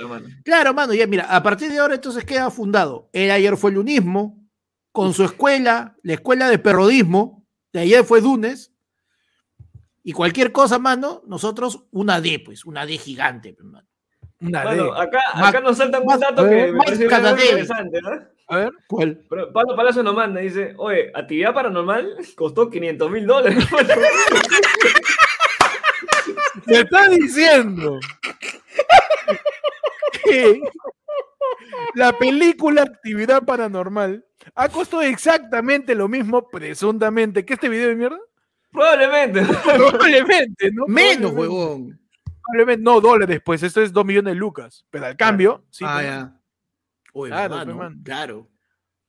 Mano. 0.07 0.25
Claro, 0.45 0.73
mano, 0.73 0.93
ya 0.93 1.05
mira, 1.07 1.25
a 1.25 1.43
partir 1.43 1.69
de 1.71 1.77
ahora 1.79 1.95
entonces 1.95 2.23
queda 2.23 2.49
fundado. 2.49 3.09
Él 3.11 3.29
ayer 3.31 3.57
fue 3.57 3.71
lunismo, 3.71 4.37
con 4.93 5.13
su 5.13 5.23
escuela, 5.25 5.97
la 6.03 6.13
escuela 6.13 6.49
de 6.49 6.57
perrodismo, 6.57 7.45
de 7.73 7.81
ayer 7.81 8.03
fue 8.05 8.21
Dunes, 8.21 8.71
y 10.03 10.13
cualquier 10.13 10.51
cosa, 10.51 10.79
mano, 10.79 11.21
nosotros 11.27 11.83
una 11.91 12.19
D, 12.21 12.41
pues, 12.43 12.65
una 12.65 12.85
D 12.85 12.97
gigante, 12.97 13.53
pues, 13.53 13.65
mano. 13.67 13.87
Una 14.39 14.63
Mano, 14.63 14.83
D. 14.85 15.01
acá, 15.01 15.21
acá 15.35 15.59
nos 15.59 15.77
saltan 15.77 16.03
más- 16.05 16.15
un 16.15 16.21
dato 16.21 16.49
que 16.49 16.55
me 16.55 16.71
más 16.71 16.85
parece 16.85 17.07
muy 17.07 17.43
interesante, 17.43 18.01
¿no? 18.01 18.09
A 18.47 18.57
ver. 18.57 18.71
¿Cuál? 18.87 19.21
Pero 19.29 19.53
Pablo 19.53 19.75
Palacio 19.75 20.01
nos 20.01 20.15
manda, 20.15 20.41
dice, 20.41 20.73
oye, 20.77 21.11
actividad 21.13 21.53
paranormal 21.53 22.17
costó 22.35 22.69
500 22.69 23.11
mil 23.11 23.27
dólares. 23.27 23.63
Me 26.71 26.79
está 26.79 27.09
diciendo 27.09 27.99
que 30.23 30.61
la 31.95 32.17
película 32.17 32.83
Actividad 32.83 33.43
Paranormal 33.43 34.25
ha 34.55 34.69
costado 34.69 35.01
exactamente 35.03 35.95
lo 35.95 36.07
mismo, 36.07 36.47
presuntamente, 36.49 37.45
que 37.45 37.53
este 37.53 37.69
video 37.69 37.89
de 37.89 37.95
mierda. 37.95 38.19
Probablemente. 38.71 39.41
Probablemente, 39.63 40.71
¿no? 40.71 40.85
Menos, 40.87 41.31
huevón. 41.33 41.99
Probablemente, 42.43 42.83
no 42.83 43.01
dólares, 43.01 43.41
pues 43.43 43.61
esto 43.63 43.81
es 43.81 43.93
2 43.93 44.05
millones 44.05 44.33
de 44.33 44.39
lucas. 44.39 44.85
Pero 44.89 45.05
al 45.05 45.15
cambio, 45.17 45.63
sí. 45.69 45.85
ah, 45.87 46.01
ya. 46.03 46.37
Oye, 47.13 47.31
Claro, 47.31 47.75
mano, 47.75 47.95
claro. 48.03 48.47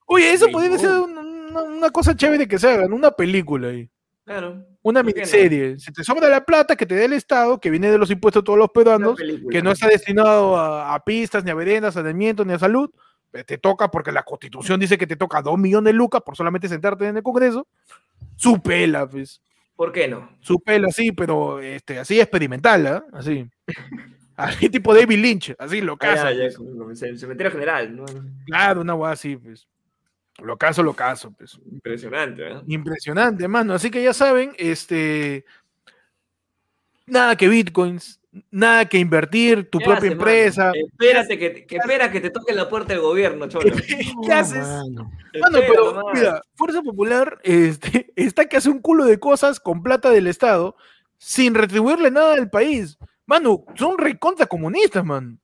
Oye, 0.06 0.32
eso 0.32 0.48
podría 0.50 0.76
ser 0.78 0.90
un- 0.90 1.16
una, 1.52 1.62
una 1.62 1.90
cosa 1.90 2.16
chévere 2.16 2.48
que 2.48 2.58
se 2.58 2.68
hagan, 2.68 2.92
una 2.92 3.10
película 3.12 3.68
ahí. 3.68 3.88
Claro. 4.24 4.64
Una 4.82 5.02
¿Por 5.02 5.12
qué 5.12 5.20
no? 5.20 5.26
miniserie. 5.26 5.78
Si 5.78 5.92
te 5.92 6.04
sobra 6.04 6.28
la 6.28 6.44
plata 6.44 6.76
que 6.76 6.86
te 6.86 6.94
dé 6.94 7.06
el 7.06 7.12
Estado, 7.12 7.58
que 7.58 7.70
viene 7.70 7.90
de 7.90 7.98
los 7.98 8.10
impuestos 8.10 8.42
de 8.42 8.46
todos 8.46 8.58
los 8.58 8.70
peruanos, 8.70 9.16
película. 9.16 9.50
que 9.52 9.62
no 9.62 9.72
está 9.72 9.88
destinado 9.88 10.56
a, 10.56 10.94
a 10.94 11.04
pistas, 11.04 11.42
ni 11.44 11.50
a 11.50 11.54
veredas, 11.54 11.94
saneamiento, 11.94 12.44
ni 12.44 12.52
a 12.52 12.58
salud, 12.58 12.88
pues 13.30 13.44
te 13.46 13.58
toca 13.58 13.90
porque 13.90 14.12
la 14.12 14.22
constitución 14.22 14.78
dice 14.78 14.96
que 14.98 15.06
te 15.06 15.16
toca 15.16 15.42
dos 15.42 15.58
millones 15.58 15.92
de 15.92 15.96
lucas 15.98 16.22
por 16.24 16.36
solamente 16.36 16.68
sentarte 16.68 17.06
en 17.08 17.16
el 17.16 17.22
Congreso. 17.22 17.66
Su 18.36 18.60
pela, 18.62 19.08
pues. 19.08 19.40
¿Por 19.74 19.90
qué 19.90 20.06
no? 20.06 20.30
Su 20.40 20.60
pela, 20.60 20.90
sí, 20.90 21.10
pero 21.12 21.58
este, 21.60 21.98
así 21.98 22.20
experimental, 22.20 22.86
¿ah? 22.86 23.04
Así. 23.12 23.48
Así 24.34 24.70
tipo 24.70 24.94
David 24.94 25.18
Lynch, 25.18 25.54
así 25.58 25.82
lo 25.82 25.92
Ah, 25.92 25.98
caso. 25.98 26.30
ya, 26.30 26.48
ya, 26.48 26.56
como- 26.56 26.70
como 26.76 26.90
el 26.90 26.96
cementerio 26.96 27.52
general, 27.52 27.94
¿no? 27.94 28.06
Claro, 28.46 28.80
una 28.80 28.94
guay 28.94 29.12
así, 29.12 29.36
pues. 29.36 29.68
Lo 30.38 30.56
caso, 30.56 30.82
lo 30.82 30.94
caso, 30.94 31.32
pues. 31.32 31.58
Impresionante, 31.70 32.48
¿eh? 32.48 32.60
Impresionante, 32.66 33.46
mano. 33.48 33.74
Así 33.74 33.90
que 33.90 34.02
ya 34.02 34.14
saben, 34.14 34.54
este. 34.58 35.44
Nada 37.06 37.36
que 37.36 37.48
bitcoins, 37.48 38.20
nada 38.50 38.88
que 38.88 38.98
invertir, 38.98 39.68
tu 39.68 39.78
¿Qué 39.78 39.84
propia 39.84 39.98
hace, 39.98 40.10
mano? 40.10 40.20
empresa. 40.22 40.72
Espérate 40.74 41.38
que, 41.38 41.66
que 41.66 41.76
espera 41.76 42.10
que 42.10 42.20
te 42.20 42.30
toque 42.30 42.54
la 42.54 42.68
puerta 42.68 42.92
del 42.92 43.02
gobierno, 43.02 43.46
cholo. 43.48 43.74
¿Qué 44.24 44.32
haces? 44.32 44.66
mano. 44.66 45.10
Mano, 45.40 45.58
Espera 45.58 45.80
pero 45.82 46.02
mira, 46.14 46.42
Fuerza 46.54 46.82
Popular 46.82 47.38
este, 47.42 48.12
está 48.16 48.46
que 48.46 48.56
hace 48.56 48.70
un 48.70 48.80
culo 48.80 49.04
de 49.04 49.18
cosas 49.18 49.60
con 49.60 49.82
plata 49.82 50.10
del 50.10 50.26
Estado 50.26 50.76
sin 51.18 51.54
retribuirle 51.54 52.10
nada 52.10 52.34
al 52.34 52.50
país. 52.50 52.98
Mano, 53.26 53.64
son 53.74 53.98
recontra 53.98 54.46
comunistas, 54.46 55.04
man. 55.04 55.40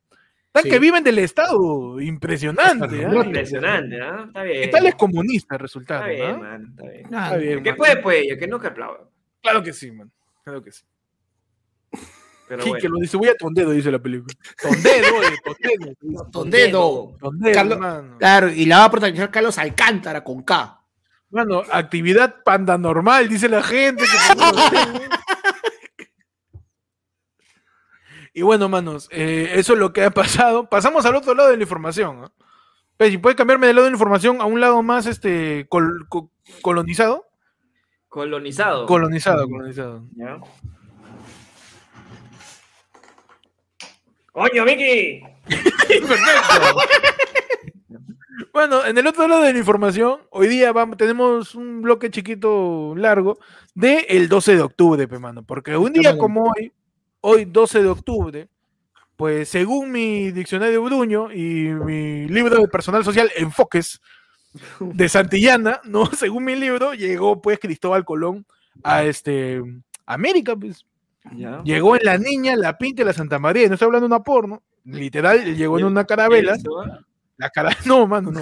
Están 0.59 0.63
Sí. 0.65 0.71
que 0.71 0.79
viven 0.79 1.05
del 1.05 1.19
Estado. 1.19 2.01
Impresionante. 2.01 3.07
¿ah? 3.07 3.15
Impresionante, 3.25 4.01
¿ah? 4.03 4.25
Está 4.27 4.43
bien. 4.43 4.61
¿Qué 4.63 4.69
tal 4.69 4.87
es 4.87 4.95
comunista 4.97 5.55
el 5.55 5.61
resultado? 5.61 6.07
Está 6.07 6.27
bien, 6.27 6.35
¿ah? 6.35 6.39
man. 6.39 6.67
Está 6.71 6.83
bien. 6.91 7.03
Claro. 7.09 7.25
Está 7.27 7.37
bien, 7.39 7.63
que 7.63 7.75
puede, 7.75 7.97
puede, 7.99 8.27
y 8.27 8.29
el 8.31 8.39
que 8.39 8.47
no, 8.49 8.61
que 8.61 8.67
aplauda. 8.69 9.01
Claro 9.43 9.63
que 9.63 9.73
sí, 9.73 9.91
man. 9.93 10.11
Claro 10.45 10.63
que 10.63 10.73
sí. 10.73 10.85
Pero 12.49 12.63
Sí, 12.63 12.71
bueno. 12.71 12.81
que 12.83 12.89
lo 12.89 12.97
distribuye 12.99 13.31
a 13.33 13.35
Tondedo, 13.37 13.71
dice 13.73 13.91
la 13.93 13.99
película. 13.99 14.35
Tondedo, 14.63 15.07
Tondedo. 15.45 16.31
Tondedo. 16.31 17.17
Tondedo, 17.21 17.55
Carlos- 17.55 17.79
mano. 17.79 18.17
Claro, 18.19 18.49
y 18.51 18.65
la 18.65 18.79
va 18.79 18.85
a 18.85 18.91
protagonizar 18.91 19.31
Carlos 19.31 19.59
Alcántara 19.59 20.25
con 20.25 20.43
K. 20.43 20.81
Mano, 21.31 21.63
actividad 21.71 22.37
pandanormal, 22.43 23.29
dice 23.29 23.51
la 23.51 23.63
gente. 23.63 24.03
que- 24.03 24.09
y 28.39 28.43
bueno, 28.43 28.69
manos, 28.69 29.09
eh, 29.11 29.51
eso 29.55 29.73
es 29.73 29.79
lo 29.79 29.93
que 29.93 30.05
ha 30.05 30.11
pasado. 30.11 30.69
Pasamos 30.71 31.05
al 31.07 31.17
otro 31.17 31.35
lado 31.35 31.51
de 31.51 31.57
la 31.57 31.63
información. 31.63 32.21
¿no? 32.21 32.33
Pues, 32.97 33.11
si 33.11 33.19
puede 33.19 33.37
cambiarme 33.37 33.67
del 33.67 33.77
lado 33.77 33.85
de 33.87 33.91
la 33.91 33.97
información 33.97 34.41
a 34.41 34.45
un 34.47 34.61
lado 34.61 34.83
más 34.83 35.07
este 35.07 35.67
col- 35.69 36.07
co- 36.09 36.31
colonizado. 36.63 37.27
Colonizado. 38.09 38.87
Colonizado, 38.87 39.49
colonizado. 39.49 40.05
¿Ya? 40.17 40.39
¡Coño, 44.33 44.65
Miki! 44.65 45.21
Bueno, 48.53 48.85
en 48.85 48.97
el 48.99 49.07
otro 49.07 49.29
lado 49.29 49.43
de 49.43 49.53
la 49.53 49.59
información, 49.59 50.21
hoy 50.31 50.49
día 50.49 50.73
vamos, 50.73 50.97
tenemos 50.97 51.55
un 51.55 51.81
bloque 51.83 52.11
chiquito 52.11 52.95
largo 52.97 53.39
de 53.75 54.07
el 54.09 54.29
12 54.29 54.57
de 54.57 54.63
octubre, 54.63 55.07
pe, 55.07 55.19
mano, 55.19 55.45
porque 55.45 55.77
un 55.77 55.93
día 55.93 56.17
como 56.19 56.45
hoy, 56.57 56.73
hoy 57.21 57.45
12 57.45 57.83
de 57.83 57.89
octubre, 57.89 58.49
pues 59.17 59.49
según 59.49 59.91
mi 59.91 60.31
diccionario 60.31 60.83
Bruño 60.83 61.33
y 61.33 61.69
mi 61.75 62.29
libro 62.29 62.57
de 62.61 62.69
personal 62.69 63.05
social 63.05 63.31
Enfoques 63.37 64.01
de 64.81 65.09
Santillana, 65.09 65.81
no, 65.85 66.07
según 66.07 66.45
mi 66.45 66.57
libro 66.57 66.95
llegó 66.95 67.41
pues 67.43 67.59
Cristóbal 67.59 68.05
Colón 68.05 68.47
a 68.83 69.03
este 69.05 69.63
América, 70.07 70.57
pues. 70.57 70.85
¿Ya? 71.37 71.63
Llegó 71.63 71.97
en 71.97 72.03
la 72.05 72.17
niña, 72.17 72.57
la 72.57 72.79
pinta 72.79 73.03
y 73.03 73.05
la 73.05 73.13
Santa 73.13 73.39
María, 73.39 73.65
y 73.65 73.69
no 73.69 73.75
estoy 73.75 73.87
hablando 73.87 74.09
de 74.09 74.15
una 74.15 74.23
porno, 74.25 74.63
literal, 74.85 75.57
llegó 75.57 75.79
en 75.79 75.85
una 75.85 76.05
carabela. 76.05 76.57
La 77.37 77.51
cara, 77.51 77.71
no, 77.87 78.07
mano, 78.07 78.31
no. 78.31 78.41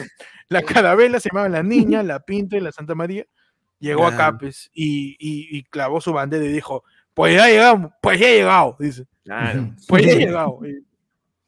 La 0.48 0.62
carabela 0.62 1.18
se 1.18 1.30
llamaba 1.30 1.48
La 1.48 1.62
Niña, 1.62 2.02
La 2.04 2.20
Pinta 2.20 2.56
y 2.56 2.60
La 2.60 2.70
Santa 2.70 2.94
María. 2.94 3.24
Llegó 3.80 4.08
pues, 4.38 4.70
y, 4.72 5.16
y- 5.18 5.58
y 5.58 5.62
clavó 5.64 6.00
su 6.00 6.12
bandera 6.12 6.44
y 6.44 6.48
dijo, 6.52 6.84
pues 7.16 7.34
ya 7.34 7.46
llegamos, 7.48 7.92
pues 8.02 8.20
ya 8.20 8.28
he 8.28 8.36
llegado, 8.36 8.76
dice, 8.78 9.06
Claro. 9.24 9.70
pues 9.88 10.04
ya 10.04 10.12
he 10.12 10.16
llegado. 10.18 10.60
Y, 10.66 10.84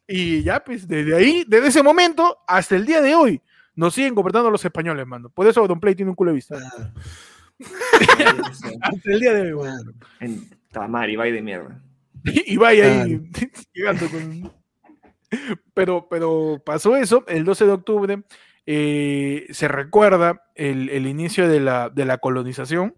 y 0.07 0.41
ya, 0.43 0.63
pues, 0.63 0.87
desde 0.87 1.15
ahí, 1.15 1.45
desde 1.47 1.67
ese 1.67 1.83
momento 1.83 2.39
hasta 2.47 2.75
el 2.75 2.87
día 2.87 3.01
de 3.01 3.13
hoy, 3.13 3.39
nos 3.75 3.93
siguen 3.93 4.15
gobernando 4.15 4.49
los 4.49 4.65
españoles, 4.65 5.05
mano. 5.05 5.29
Por 5.29 5.45
eso 5.45 5.67
Don 5.67 5.79
Play 5.79 5.93
tiene 5.93 6.09
un 6.09 6.15
culo 6.15 6.31
de 6.31 6.35
vista. 6.35 6.57
Claro, 6.57 6.91
Hasta 8.81 9.11
el 9.11 9.19
día 9.19 9.31
de 9.33 9.53
hoy, 9.53 9.67
mano. 9.69 9.93
En 10.19 10.49
Tamari, 10.71 11.15
va 11.15 11.25
de 11.25 11.41
mierda. 11.43 11.79
y 12.23 12.57
vaya 12.57 13.03
ahí 13.03 13.21
llegando 13.73 14.09
con... 14.09 14.51
Pero, 15.75 16.07
pero 16.09 16.63
pasó 16.65 16.95
eso, 16.95 17.23
el 17.27 17.45
12 17.45 17.65
de 17.67 17.71
octubre 17.71 18.23
eh, 18.65 19.45
se 19.51 19.67
recuerda 19.67 20.41
el, 20.55 20.89
el 20.89 21.05
inicio 21.05 21.47
de 21.47 21.59
la, 21.59 21.91
de 21.91 22.05
la 22.05 22.17
colonización, 22.17 22.95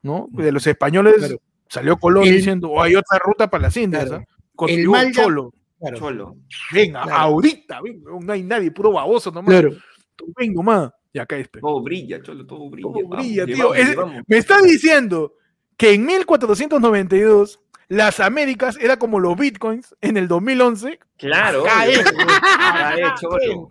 ¿no? 0.00 0.26
De 0.30 0.50
los 0.52 0.66
españoles 0.66 1.16
Claro. 1.18 1.36
Salió 1.68 1.96
Colón 1.96 2.24
El- 2.24 2.36
diciendo, 2.36 2.70
"Oh, 2.70 2.82
hay 2.82 2.94
otra 2.96 3.18
ruta 3.18 3.48
para 3.48 3.62
las 3.64 3.76
Indias, 3.76 4.06
Claro. 4.06 4.24
¿ah? 4.28 4.34
Construyó 4.56 4.90
mal 4.92 5.12
Cholo, 5.12 5.52
Claro, 5.80 5.98
Cholo. 5.98 6.36
venga, 6.72 7.02
Claro. 7.02 7.18
ahorita, 7.18 7.80
venga, 7.82 8.10
no 8.20 8.32
hay 8.32 8.42
nadie, 8.42 8.70
puro 8.70 8.92
baboso 8.92 9.30
nomás, 9.30 9.50
claro. 9.50 9.72
tú 10.16 10.32
ven 10.36 10.52
nomás, 10.54 10.90
y 11.12 11.18
acá 11.18 11.36
este. 11.36 11.60
Todo 11.60 11.82
brilla, 11.82 12.22
Cholo, 12.22 12.46
todo 12.46 12.70
brilla. 12.70 12.88
Todo 12.92 13.08
vamos, 13.08 13.16
brilla, 13.18 13.46
tío. 13.46 13.56
llevamos, 13.56 13.78
Es- 13.78 13.88
llevamos. 13.90 14.22
Me 14.26 14.36
está 14.38 14.62
diciendo 14.62 15.34
que 15.76 15.92
en 15.94 16.06
1492 16.06 17.60
las 17.88 18.20
Américas 18.20 18.78
era 18.80 18.96
como 18.98 19.20
los 19.20 19.36
bitcoins 19.36 19.94
en 20.00 20.16
el 20.16 20.26
2011. 20.28 20.98
Claro. 21.18 21.64
Acá 21.64 21.84
obvio. 21.84 22.00
es, 22.00 22.06
Acá 22.06 22.94
es, 22.94 23.20
Cholo. 23.20 23.68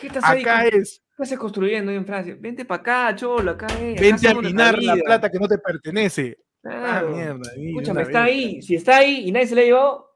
¿Qué 0.00 0.06
estás 0.06 0.24
ahí? 0.24 0.42
Acá 0.42 0.66
es. 0.66 1.02
¿Qué 1.16 1.22
haces 1.24 1.38
construyendo 1.38 1.90
ahí 1.90 1.96
en 1.96 2.06
Francia? 2.06 2.36
Vente 2.38 2.64
para 2.64 2.80
acá, 2.80 3.16
Cholo, 3.16 3.50
acá 3.52 3.66
es. 3.66 3.92
acá 3.94 4.00
Vente 4.00 4.28
a 4.28 4.34
minar 4.34 4.82
la 4.82 4.94
plata 4.96 5.30
que 5.30 5.38
no 5.38 5.48
te 5.48 5.58
pertenece. 5.58 6.38
Ah, 6.64 7.00
Claro. 7.00 7.08
mierda. 7.16 7.50
Escúchame, 7.56 8.02
está 8.02 8.20
vez. 8.24 8.28
ahí. 8.32 8.62
Si 8.62 8.74
está 8.74 8.96
ahí 8.98 9.28
y 9.28 9.32
nadie 9.32 9.46
se 9.48 9.54
le 9.54 9.62
ha 9.62 9.64
llevado, 9.64 10.10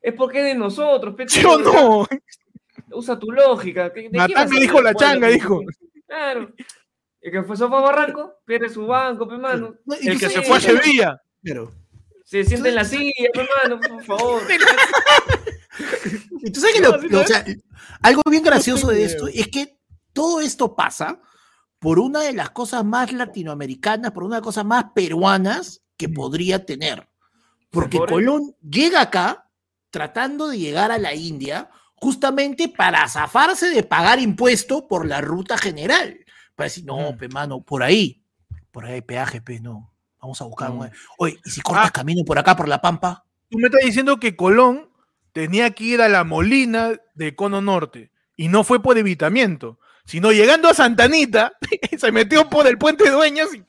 es 0.00 0.14
porque 0.14 0.38
es 0.38 0.44
de 0.46 0.54
nosotros. 0.54 1.14
pe, 1.14 1.28
¿Sí 1.28 1.40
o 1.40 1.62
Cholo. 1.62 1.72
no? 1.72 2.06
Usa 2.96 3.18
tu 3.18 3.30
lógica. 3.30 3.88
¿De 3.90 4.08
vas 4.12 4.30
a 4.36 4.44
dijo 4.46 4.80
la 4.80 4.94
changa, 4.94 5.28
dijo. 5.28 5.60
Claro. 6.06 6.52
El 7.22 7.32
que 7.32 7.42
fue 7.44 7.56
sofá 7.56 7.80
Barranco, 7.80 8.34
pierde 8.44 8.68
su 8.68 8.86
banco, 8.86 9.26
pe, 9.26 9.38
mano. 9.38 9.74
El 10.02 10.18
que 10.20 10.28
se 10.28 10.42
fue 10.42 10.58
a 10.58 10.60
Sevilla. 10.60 11.22
Claro. 11.42 11.72
Se 12.24 12.44
siente 12.44 12.68
en 12.70 12.74
la 12.74 12.84
silla, 12.84 13.10
pe, 13.32 13.46
mano, 13.62 13.80
por 13.80 14.04
favor. 14.04 14.42
Y 16.42 16.50
tú 16.50 16.60
sabes 16.60 16.74
que 16.76 16.82
lo- 16.82 16.96
lo- 16.98 17.20
o 17.20 17.26
sea, 17.26 17.44
algo 18.02 18.22
bien 18.28 18.42
gracioso 18.42 18.88
de 18.88 19.04
esto 19.04 19.26
es 19.28 19.48
que 19.48 19.78
todo 20.12 20.40
esto 20.40 20.74
pasa 20.74 21.20
por 21.78 21.98
una 21.98 22.20
de 22.20 22.32
las 22.32 22.50
cosas 22.50 22.84
más 22.84 23.12
latinoamericanas, 23.12 24.12
por 24.12 24.24
una 24.24 24.36
de 24.36 24.40
las 24.40 24.44
cosas 24.46 24.64
más 24.64 24.86
peruanas 24.94 25.81
que 26.02 26.08
podría 26.08 26.64
tener. 26.66 27.08
Porque 27.70 27.98
Por- 27.98 28.10
Colón 28.10 28.54
llega 28.60 29.00
acá 29.00 29.48
tratando 29.90 30.48
de 30.48 30.58
llegar 30.58 30.90
a 30.90 30.98
la 30.98 31.14
India 31.14 31.70
justamente 31.94 32.68
para 32.68 33.08
zafarse 33.08 33.70
de 33.70 33.82
pagar 33.84 34.18
impuesto 34.18 34.88
por 34.88 35.06
la 35.06 35.20
ruta 35.20 35.56
general. 35.56 36.18
Para 36.56 36.66
decir, 36.66 36.84
no, 36.84 36.96
Ujú. 37.10 37.16
pe 37.18 37.28
mano, 37.28 37.60
por 37.62 37.82
ahí, 37.82 38.24
por 38.72 38.84
ahí 38.84 39.00
peaje, 39.00 39.40
pe, 39.40 39.60
no. 39.60 39.94
Vamos 40.20 40.40
a 40.40 40.44
buscar. 40.44 40.70
Un- 40.70 40.90
Oye, 41.18 41.38
¿y 41.44 41.50
si 41.50 41.60
cortas 41.60 41.86
Ah. 41.88 41.90
camino 41.92 42.24
por 42.24 42.38
acá, 42.38 42.56
por 42.56 42.68
la 42.68 42.80
Pampa? 42.80 43.24
Tú 43.48 43.58
me 43.58 43.66
estás 43.68 43.82
diciendo 43.84 44.18
que 44.18 44.34
Colón 44.36 44.90
tenía 45.32 45.70
que 45.70 45.84
ir 45.84 46.00
a 46.02 46.08
la 46.08 46.24
Molina 46.24 46.92
de 47.14 47.34
Cono 47.36 47.60
Norte 47.60 48.10
y 48.36 48.48
no 48.48 48.64
fue 48.64 48.82
por 48.82 48.98
evitamiento, 48.98 49.78
sino 50.04 50.32
llegando 50.32 50.68
a 50.68 50.74
Santanita, 50.74 51.52
se 51.98 52.10
metió 52.12 52.48
por 52.50 52.66
el 52.66 52.76
puente 52.78 53.04
de 53.04 53.10
Dueñas 53.10 53.54
y 53.54 53.64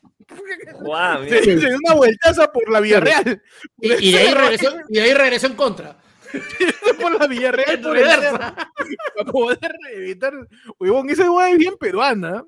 Guau, 0.81 1.23
se, 1.27 1.43
se 1.43 1.55
dio 1.55 1.77
una 1.85 1.95
vueltaza 1.95 2.51
por 2.51 2.69
la 2.69 2.79
Vía 2.79 3.01
Claro. 3.01 3.23
Real. 3.23 3.41
Y, 3.79 4.09
y 4.09 4.11
de 4.11 4.17
ahí 4.19 4.33
regresó, 4.33 4.75
y 4.89 4.93
de 4.95 5.01
ahí 5.01 5.13
regresó 5.13 5.47
en 5.47 5.55
contra. 5.55 5.97
por 6.99 7.19
la 7.19 7.27
Villarreal 7.27 7.79
por 7.81 7.97
el 7.97 8.05
para 8.07 9.31
poder 9.31 9.75
evitar. 9.93 10.33
Huevón, 10.79 11.09
esa 11.09 11.29
hueá 11.29 11.51
es 11.51 11.57
bien 11.57 11.75
peruana. 11.77 12.43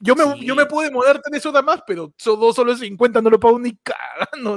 Yo 0.00 0.16
me, 0.16 0.24
Sí. 0.24 0.46
yo 0.46 0.56
me 0.56 0.66
pude 0.66 0.90
mudar 0.90 1.20
tres 1.22 1.44
horas 1.46 1.62
más, 1.62 1.82
pero 1.86 2.12
son 2.16 2.40
dos 2.40 2.56
solo 2.56 2.74
50, 2.76 3.20
no 3.20 3.30
lo 3.30 3.38
pago 3.38 3.58
ni 3.58 3.76
cagando. 3.76 4.56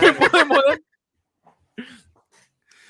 Me 0.00 0.12
pude 0.12 0.44
mudar. 0.44 0.80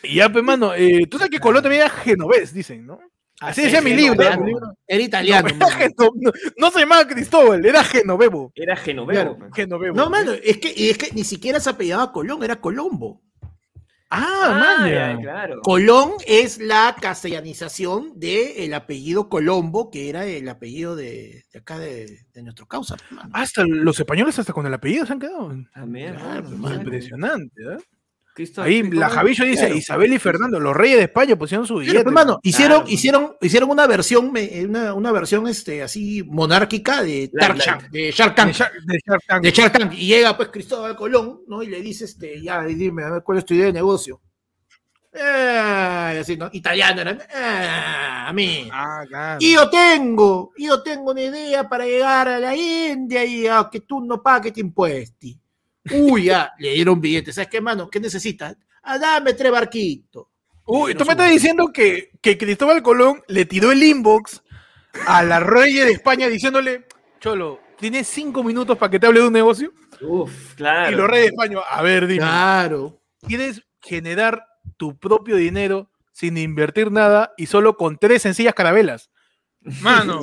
Y 0.03 0.17
ya, 0.17 0.29
pues, 0.31 0.45
mano, 0.45 0.75
eh, 0.75 1.07
tú 1.11 1.19
sabes 1.19 1.31
que 1.31 1.41
Colón 1.41 1.63
también 1.63 1.83
era 1.83 1.91
genovés, 1.91 2.55
dicen, 2.55 2.87
¿no? 2.87 3.01
Así 3.41 3.63
decía 3.63 3.81
mi 3.81 3.95
libro. 3.95 4.15
italiano, 4.15 4.43
mi 4.45 4.51
libro. 4.53 4.75
Era 4.87 5.03
italiano. 5.03 5.49
No, 5.59 5.67
era 5.67 5.77
geno- 5.77 6.13
no, 6.15 6.33
no 6.59 6.71
se 6.71 6.79
llamaba 6.81 7.07
Cristóbal, 7.09 7.65
era 7.65 7.83
Genovevo. 7.83 8.53
Era 8.55 8.77
Genovevo. 8.77 9.11
Claro. 9.13 9.37
pues. 9.39 9.51
Genovevo. 9.55 9.97
No, 9.97 10.11
mano, 10.11 10.33
es 10.33 10.59
que, 10.59 10.73
y 10.77 10.91
es 10.91 10.99
que 10.99 11.11
ni 11.15 11.25
siquiera 11.25 11.59
se 11.59 11.71
apellidaba 11.71 12.13
Colón, 12.13 12.43
era 12.45 12.61
Colombo. 12.61 13.23
Ah, 14.13 14.27
Ah, 14.43 14.77
man. 14.81 14.91
ya, 14.93 15.17
claro. 15.23 15.61
Colón 15.63 16.15
es 16.27 16.59
la 16.59 16.97
castellanización 17.01 18.19
del 18.19 18.75
apellido 18.75 19.29
Colombo, 19.29 19.89
que 19.89 20.09
era 20.09 20.27
el 20.27 20.49
apellido 20.49 20.97
de, 20.97 21.45
de 21.53 21.59
acá 21.61 21.79
de, 21.79 22.19
de 22.33 22.43
nuestro 22.43 22.67
causa. 22.67 22.97
mano. 23.11 23.31
Hasta 23.33 23.65
los 23.65 24.01
españoles, 24.01 24.37
hasta 24.39 24.53
con 24.53 24.67
el 24.67 24.75
apellido 24.75 25.07
se 25.07 25.13
han 25.13 25.21
quedado. 25.21 25.53
También, 25.73 26.15
claro. 26.17 26.49
Impresionante, 26.75 27.63
¿eh? 27.63 27.77
Cristo- 28.35 28.63
Ahí 28.63 28.83
la 28.83 29.09
Javillo 29.11 29.45
dice, 29.45 29.61
Claro. 29.67 29.75
Isabel 29.77 30.13
y 30.15 30.19
Fernando, 30.19 30.61
los 30.61 30.75
reyes 30.77 30.99
de 30.99 31.05
España 31.05 31.37
pusieron 31.37 31.67
su 31.67 31.77
billete. 31.79 32.03
pues, 32.05 32.15
mano, 32.15 32.39
hicieron, 32.43 32.79
Claro. 32.79 32.91
hicieron, 32.93 33.37
hicieron 33.41 33.71
una 33.71 33.87
versión, 33.87 34.33
una, 34.69 34.95
una 34.95 35.13
versión 35.13 35.47
este, 35.49 35.83
así 35.83 36.23
monárquica 36.23 37.03
de 37.03 37.29
de 37.29 37.31
Shark 37.41 37.55
de, 37.55 37.61
Tank. 37.61 37.61
Shark, 37.61 37.91
de 37.91 38.13
Shark 38.13 38.35
Tank. 39.27 39.43
de 39.43 39.51
Shark 39.51 39.73
Tank, 39.73 39.93
y 39.95 40.07
llega 40.07 40.37
pues 40.37 40.49
Cristóbal 40.51 40.97
Colón, 40.97 41.41
¿no? 41.49 41.63
Y 41.63 41.67
le 41.67 41.81
dice, 41.81 42.05
este, 42.05 42.41
ya, 42.41 42.63
dime, 42.65 43.03
a 43.05 43.11
ver 43.11 43.23
cuál 43.23 43.39
es 43.39 43.45
tu 43.45 43.55
idea 43.55 43.67
de 43.67 43.73
negocio. 43.73 44.21
Ah, 45.13 46.13
y 46.15 46.19
así, 46.19 46.37
¿no? 46.37 46.49
Italiano 46.53 47.01
era, 47.01 47.19
ah, 47.35 48.29
a 48.29 48.33
mí. 48.33 48.69
Ah, 48.73 49.03
claro. 49.09 49.39
Y 49.41 49.55
yo 49.55 49.69
tengo, 49.69 50.53
yo 50.57 50.83
tengo 50.85 51.11
una 51.11 51.23
idea 51.23 51.69
para 51.69 51.85
llegar 51.85 52.29
a 52.29 52.39
la 52.39 52.55
India 52.55 53.25
y 53.25 53.47
a 53.49 53.69
que 53.71 53.81
tú 53.81 54.01
no 54.01 54.23
pagues 54.23 54.57
impuestos. 54.59 55.33
Uy, 55.91 56.25
ya, 56.25 56.53
le 56.59 56.73
dieron 56.75 57.01
billetes. 57.01 57.35
¿Sabes 57.35 57.49
qué, 57.49 57.61
mano? 57.61 57.89
¿Qué 57.89 58.01
necesitas? 58.01 58.57
Ah, 58.83 58.99
dame 58.99 59.35
tres 59.35 59.51
barquitos. 59.53 60.27
Uy, 60.67 60.95
tú 60.95 61.05
me 61.05 61.13
estás 61.13 61.31
diciendo 61.31 61.71
que, 61.73 62.11
que 62.21 62.39
Cristóbal 62.39 62.83
Colón 62.83 63.23
le 63.29 63.45
tiró 63.45 63.73
el 63.73 63.83
inbox 63.83 64.43
a 65.07 65.23
la 65.23 65.41
reyes 65.41 65.87
de 65.87 65.93
España 65.93 66.29
diciéndole, 66.29 66.87
Cholo, 67.19 67.61
¿tienes 67.79 68.07
cinco 68.07 68.45
minutos 68.45 68.79
para 68.79 68.91
que 68.91 69.01
te 69.01 69.07
hable 69.07 69.21
de 69.21 69.27
un 69.27 69.33
negocio? 69.33 69.73
Uf, 70.01 70.55
claro. 70.55 70.93
Y 70.93 70.95
los 70.95 71.09
reyes 71.09 71.27
de 71.27 71.31
España, 71.31 71.59
a 71.69 71.83
ver, 71.83 72.07
dime, 72.07 72.21
Claro. 72.21 73.01
¿quieres 73.27 73.63
generar 73.83 74.45
tu 74.77 74.97
propio 74.99 75.37
dinero 75.37 75.91
sin 76.13 76.37
invertir 76.39 76.91
nada 76.93 77.33
y 77.37 77.47
solo 77.47 77.77
con 77.77 77.99
tres 77.99 78.23
sencillas 78.23 78.55
carabelas? 78.55 79.11
Mano, 79.83 80.21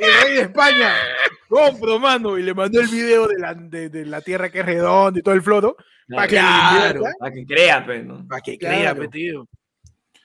el 0.00 0.14
rey 0.22 0.34
de 0.36 0.40
España, 0.42 0.94
compro, 1.52 1.98
mano, 1.98 2.38
y 2.38 2.42
le 2.42 2.54
mandó 2.54 2.80
el 2.80 2.88
video 2.88 3.26
de 3.28 3.38
la, 3.38 3.54
de, 3.54 3.88
de 3.90 4.06
la 4.06 4.20
tierra 4.20 4.50
que 4.50 4.60
es 4.60 4.66
redonda 4.66 5.18
y 5.18 5.22
todo 5.22 5.34
el 5.34 5.42
floto, 5.42 5.76
para 6.08 6.26
que 6.26 6.36
Claro. 6.36 6.86
invierta, 6.96 7.10
Para 7.18 7.32
que 7.34 7.46
crea, 7.46 7.84
pues, 7.84 8.04
¿no? 8.06 8.26
para 8.26 8.40
que 8.40 8.58
Claro. 8.58 8.76
crea, 8.76 8.94
pe, 8.94 9.08
tío. 9.08 9.46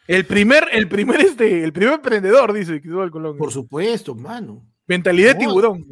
El 0.08 0.26
primer, 0.26 0.70
el 0.72 0.88
primer, 0.88 1.20
este, 1.20 1.64
el 1.64 1.74
primer 1.74 1.96
emprendedor, 1.96 2.54
dice 2.54 2.80
Cristóbal 2.80 3.12
Colón. 3.12 3.38
Por 3.38 3.52
supuesto, 3.52 4.16
mano. 4.16 4.66
Mentalidad 4.88 5.36
de 5.36 5.44
No. 5.44 5.50
tiburón. 5.50 5.86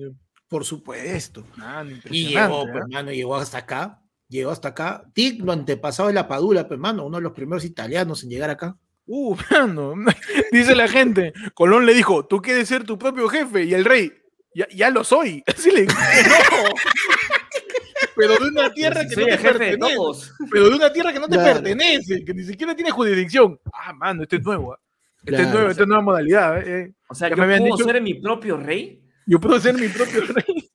Por 0.47 0.63
supuesto. 0.63 1.45
Mano, 1.57 1.91
Y 2.09 2.27
llegó, 2.27 2.63
¿eh? 2.65 2.69
pues, 2.71 2.83
mano, 2.89 3.11
llegó 3.11 3.35
hasta 3.35 3.57
acá. 3.57 4.01
Llegó 4.29 4.51
hasta 4.51 4.69
acá. 4.69 5.03
Digno 5.13 5.51
antepasado 5.51 6.07
de 6.07 6.13
la 6.15 6.27
Padula, 6.29 6.65
pues, 6.67 6.79
mano, 6.79 7.05
uno 7.05 7.17
de 7.17 7.23
los 7.23 7.33
primeros 7.33 7.65
italianos 7.65 8.23
en 8.23 8.29
llegar 8.29 8.49
acá. 8.49 8.77
Uh, 9.05 9.35
mano. 9.51 9.93
Dice 10.51 10.75
la 10.75 10.87
gente. 10.87 11.33
Colón 11.53 11.85
le 11.85 11.93
dijo, 11.93 12.25
tú 12.25 12.41
quieres 12.41 12.69
ser 12.69 12.85
tu 12.85 12.97
propio 12.97 13.27
jefe. 13.27 13.65
Y 13.65 13.73
el 13.73 13.83
rey, 13.83 14.13
ya, 14.55 14.67
ya 14.73 14.89
lo 14.89 15.03
soy. 15.03 15.43
Así 15.47 15.69
le 15.71 15.81
dijo, 15.81 15.93
no. 15.93 16.69
Pero 18.17 18.37
de 18.37 18.47
una 18.47 18.73
tierra 18.73 19.01
que 19.07 19.15
no 19.15 19.25
te 19.25 19.37
pertenece. 19.37 19.97
Pero 20.51 20.69
de 20.69 20.75
una 20.75 20.91
tierra 20.93 21.13
que 21.13 21.19
no 21.19 21.27
te 21.27 21.35
Claro. 21.35 21.53
pertenece, 21.55 22.23
que 22.23 22.33
ni 22.33 22.43
siquiera 22.43 22.73
tiene 22.75 22.89
jurisdicción. 22.91 23.59
Ah, 23.73 23.93
mano, 23.93 24.23
esto 24.23 24.37
es 24.37 24.43
nuevo. 24.43 24.73
¿ah? 24.73 24.79
Esta 25.25 25.31
es 25.31 25.37
Claro. 25.41 25.53
nueva, 25.53 25.71
esta 25.71 25.83
es 25.83 25.87
nueva 25.87 26.03
modalidad. 26.03 26.57
¿eh? 26.59 26.81
Eh, 26.81 26.93
O 27.09 27.15
sea, 27.15 27.29
Ya 27.29 27.35
yo 27.35 27.45
me 27.45 27.57
puedo 27.59 27.75
dicho- 27.77 27.85
ser 27.89 28.01
mi 28.01 28.13
propio 28.15 28.57
rey. 28.57 29.01
Yo 29.27 29.39
puedo 29.39 29.59
ser 29.59 29.75
mi 29.75 29.87
propio 29.89 30.21
rey. 30.27 30.69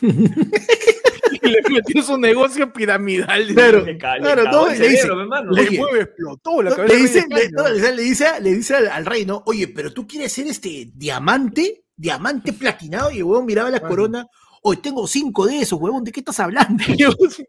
y 0.02 1.48
le 1.48 1.60
metió 1.70 2.02
su 2.02 2.18
negocio 2.18 2.70
piramidal. 2.72 3.46
Claro. 3.54 3.84
Le 3.84 3.96
ca- 3.98 4.16
le 4.16 4.20
claro, 4.22 4.66
dice-. 4.68 5.06
Le 5.08 5.60
Oye, 5.62 5.78
mueve, 5.78 6.00
explotó 6.02 6.62
la 6.62 6.70
No, 6.70 6.76
cabeza. 6.76 6.94
le, 6.94 7.00
dice, 7.02 7.24
le, 7.30 7.50
no, 7.52 7.72
dice- 7.72 7.94
le 7.94 8.02
dice, 8.02 8.26
le 8.42 8.54
dice 8.54 8.74
al, 8.74 8.88
al 8.88 9.06
rey, 9.06 9.24
¿no? 9.24 9.42
Oye, 9.46 9.68
pero 9.68 9.92
tú 9.92 10.06
quieres 10.06 10.32
ser 10.32 10.46
este 10.48 10.90
diamante, 10.94 11.84
diamante 11.96 12.52
platinado, 12.52 13.10
y 13.10 13.18
el 13.18 13.24
huevón 13.24 13.46
miraba 13.46 13.70
la 13.70 13.80
corona. 13.80 14.26
Hoy 14.62 14.78
tengo 14.78 15.06
cinco 15.06 15.46
de 15.46 15.60
esos, 15.60 15.80
huevón, 15.80 16.04
¿de 16.04 16.12
qué 16.12 16.20
estás 16.20 16.40
hablando? 16.40 16.84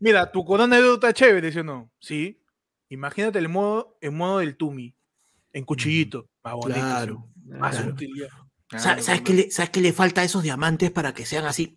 Mira, 0.00 0.32
tu 0.32 0.44
corona 0.44 0.80
de 0.80 0.94
está 0.94 1.12
chévere, 1.12 1.52
¿sí 1.52 1.60
o 1.60 1.64
no? 1.64 1.90
Sí. 2.00 2.42
Imagínate 2.88 3.38
el 3.38 3.48
modo, 3.48 3.96
el 4.00 4.10
modo 4.10 4.38
del 4.38 4.56
Tumi, 4.56 4.94
en 5.52 5.64
cuchillito. 5.64 6.28
Más 6.42 6.54
bonito. 6.54 6.80
Claro. 6.80 7.28
Más 7.46 7.76
claro. 7.76 7.96
Claro, 8.66 9.02
¿Sabes, 9.02 9.20
qué 9.20 9.34
le, 9.34 9.50
¿Sabes 9.50 9.70
qué 9.70 9.80
le 9.82 9.92
falta 9.92 10.22
a 10.22 10.24
esos 10.24 10.42
diamantes 10.42 10.90
para 10.90 11.12
que 11.12 11.26
sean 11.26 11.44
así? 11.44 11.76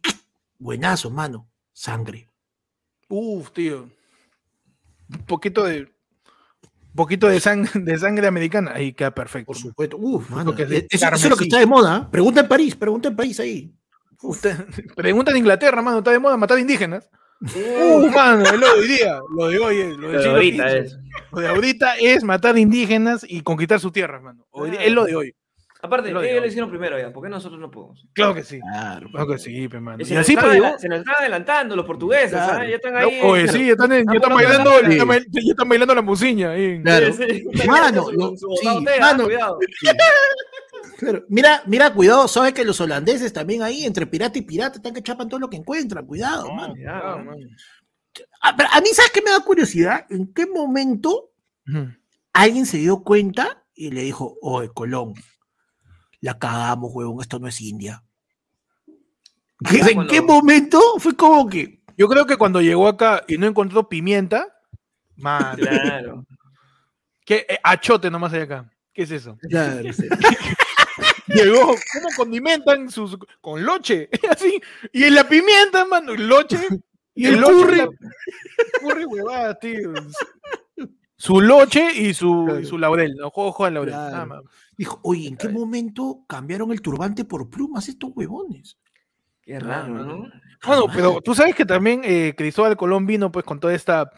Buenazos, 0.57 1.11
mano. 1.11 1.49
Sangre. 1.73 2.29
Uf, 3.09 3.51
tío. 3.51 3.89
Un 5.09 5.25
poquito 5.25 5.65
de. 5.65 5.93
Poquito 6.95 7.27
de, 7.27 7.37
sang- 7.39 7.69
de 7.83 7.97
sangre 7.97 8.27
americana. 8.27 8.71
Ahí 8.75 8.93
queda 8.93 9.11
perfecto. 9.11 9.47
Por 9.47 9.57
supuesto. 9.57 9.97
Uf, 9.97 10.29
mano. 10.29 10.55
que 10.55 10.63
es 10.63 10.69
de 10.69 10.87
Eso, 10.89 11.05
eso 11.07 11.15
es 11.15 11.29
lo 11.29 11.35
que 11.37 11.43
está 11.45 11.59
de 11.59 11.65
moda. 11.65 12.03
¿eh? 12.05 12.07
Pregunta 12.11 12.41
en 12.41 12.47
París, 12.47 12.75
pregunta 12.75 13.09
en 13.09 13.15
París 13.15 13.39
ahí. 13.39 13.73
Usted, 14.21 14.55
pregunta 14.95 15.31
en 15.31 15.37
Inglaterra, 15.37 15.81
mano. 15.81 15.99
¿Está 15.99 16.11
de 16.11 16.19
moda 16.19 16.37
matar 16.37 16.57
indígenas? 16.59 17.09
Uh, 17.41 18.07
mano, 18.09 18.43
es 18.45 18.53
lo 18.53 18.65
de 18.75 18.79
hoy 18.79 18.87
día. 18.87 19.19
Lo 19.37 19.47
de 19.49 19.59
hoy 19.59 19.77
es. 19.81 19.97
Lo, 19.97 20.09
siglo 20.21 20.31
ahorita 20.35 20.77
es. 20.77 20.97
Lo 21.33 21.41
de 21.41 21.47
ahorita 21.49 21.95
es 21.97 22.23
matar 22.23 22.57
indígenas 22.57 23.25
y 23.27 23.41
conquistar 23.41 23.79
sus 23.81 23.91
tierras, 23.91 24.21
mano. 24.23 24.47
Hoy 24.51 24.71
día- 24.71 24.83
es 24.83 24.91
lo 24.93 25.03
de 25.03 25.15
hoy. 25.17 25.35
Aparte, 25.85 26.11
Lo 26.11 26.21
ellos 26.21 26.41
lo 26.41 26.47
hicieron 26.47 26.69
primero 26.69 26.99
ya. 26.99 27.11
¿Por 27.13 27.23
qué 27.23 27.29
nosotros 27.29 27.59
no 27.59 27.69
podemos? 27.71 28.05
Claro 28.13 28.33
que 28.35 28.43
sí. 28.43 28.59
Claro. 28.59 29.09
Claro 29.11 29.27
que 29.27 29.37
sí, 29.39 29.67
pe, 29.67 29.79
mano. 29.79 29.97
Y 29.99 30.03
Y 30.03 30.05
se, 30.05 30.13
nos 30.15 30.21
así 30.21 30.33
están 30.33 30.49
pues, 30.57 30.81
se 30.81 30.89
nos 30.89 30.99
están 30.99 31.15
adelantando 31.19 31.75
los 31.75 31.85
portugueses, 31.85 32.31
Claro. 32.31 32.59
¿ah? 32.61 32.65
Ya 32.67 32.75
están 32.75 32.95
ahí. 32.97 33.19
Oye, 33.23 33.47
sí, 33.47 33.65
ya 33.67 33.71
están, 33.73 33.91
en- 33.91 34.05
ya 34.05 34.11
Ah, 34.11 34.15
están 34.15 34.31
por 34.31 34.43
bailando, 34.43 34.71
ya 34.81 34.87
están, 34.89 35.07
bail- 35.07 35.25
ya 35.31 35.51
están 35.51 35.69
bailando 35.69 35.95
la 35.95 36.01
musiña. 36.01 36.51
ahí. 36.51 36.81
Claro. 36.81 37.13
Sí, 37.13 37.23
sí. 37.53 37.67
Mano, 37.67 38.03
Su- 38.03 38.11
lo- 38.13 38.37
su 38.37 38.47
sí, 38.61 38.67
botella, 38.67 38.99
mano. 38.99 39.23
cuidado. 39.25 39.59
Claro. 40.97 41.23
Mira, 41.27 41.61
mira, 41.65 41.93
cuidado, 41.93 42.27
sabes 42.27 42.53
que 42.53 42.63
los 42.63 42.79
holandeses 42.79 43.33
también 43.33 43.61
ahí, 43.63 43.83
entre 43.83 44.07
pirata 44.07 44.37
y 44.39 44.43
pirata, 44.43 44.77
están 44.77 44.93
que 44.93 45.01
chapan 45.03 45.27
todo 45.27 45.39
lo 45.41 45.49
que 45.49 45.57
encuentran, 45.57 46.05
cuidado, 46.05 46.49
mano. 46.53 46.73
cuidado, 46.73 47.17
mano. 47.19 47.37
A, 48.41 48.55
pero 48.55 48.69
a 48.71 48.79
mí, 48.79 48.87
¿sabes 48.93 49.11
qué 49.11 49.21
me 49.21 49.31
da 49.31 49.41
curiosidad? 49.41 50.05
¿En 50.09 50.31
qué 50.33 50.45
momento 50.45 51.31
alguien 52.31 52.65
se 52.65 52.77
dio 52.77 53.03
cuenta 53.03 53.63
y 53.73 53.91
le 53.91 54.01
dijo, 54.03 54.37
oye, 54.41 54.69
Colón, 54.73 55.13
la 56.25 56.37
cagamos, 56.39 56.91
huevón, 56.93 57.21
esto 57.21 57.37
no 57.39 57.47
es 57.47 57.61
India? 57.61 58.03
¿Qué- 59.69 59.77
¿En 59.77 59.93
cuando- 59.93 60.11
qué 60.11 60.21
momento 60.21 60.81
fue 60.99 61.15
como 61.15 61.47
que... 61.47 61.81
Yo 61.97 62.07
creo 62.09 62.25
que 62.25 62.35
cuando 62.35 62.61
llegó 62.61 62.87
acá 62.87 63.23
y 63.27 63.37
no 63.37 63.45
encontró 63.47 63.87
pimienta, 63.87 64.47
man, 65.15 65.55
Claro. 65.55 66.25
que 67.25 67.45
eh, 67.47 67.59
achote 67.63 68.09
nomás 68.11 68.33
hay 68.33 68.41
acá. 68.41 68.69
¿Qué 68.93 69.03
es 69.03 69.11
eso? 69.11 69.37
Claro, 69.49 69.93
sí. 69.93 70.03
Llegó, 71.27 71.59
¿cómo 71.93 72.09
condimentan 72.17 72.89
sus 72.89 73.17
con 73.41 73.63
loche? 73.65 74.09
Así. 74.29 74.61
Y 74.93 75.03
en 75.03 75.15
la 75.15 75.27
pimienta, 75.27 75.85
mano, 75.85 76.13
el 76.13 76.27
loche. 76.27 76.57
Y 77.17 77.27
el 77.27 77.39
loche, 77.39 77.53
curry. 77.53 77.77
la- 77.77 77.89
curry, 78.81 79.05
huevada, 79.05 79.57
tío. 79.57 79.93
Su 81.15 81.39
loche 81.39 81.93
y 81.93 82.13
su, 82.13 82.43
y 82.43 82.45
Claro. 82.51 82.65
su 82.65 82.77
laurel, 82.77 83.15
¿no? 83.15 83.27
Ojo, 83.27 83.45
ojo 83.45 83.63
al 83.63 83.73
laurel. 83.75 83.93
Claro. 83.93 84.11
nada 84.11 84.25
más. 84.25 84.41
Dijo, 84.77 84.99
oye, 85.03 85.27
¿en 85.27 85.37
qué 85.37 85.49
momento 85.49 86.23
cambiaron 86.27 86.71
el 86.71 86.81
turbante 86.81 87.23
por 87.25 87.49
plumas 87.49 87.87
estos 87.87 88.11
huevones? 88.13 88.77
Qué 89.41 89.59
raro, 89.59 89.93
No, 89.93 90.03
¿no? 90.03 90.29
Bueno, 90.65 90.85
pero 90.93 91.21
tú 91.21 91.35
sabes 91.35 91.53
que 91.55 91.65
también 91.65 92.01
eh, 92.03 92.33
Cristóbal 92.35 92.75
Colón 92.75 93.05
vino 93.05 93.31
pues 93.31 93.45
con 93.45 93.59
toda 93.59 93.73
esta, 93.75 94.09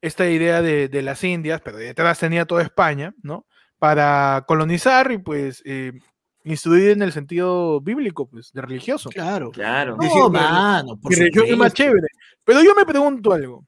esta 0.00 0.28
idea 0.28 0.60
de, 0.60 0.88
de 0.88 1.02
las 1.02 1.22
Indias, 1.22 1.60
pero 1.64 1.76
detrás 1.76 2.18
tenía 2.18 2.44
toda 2.44 2.62
España, 2.62 3.14
¿no? 3.22 3.46
Para 3.78 4.44
colonizar 4.48 5.12
y 5.12 5.18
pues 5.18 5.62
eh, 5.64 5.92
instruir 6.44 6.90
en 6.90 7.02
el 7.02 7.12
sentido 7.12 7.80
bíblico, 7.80 8.28
pues, 8.28 8.50
de 8.52 8.62
religioso. 8.62 9.10
Claro. 9.10 9.50
Claro. 9.52 9.92
No, 9.96 9.98
pero- 10.00 10.30
mano, 10.30 10.96
por 11.00 11.10
Mi 11.12 11.16
religión 11.16 11.46
es 11.46 11.56
más 11.56 11.72
chévere. 11.72 12.08
Pero 12.44 12.62
yo 12.62 12.74
me 12.74 12.84
pregunto 12.84 13.32
algo. 13.32 13.64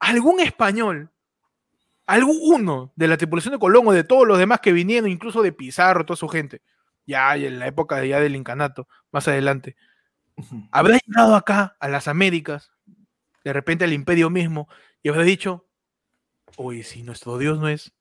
¿Algún 0.00 0.40
español, 0.40 1.10
algún 2.08 2.38
uno 2.40 2.90
de 2.96 3.06
la 3.06 3.18
tripulación 3.18 3.52
de 3.52 3.58
Colón 3.58 3.86
o 3.86 3.92
de 3.92 4.02
todos 4.02 4.26
los 4.26 4.38
demás 4.38 4.60
que 4.60 4.72
vinieron, 4.72 5.10
incluso 5.10 5.42
de 5.42 5.52
Pizarro, 5.52 6.06
toda 6.06 6.16
su 6.16 6.26
gente, 6.26 6.62
ya 7.06 7.36
en 7.36 7.58
la 7.58 7.66
época 7.66 8.02
ya 8.04 8.18
del 8.18 8.34
incanato, 8.34 8.88
más 9.12 9.28
adelante, 9.28 9.76
habrá 10.72 10.98
llegado 11.06 11.36
acá 11.36 11.76
a 11.78 11.88
las 11.88 12.08
Américas, 12.08 12.72
de 13.44 13.52
repente 13.52 13.84
al 13.84 13.92
imperio 13.92 14.30
mismo, 14.30 14.68
y 15.02 15.10
habrá 15.10 15.22
dicho, 15.22 15.68
oye, 16.56 16.82
si 16.82 17.02
nuestro 17.02 17.36
Dios 17.36 17.58
no 17.60 17.68
es. 17.68 17.92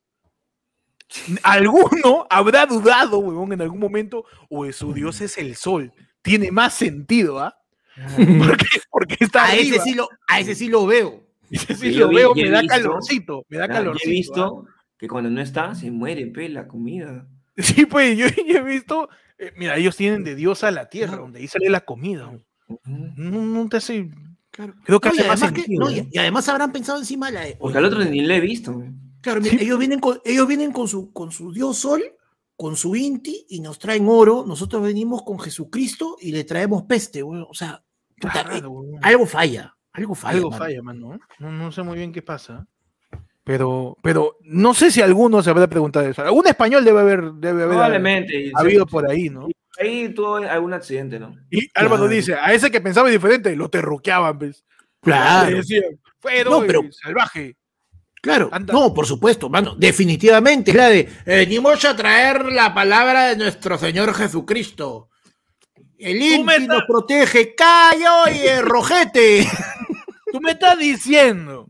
Alguno 1.43 2.27
habrá 2.29 2.65
dudado, 2.65 3.19
huevón, 3.19 3.51
en 3.51 3.61
algún 3.61 3.79
momento, 3.79 4.23
oye, 4.49 4.71
su 4.71 4.93
Dios 4.93 5.19
es 5.19 5.37
el 5.37 5.57
sol. 5.57 5.91
Tiene 6.21 6.49
más 6.51 6.73
sentido, 6.73 7.39
¿ah? 7.39 7.57
Porque, 8.15 8.67
porque 8.89 9.17
está 9.19 9.45
A 9.45 9.53
ese, 9.55 9.71
arriba. 9.71 9.83
sí 9.83 9.93
lo, 9.95 10.09
a 10.27 10.39
ese 10.39 10.55
sí 10.55 10.69
lo 10.69 10.85
veo. 10.85 11.26
Yo 11.91 12.07
lo 12.07 12.09
veo, 12.13 12.35
me 12.35 12.49
da 12.49 12.61
visto- 12.61 12.75
calorcito, 12.75 13.45
me 13.49 13.57
da 13.57 13.67
Claro, 13.67 13.93
yo 13.93 13.99
calorcito. 13.99 14.05
he 14.05 14.09
¿ah? 14.09 14.17
visto 14.17 14.65
que 14.97 15.07
cuando 15.07 15.29
no 15.29 15.41
está, 15.41 15.75
se 15.75 15.91
muere, 15.91 16.27
pe, 16.27 16.49
la 16.49 16.67
comida. 16.67 17.27
Sí, 17.57 17.85
pues 17.87 18.17
yo, 18.17 18.27
yo 18.47 18.59
he 18.59 18.63
visto, 18.63 19.09
eh, 19.39 19.51
mira, 19.57 19.77
ellos 19.77 19.95
tienen 19.95 20.23
de 20.23 20.35
Dios 20.35 20.63
a 20.63 20.69
la 20.71 20.89
tierra, 20.89 21.17
donde 21.17 21.39
ahí 21.39 21.47
sale 21.47 21.69
la 21.69 21.81
comida. 21.81 22.31
No, 22.85 23.41
no 23.41 23.69
te 23.69 23.77
hace, 23.77 24.09
Claro. 24.51 24.73
creo 24.83 24.99
que 24.99 25.09
No, 25.09 25.15
y, 25.15 25.19
hace 25.19 25.27
más 25.27 25.41
además 25.41 25.53
que- 25.53 25.61
sentido. 25.61 25.85
no, 25.85 25.89
¿eh? 25.91 26.07
y- 26.11 26.15
y 26.15 26.19
además 26.19 26.49
habrán 26.49 26.71
pensado 26.71 26.99
encima 26.99 27.31
la. 27.31 27.45
Porque 27.59 27.77
al 27.77 27.85
otro 27.85 28.03
ni 28.05 28.21
le 28.21 28.35
he 28.35 28.39
visto. 28.41 28.83
Claro, 29.21 29.41
mira, 29.41 29.55
ellos 29.61 29.79
vienen 29.79 29.99
con, 29.99 30.19
ellos 30.25 30.47
vienen 30.47 30.71
con 30.71 30.87
su, 30.87 31.11
con 31.13 31.31
su 31.31 31.51
Dios 31.53 31.77
Sol, 31.77 32.03
con 32.55 32.75
su 32.75 32.95
Inti 32.95 33.45
y 33.49 33.59
nos 33.61 33.77
traen 33.79 34.05
oro. 34.07 34.45
Nosotros 34.47 34.81
venimos 34.83 35.23
con 35.23 35.39
Jesucristo 35.39 36.17
y 36.21 36.31
le 36.31 36.43
traemos 36.43 36.83
peste, 36.83 37.21
güey. 37.23 37.43
O 37.47 37.53
sea, 37.53 37.83
puta, 38.19 38.43
Claro, 38.43 38.83
eh, 38.83 38.99
algo 39.01 39.25
falla, 39.25 39.75
algo 39.97 40.15
falla. 40.15 40.37
Algo 40.37 40.49
mano. 40.51 40.63
falla, 40.63 40.81
mano. 40.81 41.19
No, 41.39 41.51
no 41.51 41.71
sé 41.71 41.83
muy 41.83 41.97
bien 41.97 42.13
qué 42.13 42.21
pasa. 42.21 42.65
Pero, 43.43 43.97
pero 44.03 44.37
no 44.43 44.73
sé 44.73 44.91
si 44.91 45.01
alguno 45.01 45.41
se 45.41 45.49
habrá 45.49 45.67
preguntado 45.67 46.05
eso. 46.07 46.21
Algún 46.21 46.47
español 46.47 46.83
debe 46.85 46.99
haber, 46.99 47.21
debe 47.33 47.63
haber 47.63 47.75
Probablemente. 47.75 48.51
habido 48.55 48.85
por 48.85 49.09
ahí, 49.09 49.29
¿no? 49.29 49.47
Ahí 49.79 50.09
tuvo 50.09 50.35
algún 50.37 50.73
accidente, 50.73 51.19
¿no? 51.19 51.35
Y 51.49 51.69
Álvaro 51.75 52.03
Claro. 52.03 52.13
dice, 52.15 52.33
a 52.35 52.51
ese 52.53 52.69
que 52.71 52.81
pensaba 52.81 53.09
diferente, 53.09 53.55
lo 53.55 53.69
terruqueaban, 53.69 54.37
¿ves? 54.39 54.65
Claro. 55.01 55.55
Decían, 55.57 55.83
fue 56.19 56.43
No, 56.43 56.61
pero- 56.65 56.81
salvaje. 56.91 57.55
Claro, 58.21 58.49
Anda. 58.51 58.73
no, 58.73 58.93
por 58.93 59.05
supuesto, 59.05 59.47
mano, 59.49 59.75
definitivamente. 59.77 60.71
Es 60.71 60.77
la 60.77 60.89
de, 60.89 60.99
eh, 61.01 61.07
venimos 61.25 61.85
a 61.85 61.95
traer 61.95 62.45
la 62.51 62.73
palabra 62.73 63.27
de 63.27 63.37
nuestro 63.37 63.77
Señor 63.77 64.13
Jesucristo. 64.13 65.09
El 65.99 66.21
Inti 66.21 66.67
nos 66.67 66.83
protege, 66.87 67.55
callo 67.55 68.27
y 68.35 68.45
el 68.47 68.63
rojete. 68.65 69.47
Tú 70.37 70.43
me 70.43 70.51
estás 70.51 70.77
diciendo 70.77 71.67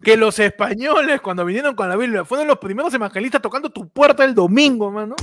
que 0.00 0.16
los 0.16 0.38
españoles, 0.38 1.20
cuando 1.20 1.44
vinieron 1.44 1.74
con 1.74 1.88
la 1.88 1.96
Biblia, 1.96 2.24
fueron 2.24 2.46
los 2.46 2.58
primeros 2.58 2.94
evangelistas 2.94 3.42
tocando 3.42 3.68
tu 3.70 3.88
puerta 3.88 4.24
el 4.24 4.32
domingo, 4.32 4.92
mano. 4.92 5.16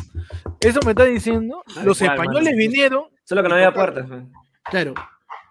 Eso 0.59 0.81
me 0.83 0.91
está 0.91 1.05
diciendo. 1.05 1.63
Tal 1.73 1.85
Los 1.85 1.99
cual, 1.99 2.11
españoles 2.11 2.43
mano. 2.43 2.57
vinieron. 2.57 3.03
Solo 3.23 3.41
que 3.41 3.47
no 3.47 3.55
había 3.55 3.73
puertas. 3.73 4.05
Claro. 4.65 4.95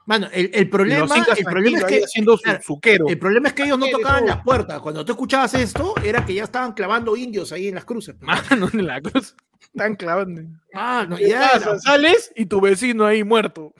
Mano, 0.05 0.29
el, 0.31 0.51
el 0.53 0.69
problema, 0.69 1.07
los 1.07 1.17
incas 1.17 1.39
el 1.39 1.45
problema 1.47 1.79
es 1.79 1.85
que 1.85 2.05
haciendo 2.05 2.37
su 2.37 2.81
el 2.85 3.19
problema 3.19 3.49
es 3.49 3.55
que 3.55 3.63
ellos 3.63 3.79
no 3.79 3.89
tocaban 3.89 4.27
las 4.27 4.43
puertas. 4.43 4.79
Cuando 4.81 5.07
tú 5.07 5.13
escuchabas 5.13 5.55
esto, 5.55 5.95
era 6.05 6.27
que 6.27 6.35
ya 6.35 6.45
estaban 6.45 6.73
clavando 6.75 7.17
indios 7.17 7.51
ahí 7.53 7.69
en 7.69 7.77
las 7.77 7.87
cruces. 7.87 8.15
pues. 8.21 8.51
Mano, 8.51 8.69
en 8.75 8.87
la 8.87 9.01
cruz. 9.01 9.35
Están 9.59 9.97
clavando. 9.97 10.43
Ah, 10.75 11.07
no, 11.09 11.17
¿Qué 11.17 11.31
ya 11.31 11.79
Sales 11.79 12.31
y 12.37 12.45
tu 12.45 12.61
vecino 12.61 13.07
ahí 13.07 13.25
muerto. 13.25 13.73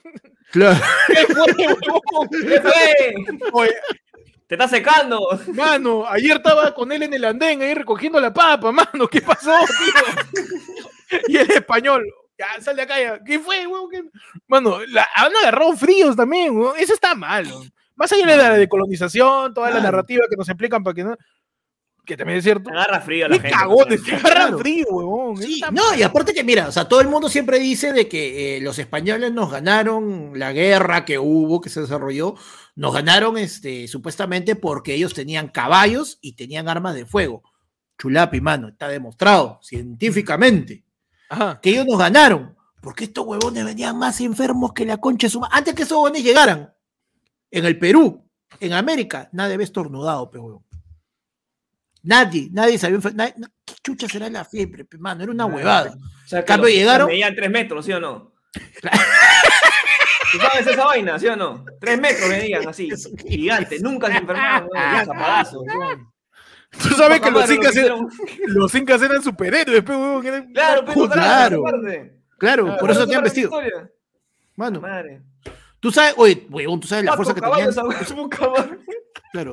Claro. 0.53 0.81
¿Qué 1.09 1.27
fue, 1.27 1.53
huevón? 1.67 2.29
¿Qué 2.31 2.61
fue? 2.61 3.15
Oye, 3.53 3.75
¡Te 4.47 4.55
está 4.57 4.69
secando! 4.69 5.19
mano, 5.55 6.07
ayer 6.07 6.37
estaba 6.37 6.75
con 6.75 6.93
él 6.93 7.03
en 7.05 7.15
el 7.15 7.25
andén 7.25 7.63
ahí 7.63 7.73
recogiendo 7.75 8.21
la 8.21 8.33
papa, 8.33 8.71
mano. 8.71 9.09
¿Qué 9.11 9.23
pasó, 9.23 9.51
tío? 9.67 11.19
Y 11.29 11.39
el 11.39 11.51
español. 11.51 12.05
Ya, 12.39 12.61
sal 12.61 12.77
de 12.77 12.83
acá 12.83 13.01
ya. 13.01 13.23
¿Qué 13.25 13.39
fue, 13.39 13.67
huevón? 13.67 13.91
¿Qué- 13.91 14.03
Mano, 14.47 14.81
la, 14.89 15.07
han 15.15 15.35
agarrado 15.37 15.75
fríos 15.77 16.15
también, 16.17 16.55
huevón. 16.57 16.75
Eso 16.79 16.93
está 16.93 17.15
mal. 17.15 17.47
huevón. 17.47 17.73
Más 17.95 18.13
allá 18.13 18.27
de 18.27 18.37
la 18.37 18.51
decolonización, 18.55 19.55
toda 19.55 19.71
la 19.71 19.81
narrativa 19.81 20.25
que 20.29 20.37
nos 20.37 20.49
explican 20.49 20.83
para 20.83 20.95
que 20.95 21.05
no. 21.05 21.17
Que 22.05 22.17
también 22.17 22.39
es 22.39 22.45
cierto. 22.45 22.69
Agarra 22.71 23.01
frío 23.01 23.27
a 23.27 23.29
la 23.29 23.37
Qué 23.37 23.43
gente. 23.43 23.57
cagones, 23.57 24.01
Claro. 24.03 24.59
frío, 24.59 24.87
huevón. 24.91 25.37
Sí, 25.37 25.63
no, 25.71 25.95
y 25.97 26.03
aparte 26.03 26.35
que 26.35 26.43
mira, 26.43 26.67
o 26.69 26.73
sea, 26.73 26.89
todo 26.89 27.01
el 27.01 27.07
mundo 27.09 27.29
siempre 27.29 27.61
dice 27.61 27.93
de 27.93 28.09
que 28.09 28.57
eh, 28.57 28.61
los 28.61 28.79
españoles 28.81 29.33
nos 29.33 29.53
ganaron 29.53 30.33
la 30.35 30.53
guerra 30.53 31.05
que 31.05 31.19
hubo, 31.21 31.61
que 31.61 31.71
se 31.71 31.81
desarrolló, 31.81 32.35
nos 32.75 32.93
ganaron 32.93 33.39
este, 33.39 33.87
supuestamente 33.87 34.57
porque 34.57 34.95
ellos 34.95 35.15
tenían 35.15 35.47
caballos 35.49 36.19
y 36.21 36.33
tenían 36.35 36.69
armas 36.69 36.97
de 36.97 37.07
fuego. 37.07 37.45
Chulapi, 37.99 38.41
mano, 38.41 38.69
está 38.69 38.89
demostrado 38.89 39.61
científicamente 39.63 40.85
Ajá. 41.29 41.61
que 41.63 41.71
ellos 41.71 41.87
nos 41.87 41.99
ganaron, 42.01 42.57
porque 42.81 43.05
estos 43.05 43.25
huevones 43.25 43.65
venían 43.65 43.97
más 43.97 44.21
enfermos 44.21 44.73
que 44.73 44.85
la 44.85 44.97
concha 44.97 45.29
de 45.29 45.31
su 45.31 45.41
Antes 45.49 45.73
que 45.75 45.85
esos 45.85 45.99
huevones 45.99 46.25
llegaran, 46.25 46.75
en 47.49 47.65
el 47.65 47.79
Perú, 47.79 48.29
en 48.59 48.73
América, 48.73 49.29
nadie 49.33 49.55
había 49.55 49.65
estornudado, 49.65 50.29
pe 50.31 50.39
huevón. 50.39 50.65
Nadie, 52.05 52.49
nadie 52.53 52.79
sabía 52.79 52.99
nadie- 53.15 53.35
no, 53.37 53.47
¿Qué 53.65 53.75
chucha 53.83 54.09
será 54.09 54.29
la 54.29 54.45
fiebre, 54.45 54.85
mano? 54.99 55.23
Era 55.23 55.33
una 55.33 55.47
huevada. 55.47 55.93
O 55.93 56.29
sea, 56.29 56.41
que 56.41 56.47
Cambio, 56.47 56.69
los- 56.69 56.77
llegaron- 56.77 57.07
Medían 57.09 57.35
tres 57.35 57.51
metros, 57.51 57.85
¿sí 57.85 57.93
o 57.93 58.01
no? 58.01 58.33
¿Tú 60.33 60.39
sabes 60.39 60.67
esa 60.67 60.85
vaina, 60.87 61.19
sí 61.19 61.27
o 61.27 61.37
no? 61.37 61.65
Tres 61.81 62.01
metros 62.01 62.29
medían 62.29 62.67
así, 62.67 62.89
gigante, 63.29 63.79
nunca 63.81 64.07
se 64.09 64.15
zapadazo. 65.05 65.63
Tú 66.83 66.89
sabes 66.97 67.21
que 67.21 67.31
los 67.31 67.51
incas, 67.51 67.77
eran, 67.77 68.07
los 68.47 68.75
incas 68.75 69.03
eran 69.03 69.23
superhéroes, 69.23 69.83
pe, 69.83 69.93
huevón, 69.93 70.27
eran- 70.27 70.53
Claro, 70.53 70.85
pero 70.87 71.09
Claro. 71.09 71.63
claro. 72.39 72.77
Por 72.79 72.91
eso 72.91 73.05
tenían 73.05 73.23
vestido. 73.23 73.51
Mano, 74.57 74.81
Madre. 74.81 75.21
tú 75.81 75.93
sabes, 75.93 76.15
oye, 76.17 76.47
huevón, 76.51 76.81
tú 76.81 76.89
sabes 76.89 77.05
la 77.05 77.15
fuerza 77.15 77.35
que 77.35 77.41
tenían. 77.43 77.71
Claro. 79.33 79.53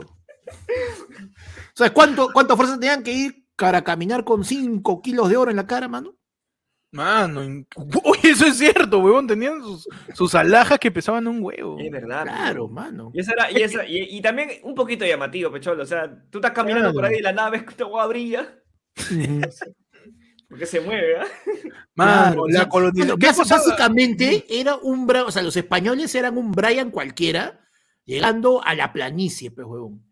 ¿Sabes 1.79 1.93
cuánto, 1.93 2.29
cuánta 2.33 2.57
fuerza 2.57 2.77
tenían 2.77 3.01
que 3.03 3.13
ir 3.13 3.45
para 3.55 3.81
caminar 3.83 4.25
con 4.25 4.43
5 4.43 5.01
kilos 5.01 5.29
de 5.29 5.37
oro 5.37 5.49
en 5.49 5.55
la 5.57 5.65
cara, 5.65 5.87
mano? 5.87 6.15
Mano, 6.91 7.41
in- 7.43 7.65
oye, 8.03 8.19
eso 8.31 8.45
es 8.47 8.57
cierto, 8.57 8.99
huevón. 8.99 9.27
Tenían 9.27 9.61
sus, 9.61 9.87
sus 10.13 10.35
alhajas 10.35 10.77
que 10.79 10.91
pesaban 10.91 11.25
un 11.27 11.41
huevo. 11.41 11.77
Es 11.79 11.89
verdad. 11.89 12.23
Claro, 12.23 12.67
pe. 12.67 12.73
mano. 12.73 13.11
Y, 13.13 13.19
esa 13.21 13.31
era, 13.31 13.51
y, 13.51 13.63
esa, 13.63 13.85
y, 13.85 14.17
y 14.17 14.21
también 14.21 14.49
un 14.63 14.75
poquito 14.75 15.05
llamativo, 15.05 15.51
Pecholo. 15.51 15.83
O 15.83 15.85
sea, 15.85 16.09
tú 16.29 16.39
estás 16.39 16.51
caminando 16.51 16.91
por 16.91 17.01
Claro. 17.01 17.13
ahí 17.13 17.19
y 17.19 17.23
la 17.23 17.31
nave 17.31 17.57
esta 17.69 17.85
hueá 17.85 18.05
brilla. 18.07 18.59
Porque 20.49 20.65
se 20.65 20.81
mueve, 20.81 21.17
¿ah? 21.19 21.25
Mano, 21.95 22.43
Claro, 22.43 22.47
la 22.49 22.67
colonización. 22.69 23.07
Bueno, 23.07 23.17
¿Qué 23.19 23.27
bas- 23.27 23.37
cosa- 23.37 23.57
básicamente 23.57 24.45
era 24.49 24.75
un 24.77 25.07
o 25.15 25.31
sea, 25.31 25.43
los 25.43 25.55
españoles 25.55 26.13
eran 26.15 26.37
un 26.37 26.51
Brian 26.51 26.89
cualquiera 26.91 27.61
llegando 28.03 28.63
a 28.65 28.73
la 28.73 28.91
planicie, 28.91 29.51
pues, 29.51 29.67
huevón. 29.67 30.08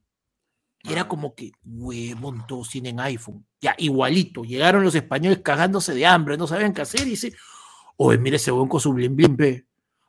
Y 0.83 0.93
era 0.93 1.07
como 1.07 1.35
que, 1.35 1.51
huevón, 1.65 2.45
todos 2.47 2.69
tienen 2.69 2.99
iPhone. 2.99 3.45
Ya, 3.59 3.75
igualito. 3.77 4.43
Llegaron 4.43 4.83
los 4.83 4.95
españoles 4.95 5.39
cagándose 5.43 5.93
de 5.93 6.05
hambre, 6.05 6.37
no 6.37 6.47
sabían 6.47 6.73
qué 6.73 6.81
hacer. 6.81 7.01
Y 7.01 7.11
dice, 7.11 7.33
oye, 7.97 8.17
mira 8.17 8.35
ese 8.37 8.51
huevón 8.51 8.69
con 8.69 8.79
su 8.79 8.93
blim 8.93 9.15
blim, 9.15 9.35
pe. 9.35 9.65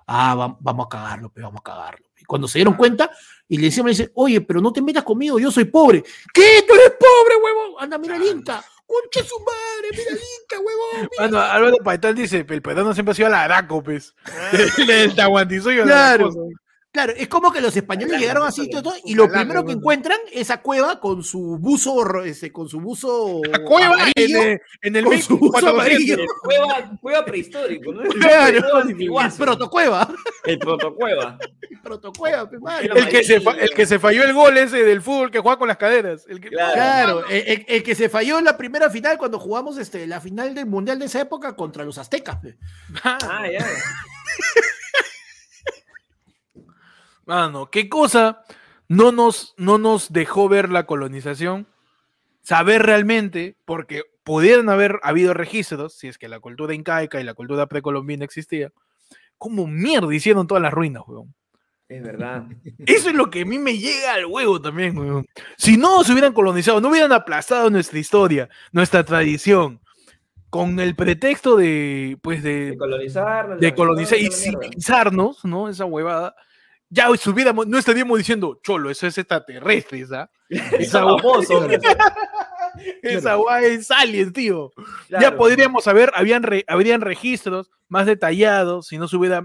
Ah, 0.07 0.35
va- 0.35 0.57
vamos 0.61 0.87
a 0.87 0.89
cagarlo, 0.89 1.31
pe, 1.31 1.43
vamos 1.43 1.61
a 1.61 1.64
cagarlo. 1.64 2.07
Y 2.16 2.25
cuando 2.25 2.47
se 2.49 2.59
dieron 2.59 2.75
cuenta, 2.75 3.11
y 3.49 3.57
le 3.59 3.64
decían, 3.64 3.87
le 3.87 3.91
dice, 3.93 4.11
oye, 4.14 4.41
pero 4.41 4.61
no 4.61 4.73
te 4.73 4.83
metas 4.83 5.03
conmigo, 5.05 5.39
yo 5.39 5.51
soy 5.51 5.64
pobre. 5.64 6.03
¿Qué? 6.33 6.64
¿Tú 6.66 6.75
eres 6.75 6.93
pobre, 6.99 7.35
huevón? 7.43 7.73
Anda, 7.81 7.99
mira 7.99 8.16
el 8.16 8.23
Inca. 8.25 8.62
Concha 8.87 9.23
su 9.27 9.39
madre, 9.41 9.89
mira 9.91 10.11
el 10.11 10.16
Inca, 10.43 10.57
huevón. 10.61 11.09
Mano, 11.19 11.39
Álvaro 11.41 11.77
Paitán 11.85 12.14
dice, 12.14 12.45
el 12.49 12.62
peruano 12.62 12.95
siempre 12.95 13.12
ha 13.12 13.14
sido 13.14 13.29
al 13.29 13.35
Araco, 13.35 13.83
pues. 13.83 14.14
El 14.89 15.14
Tahuantinsuyo. 15.14 15.83
Claro. 15.85 16.31
Claro, 16.99 17.12
es 17.16 17.28
como 17.28 17.53
que 17.53 17.61
los 17.61 17.76
españoles 17.76 18.18
llegaron 18.18 18.44
así 18.44 18.68
todo, 18.68 18.92
y 19.05 19.14
lo 19.14 19.28
primero 19.30 19.61
que 19.61 19.66
bueno. 19.66 19.78
encuentran 19.78 20.18
es 20.32 20.51
a 20.51 20.61
Cueva 20.62 20.99
con 20.99 21.22
su 21.22 21.57
buzo, 21.59 22.24
este, 22.24 22.51
con 22.51 22.68
su 22.68 22.80
buzo 22.80 23.40
La 23.49 23.62
cueva 23.62 23.94
en, 24.16 24.36
el- 24.36 24.61
en 24.82 24.96
el 24.96 25.05
con 25.05 25.22
su 25.22 25.34
1400. 25.38 25.68
amarillo. 25.72 26.16
Cueva, 26.42 26.90
cueva 27.01 27.24
prehistórico, 27.24 27.92
¿no? 27.92 28.03
Claro, 28.03 28.61
cueva 29.01 29.22
el 29.22 29.36
protocueva, 29.36 30.09
El 30.44 30.59
protocueva. 30.59 31.38
el 31.70 31.80
protocueva, 31.82 32.51
madre. 32.60 32.90
El 32.97 33.09
que, 33.09 33.23
se 33.23 33.36
el 33.36 33.70
que 33.77 33.86
se 33.86 34.01
falló 34.01 34.24
el 34.24 34.32
gol 34.32 34.59
ese 34.59 34.82
del 34.82 35.01
fútbol 35.01 35.31
que 35.31 35.39
juega 35.39 35.56
con 35.56 35.68
las 35.68 35.77
caderas. 35.77 36.24
El 36.28 36.40
que, 36.40 36.48
Claro. 36.48 36.73
Claro, 36.74 37.28
el, 37.28 37.44
el- 37.47 37.64
el 37.68 37.82
que 37.85 37.94
se 37.94 38.09
falló 38.09 38.40
en 38.40 38.44
la 38.44 38.56
primera 38.56 38.90
final 38.90 39.18
cuando 39.18 39.39
jugamos 39.39 39.78
este, 39.78 40.05
la 40.09 40.20
final 40.20 40.52
del 40.52 40.66
mundial 40.66 40.98
de 40.98 41.05
esa 41.06 41.20
época 41.20 41.55
contra 41.55 41.85
los 41.85 41.97
aztecas. 41.97 42.39
pe. 42.43 42.59
Ah, 43.05 43.47
ya. 43.52 43.64
Mano, 47.28 47.70
¿qué 47.70 47.90
cosa 47.90 48.42
no 48.88 49.12
nos, 49.12 49.52
no 49.59 49.76
nos 49.76 50.10
dejó 50.14 50.48
ver 50.48 50.70
la 50.70 50.86
colonización? 50.86 51.66
Saber 52.40 52.82
realmente, 52.82 53.55
porque 53.66 54.05
pudieran 54.24 54.70
haber 54.70 54.98
habido 55.02 55.34
registros, 55.34 55.92
si 55.92 56.09
es 56.09 56.16
que 56.16 56.26
la 56.26 56.40
cultura 56.40 56.72
incaica 56.72 57.20
y 57.20 57.24
la 57.24 57.34
cultura 57.34 57.66
precolombina 57.66 58.24
existía, 58.24 58.72
¿cómo 59.36 59.66
mierda 59.66 60.14
hicieron 60.14 60.46
todas 60.46 60.62
las 60.62 60.72
ruinas, 60.72 61.02
weón? 61.06 61.34
Es 61.86 62.02
verdad. 62.02 62.46
Eso 62.86 63.10
es 63.10 63.14
lo 63.14 63.28
que 63.28 63.42
a 63.42 63.44
mí 63.44 63.59
me 63.59 63.76
llega 63.76 64.14
al 64.14 64.24
huevo 64.24 64.59
también, 64.59 64.96
weón. 64.96 65.26
Si 65.59 65.76
no 65.76 66.02
se 66.05 66.12
hubieran 66.12 66.32
colonizado, 66.32 66.80
no 66.80 66.88
hubieran 66.88 67.12
aplastado 67.12 67.68
nuestra 67.68 67.98
historia, 67.98 68.48
nuestra 68.72 69.05
tradición, 69.05 69.82
con 70.48 70.80
el 70.80 70.96
pretexto 70.96 71.59
de, 71.59 72.16
pues, 72.22 72.42
de, 72.42 72.70
De 72.70 72.78
colonizar. 72.78 73.59
de 73.59 73.74
colonizar 73.74 74.18
y 74.18 74.30
civilizarnos, 74.30 75.44
¿no? 75.44 75.68
Esa 75.68 75.84
huevada. 75.84 76.34
Ya 76.90 77.10
hoy 77.10 77.19
subiéramos, 77.19 77.66
no 77.66 77.78
estaríamos 77.78 78.16
diciendo, 78.19 78.59
cholo, 78.62 78.90
eso 78.90 79.06
es 79.06 79.19
extraterrestre, 79.19 80.05
¿ah? 80.15 80.31
Esa 80.48 81.01
famoso. 81.01 81.66
Esa 83.02 83.35
guay 83.35 83.65
es 83.66 83.90
aliens, 83.90 84.32
tío. 84.32 84.70
Ya 85.09 85.35
podríamos 85.36 85.85
saber, 85.85 86.12
habían 86.15 86.43
re- 86.43 86.65
habrían 86.69 87.01
registros 87.01 87.70
más 87.89 88.06
detallados 88.06 88.86
si 88.86 88.98
no 88.98 89.09
se 89.09 89.16
hubiera 89.16 89.43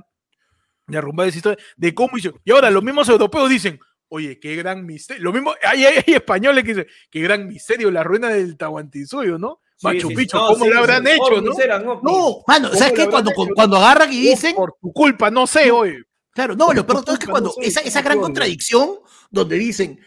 derrumbado 0.88 1.30
esa 1.30 1.38
historia 1.38 1.64
de 1.78 1.94
cómo 1.94 2.18
hizo. 2.18 2.34
Y 2.44 2.52
ahora 2.52 2.70
los 2.70 2.84
mismos 2.84 3.07
europeos 3.10 3.49
dicen, 3.49 3.80
oye, 4.10 4.40
qué 4.40 4.56
gran 4.56 4.86
misterio. 4.86 5.24
Lo 5.24 5.34
mismo, 5.34 5.53
hay, 5.64 5.86
hay- 5.86 6.03
hay 6.06 6.14
españoles 6.14 6.64
que 6.64 6.70
dicen, 6.74 6.88
qué 7.10 7.22
gran 7.22 7.48
misterio, 7.48 7.90
la 7.90 8.03
ruina 8.03 8.30
del 8.30 8.57
Tahuantinsuyo, 8.57 9.38
¿no? 9.40 9.61
Sí, 9.78 9.88
Machu 9.88 10.10
sí, 10.10 10.15
Picchu, 10.15 10.38
no, 10.38 10.48
¿cómo 10.48 10.65
sí, 10.65 10.72
lo 10.72 10.80
habrán 10.80 11.03
sí, 11.06 11.11
hecho, 11.14 11.41
no? 11.41 11.60
eran 11.60 11.88
ovnis. 11.88 12.03
No, 12.03 12.44
mano, 12.48 12.68
¿Cómo 12.70 12.80
¿sabes 12.80 12.94
qué? 12.94 13.07
Cuando, 13.10 13.32
hecho? 13.32 13.48
cuando 13.56 13.78
agarran 13.78 14.14
y 14.14 14.22
dicen. 14.22 14.56
Por 14.56 14.74
tu 14.80 14.94
culpa, 14.94 15.32
no 15.32 15.48
sé, 15.48 15.72
oye. 15.72 16.03
Claro, 16.34 16.55
no, 16.55 16.73
lo 16.73 16.85
peor 16.85 17.03
todo 17.03 17.14
es 17.14 17.19
que 17.19 17.27
cuando 17.27 17.53
esa, 17.61 17.81
¿cómo 17.81 17.88
esa 17.89 18.01
gran 18.01 18.19
contradicción 18.19 18.89
donde 19.30 19.55
dicen 19.57 19.99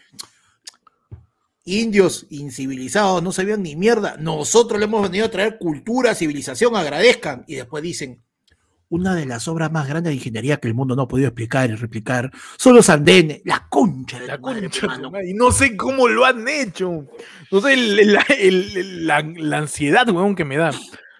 indios 1.65 2.25
incivilizados 2.29 3.21
no 3.21 3.31
sabían 3.31 3.61
ni 3.63 3.75
mierda, 3.75 4.15
nosotros 4.19 4.79
le 4.79 4.85
hemos 4.85 5.01
venido 5.03 5.25
a 5.25 5.31
traer 5.31 5.57
cultura, 5.57 6.15
civilización, 6.15 6.75
agradezcan. 6.75 7.43
Y 7.47 7.55
después 7.55 7.83
dicen, 7.83 8.23
una 8.89 9.15
de 9.15 9.25
las 9.25 9.49
obras 9.49 9.69
más 9.69 9.85
grandes 9.87 10.11
de 10.11 10.15
ingeniería 10.15 10.57
que 10.57 10.69
el 10.69 10.73
mundo 10.73 10.95
no 10.95 11.01
ha 11.03 11.07
podido 11.09 11.27
explicar 11.27 11.69
y 11.69 11.75
replicar 11.75 12.31
son 12.57 12.73
los 12.75 12.89
andenes, 12.89 13.41
la 13.43 13.67
concha 13.69 14.17
de 14.17 14.27
La 14.27 14.37
concha 14.37 14.87
madre, 15.09 15.29
Y 15.29 15.33
no 15.33 15.51
sé 15.51 15.75
cómo 15.75 16.07
lo 16.07 16.23
han 16.23 16.47
hecho. 16.47 17.05
No 17.51 17.59
sé 17.61 17.73
el- 17.73 18.13
la, 18.13 18.25
el- 18.39 19.05
la- 19.05 19.21
la 19.21 19.57
ansiedad, 19.57 20.07
weón, 20.09 20.35
que 20.35 20.45
me 20.45 20.55
da. 20.55 20.71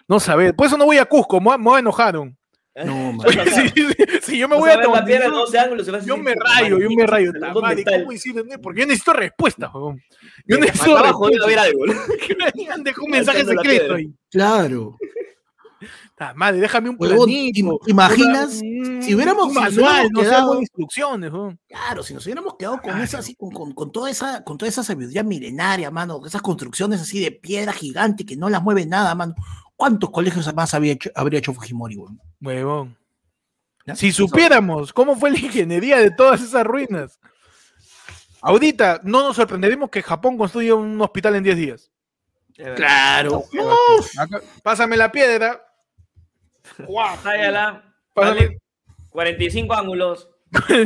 No 0.06 0.18
saber. 0.18 0.56
Por 0.56 0.66
eso 0.66 0.78
no 0.78 0.86
voy 0.86 0.96
a 0.96 1.04
Cusco, 1.04 1.42
me, 1.42 1.58
me 1.58 1.64
voy 1.64 1.76
a 1.76 1.80
enojar. 1.80 2.16
weón. 2.16 2.37
No, 2.84 3.22
a- 3.22 3.44
Si, 3.46 3.68
si- 3.68 4.20
si 4.22 4.38
yo 4.38 4.48
me 4.48 4.56
voy 4.56 4.70
a 4.70 4.80
Tahuantinsuyo, 4.80 5.30
12 5.30 5.58
ángulos 5.58 5.86
yo 5.86 5.92
decir, 5.92 6.16
me 6.18 6.34
"Puta 6.34 6.44
rayo, 6.54 6.78
yo 6.78 6.88
¿qué 6.88 6.96
me 6.96 7.06
rayo. 7.06 7.32
¿Cómo 7.52 8.12
hicieron? 8.12 8.48
Porque 8.62 8.80
yo 8.80 8.86
necesito 8.86 9.12
respuestas, 9.12 9.70
weón. 9.74 10.02
Yo 10.46 10.56
Acá 10.56 10.66
necesito 10.66 10.98
abajo 10.98 11.28
debe 11.28 11.44
haber 11.44 11.58
algo. 11.58 11.84
Que 12.26 12.36
me 12.36 12.50
digan, 12.54 12.82
Dejó 12.84 13.04
un 13.04 13.10
mensaje 13.10 13.44
secreto 13.44 13.94
ahí. 13.94 14.12
Claro. 14.30 14.96
Ta 16.16 16.34
madre, 16.34 16.58
déjame 16.58 16.90
un 16.90 16.98
planito. 16.98 17.24
im- 17.28 17.78
¿imaginas? 17.86 18.60
una- 18.60 19.02
Si 19.02 19.14
hubiéramos- 19.14 19.52
manual, 19.52 19.72
hubiéramos 20.06 20.10
no 20.10 20.20
sé, 20.20 20.26
quedado- 20.26 20.60
instrucciones, 20.60 21.32
weón. 21.32 21.60
Claro, 21.68 22.02
si 22.02 22.12
nos 22.14 22.26
hubiéramos 22.26 22.56
quedado 22.56 22.74
con 22.80 22.90
Claro. 22.90 23.04
esa, 23.04 23.18
así, 23.18 23.36
con, 23.36 23.50
con- 23.52 23.72
con 23.72 23.92
toda 23.92 24.10
esa, 24.10 24.42
con 24.42 24.58
toda 24.58 24.68
esa 24.68 24.82
sabiduría 24.82 25.22
milenaria, 25.22 25.92
mano, 25.92 26.20
esas 26.26 26.42
construcciones 26.42 27.00
así 27.00 27.20
de 27.20 27.30
piedra 27.30 27.72
gigante 27.72 28.26
que 28.26 28.36
no 28.36 28.50
las 28.50 28.60
mueve 28.62 28.84
nada, 28.86 29.14
mano. 29.14 29.36
¿Cuántos 29.78 30.10
colegios 30.10 30.52
más 30.56 30.74
había 30.74 30.94
hecho, 30.94 31.08
habría 31.14 31.38
hecho 31.38 31.54
Fujimori, 31.54 31.94
weón? 31.96 32.20
Huevón. 32.40 32.98
¿Ya? 33.86 33.94
Si 33.94 34.10
supiéramos 34.10 34.92
cómo 34.92 35.14
fue 35.14 35.30
la 35.30 35.38
ingeniería 35.38 35.98
de 35.98 36.10
todas 36.10 36.42
esas 36.42 36.66
ruinas. 36.66 37.20
Ahorita 38.42 39.00
no 39.04 39.22
nos 39.22 39.36
sorprenderemos 39.36 39.88
que 39.88 40.02
Japón 40.02 40.36
construya 40.36 40.74
un 40.74 41.00
hospital 41.00 41.36
en 41.36 41.44
10 41.44 41.56
días. 41.56 41.92
Claro. 42.74 43.44
Acá, 44.18 44.40
pásame 44.64 44.96
la 44.96 45.12
piedra. 45.12 45.64
Guau, 46.80 47.14
Pásame. 47.16 47.80
dale 48.14 48.58
45 49.10 49.74
ángulos. 49.74 50.28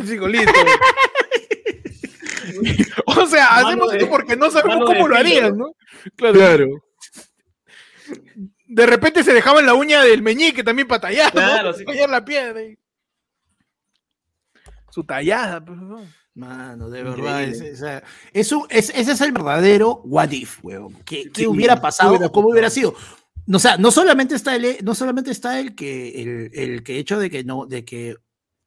Chico, 0.07 0.29
listo. 0.29 0.53
o 3.07 3.27
sea, 3.27 3.57
hacemos 3.57 3.91
de- 3.91 3.97
esto 3.97 4.11
porque 4.11 4.37
no 4.37 4.51
sabemos 4.51 4.85
cómo 4.85 5.09
lo 5.09 5.17
harían, 5.17 5.57
¿no? 5.57 5.73
Claro. 6.15 6.67
De 8.75 8.87
repente 8.87 9.23
se 9.23 9.33
dejaban 9.35 9.67
la 9.67 9.75
uña 9.75 10.03
del 10.03 10.23
meñique 10.23 10.65
también 10.65 10.89
para 10.89 11.03
tallar, 11.03 11.31
Claro, 11.33 11.73
¿no? 11.73 11.77
sí. 11.79 11.85
Tallar 11.85 12.09
la 12.11 12.25
piedra. 12.25 12.63
y- 12.63 12.79
Su 14.91 15.05
tallada, 15.05 15.65
pues, 15.65 15.79
¿no? 15.79 16.03
Mano, 16.35 16.89
de 16.89 17.01
Increíble. 17.01 17.23
verdad. 17.23 17.43
Es, 17.45 18.03
es 18.33 18.53
un- 18.53 18.67
es- 18.71 18.91
ese 18.95 19.13
es 19.13 19.21
el 19.21 19.33
verdadero 19.33 20.01
what 20.05 20.31
if, 20.31 20.59
weón. 20.65 20.95
¿Qué, 21.05 21.31
qué 21.31 21.47
hubiera 21.47 21.75
¿qué 21.77 21.81
pasado 21.83 22.11
hubiera 22.13 22.29
cómo 22.31 22.49
hubiera 22.49 22.71
sido? 22.71 22.95
No, 23.47 23.57
o 23.57 23.61
sea, 23.61 23.77
no 23.77 23.91
solamente 23.91 24.35
está 24.35 24.55
el, 24.57 24.79
no 24.83 24.95
solamente 24.95 25.31
está 25.31 25.59
el 25.61 25.75
que 25.75 26.23
el, 26.23 26.51
el 26.55 26.83
que 26.83 26.99
hecho 26.99 27.19
de 27.19 27.29
que 27.29 27.45
no, 27.45 27.67
de 27.67 27.85
que 27.85 28.17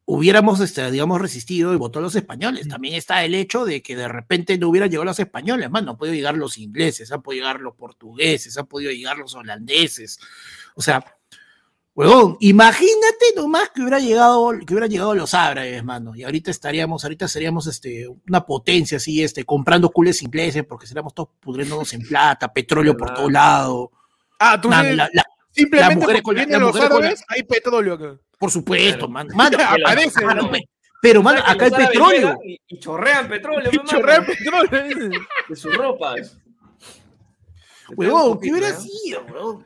hubiéramos, 0.06 0.60
este, 0.60 0.90
digamos, 0.92 1.20
resistido 1.20 1.74
y 1.74 1.78
votó 1.78 2.00
a 2.00 2.02
los 2.04 2.16
españoles. 2.16 2.68
También 2.68 2.94
está 2.96 3.24
el 3.26 3.34
hecho 3.36 3.66
de 3.66 3.82
que 3.82 3.96
de 3.96 4.08
repente 4.08 4.58
no 4.58 4.70
hubieran 4.70 4.90
llegado 4.90 5.06
los 5.06 5.20
españoles, 5.20 5.70
más 5.72 5.84
no 5.84 5.92
han 5.92 5.98
podido 5.98 6.16
llegar 6.16 6.36
los 6.36 6.58
ingleses, 6.58 7.12
han 7.12 7.22
podido 7.22 7.42
llegar 7.44 7.60
los 7.62 7.76
portugueses, 7.76 8.58
han 8.58 8.68
podido 8.68 8.92
llegar 8.92 9.18
los 9.18 9.34
holandeses. 9.34 10.20
O 10.76 10.82
sea, 10.82 11.04
huevón, 11.96 12.38
imagínate 12.42 13.26
nomás 13.36 13.70
que 13.74 13.82
hubiera 13.82 14.00
llegado, 14.00 14.52
que 14.66 14.74
hubiera 14.74 14.88
llegado 14.88 15.16
los 15.16 15.34
árabes, 15.34 15.84
mano, 15.84 16.16
y 16.16 16.24
ahorita 16.24 16.52
estaríamos, 16.52 17.04
ahorita 17.04 17.28
seríamos 17.28 17.66
este, 17.68 18.08
una 18.28 18.46
potencia 18.46 18.98
así, 18.98 19.24
este, 19.24 19.44
comprando 19.46 19.90
cules 19.90 20.22
ingleses, 20.22 20.66
porque 20.66 20.88
seríamos 20.88 21.14
todos 21.14 21.30
pudriéndonos 21.40 21.92
en 21.94 22.02
plata, 22.08 22.52
petróleo 22.54 22.96
por 22.98 23.14
todo 23.14 23.30
lado. 23.30 23.92
Ah, 24.40 24.60
tú 24.62 24.68
sí, 24.68 24.96
la- 24.96 25.10
la- 25.14 25.26
simplemente 25.56 26.06
porque 26.06 26.32
vienen 26.36 26.52
las 26.62 26.76
los 26.76 26.76
árabes, 26.84 27.24
hay 27.28 27.44
petróleo 27.44 27.94
acá. 27.96 28.20
por 28.38 28.52
supuesto, 28.52 28.98
Claro. 28.98 29.10
mano. 29.10 29.30
Mano, 29.36 29.58
Aparece, 29.84 30.20
pero, 31.02 31.22
mano, 31.24 31.40
sea, 31.42 31.52
acá 31.52 31.66
hay 31.66 31.72
petróleo. 31.88 32.40
Y, 32.44 32.60
y 32.68 32.80
chorrean 32.80 33.28
petróleo, 33.30 33.70
Y 33.72 33.78
mamá, 33.78 33.90
chorrea 33.90 34.26
petróleo. 34.26 35.10
de 35.50 35.56
sus 35.56 35.76
ropas. 35.78 36.38
Huevón, 37.96 38.40
¿qué 38.40 38.50
poquito, 38.50 38.54
hubiera 38.56 38.72
¿no? 38.74 38.80
sido? 38.82 39.64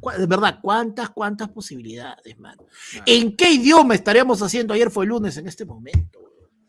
cua- 0.00 0.16
de 0.16 0.26
verdad, 0.26 0.58
cuántas, 0.60 1.10
cuántas 1.10 1.48
posibilidades, 1.50 2.36
mano? 2.38 2.66
¿En 3.06 3.36
qué 3.36 3.50
idioma 3.52 3.94
estaríamos 3.94 4.42
haciendo 4.42 4.74
ayer 4.74 4.90
fue 4.90 5.06
lunes 5.06 5.36
en 5.36 5.46
este 5.46 5.64
momento? 5.64 6.18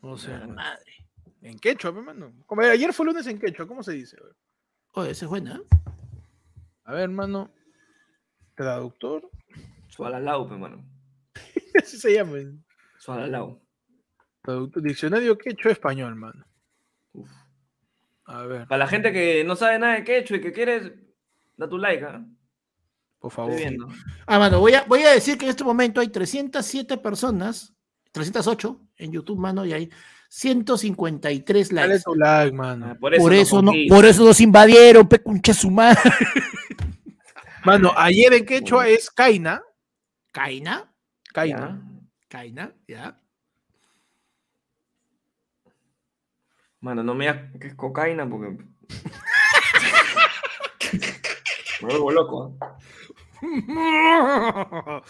No 0.04 0.18
sé. 0.18 0.30
Madre. 0.38 0.94
En 1.42 1.58
quechua, 1.58 1.92
pe, 1.94 2.02
mano. 2.02 2.32
Como 2.46 2.62
ayer 2.62 2.94
fue 2.94 3.08
lunes 3.08 3.26
en 3.26 3.40
quechua, 3.40 3.68
¿cómo 3.68 3.82
se 3.82 3.94
dice? 3.94 4.18
güey? 4.22 4.34
Oye, 4.94 5.12
esa 5.12 5.26
es 5.26 5.30
buena. 5.30 5.56
¿eh? 5.56 5.78
A 6.86 6.92
ver, 6.94 7.02
hermano. 7.04 7.50
Traductor. 8.56 9.30
Sualalau, 9.88 10.48
pe, 10.48 10.56
mano. 10.56 10.84
Así 11.82 11.98
se 11.98 12.14
llama. 12.14 12.38
Sualalau. 13.00 13.62
Traductor. 14.42 14.82
Diccionario 14.84 15.38
quechua 15.38 15.72
español, 15.72 16.16
mano. 16.16 16.46
Uf. 17.14 17.30
A 18.26 18.44
ver, 18.44 18.68
Para 18.68 18.80
la 18.86 18.88
gente 18.88 19.12
que 19.12 19.44
no 19.44 19.56
sabe 19.56 19.80
nada 19.80 19.96
de 19.96 20.04
quechua 20.04 20.38
y 20.38 20.42
que 20.42 20.54
quieres, 20.54 20.92
da 21.58 21.68
tu 21.68 21.78
like, 21.78 22.06
¿ah? 22.06 22.26
por 23.20 23.32
favor. 23.32 23.54
Ah, 24.28 24.40
mano, 24.40 24.60
voy 24.60 24.74
a, 24.74 24.84
voy 24.84 25.04
a 25.04 25.12
decir 25.12 25.38
que 25.38 25.46
en 25.46 25.52
este 25.52 25.64
momento 25.64 26.02
hay 26.02 26.10
307 26.10 26.98
personas, 26.98 27.74
308 28.12 28.82
en 28.98 29.12
YouTube, 29.12 29.40
mano, 29.40 29.66
y 29.66 29.72
hay 29.74 29.90
153 30.30 31.70
Dale 31.70 31.88
likes. 31.88 32.04
tu 32.04 32.16
like, 32.16 32.56
mano. 32.56 32.88
Ah, 32.90 32.98
por 33.00 33.14
eso, 33.14 33.24
Por 33.24 33.32
nos 33.32 33.42
eso, 33.42 33.62
no, 33.62 33.72
por 33.88 34.06
eso 34.06 34.26
nos 34.26 34.42
invadieron, 34.42 35.08
pe 35.08 35.22
concha 35.22 35.54
su 35.54 35.70
madre. 35.72 36.00
Mano, 37.66 37.94
ayer 37.96 38.34
en 38.34 38.46
quechua 38.46 38.90
es 38.90 39.10
Kaina. 39.10 39.64
Caina, 40.32 40.94
Kaina. 41.34 41.82
Caina, 42.28 42.76
ya. 42.88 43.20
Mano, 46.82 47.04
no 47.04 47.16
me 47.16 47.26
digas 47.26 47.52
que 47.62 47.68
es 47.68 47.76
cocaína 47.76 48.30
porque. 48.30 48.58
me 51.82 51.88
vuelvo 51.88 52.12
loco. 52.12 52.58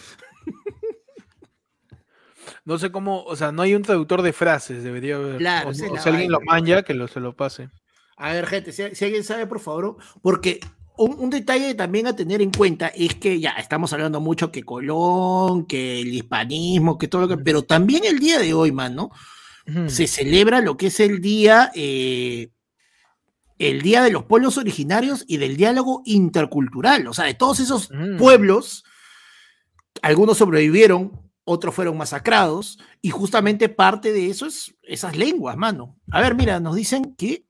No 2.66 2.78
sé 2.78 2.90
cómo, 2.90 3.24
o 3.24 3.36
sea, 3.36 3.52
no 3.52 3.62
hay 3.62 3.74
un 3.74 3.82
traductor 3.82 4.22
de 4.22 4.32
frases, 4.32 4.82
debería 4.82 5.16
haber. 5.16 5.36
Claro, 5.36 5.70
o, 5.70 5.74
si 5.74 5.84
alguien 6.08 6.30
lo 6.30 6.40
manja, 6.40 6.82
que 6.82 6.94
lo, 6.94 7.08
se 7.08 7.20
lo 7.20 7.36
pase. 7.36 7.68
A 8.16 8.32
ver, 8.32 8.46
gente, 8.46 8.72
si, 8.72 8.94
si 8.94 9.04
alguien 9.04 9.22
sabe, 9.22 9.46
por 9.46 9.60
favor, 9.60 9.98
porque 10.22 10.60
un, 10.96 11.16
un 11.18 11.30
detalle 11.30 11.74
también 11.74 12.06
a 12.06 12.14
tener 12.16 12.40
en 12.42 12.50
cuenta 12.50 12.88
es 12.88 13.14
que 13.16 13.40
ya 13.40 13.50
estamos 13.52 13.92
hablando 13.92 14.20
mucho 14.20 14.52
que 14.52 14.62
Colón, 14.62 15.66
que 15.66 16.00
el 16.00 16.14
hispanismo, 16.14 16.98
que 16.98 17.08
todo 17.08 17.22
lo 17.22 17.28
que. 17.28 17.36
Pero 17.42 17.62
también 17.62 18.04
el 18.04 18.18
día 18.18 18.38
de 18.38 18.54
hoy, 18.54 18.70
mano, 18.72 19.10
se 19.86 20.06
celebra 20.06 20.60
lo 20.60 20.76
que 20.76 20.88
es 20.88 21.00
el 21.00 21.20
día, 21.20 21.70
eh, 21.74 22.50
el 23.58 23.82
día 23.82 24.02
de 24.02 24.10
los 24.10 24.24
pueblos 24.24 24.58
originarios 24.58 25.24
y 25.26 25.38
del 25.38 25.56
diálogo 25.56 26.02
intercultural. 26.04 27.06
O 27.08 27.14
sea, 27.14 27.24
de 27.24 27.34
todos 27.34 27.60
esos 27.60 27.88
Mm. 27.90 28.16
pueblos, 28.18 28.84
algunos 30.02 30.38
sobrevivieron, 30.38 31.20
otros 31.44 31.74
fueron 31.74 31.96
masacrados, 31.96 32.78
y 33.02 33.10
justamente 33.10 33.68
parte 33.68 34.12
de 34.12 34.28
eso 34.30 34.46
es 34.46 34.74
esas 34.82 35.16
lenguas, 35.16 35.56
mano. 35.56 35.96
A 36.10 36.20
ver, 36.20 36.34
mira, 36.34 36.60
nos 36.60 36.76
dicen 36.76 37.14
que 37.16 37.46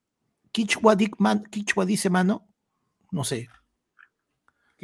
Quichua, 0.53 0.97
dic- 0.97 1.17
man- 1.19 1.45
Quichua 1.51 1.85
dice, 1.85 2.11
mano, 2.11 2.47
no 3.15 3.25
sé, 3.25 3.49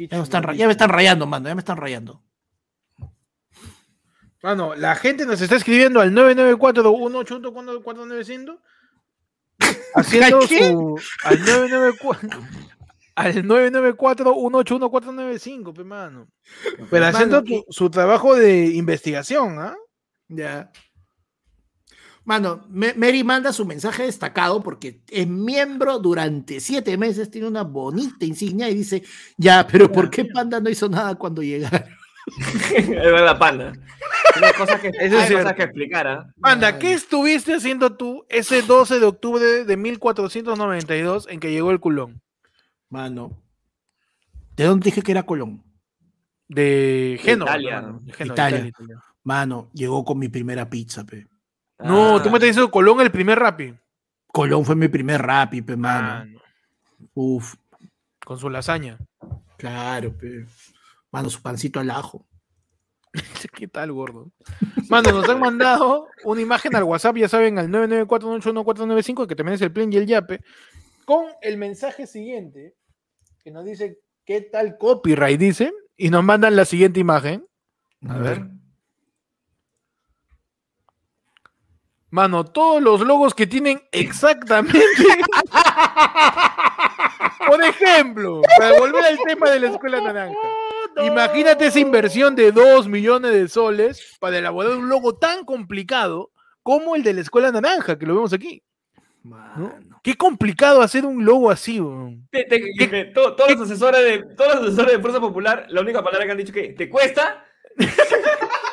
ya 0.07 0.17
me, 0.17 0.23
están, 0.23 0.41
ra- 0.43 0.53
ya 0.55 0.65
me 0.65 0.71
están 0.71 0.89
rayando, 0.89 1.27
mano, 1.27 1.47
ya 1.49 1.53
me 1.55 1.59
están 1.59 1.77
rayando. 1.77 2.23
Mano, 4.41 4.73
la 4.75 4.95
gente 4.95 5.25
nos 5.25 5.39
está 5.41 5.55
escribiendo 5.57 5.99
al 6.01 6.11
994-181-495 6.13 8.59
haciendo 9.95 10.41
su 10.41 10.99
al 11.23 11.39
994 11.39 12.29
al 13.13 13.33
994-181-495, 13.43 15.73
pe 15.75 15.83
mano. 15.83 16.27
Pero 16.89 17.05
haciendo 17.05 17.43
tu- 17.43 17.65
su 17.69 17.89
trabajo 17.91 18.35
de 18.35 18.67
investigación, 18.67 19.59
¿ah? 19.59 19.75
Ya. 20.29 20.71
Mano, 22.23 22.65
Mary 22.69 23.23
manda 23.23 23.51
su 23.51 23.65
mensaje 23.65 24.03
destacado 24.03 24.61
porque 24.61 25.01
es 25.09 25.27
miembro 25.27 25.97
durante 25.97 26.59
siete 26.59 26.95
meses, 26.95 27.31
tiene 27.31 27.47
una 27.47 27.63
bonita 27.63 28.25
insignia 28.25 28.69
y 28.69 28.75
dice, 28.75 29.03
ya, 29.37 29.65
pero 29.65 29.91
¿por 29.91 30.09
qué 30.11 30.25
Panda 30.25 30.59
no 30.59 30.69
hizo 30.69 30.87
nada 30.87 31.15
cuando 31.15 31.41
llegaron? 31.41 31.83
es 32.75 32.87
verdad, 32.87 33.39
panda. 33.39 33.73
Hay 34.35 34.53
cosas 34.53 34.79
que, 34.79 34.89
Eso 34.89 35.17
hay 35.17 35.33
cosas 35.33 35.53
que 35.55 35.63
explicar, 35.63 36.07
¿ah? 36.07 36.33
Anda, 36.43 36.77
¿qué 36.77 36.93
estuviste 36.93 37.55
haciendo 37.55 37.95
tú 37.95 38.23
ese 38.29 38.61
12 38.61 38.99
de 38.99 39.05
octubre 39.05 39.65
de 39.65 39.77
1492 39.77 41.27
en 41.29 41.39
que 41.39 41.51
llegó 41.51 41.71
el 41.71 41.79
culón? 41.79 42.21
Mano, 42.89 43.41
¿de 44.55 44.65
dónde 44.65 44.85
dije 44.85 45.01
que 45.01 45.11
era 45.11 45.23
Colón? 45.23 45.63
De 46.47 47.19
Génova. 47.21 47.51
Italia. 47.51 47.81
¿no? 47.81 47.99
De 47.99 48.13
Génova, 48.13 48.33
Italia. 48.33 48.57
Italia, 48.57 48.69
Italia. 48.69 49.03
Mano, 49.23 49.69
llegó 49.73 50.03
con 50.03 50.19
mi 50.19 50.29
primera 50.29 50.69
pizza, 50.69 51.03
pe. 51.05 51.30
No, 51.83 52.17
Ah, 52.17 52.23
tú 52.23 52.29
me 52.29 52.37
estás 52.37 52.49
diciendo 52.49 52.71
Colón 52.71 53.01
el 53.01 53.11
primer 53.11 53.39
rapi. 53.39 53.73
Colón 54.27 54.63
fue 54.65 54.75
mi 54.75 54.87
primer 54.87 55.21
rapi, 55.21 55.61
pe, 55.61 55.73
Ah, 55.73 55.77
mano. 55.77 56.25
no. 56.25 56.39
Uf, 57.13 57.55
Con 58.25 58.37
su 58.37 58.49
lasaña. 58.49 58.97
claro, 59.57 60.15
pe. 60.17 60.45
Mano, 61.11 61.29
su 61.29 61.41
pancito 61.41 61.79
al 61.79 61.89
ajo. 61.91 62.25
¿Qué 63.53 63.67
tal, 63.67 63.91
gordo? 63.91 64.31
Mano, 64.89 65.11
nos 65.11 65.27
han 65.27 65.39
mandado 65.39 66.07
una 66.23 66.39
imagen 66.41 66.73
al 66.75 66.83
WhatsApp, 66.83 67.17
ya 67.17 67.27
saben, 67.27 67.59
al 67.59 67.67
994181495, 67.69 69.27
que 69.27 69.35
también 69.35 69.55
es 69.55 69.61
el 69.61 69.71
plan 69.73 69.91
y 69.91 69.97
el 69.97 70.05
yape, 70.07 70.39
con 71.05 71.25
el 71.41 71.57
mensaje 71.57 72.07
siguiente, 72.07 72.75
que 73.43 73.51
nos 73.51 73.65
dice, 73.65 73.99
¿qué 74.25 74.39
tal 74.41 74.77
copyright? 74.77 75.37
Dice, 75.39 75.73
y 75.97 76.09
nos 76.09 76.23
mandan 76.23 76.55
la 76.55 76.63
siguiente 76.63 76.99
imagen. 77.01 77.45
A 78.07 78.17
ver. 78.17 78.47
Mano, 82.11 82.43
todos 82.45 82.81
los 82.81 83.01
logos 83.01 83.33
que 83.33 83.47
tienen 83.47 83.81
exactamente. 83.91 84.79
Por 87.47 87.63
ejemplo, 87.63 88.41
para 88.57 88.77
volver 88.79 89.03
al 89.05 89.17
tema 89.25 89.49
de 89.49 89.59
la 89.61 89.69
escuela 89.69 90.01
naranja. 90.01 90.35
Imagínate 91.03 91.67
esa 91.67 91.79
inversión 91.79 92.35
de 92.35 92.51
2 92.51 92.87
millones 92.87 93.31
de 93.31 93.47
soles 93.47 94.17
para 94.19 94.37
elaborar 94.37 94.73
un 94.77 94.89
logo 94.89 95.15
tan 95.17 95.45
complicado 95.45 96.31
como 96.63 96.95
el 96.95 97.03
de 97.03 97.13
la 97.13 97.21
escuela 97.21 97.51
naranja, 97.51 97.97
que 97.97 98.05
lo 98.05 98.15
vemos 98.15 98.33
aquí. 98.33 98.61
¿no? 99.23 99.37
Mano. 99.37 99.99
Qué 100.03 100.15
complicado 100.15 100.81
hacer 100.81 101.05
un 101.05 101.23
logo 101.23 101.49
así. 101.49 101.79
Te- 102.31 102.43
te- 102.43 102.61
¿Qué- 102.77 102.89
que 102.89 103.05
to- 103.05 103.35
todos 103.35 103.51
los 103.51 103.61
asesores 103.61 104.03
de 104.03 104.35
todos 104.35 104.55
los 104.55 104.63
asesores 104.67 104.93
de 104.93 104.99
Fuerza 104.99 105.19
Popular, 105.21 105.65
la 105.69 105.81
única 105.81 106.03
palabra 106.03 106.25
que 106.25 106.31
han 106.31 106.37
dicho 106.37 106.53
que 106.53 106.69
te 106.69 106.89
cuesta. 106.89 107.45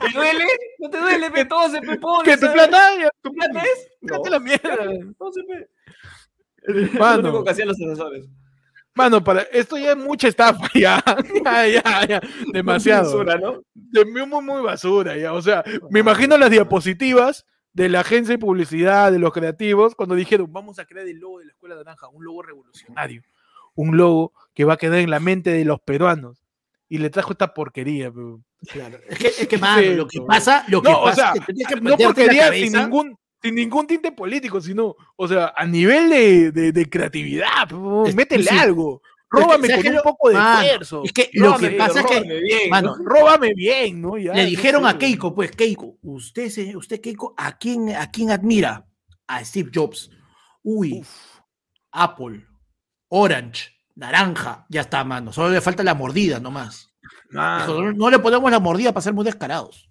¿Te 0.00 0.12
duele? 0.12 0.44
No 0.78 0.90
te 0.90 0.98
duele, 0.98 1.30
pe, 1.30 1.44
todo 1.44 1.68
se 1.68 1.80
pe, 1.80 1.96
pone, 1.98 2.24
Que 2.24 2.36
tu 2.36 2.52
plata, 2.52 2.90
¿Tu 3.22 3.32
plata 3.32 3.62
es? 3.62 3.88
Cállate 4.06 4.30
la 4.30 4.40
mierda. 4.40 4.76
todo 5.18 5.32
se 5.32 5.42
pe. 5.42 6.98
Mano. 6.98 7.22
lo 7.22 7.28
único 7.28 7.44
que 7.44 7.50
hacían 7.50 7.68
los 7.68 7.80
asesores. 7.80 8.26
Mano, 8.94 9.24
para 9.24 9.42
esto 9.42 9.76
ya 9.76 9.92
es 9.92 9.96
mucha 9.96 10.28
estafa, 10.28 10.68
ya, 10.74 11.02
ya, 11.44 11.66
ya, 11.66 12.06
ya, 12.06 12.20
demasiado. 12.52 13.10
Censura, 13.10 13.36
¿no? 13.38 13.62
de 13.74 14.04
muy, 14.04 14.24
muy, 14.24 14.42
muy 14.42 14.62
basura, 14.62 15.16
ya. 15.16 15.32
O 15.32 15.42
sea, 15.42 15.64
me 15.90 16.00
imagino 16.00 16.38
las 16.38 16.50
diapositivas 16.50 17.44
de 17.72 17.88
la 17.88 18.00
agencia 18.00 18.34
de 18.34 18.38
publicidad, 18.38 19.10
de 19.10 19.18
los 19.18 19.32
creativos, 19.32 19.96
cuando 19.96 20.14
dijeron, 20.14 20.52
vamos 20.52 20.78
a 20.78 20.84
crear 20.84 21.08
el 21.08 21.18
logo 21.18 21.40
de 21.40 21.46
la 21.46 21.52
Escuela 21.52 21.74
Naranja, 21.74 22.08
un 22.08 22.24
logo 22.24 22.42
revolucionario, 22.42 23.22
un 23.74 23.96
logo 23.96 24.32
que 24.54 24.64
va 24.64 24.74
a 24.74 24.76
quedar 24.76 25.00
en 25.00 25.10
la 25.10 25.18
mente 25.18 25.50
de 25.50 25.64
los 25.64 25.80
peruanos. 25.80 26.43
Y 26.94 26.98
le 26.98 27.10
trajo 27.10 27.32
esta 27.32 27.52
porquería, 27.52 28.12
pero... 28.12 28.40
Claro. 28.68 28.98
Es 29.08 29.18
que, 29.18 29.26
es 29.26 29.48
que 29.48 29.58
mano, 29.58 29.82
Sí, 29.82 29.94
lo 29.96 30.06
que 30.06 30.20
pasa, 30.20 30.64
lo 30.68 30.80
que 30.80 30.90
No, 30.90 31.00
o 31.00 31.04
pasa 31.06 31.32
sea, 31.32 31.42
es 31.48 31.66
que 31.66 31.74
que 31.74 31.80
no 31.80 31.96
porquería 31.96 32.52
sin 32.52 32.72
ningún, 32.72 33.16
sin 33.42 33.54
ningún 33.56 33.86
tinte 33.88 34.12
político, 34.12 34.60
sino, 34.60 34.94
o 35.16 35.26
sea, 35.26 35.52
a 35.56 35.66
nivel 35.66 36.08
de, 36.08 36.52
de- 36.52 36.70
de 36.72 36.88
creatividad, 36.88 37.68
Es- 38.06 38.14
métele 38.14 38.44
sí. 38.44 38.56
algo. 38.56 39.02
Pero 39.28 39.42
es 39.42 39.46
que, 39.46 39.52
Róbame 39.56 39.66
¿sabes 39.68 39.82
con 39.84 39.90
un 39.90 39.96
lo- 39.96 40.02
poco 40.04 40.28
de 40.28 40.34
Mano, 40.36 40.60
esfuerzo. 40.62 41.02
Es 41.04 41.12
que 41.12 41.30
lo 41.32 41.46
Róbame, 41.46 41.68
que 41.70 41.76
pasa 41.76 42.00
es 42.00 42.06
que, 42.06 42.14
róbame 42.20 42.40
bien, 42.40 42.70
mano, 42.70 42.96
¿no? 42.96 43.04
Róbame 43.04 43.54
bien, 43.54 44.00
¿no? 44.00 44.18
Ya, 44.18 44.32
le 44.34 44.42
no 44.44 44.48
dijeron 44.50 44.82
sé. 44.84 44.88
a 44.90 44.98
Keiko, 44.98 45.34
pues, 45.34 45.50
Keiko, 45.50 45.96
usted, 46.02 46.48
se- 46.48 46.76
usted 46.76 47.00
Keiko, 47.00 47.34
¿a 47.36 47.58
quién, 47.58 47.90
¿a 47.90 48.08
quién 48.12 48.30
admira? 48.30 48.86
A 49.26 49.44
Steve 49.44 49.70
Jobs. 49.74 50.10
Uy, 50.62 51.00
Uf. 51.00 51.08
Apple, 51.90 52.46
Orange, 53.08 53.73
Naranja, 53.96 54.66
ya 54.68 54.82
está, 54.82 55.04
mano. 55.04 55.32
Solo 55.32 55.50
le 55.50 55.60
falta 55.60 55.82
la 55.82 55.94
mordida 55.94 56.40
nomás. 56.40 56.90
Mano. 57.30 57.66
Dijo, 57.66 57.82
no, 57.82 57.92
no 57.92 58.10
le 58.10 58.18
ponemos 58.18 58.50
la 58.50 58.60
mordida 58.60 58.92
para 58.92 59.02
ser 59.02 59.12
muy 59.12 59.24
descarados. 59.24 59.88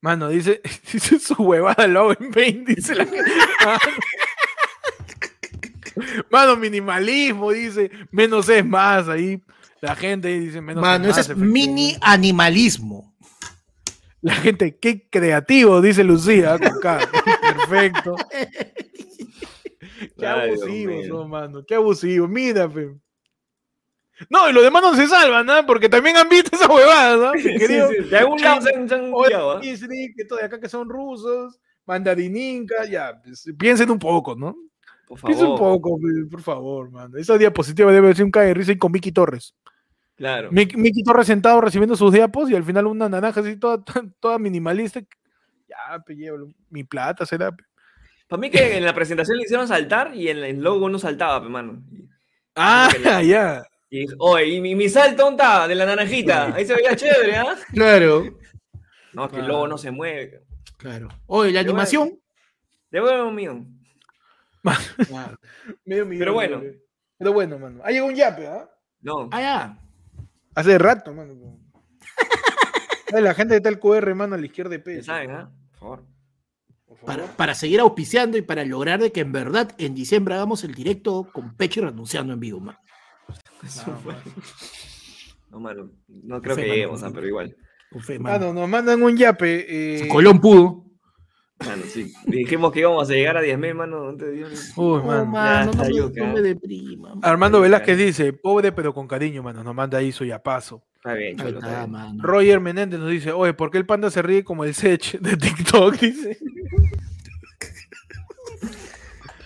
Mano, 0.00 0.28
dice, 0.28 0.60
dice 0.92 1.18
su 1.18 1.34
huevada 1.34 1.86
lo 1.86 2.00
hago 2.00 2.14
en 2.18 2.30
Paint, 2.32 2.68
dice 2.68 2.94
la 2.94 3.04
gente. 3.04 3.30
Mano. 3.64 3.80
Mano, 6.30 6.56
minimalismo, 6.56 7.52
dice, 7.52 7.90
menos 8.10 8.48
es 8.48 8.64
más, 8.64 9.08
ahí 9.08 9.42
la 9.80 9.94
gente 9.94 10.28
dice 10.28 10.60
menos 10.60 10.80
Mano, 10.80 11.08
es 11.08 11.18
ese 11.18 11.34
más. 11.34 11.42
es 11.44 11.52
mini 11.52 11.96
animalismo. 12.00 13.14
La 14.22 14.34
gente, 14.36 14.78
qué 14.78 15.08
creativo, 15.10 15.80
dice 15.80 16.04
Lucía, 16.04 16.58
con 16.58 16.80
K. 16.80 17.00
Perfecto. 17.40 18.16
Qué 20.18 20.26
abusivos 20.26 21.06
son, 21.06 21.30
mano, 21.30 21.64
qué 21.66 21.76
abusivos, 21.76 22.28
mira, 22.28 22.68
pe. 22.68 22.92
No, 24.30 24.48
y 24.48 24.52
los 24.52 24.62
demás 24.62 24.82
no 24.82 24.94
se 24.94 25.06
salvan, 25.06 25.46
¿no? 25.46 25.64
Porque 25.66 25.88
también 25.88 26.16
han 26.16 26.28
visto 26.28 26.54
esa 26.56 26.72
huevada, 26.72 27.16
¿no? 27.16 27.32
Sí, 27.40 27.56
querido 27.56 27.88
sí, 27.88 28.08
De 28.08 28.18
algún 28.18 28.40
lado 28.40 28.60
se 28.60 28.74
han. 28.74 29.60
Disney, 29.60 30.12
que 30.14 30.24
todo 30.24 30.38
de 30.38 30.44
acá 30.46 30.60
que 30.60 30.68
son 30.68 30.88
rusos, 30.88 31.58
mandarininca, 31.86 32.84
ya, 32.86 33.20
pues, 33.22 33.44
piensen 33.58 33.90
un 33.90 33.98
poco, 33.98 34.34
¿no? 34.34 34.54
Por 35.06 35.20
Piensen 35.20 35.46
un 35.46 35.58
favor. 35.58 35.80
poco, 35.80 35.98
pe, 35.98 36.30
por 36.30 36.42
favor, 36.42 36.90
mano. 36.90 37.18
Esa 37.18 37.36
diapositiva 37.36 37.92
debe 37.92 38.14
ser 38.14 38.24
un 38.24 38.30
cae 38.30 38.46
de 38.48 38.54
risa 38.54 38.72
y 38.72 38.78
con 38.78 38.92
Mickey 38.92 39.12
Torres. 39.12 39.54
Claro. 40.16 40.50
Mickey, 40.52 40.80
Mickey 40.80 41.02
Torres 41.02 41.26
sentado 41.26 41.60
recibiendo 41.60 41.96
sus 41.96 42.12
diapos 42.12 42.48
y 42.50 42.56
al 42.56 42.64
final 42.64 42.86
una 42.86 43.08
naranja 43.08 43.40
así 43.40 43.56
toda, 43.56 43.82
toda 44.20 44.38
minimalista. 44.38 45.00
Ya, 45.00 45.98
pe, 46.06 46.14
llévalo. 46.16 46.48
Mi 46.70 46.84
plata 46.84 47.26
será. 47.26 47.50
pe. 47.50 47.64
Para 48.28 48.40
mí 48.40 48.50
que 48.50 48.78
en 48.78 48.84
la 48.84 48.94
presentación 48.94 49.36
le 49.36 49.44
hicieron 49.44 49.68
saltar 49.68 50.14
y 50.14 50.28
en 50.28 50.38
el 50.38 50.60
logo 50.62 50.88
no 50.88 50.98
saltaba, 50.98 51.42
pe, 51.42 51.48
mano. 51.48 51.82
Ah, 52.54 52.88
ya. 53.26 53.62
Y 53.94 54.06
oye, 54.20 54.46
¿y 54.46 54.60
mi, 54.62 54.74
mi 54.74 54.88
salto 54.88 55.24
dónde 55.24 55.42
está? 55.42 55.68
De 55.68 55.74
la 55.74 55.84
naranjita. 55.84 56.46
Ahí 56.54 56.64
se 56.64 56.74
veía 56.74 56.96
chévere, 56.96 57.36
¿ah? 57.36 57.54
Claro. 57.74 58.38
No, 59.12 59.28
que 59.28 59.36
el 59.36 59.46
logo 59.46 59.68
no 59.68 59.76
se 59.76 59.90
mueve. 59.90 60.44
Claro. 60.78 61.08
Oye, 61.26 61.52
la 61.52 61.60
Pero 61.60 61.72
bueno. 61.74 61.82
animación. 61.82 62.18
Devuelve 62.90 63.22
un 63.22 63.34
millón. 63.34 63.78
Claro. 65.08 65.36
Medio 65.84 66.06
millón, 66.06 66.18
Pero 66.20 66.32
bueno. 66.32 66.60
pe. 66.60 66.82
Pero 67.18 67.32
bueno, 67.34 67.58
mano. 67.58 67.82
Ha 67.84 67.90
llegado 67.90 68.06
un 68.08 68.14
yape, 68.14 68.46
¿ah? 68.46 68.70
No. 69.02 69.28
Ah, 69.30 69.40
ya. 69.42 69.78
Hace 70.54 70.78
rato, 70.78 71.12
mano. 71.12 71.34
La 73.12 73.34
gente 73.34 73.52
de 73.52 73.60
tal 73.60 73.78
QR, 73.78 74.14
mano, 74.14 74.36
a 74.36 74.38
la 74.38 74.46
izquierda 74.46 74.70
de 74.70 74.78
peso. 74.78 75.04
saben, 75.04 75.32
¿ah? 75.32 75.52
Por 75.72 75.78
favor. 75.78 76.04
Por 76.86 76.96
favor. 76.96 77.04
Para, 77.06 77.36
para 77.36 77.54
seguir 77.54 77.80
auspiciando 77.80 78.38
y 78.38 78.42
para 78.42 78.64
lograr 78.64 79.00
de 79.02 79.12
que 79.12 79.20
en 79.20 79.32
verdad 79.32 79.70
en 79.76 79.94
diciembre 79.94 80.34
hagamos 80.34 80.64
el 80.64 80.74
directo 80.74 81.28
con 81.30 81.54
Pecho 81.56 81.80
y 81.80 81.84
renunciando 81.84 82.32
en 82.32 82.40
vivo, 82.40 82.60
man. 82.60 82.78
No, 83.86 84.00
mano. 84.00 84.20
No, 85.50 85.60
mano. 85.60 85.90
No 86.08 86.40
creo 86.42 86.56
que 86.56 86.62
lleguemos, 86.64 87.02
¿ah? 87.02 87.10
pero 87.14 87.26
igual. 87.26 87.56
Fe, 88.00 88.18
mano. 88.18 88.38
Mano, 88.46 88.60
nos 88.60 88.68
mandan 88.68 89.02
un 89.02 89.16
yape. 89.16 90.00
eh, 90.04 90.08
Colón 90.08 90.40
pudo. 90.40 90.84
Mano, 91.64 91.82
sí. 91.86 92.12
Dijimos 92.26 92.72
que 92.72 92.80
íbamos 92.80 93.08
a 93.08 93.12
llegar 93.12 93.36
a 93.36 93.42
10.000, 93.42 93.74
mano. 93.74 94.08
Antes 94.08 94.28
de 94.28 94.34
Dios. 94.34 94.72
Uy, 94.76 94.98
No, 94.98 95.04
mano. 95.04 95.26
mano, 95.26 95.72
no, 95.72 95.84
me, 95.84 95.94
yuca. 95.94 96.26
no 96.26 96.32
me 96.32 96.40
deprima. 96.40 97.10
man. 97.14 97.20
Armando 97.22 97.60
Velázquez 97.60 97.98
dice, 97.98 98.32
pobre 98.32 98.72
pero 98.72 98.92
con 98.92 99.06
cariño, 99.06 99.42
mano, 99.44 99.62
nos 99.62 99.74
manda 99.74 99.98
ahí 99.98 100.10
su 100.10 100.24
yapazo. 100.24 100.82
Está 100.96 101.14
bien, 101.14 101.36
cholo, 101.36 101.58
está 101.58 101.66
está, 101.68 101.78
bien. 101.80 101.90
mano. 101.92 102.22
Roger 102.22 102.58
Menéndez 102.60 102.98
nos 102.98 103.10
dice, 103.10 103.30
oye, 103.32 103.52
¿por 103.54 103.70
qué 103.70 103.78
el 103.78 103.86
panda 103.86 104.10
se 104.10 104.22
ríe 104.22 104.42
como 104.42 104.64
el 104.64 104.74
Sech 104.74 105.20
de 105.20 105.36
TikTok? 105.36 105.94
Dice. 106.00 106.38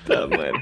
Está 0.05 0.27
mal. 0.29 0.53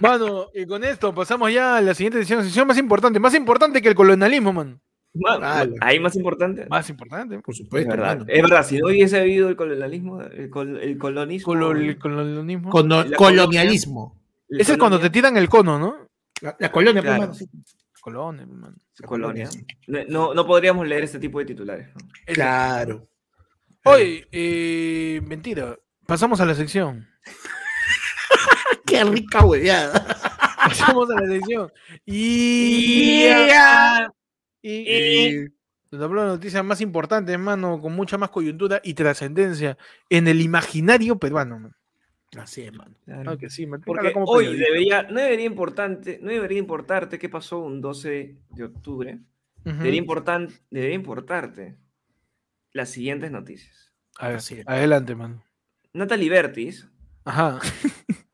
Mano, 0.00 0.46
y 0.54 0.66
con 0.66 0.82
esto 0.84 1.14
pasamos 1.14 1.52
ya 1.52 1.76
a 1.76 1.80
la 1.80 1.94
siguiente 1.94 2.18
edición, 2.18 2.42
sesión 2.44 2.66
más 2.66 2.78
importante, 2.78 3.18
más 3.20 3.34
importante 3.34 3.80
que 3.82 3.88
el 3.88 3.94
colonialismo, 3.94 4.52
mano. 4.52 4.80
Dale. 5.14 5.74
ahí 5.82 6.00
más 6.00 6.16
importante. 6.16 6.66
Más 6.70 6.88
importante. 6.88 7.38
Por 7.40 7.52
Es 7.52 7.58
supuesto, 7.58 7.90
verdad, 7.90 8.18
mano. 8.18 8.24
es 8.28 8.42
verdad, 8.42 8.64
si 8.64 8.78
no 8.78 8.86
hubiese 8.88 9.20
habido 9.20 9.48
el 9.50 9.56
colonialismo, 9.56 10.22
el, 10.22 10.48
col- 10.48 10.78
el 10.80 10.96
colonismo. 10.98 11.52
Colo- 11.52 11.72
el 11.78 11.98
colonialismo. 11.98 12.70
Cono- 12.70 13.04
La 13.04 13.16
colonialismo. 13.16 14.18
el 14.48 14.60
Ese 14.62 14.72
es 14.72 14.78
cuando 14.78 14.98
te 14.98 15.10
tiran 15.10 15.36
el 15.36 15.48
cono, 15.50 15.78
¿no? 15.78 15.96
La, 16.40 16.56
la 16.58 16.72
colonia, 16.72 17.02
pues, 17.02 17.04
Claro. 17.14 17.20
mano, 17.20 17.34
sí. 17.34 17.46
Colonia, 18.00 18.46
mano. 18.46 18.76
Colonia. 19.04 19.48
No, 19.86 19.98
no, 20.08 20.34
no 20.34 20.46
podríamos 20.46 20.88
leer 20.88 21.04
este 21.04 21.18
tipo 21.20 21.38
de 21.38 21.44
titulares. 21.44 21.88
Claro. 22.26 23.06
Oye, 23.84 24.26
eh, 24.32 25.20
mentira. 25.26 25.76
Pasamos 26.06 26.40
a 26.40 26.46
la 26.46 26.54
sección. 26.54 27.06
Qué 28.92 29.04
rica 29.04 29.44
hueveada. 29.44 30.06
Pasamos 30.64 31.10
a 31.10 31.20
la 31.20 31.26
sección. 31.26 31.72
Y... 32.06 33.20
Ya. 33.48 34.12
y- 34.62 35.46
Donde 35.90 36.04
habló 36.04 36.22
de 36.22 36.28
noticias 36.28 36.64
más 36.64 36.80
importantes, 36.80 37.36
mano, 37.38 37.80
con 37.80 37.92
mucha 37.94 38.16
más 38.18 38.30
coyuntura 38.30 38.80
y 38.84 38.94
trascendencia 38.94 39.76
en 40.08 40.28
el 40.28 40.40
imaginario 40.40 41.18
peruano. 41.18 41.58
man. 41.58 41.74
Así 42.38 42.62
es, 42.62 42.72
mano. 42.72 42.94
Claro. 43.04 43.36
Que 43.36 43.50
sí, 43.50 43.66
man. 43.66 43.82
Porque 43.84 44.12
como 44.12 44.24
hoy 44.26 44.56
debería, 44.56 45.02
no 45.02 45.20
debería 45.20 45.44
importante, 45.46 46.18
no 46.22 46.30
debería 46.30 46.58
importarte 46.58 47.18
qué 47.18 47.28
pasó 47.28 47.58
un 47.58 47.80
12 47.82 48.36
de 48.50 48.64
octubre. 48.64 49.18
Ujú. 49.66 49.76
Debería, 49.76 50.00
importan- 50.00 50.48
debería 50.70 50.94
importarte 50.94 51.76
las 52.72 52.88
siguientes 52.88 53.30
noticias. 53.30 53.92
A 54.18 54.28
ver, 54.28 54.36
Así 54.36 54.54
es. 54.60 54.66
adelante, 54.68 55.14
man. 55.14 55.42
Natalie 55.92 56.30
Bertis, 56.30 56.88
Ajá. 57.24 57.60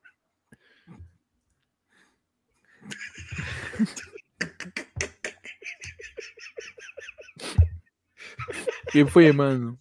¿Qué 8.92 9.04
fue, 9.06 9.32
mano? 9.32 9.78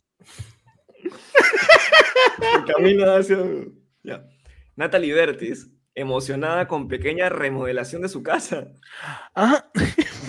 camina 2.68 3.18
hacia... 3.18 3.38
Ya. 4.04 4.26
Natalie 4.76 5.14
Bertis, 5.14 5.70
emocionada 5.96 6.68
con 6.68 6.88
pequeña 6.88 7.30
remodelación 7.30 8.02
de 8.02 8.10
su 8.10 8.22
casa. 8.24 8.68
Ah, 9.34 9.70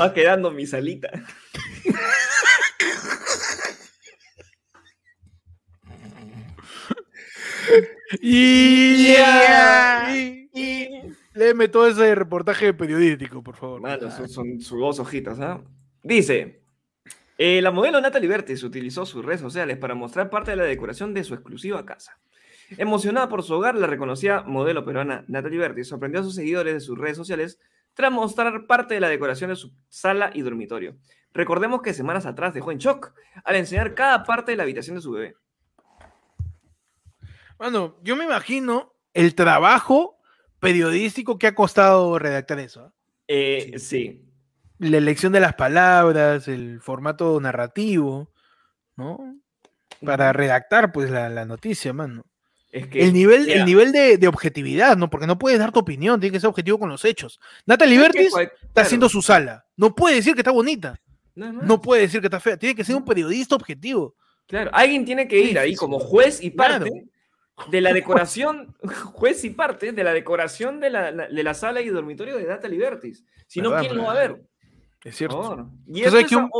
Va 0.00 0.14
quedando 0.14 0.50
mi 0.50 0.66
salita. 0.66 1.10
y, 8.20 9.12
Ya. 9.12 10.14
Léeme 11.38 11.68
todo 11.68 11.86
ese 11.86 12.14
reportaje 12.14 12.74
periodístico, 12.74 13.42
por 13.42 13.56
favor. 13.56 13.80
Mano, 13.80 14.10
son, 14.10 14.28
son 14.28 14.60
sus 14.60 14.78
dos 14.78 14.98
hojitas, 14.98 15.38
¿ah? 15.40 15.62
Dice, 16.02 16.62
eh, 17.38 17.62
la 17.62 17.70
modelo 17.70 18.00
Natalie 18.00 18.28
Bertis 18.28 18.62
utilizó 18.64 19.06
sus 19.06 19.24
redes 19.24 19.40
sociales 19.40 19.78
para 19.78 19.94
mostrar 19.94 20.28
parte 20.30 20.50
de 20.50 20.56
la 20.56 20.64
decoración 20.64 21.14
de 21.14 21.22
su 21.22 21.34
exclusiva 21.34 21.86
casa. 21.86 22.18
Emocionada 22.76 23.28
por 23.28 23.44
su 23.44 23.54
hogar, 23.54 23.76
la 23.76 23.86
reconocida 23.86 24.42
modelo 24.42 24.84
peruana 24.84 25.24
Natalie 25.28 25.58
Bertis 25.58 25.88
sorprendió 25.88 26.20
a 26.20 26.24
sus 26.24 26.34
seguidores 26.34 26.74
de 26.74 26.80
sus 26.80 26.98
redes 26.98 27.16
sociales 27.16 27.60
tras 27.94 28.12
mostrar 28.12 28.66
parte 28.66 28.94
de 28.94 29.00
la 29.00 29.08
decoración 29.08 29.50
de 29.50 29.56
su 29.56 29.72
sala 29.88 30.30
y 30.34 30.42
dormitorio. 30.42 30.96
Recordemos 31.32 31.82
que 31.82 31.94
semanas 31.94 32.26
atrás 32.26 32.52
dejó 32.52 32.72
en 32.72 32.78
shock 32.78 33.12
al 33.44 33.56
enseñar 33.56 33.94
cada 33.94 34.24
parte 34.24 34.50
de 34.50 34.56
la 34.56 34.64
habitación 34.64 34.96
de 34.96 35.02
su 35.02 35.12
bebé. 35.12 35.36
Mano, 37.58 37.98
yo 38.02 38.16
me 38.16 38.24
imagino 38.24 38.94
el 39.14 39.34
trabajo 39.34 40.17
periodístico 40.60 41.38
que 41.38 41.46
ha 41.46 41.54
costado 41.54 42.18
redactar 42.18 42.58
eso. 42.60 42.92
Eh, 43.26 43.74
sí. 43.78 44.24
La 44.78 44.98
elección 44.98 45.32
de 45.32 45.40
las 45.40 45.54
palabras, 45.54 46.48
el 46.48 46.80
formato 46.80 47.40
narrativo, 47.40 48.30
¿no? 48.96 49.36
Para 50.04 50.32
redactar, 50.32 50.92
pues, 50.92 51.10
la, 51.10 51.28
la 51.28 51.44
noticia, 51.44 51.92
mano. 51.92 52.24
Es 52.70 52.86
que, 52.86 53.02
El 53.02 53.12
nivel, 53.14 53.48
el 53.48 53.64
nivel 53.64 53.92
de, 53.92 54.18
de 54.18 54.28
objetividad, 54.28 54.96
¿no? 54.96 55.08
Porque 55.08 55.26
no 55.26 55.38
puedes 55.38 55.58
dar 55.58 55.72
tu 55.72 55.80
opinión, 55.80 56.20
tiene 56.20 56.32
que 56.34 56.40
ser 56.40 56.48
objetivo 56.48 56.78
con 56.78 56.90
los 56.90 57.04
hechos. 57.04 57.40
Natalie 57.66 57.96
es 57.96 58.02
que 58.12 58.18
Bertis 58.20 58.34
está 58.62 58.82
haciendo 58.82 59.08
su 59.08 59.22
sala. 59.22 59.64
No 59.76 59.94
puede 59.94 60.16
decir 60.16 60.34
que 60.34 60.40
está 60.40 60.50
bonita. 60.50 61.00
no 61.34 61.80
puede 61.80 62.02
decir 62.02 62.20
que 62.20 62.26
está 62.26 62.40
fea. 62.40 62.56
Tiene 62.56 62.74
que 62.74 62.84
ser 62.84 62.94
un 62.94 63.04
periodista 63.04 63.54
objetivo. 63.54 64.14
Claro, 64.46 64.70
alguien 64.72 65.04
tiene 65.04 65.26
que 65.28 65.38
ir 65.40 65.58
ahí 65.58 65.74
como 65.74 65.98
juez 65.98 66.42
y 66.42 66.50
Claro. 66.50 66.86
De 67.70 67.80
la 67.80 67.92
decoración, 67.92 68.74
juez 69.12 69.44
y 69.44 69.50
parte 69.50 69.92
de 69.92 70.04
la 70.04 70.12
decoración 70.12 70.80
de 70.80 70.90
la, 70.90 71.12
de 71.12 71.42
la 71.42 71.54
sala 71.54 71.80
y 71.80 71.88
dormitorio 71.88 72.36
de 72.36 72.44
Natalie 72.44 72.78
Bertis. 72.78 73.24
Si 73.46 73.60
no, 73.60 73.70
¿Verdad, 73.70 73.84
¿quién 73.86 73.96
lo 73.96 74.04
va 74.04 74.12
a 74.12 74.14
ver? 74.14 74.42
Es 75.04 75.16
cierto. 75.16 75.70
Y 75.86 76.02
¿Tú 76.02 76.16
es 76.16 76.32
un- 76.32 76.50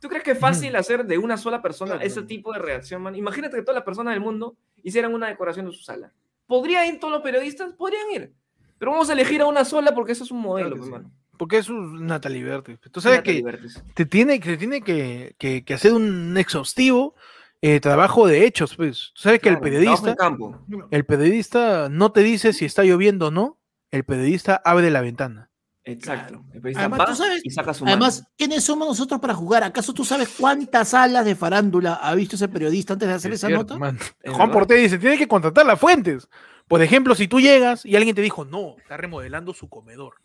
¿Tú 0.00 0.08
crees 0.08 0.22
que 0.22 0.30
es 0.32 0.38
fácil 0.38 0.74
hacer 0.76 1.04
de 1.04 1.18
una 1.18 1.36
sola 1.36 1.60
persona 1.60 1.92
Claro. 1.94 2.06
ese 2.06 2.22
tipo 2.22 2.52
de 2.52 2.60
reacción, 2.60 3.02
man? 3.02 3.16
Imagínate 3.16 3.56
que 3.56 3.62
todas 3.62 3.74
las 3.74 3.84
personas 3.84 4.14
del 4.14 4.20
mundo 4.20 4.56
hicieran 4.84 5.12
una 5.12 5.26
decoración 5.26 5.66
de 5.66 5.72
su 5.72 5.82
sala. 5.82 6.12
¿Podrían 6.46 6.86
ir 6.86 7.00
todos 7.00 7.12
los 7.12 7.22
periodistas? 7.22 7.72
Podrían 7.74 8.06
ir. 8.14 8.32
Pero 8.78 8.92
vamos 8.92 9.10
a 9.10 9.12
elegir 9.14 9.40
a 9.42 9.46
una 9.46 9.64
sola 9.64 9.92
porque 9.94 10.12
eso 10.12 10.22
es 10.22 10.30
un 10.30 10.40
modelo, 10.40 10.68
Claro 10.70 10.82
que 10.82 10.88
sí. 10.88 10.94
hermano. 10.94 11.12
Porque 11.36 11.58
es 11.58 11.68
un 11.68 12.06
Natalie 12.06 12.44
Bertis. 12.44 12.78
Tú 12.92 13.00
sabes 13.00 13.18
Natalie 13.18 13.38
que 13.40 13.44
Bertis. 13.44 13.82
te 13.94 14.06
tiene, 14.06 14.38
que, 14.38 14.56
tiene 14.56 14.82
que, 14.82 15.34
que- 15.36 15.64
que 15.64 15.74
hacer 15.74 15.92
un 15.92 16.36
exhaustivo 16.38 17.16
eh, 17.60 17.80
trabajo 17.80 18.26
de 18.26 18.46
hechos, 18.46 18.74
pues. 18.76 19.10
Tú 19.14 19.22
sabes 19.22 19.40
que 19.40 19.50
Claro, 19.50 19.56
el 19.64 19.70
periodista, 19.72 20.14
campo. 20.14 20.64
el 20.90 21.04
periodista 21.04 21.88
no 21.88 22.12
te 22.12 22.22
dice 22.22 22.52
si 22.52 22.64
está 22.64 22.84
lloviendo 22.84 23.28
o 23.28 23.30
no, 23.30 23.58
el 23.90 24.04
periodista 24.04 24.60
abre 24.64 24.90
la 24.90 25.00
ventana. 25.00 25.50
Exacto. 25.84 26.44
El 26.52 26.60
periodista 26.60 26.80
Además, 26.82 27.00
va 27.00 27.06
tú 27.06 27.14
sabes- 27.14 27.40
y 27.44 27.50
saca 27.50 27.72
su 27.72 27.84
mano. 27.84 27.92
Además, 27.96 28.24
¿quiénes 28.36 28.62
somos 28.62 28.86
nosotros 28.86 29.18
para 29.20 29.32
jugar? 29.34 29.64
¿Acaso 29.64 29.94
tú 29.94 30.04
sabes 30.04 30.28
cuántas 30.38 30.88
salas 30.90 31.24
de 31.24 31.34
farándula 31.34 31.94
ha 31.94 32.14
visto 32.14 32.36
ese 32.36 32.46
periodista 32.48 32.92
antes 32.92 33.08
de 33.08 33.14
hacer 33.14 33.32
Es 33.32 33.38
esa 33.38 33.46
cierto, 33.46 33.74
nota? 33.74 33.78
man. 33.78 33.98
Juan. 34.26 34.50
Porté 34.50 34.74
dice, 34.74 34.98
tiene 34.98 35.16
que 35.16 35.26
contratar 35.26 35.64
las 35.64 35.80
fuentes. 35.80 36.28
Por 36.68 36.82
ejemplo, 36.82 37.14
si 37.14 37.26
tú 37.26 37.40
llegas 37.40 37.86
y 37.86 37.96
alguien 37.96 38.14
te 38.14 38.20
dijo, 38.20 38.44
no, 38.44 38.76
está 38.78 38.98
remodelando 38.98 39.54
su 39.54 39.70
comedor, 39.70 40.16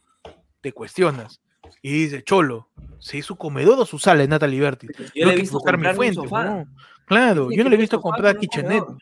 te 0.59 0.73
cuestionas. 0.73 1.39
Y 1.81 1.93
dice, 1.93 2.23
Cholo, 2.23 2.69
si 2.99 3.19
es 3.19 3.25
su 3.25 3.37
comedor 3.37 3.79
o 3.79 3.85
su 3.85 3.97
sala, 3.99 4.23
es 4.23 4.27
Natalie 4.29 4.59
Bertis. 4.59 4.89
Yo 4.97 5.05
Tengo 5.13 5.25
le 5.27 5.31
he 5.31 5.35
que 5.35 5.41
visto 5.43 5.57
buscar 5.57 5.77
mi 5.77 5.87
un 5.87 5.95
fuente, 5.95 6.15
sofá. 6.15 6.43
¿no? 6.43 6.65
Claro, 7.05 7.49
yo 7.51 7.63
no 7.63 7.69
le 7.69 7.75
he 7.75 7.79
visto 7.79 7.99
comprar 8.01 8.37
comedor. 8.37 8.97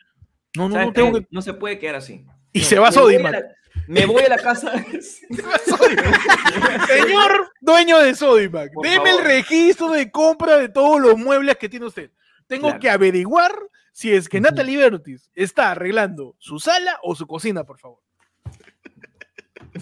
No, 0.56 0.68
no, 0.68 0.74
¿Sabes 0.74 0.86
no, 0.88 0.92
tengo 0.92 1.12
que... 1.20 1.26
No 1.30 1.40
se 1.42 1.54
puede 1.54 1.78
quedar 1.78 1.94
así. 1.96 2.24
Y 2.52 2.60
No, 2.60 2.64
se 2.66 2.78
va 2.78 2.88
a 2.88 2.90
me 2.90 2.96
voy 3.00 3.12
Sodimac. 3.14 3.32
la- 3.32 3.42
Me 3.88 4.06
voy 4.06 4.22
a 4.22 4.28
la 4.28 4.38
casa. 4.38 4.72
Señor 6.86 7.50
dueño 7.60 7.98
de 7.98 8.14
Sodimac, 8.14 8.72
Por 8.72 8.86
deme 8.86 9.10
el 9.10 9.24
registro 9.24 9.90
de 9.90 10.10
compra 10.10 10.58
de 10.58 10.68
todos 10.68 11.00
los 11.00 11.16
muebles 11.16 11.56
que 11.56 11.68
tiene 11.68 11.86
usted. 11.86 12.10
Tengo 12.46 12.68
Claro. 12.68 12.80
que 12.80 12.90
averiguar 12.90 13.52
si 13.92 14.12
es 14.12 14.28
que. 14.28 14.40
Natalie 14.40 14.76
Bertis 14.78 15.30
está 15.34 15.70
arreglando 15.70 16.34
su 16.38 16.58
sala 16.58 16.98
o 17.02 17.14
su 17.14 17.26
cocina, 17.26 17.64
por 17.64 17.78
favor. 17.78 18.00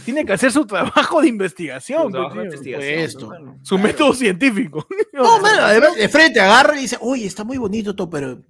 Tiene 0.04 0.24
que 0.24 0.32
hacer 0.32 0.52
su 0.52 0.64
trabajo 0.66 1.20
de 1.20 1.28
investigación, 1.28 2.04
Su 2.04 2.10
trabajo 2.12 2.36
de 2.36 2.44
pues, 2.46 2.54
investigación, 2.54 2.98
Esto. 3.00 3.56
su 3.62 3.78
método 3.78 4.14
científico. 4.14 4.86
No, 5.12 5.38
mano, 5.40 5.62
además, 5.62 5.96
de 5.96 6.08
frente 6.08 6.40
agarra 6.40 6.76
y 6.78 6.82
dice, 6.82 6.96
oye, 7.00 7.26
está 7.26 7.44
muy 7.44 7.58
bonito 7.58 7.94
todo, 7.96 8.08
pero. 8.08 8.40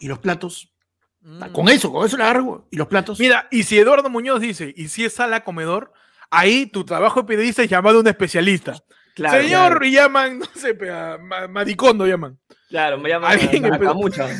¿Y 0.00 0.08
los 0.08 0.18
platos? 0.18 0.72
Mm. 1.20 1.52
Con 1.52 1.68
eso, 1.68 1.92
con 1.92 2.06
eso 2.06 2.16
le 2.16 2.24
agarro. 2.24 2.66
¿Y 2.70 2.76
los 2.76 2.88
platos? 2.88 3.20
Mira, 3.20 3.46
y 3.50 3.62
si 3.64 3.78
Eduardo 3.78 4.08
Muñoz 4.10 4.40
dice, 4.40 4.72
y 4.76 4.88
si 4.88 5.04
es 5.04 5.12
sala 5.12 5.44
comedor, 5.44 5.92
ahí 6.30 6.66
tu 6.66 6.84
trabajo 6.84 7.20
de 7.20 7.26
periodista 7.26 7.62
es 7.62 7.70
llamado 7.70 7.98
a 7.98 8.00
un 8.00 8.08
especialista. 8.08 8.74
Claro, 9.14 9.42
Señor, 9.42 9.68
claro. 9.72 9.84
y 9.86 9.90
llaman, 9.92 10.38
no 10.38 10.46
sé, 10.54 10.76
a 10.90 11.18
Ma- 11.18 11.46
Maricondo 11.48 12.06
llaman. 12.06 12.38
Claro, 12.68 12.98
me 12.98 13.10
llaman 13.10 13.32
Alguien 13.32 13.70
a, 13.70 13.74
a 13.76 13.78
Camucha. 13.78 14.28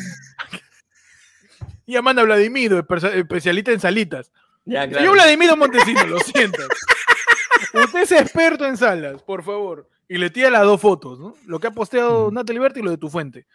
Llaman 1.85 2.19
a 2.19 2.23
Vladimir, 2.23 2.71
espe- 2.71 3.15
especialista 3.15 3.71
en 3.71 3.79
salitas. 3.79 4.31
Ya, 4.65 4.87
claro. 4.87 4.97
Señor 4.99 5.13
Vladimiro 5.15 5.57
Montesino, 5.57 6.05
lo 6.05 6.19
siento. 6.19 6.61
Usted 7.73 8.01
es 8.01 8.11
experto 8.11 8.65
en 8.65 8.77
salas, 8.77 9.21
por 9.23 9.43
favor. 9.43 9.87
Y 10.07 10.17
le 10.17 10.29
tira 10.29 10.49
las 10.49 10.63
dos 10.63 10.79
fotos, 10.81 11.19
¿no? 11.19 11.33
Lo 11.45 11.59
que 11.59 11.67
ha 11.67 11.71
posteado 11.71 12.31
Natalie 12.31 12.59
Bertis 12.59 12.81
y 12.81 12.85
lo 12.85 12.91
de 12.91 12.97
tu 12.97 13.09
fuente. 13.09 13.45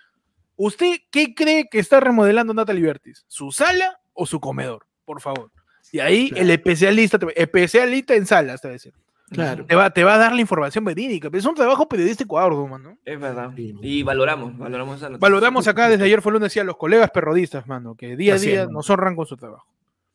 ¿Usted 0.57 0.97
qué 1.11 1.35
cree 1.35 1.69
que 1.70 1.78
está 1.78 2.01
remodelando 2.01 2.55
Natalie 2.55 2.83
Bertis? 2.83 3.24
¿Su 3.28 3.53
sala 3.53 4.01
o 4.15 4.24
su 4.27 4.41
comedor? 4.41 4.87
Por 5.05 5.20
favor. 5.20 5.51
Y 5.93 6.01
ahí 6.01 6.28
Claro. 6.31 6.43
el 6.45 6.51
especialista, 6.51 7.19
especialista 7.37 8.15
en 8.15 8.27
salas, 8.27 8.61
te 8.62 8.69
va 8.69 8.70
a 8.70 8.73
decir. 8.73 8.95
Claro. 9.31 9.66
Te 9.66 9.74
va, 9.74 9.91
te 9.91 10.03
va 10.05 10.15
a 10.15 10.19
dar 10.19 10.33
la 10.35 10.41
información 10.41 10.85
verídica. 10.85 11.28
pero 11.28 11.39
Es 11.41 11.45
un 11.47 11.55
trabajo 11.55 11.89
periodístico 11.89 12.39
arduo, 12.39 12.66
mano. 12.66 12.97
Es 13.05 13.20
verdad. 13.20 13.53
Y 13.57 14.03
valoramos, 14.03 14.57
valoramos 14.57 14.97
esa. 14.97 15.09
Valoramos 15.11 15.69
acá 15.69 15.89
desde 15.89 16.05
ayer 16.05 16.23
fue 16.23 16.33
lunes 16.33 16.57
a 16.57 16.65
los 16.65 16.77
colegas 16.77 17.11
perrodistas, 17.11 17.66
mano, 17.66 17.95
que 17.97 18.16
día 18.16 18.33
a 18.35 18.37
Así 18.37 18.47
es, 18.47 18.53
día 18.53 18.61
mano. 18.65 18.78
nos 18.78 18.89
honran 18.91 19.15
con 19.15 19.27
su 19.27 19.37
trabajo. 19.37 19.66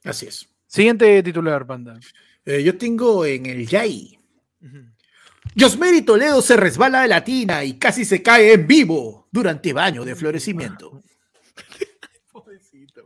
Así 0.04 0.26
es. 0.28 0.50
Siguiente 0.76 1.22
titular, 1.22 1.68
panda. 1.68 2.00
Eh, 2.46 2.64
yo 2.64 2.78
tengo 2.78 3.26
en 3.26 3.46
el 3.46 3.68
Yay. 3.68 4.18
Ujú. 4.64 4.78
Josmeri 5.60 6.02
Toledo 6.04 6.42
se 6.42 6.56
resbala 6.56 7.02
de 7.02 7.10
la 7.10 7.22
tina 7.26 7.62
y 7.66 7.74
casi 7.78 8.06
se 8.06 8.24
cae 8.24 8.54
en 8.54 8.66
vivo 8.66 9.28
durante 9.34 9.74
baño 9.74 10.06
de 10.06 10.16
florecimiento. 10.16 11.02
Pobrecito. 12.32 13.06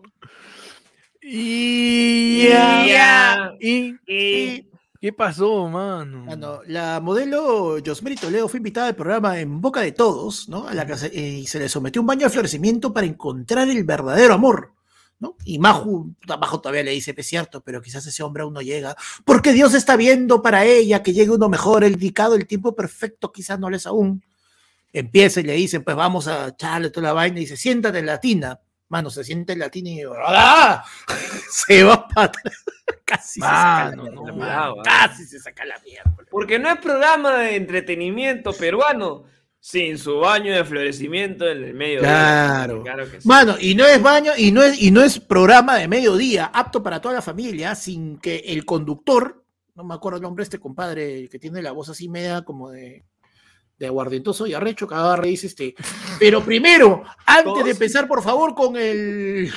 Y 1.23 2.43
Ya. 2.49 2.85
ya. 2.85 3.51
¿Y 3.59 3.95
Y- 4.05 4.69
qué 5.01 5.11
pasó, 5.11 5.67
mano? 5.67 6.25
Bueno, 6.25 6.61
la 6.67 6.99
modelo 6.99 7.77
Josmeri 7.83 8.15
Toledo 8.15 8.47
fue 8.47 8.57
invitada 8.59 8.89
al 8.89 8.95
programa 8.95 9.39
En 9.39 9.59
Boca 9.59 9.81
de 9.81 9.91
Todos, 9.91 10.47
¿no? 10.49 10.67
A 10.67 10.75
la 10.75 10.85
que 10.85 10.95
se, 10.97 11.07
eh, 11.07 11.39
y 11.39 11.47
se 11.47 11.57
le 11.57 11.67
sometió 11.67 11.99
a 11.99 12.03
un 12.03 12.07
baño 12.07 12.27
de 12.27 12.29
florecimiento 12.29 12.93
para 12.93 13.07
encontrar 13.07 13.67
el 13.69 13.83
verdadero 13.83 14.35
amor, 14.35 14.74
¿no? 15.19 15.35
Y 15.45 15.59
Maju, 15.59 16.13
Maju 16.27 16.59
todavía 16.59 16.83
le 16.83 16.91
dice, 16.91 17.13
es 17.15 17.27
cierto, 17.27 17.61
pero 17.61 17.81
quizás 17.81 18.05
ese 18.05 18.23
hombre 18.23 18.43
aún 18.43 18.53
no 18.53 18.61
llega, 18.61 18.95
porque 19.23 19.53
Dios 19.53 19.73
está 19.73 19.95
viendo 19.95 20.41
para 20.41 20.65
ella 20.65 21.03
que 21.03 21.13
llegue 21.13 21.31
uno 21.31 21.49
mejor, 21.49 21.83
el 21.83 21.93
indicado, 21.93 22.35
el 22.35 22.47
tiempo 22.47 22.75
perfecto, 22.75 23.31
quizás 23.31 23.59
no 23.59 23.69
les 23.69 23.85
aún. 23.85 24.23
Empieza 24.91 25.41
y 25.41 25.43
le 25.43 25.53
dicen, 25.53 25.83
pues 25.83 25.95
vamos 25.95 26.27
a 26.27 26.49
echarle 26.49 26.89
toda 26.89 27.07
la 27.07 27.13
vaina, 27.13 27.37
y 27.37 27.41
dice, 27.41 27.57
siéntate 27.57 27.99
en 27.99 28.05
la 28.05 28.19
tina. 28.19 28.59
Mano, 28.87 29.09
se 29.09 29.23
siente 29.23 29.53
en 29.53 29.59
la 29.59 29.69
tina 29.69 29.89
y 29.89 30.01
¡ah! 30.25 30.85
se 31.49 31.83
va 31.83 32.07
para 32.07 32.27
atrás. 32.27 32.63
Casi 33.05 33.39
se 33.39 33.41
saca 33.41 33.95
la 33.95 34.03
mierda, 34.03 34.67
no. 34.67 34.83
Casi 34.83 35.25
se 35.25 35.39
saca 35.39 35.65
la 35.65 35.79
mierda. 35.79 36.15
Porque 36.29 36.59
no 36.59 36.69
es 36.69 36.79
programa 36.79 37.35
de 37.37 37.55
entretenimiento 37.55 38.53
peruano. 38.53 39.25
Sin 39.67 39.97
su 39.97 40.19
baño 40.19 40.53
de 40.53 40.63
florecimiento 40.63 41.49
en 41.49 41.63
el 41.63 41.73
medio. 41.73 42.01
Claro. 42.01 42.83
Claro 42.83 43.09
que 43.09 43.19
sí. 43.19 43.27
Mano, 43.27 43.55
y 43.59 43.73
no 43.73 43.83
es 43.83 43.99
baño, 43.99 44.33
y 44.37 44.51
no 44.51 44.61
es, 44.61 44.79
y 44.79 44.91
no 44.91 45.01
es 45.01 45.19
programa 45.19 45.77
de 45.77 45.87
mediodía, 45.87 46.51
apto 46.53 46.83
para 46.83 47.01
toda 47.01 47.15
la 47.15 47.23
familia, 47.23 47.73
sin 47.73 48.19
que 48.19 48.43
el 48.45 48.63
conductor, 48.63 49.43
no 49.73 49.83
me 49.83 49.95
acuerdo 49.95 50.17
el 50.17 50.21
nombre 50.21 50.43
de 50.43 50.45
este 50.45 50.59
compadre 50.59 51.27
que 51.29 51.39
tiene 51.39 51.63
la 51.63 51.71
voz 51.71 51.89
así 51.89 52.07
media 52.07 52.43
como 52.43 52.69
de, 52.69 53.05
de 53.79 53.87
aguardientoso 53.87 54.45
y 54.45 54.53
arrecho, 54.53 54.87
que 54.87 54.93
agarra 54.93 55.25
y 55.25 55.31
dice 55.31 55.47
este. 55.47 55.73
Pero 56.19 56.45
primero, 56.45 57.01
antes 57.25 57.65
de 57.65 57.71
empezar, 57.71 58.07
por 58.07 58.21
favor, 58.21 58.53
con 58.53 58.77
el 58.77 59.51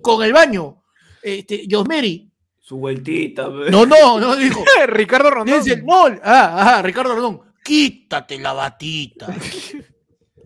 con 0.00 0.24
el 0.24 0.32
baño, 0.32 0.82
este, 1.22 1.66
Josmeri. 1.70 2.32
Su 2.58 2.78
vueltita. 2.78 3.48
No, 3.48 3.84
no, 3.84 4.18
no, 4.18 4.34
dijo. 4.34 4.64
Ricardo 4.86 5.30
Rondón. 5.30 5.62
Dice, 5.62 5.82
no, 5.82 6.06
ah, 6.22 6.78
ah, 6.78 6.82
Ricardo 6.82 7.14
Rodón, 7.14 7.45
quítate 7.66 8.38
la 8.38 8.52
batita. 8.52 9.26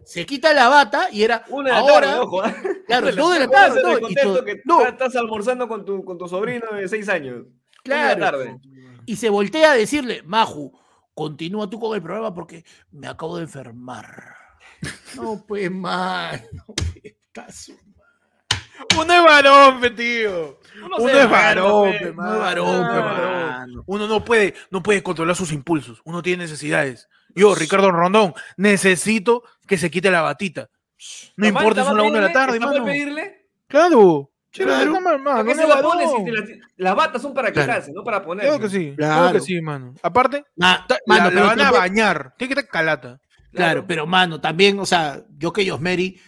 Se 0.05 0.27
quita 0.27 0.53
la 0.53 0.69
bata 0.69 1.09
y 1.13 1.23
era 1.23 1.45
Una 1.51 1.69
de 1.71 1.75
la 1.75 1.81
ahora. 1.81 2.07
tarde, 2.09 2.21
ojo. 2.21 2.43
¿ah? 2.43 2.55
Claro, 2.87 3.07
Una 3.09 3.17
todo 3.17 3.31
de 3.33 3.39
la 3.41 3.49
tarde. 3.49 3.83
no, 3.83 3.99
y 3.99 4.01
contexto 4.01 4.33
todo- 4.35 4.45
que 4.45 4.61
no, 4.65 4.87
estás 4.87 5.15
almorzando 5.17 5.69
con 5.69 5.85
tu, 5.85 6.05
con 6.05 6.19
tu 6.19 6.27
sobrino 6.27 6.67
de 6.73 6.89
6 6.89 7.09
años. 7.09 7.47
claro. 7.85 8.21
Tarde. 8.21 8.59
Y 9.07 9.17
se 9.17 9.29
voltea 9.29 9.73
a 9.73 9.77
decirle, 9.77 10.23
Maju, 10.25 10.79
continúa 11.15 11.69
tú 11.71 11.79
con 11.81 11.95
el 11.97 12.03
programa 12.03 12.33
porque 12.35 12.65
me 12.93 13.07
acabo 13.09 13.37
de 13.37 13.43
enfermar. 13.45 14.35
No, 15.17 15.45
pues, 15.47 15.71
mano. 15.71 16.43
está 17.05 17.51
su- 17.53 17.77
Uno 18.99 19.13
es 19.15 19.23
varón, 19.25 19.95
tío. 19.97 20.60
Uno 20.87 21.09
es 21.09 21.31
varón, 21.31 21.91
pe. 21.91 22.09
es 22.09 22.15
varón, 22.17 22.87
Ah. 22.91 23.67
Uno 23.87 24.07
no 24.07 24.25
puede, 24.25 24.55
no 24.71 24.83
puede 24.83 25.03
controlar 25.03 25.37
sus 25.37 25.53
impulsos. 25.53 26.01
Uno 26.05 26.23
tiene 26.23 26.45
necesidades. 26.45 27.09
Yo, 27.35 27.55
Ricardo 27.55 27.91
Rondón, 27.93 28.35
necesito 28.57 29.43
que 29.67 29.79
se 29.79 29.91
quite 29.91 30.11
la 30.11 30.23
batita. 30.23 30.69
No 31.37 31.47
¿Está 31.47 31.55
mal- 31.55 31.63
importa, 31.63 31.85
son 31.85 31.97
las 31.97 32.07
una 32.07 32.21
de 32.21 32.27
la 32.27 32.33
tarde, 32.33 32.55
¿Está 32.55 32.67
mal 32.67 32.75
mano. 32.77 32.87
pedirle? 32.87 33.49
Claro. 33.67 34.31
Claro. 34.53 34.69
Claro, 34.69 35.01
mal, 35.01 35.21
mano, 35.21 35.25
¿Para 35.37 35.45
qué 35.45 35.51
no 35.51 35.55
se 35.55 35.63
es 35.63 35.69
la 35.69 35.75
varón. 35.77 35.93
pones 35.93 36.47
si 36.49 36.61
las 36.77 36.97
batas 36.97 37.23
son 37.23 37.33
para 37.35 37.53
Claro. 37.53 37.69
quitarse, 37.69 37.93
no 37.93 38.03
para 38.03 38.21
ponerse? 38.23 38.49
Claro 38.49 38.63
que 38.65 38.69
sí, 38.69 38.95
claro 38.97 39.33
que 39.33 39.41
sí, 39.41 39.61
mano. 39.61 39.95
Aparte, 40.03 40.45
Ma- 40.57 40.85
ta- 40.89 40.99
mano, 41.07 41.25
la, 41.25 41.31
la 41.31 41.35
pero 41.35 41.47
van 41.47 41.61
a 41.61 41.71
bañar. 41.71 42.35
Tiene 42.37 42.53
que 42.55 42.61
estar 42.61 42.73
calata. 42.73 43.21
Claro, 43.53 43.85
pero 43.87 44.07
mano, 44.09 44.41
también, 44.41 44.79
o 44.81 44.87
sea, 44.87 45.23
yo 45.39 45.53
que 45.53 45.65
Yosmeri, 45.65 46.21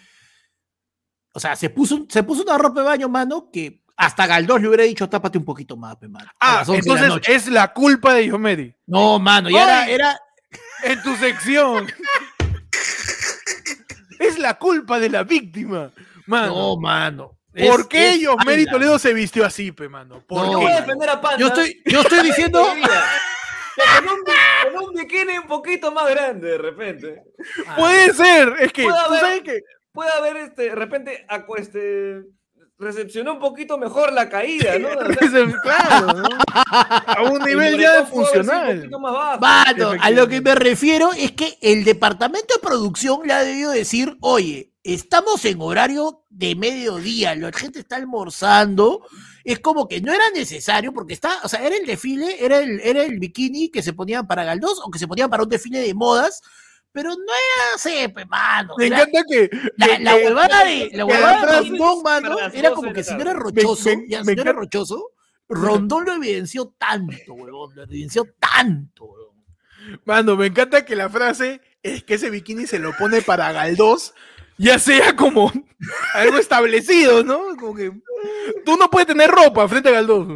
o 1.35 1.41
sea, 1.41 1.57
se 1.57 1.71
puso, 1.71 2.07
se 2.09 2.23
puso 2.23 2.43
una 2.43 2.59
ropa 2.59 2.81
de 2.81 2.87
baño, 2.87 3.09
mano, 3.09 3.51
que 3.53 3.82
hasta 4.07 4.27
Galdós 4.27 4.61
le 4.61 4.69
hubiera 4.69 4.85
dicho, 4.85 5.09
tápate 5.09 5.39
un 5.39 5.45
poquito 5.45 5.77
más, 5.77 5.97
pe, 5.97 6.09
mano. 6.09 6.31
Ah, 6.41 6.57
las 6.61 6.69
11 6.69 6.83
de 6.83 6.95
la 6.97 7.03
entonces 7.05 7.35
es 7.37 7.49
la 7.49 7.73
culpa 7.73 8.15
de 8.15 8.27
Yomedi. 8.27 8.75
No, 8.87 9.19
mano, 9.19 9.49
ya 9.49 9.87
era, 9.87 9.89
era, 9.89 10.21
En 10.83 11.03
tu 11.03 11.15
sección. 11.17 11.87
es 14.19 14.39
la 14.39 14.59
culpa 14.59 14.99
de 14.99 15.11
la 15.11 15.25
víctima. 15.25 15.93
Mano. 16.27 16.47
no, 16.55 16.77
mano. 16.77 17.39
¿Por 17.53 17.81
Es- 17.81 17.87
qué 17.87 18.19
Yomedi 18.19 18.65
Panda. 18.65 18.73
Toledo 18.73 18.99
se 18.99 19.13
vistió 19.13 19.45
así, 19.45 19.73
pe, 19.73 19.89
mano? 19.89 20.23
¿Por 20.27 20.47
No, 20.47 20.53
Yo 20.53 20.59
qué? 20.61 20.65
voy 20.65 20.73
a 20.73 20.81
defender 20.81 21.11
a 21.11 21.21
Panda. 21.21 21.39
Yo 21.39 21.47
estoy, 21.49 21.83
yo 21.85 22.01
estoy 22.01 22.23
diciendo, 22.23 22.63
con, 22.63 22.79
un, 24.09 24.75
con 24.75 24.85
un 24.89 24.95
bikini 24.95 25.39
un 25.39 25.47
poquito 25.47 25.93
más 25.93 26.09
grande 26.11 26.51
de 26.53 26.59
repente. 26.59 27.23
Puede 27.77 28.15
ser. 28.15 28.55
Es 28.61 28.73
que, 28.73 28.85
Puede 28.85 28.97
¿tú 28.99 29.05
haber- 29.11 29.21
sabes 29.21 29.43
que 29.43 29.61
Puede 29.93 30.11
haber 30.11 30.37
este, 30.39 30.63
de 30.71 30.75
repente, 30.75 31.27
este, 31.59 32.23
recepcionó 32.83 33.35
un 33.35 33.39
poquito 33.39 33.79
mejor 33.79 34.13
la 34.13 34.29
caída, 34.29 34.79
¿no? 34.79 34.89
Claro, 35.63 36.13
¿no? 36.13 36.29
A 36.55 37.23
un 37.23 37.41
el 37.43 37.47
nivel 37.47 37.79
ya 37.81 38.01
de 38.01 38.07
funcional. 38.07 38.77
poquito 38.77 38.99
más 38.99 39.13
bajo. 39.13 39.41
Mano, 39.41 39.93
a 40.01 40.11
lo 40.11 40.29
que 40.29 40.41
me 40.41 40.55
refiero 40.55 41.11
es 41.17 41.33
que 41.33 41.57
el 41.61 41.85
departamento 41.85 42.55
de 42.55 42.61
producción 42.61 43.21
le 43.25 43.33
ha 43.33 43.45
debido 43.45 43.71
decir, 43.71 44.17
oye, 44.21 44.73
estamos 44.83 45.45
en 45.45 45.61
horario 45.61 46.25
de 46.29 46.57
mediodía, 46.57 47.35
la 47.35 47.53
gente 47.53 47.81
está 47.81 47.97
almorzando, 47.97 49.07
es 49.45 49.61
como 49.61 49.87
que 49.87 50.01
no 50.01 50.13
era 50.13 50.25
necesario, 50.35 50.93
porque 50.93 51.15
está, 51.15 51.39
o 51.45 51.49
sea, 51.49 51.65
era 51.65 51.77
el 51.77 51.87
desfile, 51.87 52.45
era 52.45 52.59
el, 52.59 52.81
era 52.81 53.05
el 53.05 53.19
bikini 53.19 53.71
que 53.71 53.83
se 53.83 53.93
ponían 53.93 54.27
para 54.27 54.45
Galdós 54.45 54.81
o 54.85 54.91
que 54.91 54.99
se 54.99 55.07
ponían 55.07 55.31
para 55.31 55.45
un 55.45 55.49
desfile 55.49 55.81
de 55.81 55.95
modas, 55.95 56.43
pero 56.93 57.11
no 57.11 57.17
era, 57.17 57.79
sé, 57.79 58.09
pues, 58.11 58.27
mano. 58.29 58.75
Me 58.79 58.87
era- 58.87 58.99
encanta 59.03 59.23
que. 59.29 59.51
la, 59.77 59.87
que- 59.87 59.99
la 60.03 60.17
que- 60.17 60.25
huevada 60.27 60.65
de, 60.65 60.91
la 60.93 61.07
que 61.07 61.13
huevada 61.13 61.41
de 61.63 61.69
Rondón, 61.69 62.03
mano, 62.03 62.39
era 62.53 62.69
12 62.71 62.73
como 62.75 62.93
que 62.93 63.03
si 63.05 63.15
no 63.15 63.21
era 63.23 63.33
rochoso, 63.33 63.89
Me- 63.91 63.97
me- 63.97 64.09
ya, 64.09 64.25
si 64.25 64.35
no 64.37 64.43
era 64.43 64.53
rochoso, 64.53 65.11
Rondón 65.49 66.05
lo 66.07 66.13
evidenció 66.15 66.75
tanto, 66.79 67.35
huevón, 67.35 67.75
lo 67.75 67.83
evidenció 67.83 68.25
tanto, 68.39 69.05
huevón. 69.05 69.33
Mano, 70.05 70.37
me 70.37 70.47
encanta 70.47 70.85
que 70.85 70.95
la 70.95 71.09
frase 71.11 71.61
es 71.83 72.05
que 72.05 72.15
ese 72.15 72.31
bikini 72.31 72.67
se 72.67 72.79
lo 72.79 72.93
pone 72.97 73.21
para 73.23 73.51
Galdós, 73.53 74.15
ya 74.57 74.79
sea 74.79 75.17
como 75.17 75.51
algo 76.15 76.39
establecido, 76.39 77.25
¿no? 77.25 77.57
Como 77.59 77.75
que 77.75 77.91
tú 78.65 78.77
no 78.77 78.89
puedes 78.89 79.09
tener 79.09 79.29
ropa 79.31 79.67
frente 79.69 79.89
a 79.89 79.93
Galdós. 79.93 80.27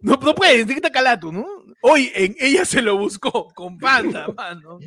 No, 0.00 0.16
no 0.20 0.34
puedes, 0.34 0.66
te 0.66 0.74
quita 0.74 0.92
calato, 0.92 1.32
¿no? 1.32 1.46
Hoy 1.80 2.12
en 2.14 2.36
ella 2.38 2.64
se 2.66 2.82
lo 2.82 2.98
buscó 2.98 3.48
con 3.54 3.78
panda, 3.78 4.26
mano. 4.36 4.78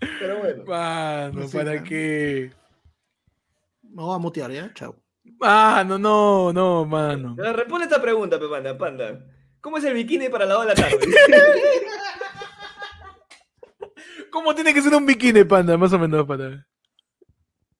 Pero 0.00 0.38
bueno. 0.38 0.64
Mano, 0.64 1.48
Sí, 1.48 1.56
¿para 1.56 1.82
qué? 1.82 2.52
Me 3.82 4.02
voy 4.02 4.14
a 4.14 4.18
mutear, 4.18 4.50
¿ya? 4.50 4.72
Chao. 4.74 4.96
Mano, 5.38 5.98
no, 5.98 6.52
no, 6.52 6.84
mano. 6.84 7.36
Responde 7.36 7.84
esta 7.84 8.00
pregunta, 8.00 8.38
pe, 8.38 8.48
Panda, 8.48 8.76
Panda. 8.76 9.20
¿Cómo 9.60 9.76
es 9.76 9.84
el 9.84 9.94
bikini 9.94 10.28
para 10.28 10.46
la 10.46 10.58
hora 10.58 10.74
de 10.74 10.80
la 10.80 10.88
tarde? 10.88 11.06
¿Cómo 14.30 14.54
tiene 14.54 14.72
que 14.72 14.80
ser 14.80 14.94
un 14.94 15.04
bikini, 15.04 15.44
panda? 15.44 15.76
Más 15.76 15.92
o 15.92 15.98
menos 15.98 16.26
para. 16.26 16.66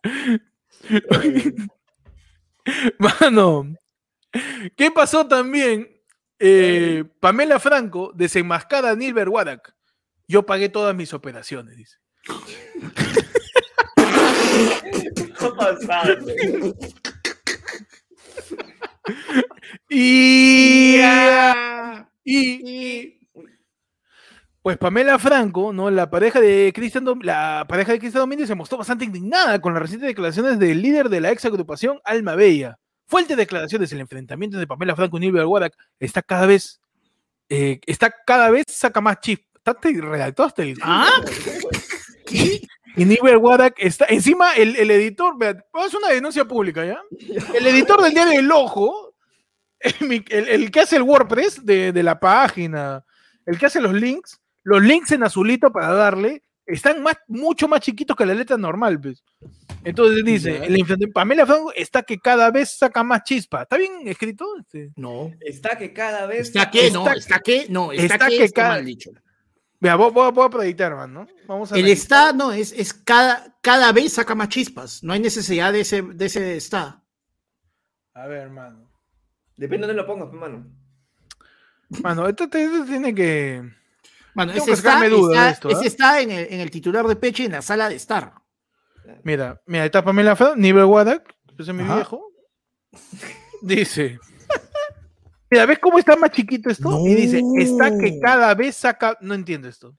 Mano, 2.98 3.74
¿qué 4.76 4.90
pasó 4.90 5.26
también? 5.26 5.88
Eh, 6.38 7.05
Pamela 7.20 7.59
Franco 7.60 8.12
desenmascara 8.14 8.90
a 8.90 8.97
Nilber 8.97 9.28
Wadak. 9.28 9.74
Yo 10.26 10.44
pagué 10.44 10.68
todas 10.68 10.94
mis 10.94 11.14
operaciones, 11.14 11.76
dice. 11.76 11.97
Y, 19.89 21.01
y, 22.24 23.19
pues 24.62 24.78
Pamela 24.78 25.19
Franco, 25.19 25.73
¿no? 25.73 25.90
La 25.90 26.11
pareja 26.11 26.40
de 26.40 26.73
Cristian 26.74 27.05
la 27.23 27.65
pareja 27.69 27.93
de 27.93 27.98
Cristian 27.98 28.23
Domínguez 28.23 28.48
se 28.48 28.55
mostró 28.55 28.78
bastante 28.78 29.05
indignada 29.05 29.61
con 29.61 29.73
las 29.73 29.82
recientes 29.82 30.09
declaraciones 30.09 30.59
del 30.59 30.82
líder 30.82 31.09
de 31.09 31.20
la 31.20 31.31
ex 31.32 31.44
agrupación 31.44 31.98
Alma 32.05 32.35
Bella. 32.35 32.78
Fuertes 33.07 33.36
declaraciones, 33.36 33.90
el 33.93 34.01
enfrentamiento 34.01 34.59
de 34.59 34.66
Pamela 34.66 34.94
Franco 34.94 35.16
y 35.16 35.20
Nilber 35.20 35.47
Wadak 35.47 35.74
está 35.98 36.23
cada 36.23 36.47
vez, 36.47 36.81
eh, 37.48 37.81
está 37.86 38.15
cada 38.27 38.51
vez 38.51 38.65
saca 38.69 39.01
más 39.01 39.20
chip. 39.20 39.44
Está 39.57 39.74
te- 39.74 39.93
redactado 40.01 40.47
hasta 40.47 40.62
el 40.62 40.78
¿Ah? 40.82 41.11
¿Qué? 42.31 42.61
y 42.97 43.05
Niver 43.05 43.36
Wadak 43.39 43.74
está 43.78 44.07
encima 44.09 44.55
el, 44.55 44.74
el 44.77 44.90
editor, 44.90 45.39
vea, 45.39 45.51
es 45.86 45.94
una 45.94 46.09
denuncia 46.09 46.44
pública, 46.44 46.85
¿ya? 46.85 47.01
El 47.55 47.66
editor 47.66 48.02
del 48.02 48.12
diario 48.12 48.39
El 48.40 48.51
Ojo, 48.51 49.15
el, 49.81 50.24
el- 50.28 50.48
el 50.48 50.70
que 50.70 50.81
hace 50.81 50.97
el 50.97 51.02
WordPress 51.02 51.65
de, 51.65 51.93
de 51.93 52.02
la 52.02 52.19
página, 52.19 53.05
el 53.47 53.59
que 53.59 53.66
hace 53.66 53.81
los 53.81 53.93
links, 53.94 54.40
los 54.65 54.82
links 54.82 55.12
en 55.12 55.23
azulito 55.23 55.70
para 55.73 55.93
darle, 55.93 56.43
están 56.66 57.02
más, 57.02 57.16
mucho 57.28 57.66
más 57.69 57.81
chiquitos 57.81 58.16
que 58.16 58.27
la 58.27 58.35
letra 58.35 58.57
normal, 58.57 59.01
pues. 59.01 59.23
Entonces 59.82 60.24
dice, 60.24 60.57
el 60.66 61.11
Pamela 61.12 61.47
Franco 61.47 61.73
está 61.74 62.02
que 62.02 62.19
cada 62.19 62.51
vez 62.51 62.77
saca 62.77 63.02
más 63.02 63.23
chispa. 63.24 63.62
¿Está 63.62 63.78
bien 63.78 64.07
escrito? 64.07 64.44
Este? 64.61 64.90
No. 64.97 65.32
Está 65.40 65.78
que 65.78 65.93
cada 65.93 66.27
vez. 66.27 66.48
¿Está 66.48 66.70
qué? 66.70 66.90
No, 66.90 67.01
Está- 67.07 67.15
¿está 67.19 67.39
qué? 67.40 67.66
No, 67.70 67.90
está, 67.93 68.15
está 68.15 68.28
que 68.28 68.36
que 68.36 68.44
está 68.44 68.62
cada- 68.62 68.74
mal 68.74 68.85
dicho. 68.85 69.11
Vea, 69.81 69.97
voy, 69.97 70.11
voy, 70.12 70.31
voy 70.32 70.47
a 70.47 70.51
proyectar, 70.51 70.94
man, 70.94 71.12
¿no? 71.15 71.27
Vamos 71.47 71.73
a 71.73 71.77
El 71.77 71.89
está, 71.89 72.32
no, 72.35 72.52
es, 72.52 72.70
es 72.73 72.93
cada, 72.93 73.57
cada 73.62 73.93
vez 73.93 74.12
saca 74.12 74.35
más 74.35 74.48
chispas. 74.51 75.02
No 75.02 75.12
hay 75.15 75.20
necesidad 75.20 75.73
de 75.73 75.81
ese, 75.81 76.02
de 76.02 76.27
ese 76.27 76.57
está. 76.57 77.02
A 78.12 78.27
ver, 78.27 78.43
hermano. 78.43 78.90
Depende 79.57 79.86
de 79.86 79.94
dónde 79.94 80.02
lo 80.02 80.07
pongas, 80.07 80.28
pe, 80.31 80.36
mano. 80.36 80.66
Mano, 82.02 82.28
esto, 82.28 82.48
te- 82.48 82.62
esto 82.65 82.85
tiene 82.85 83.15
que... 83.15 83.62
Bueno, 84.35 84.52
Tengo 84.52 84.65
ese 84.65 84.70
que 84.73 84.77
está, 84.89 85.07
está- 85.07 85.44
de 85.44 85.51
esto, 85.51 85.69
ese 85.70 85.81
¿ah? 85.85 85.86
está 85.86 86.20
en, 86.20 86.31
el, 86.31 86.47
en 86.52 86.61
el 86.61 86.70
titular 86.70 87.07
de 87.07 87.16
Peche 87.16 87.47
en 87.47 87.52
la 87.52 87.62
sala 87.62 87.89
de 87.89 87.97
estar. 87.97 88.35
Mira, 89.24 89.61
mira, 89.66 89.86
está 89.86 90.05
Pamela 90.05 90.36
Franco, 90.36 90.57
Nivel 90.57 90.85
Wadak, 90.85 91.35
ese 91.59 91.70
es 91.73 91.74
mi 91.77 91.82
Ajá. 91.82 91.97
viejo. 91.97 92.23
Dice. 93.62 94.19
Mira, 95.51 95.66
¿ves 95.66 95.78
cómo 95.78 95.98
está 95.98 96.16
más 96.16 96.31
chiquito 96.31 96.70
esto? 96.70 97.05
Y 97.06 97.14
dice, 97.14 97.43
está 97.59 97.90
que 97.98 98.18
cada 98.20 98.55
vez 98.55 98.77
saca. 98.77 99.16
No 99.20 99.35
entiendo 99.35 99.68
esto. 99.68 99.94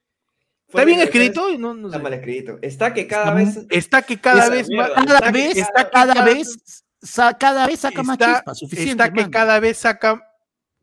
¿Está 0.68 0.84
bien 0.86 1.00
escrito? 1.00 1.46
No, 1.58 1.74
no 1.74 1.88
Está 1.88 1.98
sé. 1.98 2.02
mal 2.02 2.14
escrito. 2.14 2.58
Está 2.62 2.94
que 2.94 3.06
cada 3.06 3.38
Está, 3.42 3.60
vez. 3.60 3.66
está 3.70 4.02
que 4.02 4.18
cada 4.18 4.48
vez 4.48 4.68
mierda. 4.68 4.94
Cada 4.94 5.14
Está 5.16 5.26
que 5.26 5.32
vez, 5.32 5.54
cada- 5.74 5.90
cada, 5.90 6.14
cada- 6.14 6.24
vez, 6.24 6.84
sa- 7.02 7.34
cada 7.36 7.66
vez 7.66 7.80
saca 7.80 8.02
más 8.02 8.14
está- 8.18 8.34
chispas. 8.36 8.58
Suficiente. 8.58 8.90
está 8.92 9.12
que 9.12 9.20
mano. 9.20 9.30
cada 9.30 9.60
vez 9.60 9.76
saca. 9.76 10.22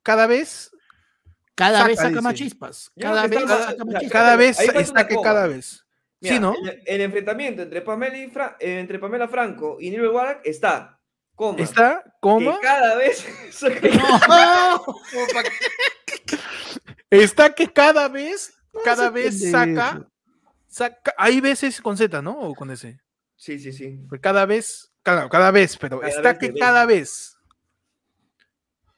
Cada 0.03 0.27
vez. 0.27 0.69
Cada 1.55 1.77
Saca, 1.79 1.87
vez 1.87 1.97
saca 1.97 2.09
dice. 2.09 2.21
más 2.21 2.33
chispas. 2.35 2.91
Cada 2.99 3.27
vez 3.27 3.39
está- 3.41 3.57
saca 3.71 3.85
más 3.85 3.93
chispas. 3.95 4.11
Cada 4.11 4.35
vez 4.35 4.59
está 4.59 5.07
que 5.07 5.15
cada 5.21 5.47
vez. 5.47 5.83
Mira, 6.21 6.35
sí, 6.35 6.39
¿no? 6.41 6.53
El, 6.53 6.81
el 6.85 7.01
enfrentamiento 7.01 7.61
entre 7.63 7.81
Pamela, 7.81 8.17
y 8.17 8.29
Fra- 8.29 8.57
eh, 8.59 8.79
entre 8.79 8.99
Pamela 8.99 9.27
Franco 9.27 9.77
y 9.79 9.89
Nilbert 9.89 10.13
Warwick 10.13 10.41
está, 10.43 10.98
coma, 11.39 11.61
Está, 11.63 12.01
que 12.03 12.11
coma, 12.19 12.59
cada 12.61 12.95
vez 12.97 13.25
No. 14.27 14.85
está 17.09 17.55
que 17.55 17.71
cada 17.71 18.09
vez, 18.09 18.53
cada 18.83 19.09
vez 19.09 19.49
saca, 19.49 20.05
saca, 20.67 21.13
hay 21.17 21.39
veces 21.39 21.79
con 21.81 21.95
Z, 21.97 22.21
¿no? 22.21 22.37
O 22.37 22.53
con 22.55 22.69
S. 22.71 22.99
Sí, 23.37 23.57
sí, 23.57 23.71
sí. 23.71 23.97
Pues 24.09 24.19
Cada 24.19 24.45
vez, 24.45 24.91
cada, 25.01 25.29
cada 25.29 25.51
vez, 25.51 25.77
pero 25.77 25.99
Cada 26.01 26.11
está 26.11 26.33
vez 26.33 26.39
que 26.39 26.53
cada 26.53 26.85
vez. 26.85 27.37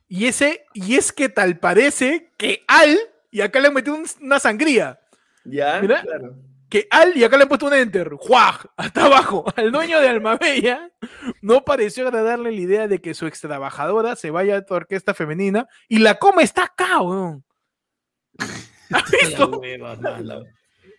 Y 0.08 0.26
ese, 0.26 0.66
y 0.74 0.96
es 0.96 1.12
que 1.12 1.30
tal 1.30 1.60
parece 1.60 2.32
que 2.38 2.64
al, 2.68 2.98
y 3.30 3.42
acá 3.42 3.60
le 3.60 3.68
han 3.68 3.74
metido 3.76 3.96
un- 3.96 4.06
una 4.22 4.40
sangría. 4.40 5.00
Ya, 5.46 5.80
Mira. 5.80 6.02
claro. 6.02 6.36
Que 6.72 6.88
al, 6.90 7.16
y 7.16 7.24
acá 7.24 7.38
le 7.38 7.44
han 7.44 7.50
puesto 7.50 7.68
un 7.68 7.74
enter, 7.74 8.10
¡juaj! 8.18 8.66
Hasta 8.78 9.06
abajo, 9.06 9.46
al 9.56 9.72
dueño 9.72 10.00
de 10.00 10.08
Almabella, 10.10 10.90
no 11.42 11.64
pareció 11.66 12.08
agradarle 12.08 12.52
la 12.52 12.58
idea 12.62 12.88
de 12.88 13.00
que 13.02 13.14
su 13.14 13.28
ex 13.28 13.42
trabajadora 13.42 14.16
se 14.16 14.32
vaya 14.32 14.56
a 14.58 14.66
tu 14.66 14.74
orquesta 14.74 15.14
femenina 15.14 15.68
y 15.88 16.00
la 16.00 16.16
coma 16.18 16.42
está 16.42 16.64
acá, 16.64 17.02
weón. 17.02 17.44
¿Has 18.92 19.12
visto? 19.12 19.62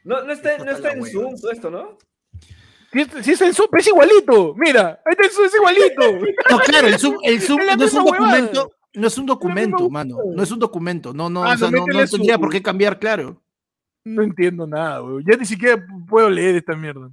No, 0.05 0.23
no 0.25 0.33
está, 0.33 0.59
no 0.59 0.71
está 0.73 0.93
en. 0.93 1.05
Zoom 1.07 1.41
todo 1.41 1.51
esto, 1.51 1.71
¿no? 1.71 1.99
Si 2.93 3.01
es, 3.01 3.09
si 3.25 3.33
es 3.33 3.41
en 3.41 3.55
Zoom, 3.55 3.69
es 3.79 3.87
igualito, 3.87 4.55
mira, 4.57 5.01
ahí 5.07 5.13
está 5.13 5.25
el 5.25 5.31
Zoom, 5.31 5.47
es 5.47 5.55
igualito. 5.55 6.27
No, 6.51 6.59
claro, 6.59 6.87
el 6.89 6.99
Zoom, 6.99 7.17
el 7.23 7.41
Zoom 7.41 7.61
no 7.77 7.85
es 7.85 7.93
un 7.95 8.03
huevada. 8.05 8.19
documento, 8.37 8.71
no 8.95 9.07
es 9.07 9.19
un 9.19 9.27
documento, 9.27 9.89
mano. 9.91 10.17
No 10.35 10.43
es 10.43 10.51
un 10.51 10.59
documento. 10.59 11.15
No, 11.15 11.31
no, 11.31 11.45
Ah, 11.45 11.55
o 11.55 11.57
sea, 11.59 11.71
no, 11.71 11.79
no, 11.79 11.85
tendría 11.87 12.07
su- 12.37 12.41
por 12.41 12.51
qué 12.51 12.61
cambiar, 12.63 12.99
claro. 12.99 13.42
No 14.05 14.23
entiendo 14.23 14.67
nada, 14.67 15.03
weón. 15.03 15.25
Ya 15.25 15.37
ni 15.37 15.45
siquiera 15.45 15.85
puedo 16.09 16.29
leer 16.29 16.57
esta 16.57 16.75
mierda. 16.75 17.11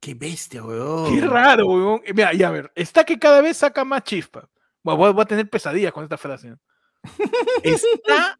Qué 0.00 0.14
bestia, 0.14 0.64
weón. 0.64 1.14
Qué 1.14 1.26
raro, 1.26 1.66
weón. 1.66 2.00
Eh, 2.04 2.12
Mira, 2.14 2.32
ya 2.32 2.48
a 2.48 2.52
ver, 2.52 2.72
está 2.74 3.04
que 3.04 3.18
cada 3.18 3.40
vez 3.40 3.56
saca 3.56 3.84
más 3.84 4.02
chispa. 4.04 4.48
Voy 4.82 5.14
a 5.20 5.24
tener 5.24 5.48
pesadillas 5.48 5.92
con 5.92 6.04
esta 6.04 6.16
frase. 6.16 6.54
Está 7.62 8.38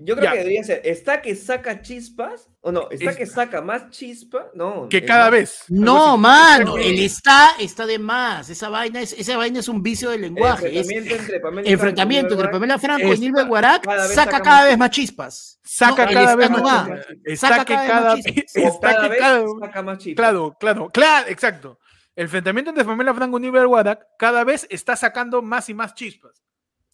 Yo 0.00 0.14
creo 0.14 0.26
Ya. 0.26 0.32
que 0.32 0.38
debería 0.38 0.62
ser, 0.62 0.80
¿está 0.84 1.20
que 1.20 1.34
saca 1.34 1.82
chispas? 1.82 2.48
¿O 2.60 2.70
no? 2.70 2.88
¿está 2.88 3.10
Es- 3.10 3.16
que 3.16 3.26
saca 3.26 3.60
más 3.60 3.90
chispa? 3.90 4.46
No. 4.54 4.88
que 4.88 5.04
cada 5.04 5.24
más- 5.24 5.30
vez. 5.32 5.64
No, 5.68 6.16
mano, 6.16 6.76
que- 6.76 6.88
el 6.88 7.00
está 7.00 7.50
está 7.58 7.84
de 7.84 7.98
más. 7.98 8.48
Esa 8.48 8.68
vaina 8.68 9.00
es, 9.00 9.12
esa 9.14 9.36
vaina 9.36 9.58
es 9.58 9.66
un 9.68 9.82
vicio 9.82 10.10
del 10.10 10.22
El 10.22 10.34
lenguaje. 10.34 10.68
Es 10.68 10.86
enfrentamiento 10.88 11.14
entre 11.16 11.40
Pamela 11.40 11.68
enfrentamiento 11.68 12.28
Franco, 12.28 12.42
entre 12.44 12.52
Pamela 12.52 12.78
Franco 12.78 13.12
y 13.14 13.18
Nilbert 13.18 13.48
Guarac 13.48 13.84
saca 13.84 14.06
saca 14.08 14.40
cada 14.40 14.64
vez 14.66 14.78
más 14.78 14.90
chispas. 14.90 15.58
Saca 15.64 16.04
No, 16.04 16.08
el 16.10 16.14
cada 16.14 16.36
vez 16.36 16.50
más. 16.50 16.88
Está 17.24 17.48
Saca 17.48 17.64
que 17.64 17.74
cada 17.74 18.14
vez 18.14 18.26
está 18.54 19.08
que 19.08 19.16
cada 19.18 19.44
saca 19.60 19.82
más 19.82 19.98
chispas. 19.98 20.16
Claro, 20.16 20.56
claro, 20.60 20.88
claro, 20.90 21.28
exacto. 21.28 21.78
El 22.14 22.24
enfrentamiento 22.24 22.70
entre 22.70 22.84
Pamela 22.84 23.14
Franco 23.14 23.38
y 23.38 23.42
Nilbert 23.42 23.66
Guadac 23.66 24.00
cada 24.16 24.44
vez 24.44 24.64
está 24.70 24.94
sacando 24.94 25.42
más 25.42 25.68
y 25.68 25.74
más 25.74 25.94
chispas. 25.94 26.44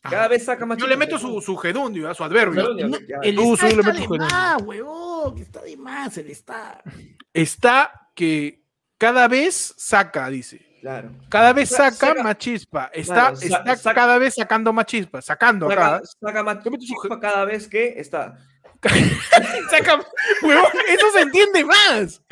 Cada 0.08 0.28
vez 0.28 0.44
saca 0.44 0.66
más 0.66 0.76
Yo 0.78 0.86
le 0.86 0.96
meto 0.96 1.18
su, 1.18 1.40
su 1.40 1.56
gerundio, 1.56 2.08
¿ah? 2.10 2.14
su 2.14 2.22
adverbio. 2.24 2.62
No, 2.74 2.96
el 3.22 3.34
Tú 3.36 3.54
está 3.54 3.68
solo 3.70 3.82
le 3.82 3.90
está 3.90 3.92
metes 3.92 4.08
de 4.10 4.18
más, 4.18 4.62
huevón. 4.62 5.38
Está 5.38 5.62
de 5.62 5.76
más, 5.76 6.18
el 6.18 6.30
está. 6.30 6.82
Está 7.32 8.08
que 8.14 8.62
cada 8.98 9.26
vez 9.28 9.74
saca, 9.76 10.28
dice. 10.28 10.64
Claro. 10.82 11.10
Cada 11.30 11.54
vez 11.54 11.70
Sa- 11.70 11.90
saca, 11.90 12.08
saca- 12.08 12.22
más 12.22 12.36
chispa. 12.38 12.90
Está, 12.92 13.14
Claro, 13.14 13.36
sa- 13.36 13.46
está 13.46 13.76
saca- 13.76 13.94
cada 13.94 14.18
vez 14.18 14.34
sacando 14.34 14.72
más 14.74 14.84
chispa. 14.84 15.22
Sacando 15.22 15.68
Saca, 15.70 15.96
acá. 15.96 16.06
saca 16.20 16.42
más 16.42 16.62
Yo 16.62 16.70
meto 16.70 16.84
su 16.84 16.94
chispa 17.00 17.18
cada 17.20 17.44
vez 17.46 17.66
que 17.66 17.94
está. 17.98 18.36
Saca, 19.70 20.04
huevón, 20.42 20.70
eso 20.88 21.10
se 21.12 21.20
entiende 21.22 21.64
más. 21.64 22.22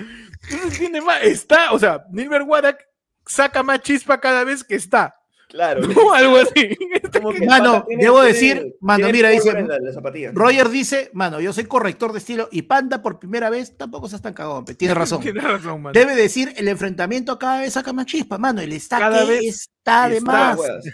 Eso 0.49 0.59
se 0.59 0.65
entiende 0.67 1.01
más. 1.01 1.23
Está, 1.23 1.73
o 1.73 1.79
sea, 1.79 2.05
Nilbert 2.11 2.45
Guadac 2.45 2.87
saca 3.27 3.63
más 3.63 3.81
chispa 3.81 4.21
cada 4.21 4.45
vez 4.45 4.63
que 4.63 4.75
está. 4.75 5.17
Claro. 5.53 5.83
¿no? 5.87 6.13
Algo 6.15 6.39
así. 6.39 6.51
El 6.57 7.47
Mano, 7.47 7.85
tiene- 7.87 8.03
debo 8.05 8.23
tiene- 8.23 8.33
decir, 8.33 8.77
mano, 8.81 9.05
tiene 9.05 9.13
mira, 9.13 9.29
dice- 9.29 9.53
la-. 9.53 10.31
Roger 10.33 10.69
dice, 10.71 11.11
mano, 11.13 11.41
yo 11.41 11.53
soy 11.53 11.65
corrector 11.65 12.13
de 12.13 12.19
estilo 12.21 12.49
y 12.51 12.63
Panda 12.63 13.03
por 13.03 13.19
primera 13.19 13.51
vez 13.51 13.77
tampoco 13.77 14.09
se 14.09 14.19
tan 14.19 14.33
cagón, 14.33 14.65
pe, 14.65 14.75
tiene 14.75 14.95
razón. 14.95 15.21
Tienes 15.21 15.45
razón, 15.45 15.83
mano. 15.83 15.93
Debe 15.93 16.15
decir, 16.17 16.55
el 16.57 16.69
enfrentamiento 16.69 17.39
cada 17.39 17.61
vez 17.61 17.75
saca 17.75 17.93
más 17.93 18.07
chispa, 18.07 18.39
mano. 18.39 18.63
El 18.63 18.73
está 18.73 18.99
Cada 18.99 19.25
que 19.27 19.31
vez 19.31 19.45
está 19.45 20.09
de 20.09 20.17
está, 20.17 20.33
más. 20.33 20.59
Huevas. 20.59 20.85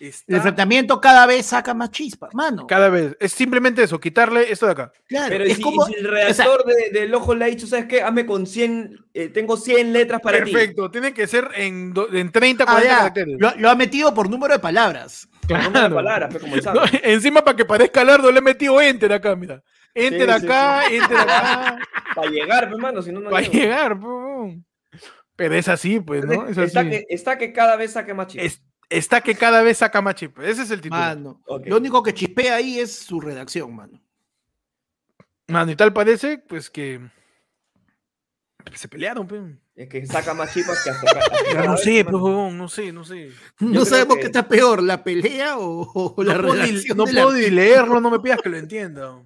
Está 0.00 0.24
El 0.28 0.36
enfrentamiento 0.36 1.00
cada 1.00 1.26
vez 1.26 1.46
saca 1.46 1.74
más 1.74 1.90
chispa, 1.90 2.28
mano. 2.32 2.66
cada 2.68 2.88
vez. 2.88 3.16
Es 3.18 3.32
simplemente 3.32 3.82
eso, 3.82 3.98
quitarle 3.98 4.50
esto 4.52 4.66
de 4.66 4.72
acá. 4.72 4.92
Claro, 5.08 5.26
Pero 5.28 5.44
es 5.44 5.56
si, 5.56 5.62
como, 5.62 5.84
si 5.86 5.94
el 5.94 6.04
redactor 6.08 6.64
de- 6.64 6.90
del 7.00 7.12
ojo 7.14 7.34
le 7.34 7.44
ha 7.44 7.48
dicho, 7.48 7.66
¿sabes 7.66 7.86
qué? 7.86 8.02
Hazme 8.02 8.24
con 8.24 8.46
100, 8.46 8.96
eh, 9.12 9.28
tengo 9.28 9.56
100 9.56 9.92
letras 9.92 10.20
para 10.20 10.44
ti. 10.44 10.52
Perfecto, 10.52 10.90
tiene 10.90 11.12
que 11.12 11.26
ser 11.26 11.48
en, 11.56 11.92
do- 11.92 12.08
en 12.12 12.30
30, 12.30 12.62
Ah, 12.64 12.66
40 12.72 12.88
ya, 12.88 12.98
caracteres. 12.98 13.36
lo, 13.40 13.54
lo 13.56 13.70
ha 13.70 13.74
metido 13.74 14.14
por 14.14 14.30
número 14.30 14.54
de 14.54 14.60
palabras. 14.60 15.28
No 15.48 15.56
me 15.58 15.70
Claro. 15.70 15.94
palabras, 15.96 16.28
pues, 16.30 16.42
como 16.42 16.54
el 16.56 16.62
No, 16.64 16.82
encima 17.02 17.42
para 17.42 17.56
que 17.56 17.64
parezca 17.64 18.04
largo 18.04 18.30
le 18.30 18.38
he 18.38 18.42
metido 18.42 18.80
enter 18.80 19.12
acá, 19.12 19.34
mira. 19.34 19.62
Enter 19.94 20.30
Sí, 20.32 20.40
sí, 20.40 20.46
acá, 20.46 20.86
enter 20.86 21.16
acá, 21.16 21.78
Para 22.14 22.30
llegar, 22.30 22.64
pues, 22.68 22.74
hermano, 22.78 23.02
si 23.02 23.10
no, 23.10 23.20
no 23.20 23.30
para 23.30 23.40
llego. 23.42 23.52
llegar. 23.54 23.98
pum. 23.98 24.62
Pero 25.34 25.54
es 25.54 25.68
así, 25.68 26.00
pues, 26.00 26.24
¿no? 26.24 26.46
Es 26.48 26.58
está, 26.58 26.80
así. 26.80 26.90
que, 26.90 27.04
está 27.08 27.38
que 27.38 27.52
cada 27.52 27.76
vez 27.76 27.92
saque 27.92 28.12
más 28.14 28.28
chispas. 28.28 28.46
Es- 28.52 28.62
está 28.88 29.20
que 29.20 29.34
cada 29.34 29.62
vez 29.62 29.78
saca 29.78 30.00
más 30.00 30.14
chip. 30.14 30.38
Ese 30.40 30.62
es 30.62 30.70
el 30.70 30.80
título. 30.80 31.00
Mano. 31.00 31.42
Ok. 31.46 31.66
Lo 31.66 31.76
único 31.76 32.02
que 32.02 32.14
chispea 32.14 32.56
ahí 32.56 32.78
es 32.78 32.94
su 32.94 33.20
redacción, 33.20 33.74
mano. 33.74 34.00
Mano, 35.46 35.70
y 35.72 35.76
tal 35.76 35.92
parece, 35.92 36.38
pues 36.38 36.68
que 36.68 37.00
se 38.74 38.88
pelearon, 38.88 39.26
pues. 39.26 39.42
Es 39.74 39.88
que 39.88 40.04
saca 40.06 40.34
más 40.34 40.52
chispas 40.52 40.82
que 40.84 40.90
hasta 40.90 41.10
acá. 41.10 41.20
no 41.66 41.76
sé, 41.76 42.00
hermano. 42.00 42.20
pues, 42.20 42.54
no 42.54 42.68
sé, 42.68 42.92
no 42.92 43.04
sé. 43.04 43.32
No 43.60 43.84
sabemos 43.84 44.16
que- 44.16 44.22
qué 44.22 44.26
está 44.26 44.46
peor, 44.46 44.82
la 44.82 45.02
pelea 45.02 45.56
o, 45.58 46.14
o 46.16 46.22
la 46.22 46.34
no 46.34 46.48
puedo, 46.48 46.54
redacción. 46.62 46.96
no 46.98 47.04
puedo 47.04 47.32
ni 47.32 47.48
leerlo, 47.50 48.00
no 48.00 48.10
me 48.10 48.20
pidas 48.20 48.42
que 48.42 48.48
lo 48.50 48.58
entienda. 48.58 49.22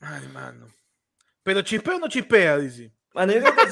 Ay, 0.00 0.26
mano. 0.32 0.66
Pero 1.42 1.62
chispea 1.62 1.96
o 1.96 1.98
no 2.00 2.08
chispea, 2.08 2.58
dice. 2.58 2.90
Mano, 3.14 3.32
yo 3.34 3.40
creo 3.40 3.54
que 3.54 3.62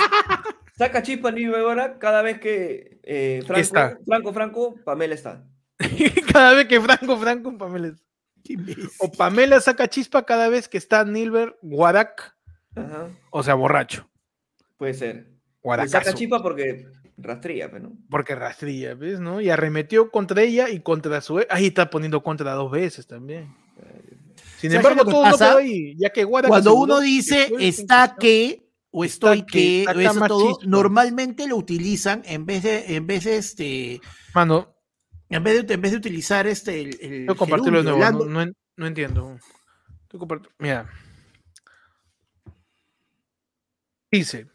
saca 0.77 1.03
chispas 1.03 1.33
Nilbert 1.35 1.63
ahora 1.65 1.99
cada 1.99 2.23
vez 2.23 2.41
que 2.41 3.01
eh, 3.03 3.43
Franco, 3.47 3.61
Está. 3.61 3.99
Franco, 4.07 4.33
Franco, 4.33 4.75
Pamela 4.85 5.15
está. 5.15 5.45
cada 6.33 6.55
vez 6.55 6.67
que 6.67 6.81
Franco, 6.81 7.17
Franco, 7.19 7.57
Pamela. 7.59 7.95
Imbécil. 8.45 8.89
O 8.99 9.11
Pamela 9.11 9.61
saca 9.61 9.89
chispa 9.89 10.25
cada 10.25 10.49
vez 10.49 10.69
que 10.69 10.79
está 10.79 11.05
Nilbert 11.05 11.57
Guadac, 11.63 12.35
Ajá, 12.75 13.09
o 13.31 13.43
sea, 13.43 13.55
borracho. 13.55 14.09
puede 14.77 14.95
ser. 14.95 15.15
Le 15.17 15.25
Guadacazo. 15.63 16.05
saca 16.05 16.15
chispa 16.15 16.43
porque 16.43 16.87
rastría, 17.19 17.71
pues, 17.71 17.83
¿no? 17.83 17.93
Porque 18.11 18.35
rastrilla, 18.35 18.95
¿ves? 18.95 19.21
¿no? 19.21 19.41
Y 19.41 19.49
arremetió 19.51 20.11
contra 20.11 20.43
ella 20.43 20.69
y 20.71 20.81
contra 20.81 21.21
su. 21.21 21.45
Ahí 21.51 21.67
está 21.69 21.89
poniendo 21.89 22.23
contra 22.23 22.53
dos 22.55 22.71
veces 22.71 23.07
también. 23.07 23.55
Sin 24.59 24.71
¿Sabes 24.73 24.87
embargo, 24.87 25.11
todo 25.11 25.25
no 25.25 25.31
pasa? 25.33 25.49
quedó 25.51 25.59
ahí, 25.59 25.95
ya 25.97 26.11
que 26.11 26.25
Guadac 26.25 26.49
Cuando 26.49 26.75
uno 26.75 27.01
dice 27.01 27.53
está 27.59 28.17
que 28.19 28.62
o 28.93 29.05
Está 29.05 29.33
estoy 29.35 29.43
que, 29.43 29.85
que, 29.87 29.93
o 29.97 30.01
eso 30.01 30.27
todo, 30.27 30.59
normalmente 30.65 31.49
lo 31.49 31.57
utilizan 31.57 32.23
en 32.27 32.47
vez 32.47 32.63
de, 32.63 32.95
en 32.95 33.07
vez 33.07 33.25
de 33.25 33.37
este, 33.39 34.01
Mano, 34.35 34.77
en 35.29 35.43
vez 35.43 35.67
de, 35.67 35.75
en 35.75 35.81
vez 35.81 35.93
de 35.93 35.97
utilizar 35.99 36.47
este 36.47 36.81
el, 36.81 36.99
el 37.01 37.27
que 37.27 37.35
compartirlo 37.35 37.83
de 37.83 37.91
nuevo. 37.91 38.25
No, 38.27 38.45
no 38.45 38.53
no 38.77 38.87
entiendo. 38.87 39.39
Que 40.09 40.19
Mira. 40.59 40.91
Dice. 44.11 44.47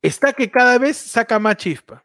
Está 0.00 0.32
que 0.32 0.50
cada 0.50 0.78
vez 0.78 0.96
saca 0.96 1.38
más 1.38 1.56
chispa. 1.56 2.04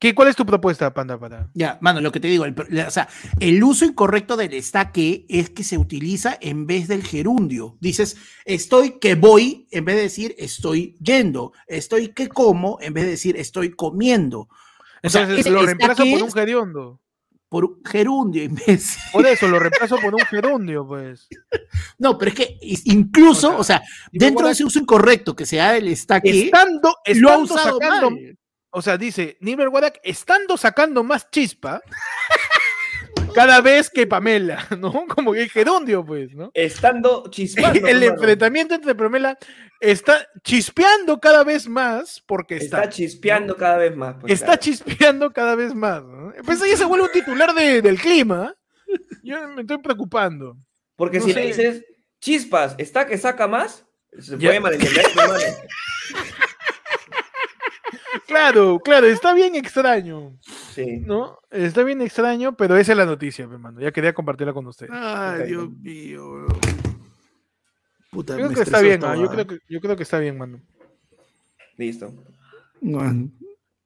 ¿Qué, 0.00 0.14
¿Cuál 0.14 0.28
es 0.28 0.36
tu 0.36 0.46
propuesta, 0.46 0.94
Panda? 0.94 1.18
Para... 1.20 1.50
Ya, 1.52 1.76
mano, 1.82 2.00
lo 2.00 2.10
que 2.10 2.20
te 2.20 2.28
digo, 2.28 2.46
el, 2.46 2.54
o 2.86 2.90
sea, 2.90 3.06
el 3.38 3.62
uso 3.62 3.84
incorrecto 3.84 4.34
del 4.38 4.54
está 4.54 4.92
que 4.92 5.26
es 5.28 5.50
que 5.50 5.62
se 5.62 5.76
utiliza 5.76 6.38
en 6.40 6.66
vez 6.66 6.88
del 6.88 7.04
gerundio. 7.04 7.76
Dices, 7.80 8.16
estoy 8.46 8.98
que 8.98 9.14
voy, 9.14 9.68
en 9.70 9.84
vez 9.84 9.96
de 9.96 10.02
decir 10.02 10.34
estoy 10.38 10.96
yendo. 11.02 11.52
Estoy 11.66 12.14
que 12.14 12.28
como, 12.28 12.78
en 12.80 12.94
vez 12.94 13.04
de 13.04 13.10
decir 13.10 13.36
estoy 13.36 13.72
comiendo. 13.72 14.48
O 15.02 15.10
sea, 15.10 15.20
Entonces 15.20 15.40
ese 15.40 15.50
lo 15.50 15.66
reemplazo 15.66 16.02
por 16.04 16.22
un 16.22 16.32
gerundio. 16.32 17.00
por 17.50 17.64
un 17.66 17.82
gerundio, 17.84 18.42
imbécil. 18.42 19.02
Por 19.12 19.26
eso 19.26 19.48
lo 19.48 19.58
reemplazo 19.58 19.96
por 19.98 20.14
un 20.14 20.20
gerundio, 20.20 20.86
pues. 20.88 21.28
No, 21.98 22.16
pero 22.16 22.30
es 22.30 22.36
que 22.38 22.58
incluso, 22.84 23.58
O 23.58 23.64
sea, 23.64 23.76
o 23.78 23.80
sea, 23.80 23.82
dentro 24.12 24.46
de 24.46 24.52
ese 24.52 24.64
uso 24.64 24.78
incorrecto 24.78 25.36
que 25.36 25.44
se 25.44 25.56
da 25.56 25.72
del 25.72 25.88
está 25.88 26.22
que, 26.22 26.44
Estando, 26.44 26.96
lo 27.16 27.30
ha 27.30 27.36
usado 27.36 27.78
sacando. 27.78 28.10
mal. 28.12 28.38
O 28.72 28.82
sea, 28.82 28.96
dice 28.96 29.36
Nilbert 29.40 29.70
Guadac, 29.70 30.00
estando 30.04 30.56
sacando 30.56 31.02
más 31.02 31.28
chispa 31.30 31.80
cada 33.34 33.60
vez 33.60 33.90
que 33.90 34.06
Pamela, 34.06 34.66
¿no? 34.78 35.06
Como 35.06 35.32
que 35.32 35.48
gerundio, 35.48 36.04
pues, 36.04 36.34
¿no? 36.34 36.50
Estando 36.54 37.24
chispando. 37.30 37.78
el 37.86 38.02
hermano. 38.02 38.20
enfrentamiento 38.20 38.74
entre 38.74 38.94
Pamela 38.94 39.38
está 39.80 40.26
chispeando 40.42 41.18
cada 41.20 41.44
vez 41.44 41.68
más 41.68 42.22
porque 42.26 42.56
está. 42.56 42.78
Está 42.78 42.88
chispeando 42.90 43.56
cada 43.56 43.76
vez 43.76 43.96
más. 43.96 44.16
pues, 44.20 44.32
está 44.32 44.46
claro. 44.46 44.60
chispeando 44.60 45.32
cada 45.32 45.54
vez 45.54 45.74
más. 45.74 46.02
¿no? 46.02 46.32
Pues 46.44 46.60
ahí 46.62 46.76
se 46.76 46.84
vuelve 46.84 47.06
un 47.06 47.12
titular 47.12 47.54
de- 47.54 47.82
del 47.82 47.98
clima. 48.00 48.54
Yo 49.22 49.46
me 49.48 49.62
estoy 49.62 49.78
preocupando. 49.78 50.56
Porque 50.96 51.18
No 51.18 51.24
si 51.24 51.32
sé. 51.32 51.40
le 51.40 51.46
dices, 51.46 51.84
chispas, 52.20 52.74
¿está 52.78 53.06
que 53.06 53.16
saca 53.16 53.46
más? 53.46 53.84
Se 54.18 54.36
puede 54.36 54.58
malentender. 54.60 55.04
Claro, 58.26 58.80
claro, 58.80 59.06
está 59.06 59.32
bien 59.34 59.54
extraño, 59.54 60.36
Sí. 60.72 61.00
¿no? 61.00 61.38
Está 61.50 61.82
bien 61.82 62.02
extraño, 62.02 62.56
pero 62.56 62.76
esa 62.76 62.92
es 62.92 62.98
la 62.98 63.06
noticia, 63.06 63.44
hermano. 63.44 63.80
Ya 63.80 63.92
quería 63.92 64.12
compartirla 64.12 64.52
con 64.52 64.66
ustedes. 64.66 64.90
Ay. 64.94 65.48
Dios 65.48 65.70
mío, 65.70 66.28
weón. 66.30 66.58
Puta, 68.10 68.34
Creo 68.34 68.48
me 68.48 68.54
que 68.54 68.62
está 68.62 68.80
bien, 68.80 69.04
ah, 69.04 69.14
yo, 69.14 69.28
creo 69.28 69.46
que, 69.46 69.58
yo 69.68 69.80
creo 69.80 69.96
que 69.96 70.02
está 70.02 70.18
bien, 70.18 70.36
mano. 70.36 70.60
Listo. 71.76 72.12
No. 72.80 73.30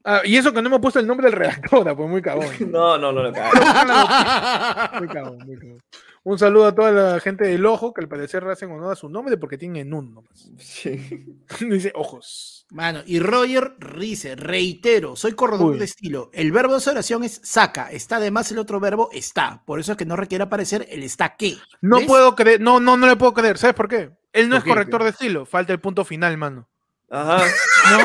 Ah, 0.03 0.21
y 0.25 0.37
eso 0.37 0.53
que 0.53 0.61
no 0.61 0.69
hemos 0.69 0.81
puesto 0.81 0.99
el 1.01 1.07
nombre 1.07 1.27
del 1.29 1.37
redactor, 1.39 1.85
pues 1.97 2.09
muy 2.09 2.23
cagón. 2.23 2.47
No, 2.71 2.97
no, 2.99 3.13
no 3.13 3.23
lo 3.23 3.33
cago. 3.35 4.99
Muy 4.99 5.09
cagón, 5.09 5.39
muy 5.47 5.59
cagón. 5.59 5.81
Un 6.27 6.39
saludo 6.39 6.67
a 6.67 6.75
toda 6.75 6.91
la 6.91 7.21
gente 7.21 7.45
del 7.45 7.67
ojo, 7.67 7.93
que 7.93 8.01
al 8.01 8.09
parecer 8.09 8.43
le 8.45 8.53
hacen 8.53 8.71
honor 8.71 8.93
a 8.93 8.97
su 8.97 9.11
nombre 9.11 9.37
porque 9.37 9.59
tienen 9.59 9.93
un 9.93 10.15
nomás. 10.15 10.51
Sí. 10.59 11.37
Dice 11.61 11.93
ojos. 11.95 12.67
Mano, 12.71 13.03
y 13.05 13.21
Roger 13.21 13.75
dice, 13.99 14.35
reitero, 14.35 15.17
soy 15.17 15.33
corredor 15.33 15.73
Uy. 15.73 15.79
de 15.79 15.85
estilo. 15.85 16.31
El 16.33 16.51
verbo 16.51 16.73
de 16.73 16.79
esa 16.79 16.93
oración 16.93 17.23
es 17.25 17.41
saca, 17.45 17.91
está 17.93 18.17
además 18.17 18.51
el 18.51 18.59
otro 18.59 18.81
verbo 18.81 19.11
está. 19.13 19.63
Por 19.67 19.79
eso 19.79 19.93
es 19.93 19.99
que 19.99 20.07
no 20.07 20.17
requiere 20.17 20.45
aparecer 20.45 20.87
el 20.91 21.03
está 21.03 21.37
qué. 21.37 21.57
No 21.83 21.99
¿Ves? 21.99 22.07
puedo 22.07 22.35
creer, 22.35 22.59
no, 22.61 22.81
no, 22.81 22.97
no 22.97 23.07
le 23.07 23.17
puedo 23.17 23.35
creer. 23.35 23.59
¿Sabes 23.59 23.77
por 23.77 23.87
qué? 23.89 24.11
Él 24.33 24.49
no 24.49 24.55
¿Por 24.55 24.59
es 24.59 24.65
qué? 24.65 24.71
corrector 24.71 25.05
de 25.05 25.11
estilo, 25.11 25.45
falta 25.45 25.75
el 25.75 25.81
punto 25.81 26.05
final, 26.07 26.37
mano. 26.39 26.67
Ajá. 27.11 27.45
No, 27.93 27.99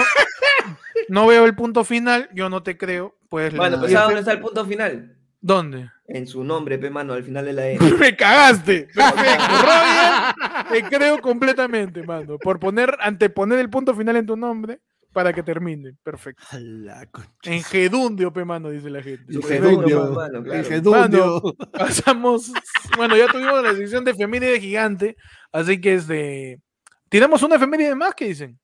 no 1.08 1.28
veo 1.28 1.46
el 1.46 1.56
punto 1.56 1.86
final, 1.86 2.30
yo 2.34 2.50
no 2.50 2.62
te 2.64 2.78
creo. 2.78 3.16
Pues 3.30 3.54
la- 3.54 3.80
pues 3.80 3.91
¿sabes 3.94 4.08
dónde 4.08 4.20
está 4.20 4.34
el 4.34 4.41
punto 4.41 4.66
final? 4.66 5.16
¿Dónde? 5.41 5.90
En 6.07 6.28
su 6.28 6.44
nombre, 6.44 6.78
pe, 6.78 6.90
mano, 6.90 7.14
al 7.14 7.24
final 7.24 7.45
de 7.45 7.53
la 7.53 7.70
E. 7.70 7.80
Me 7.99 8.16
cagaste. 8.16 8.88
Perfecto. 8.95 10.70
Te 10.72 10.84
creo 10.84 11.22
completamente, 11.22 12.03
mano. 12.03 12.38
Por 12.38 12.60
poner, 12.60 12.98
anteponer 12.99 13.60
el 13.60 13.70
punto 13.70 13.95
final 13.95 14.18
en 14.18 14.26
tu 14.26 14.36
nombre 14.36 14.82
para 15.14 15.32
que 15.34 15.44
termine. 15.44 15.95
Perfecto. 16.03 16.44
A 16.52 16.60
la 16.60 17.06
concha. 17.06 17.30
En 17.44 17.64
gedundio, 17.64 18.34
pe, 18.34 18.44
mano, 18.44 18.70
dice 18.70 18.90
la 18.90 19.02
gente. 19.02 19.34
En 19.34 19.41
gedundio. 19.41 20.11
mano. 20.11 20.44
claro. 20.44 20.64
Gedundio. 20.64 21.41
Pasamos. 21.72 22.52
Bueno, 22.98 23.16
ya 23.16 23.28
tuvimos 23.28 23.64
la 23.64 23.76
sección 23.76 24.03
de 24.03 24.11
efeméride 24.11 24.60
gigante. 24.60 25.16
Así 25.52 25.80
que 25.80 25.94
es 25.94 26.07
de. 26.07 26.60
¿Tiramos 27.10 27.41
una 27.44 27.56
efeméride 27.56 27.95
más? 27.95 28.14
¿Qué 28.14 28.26
dicen? 28.26 28.60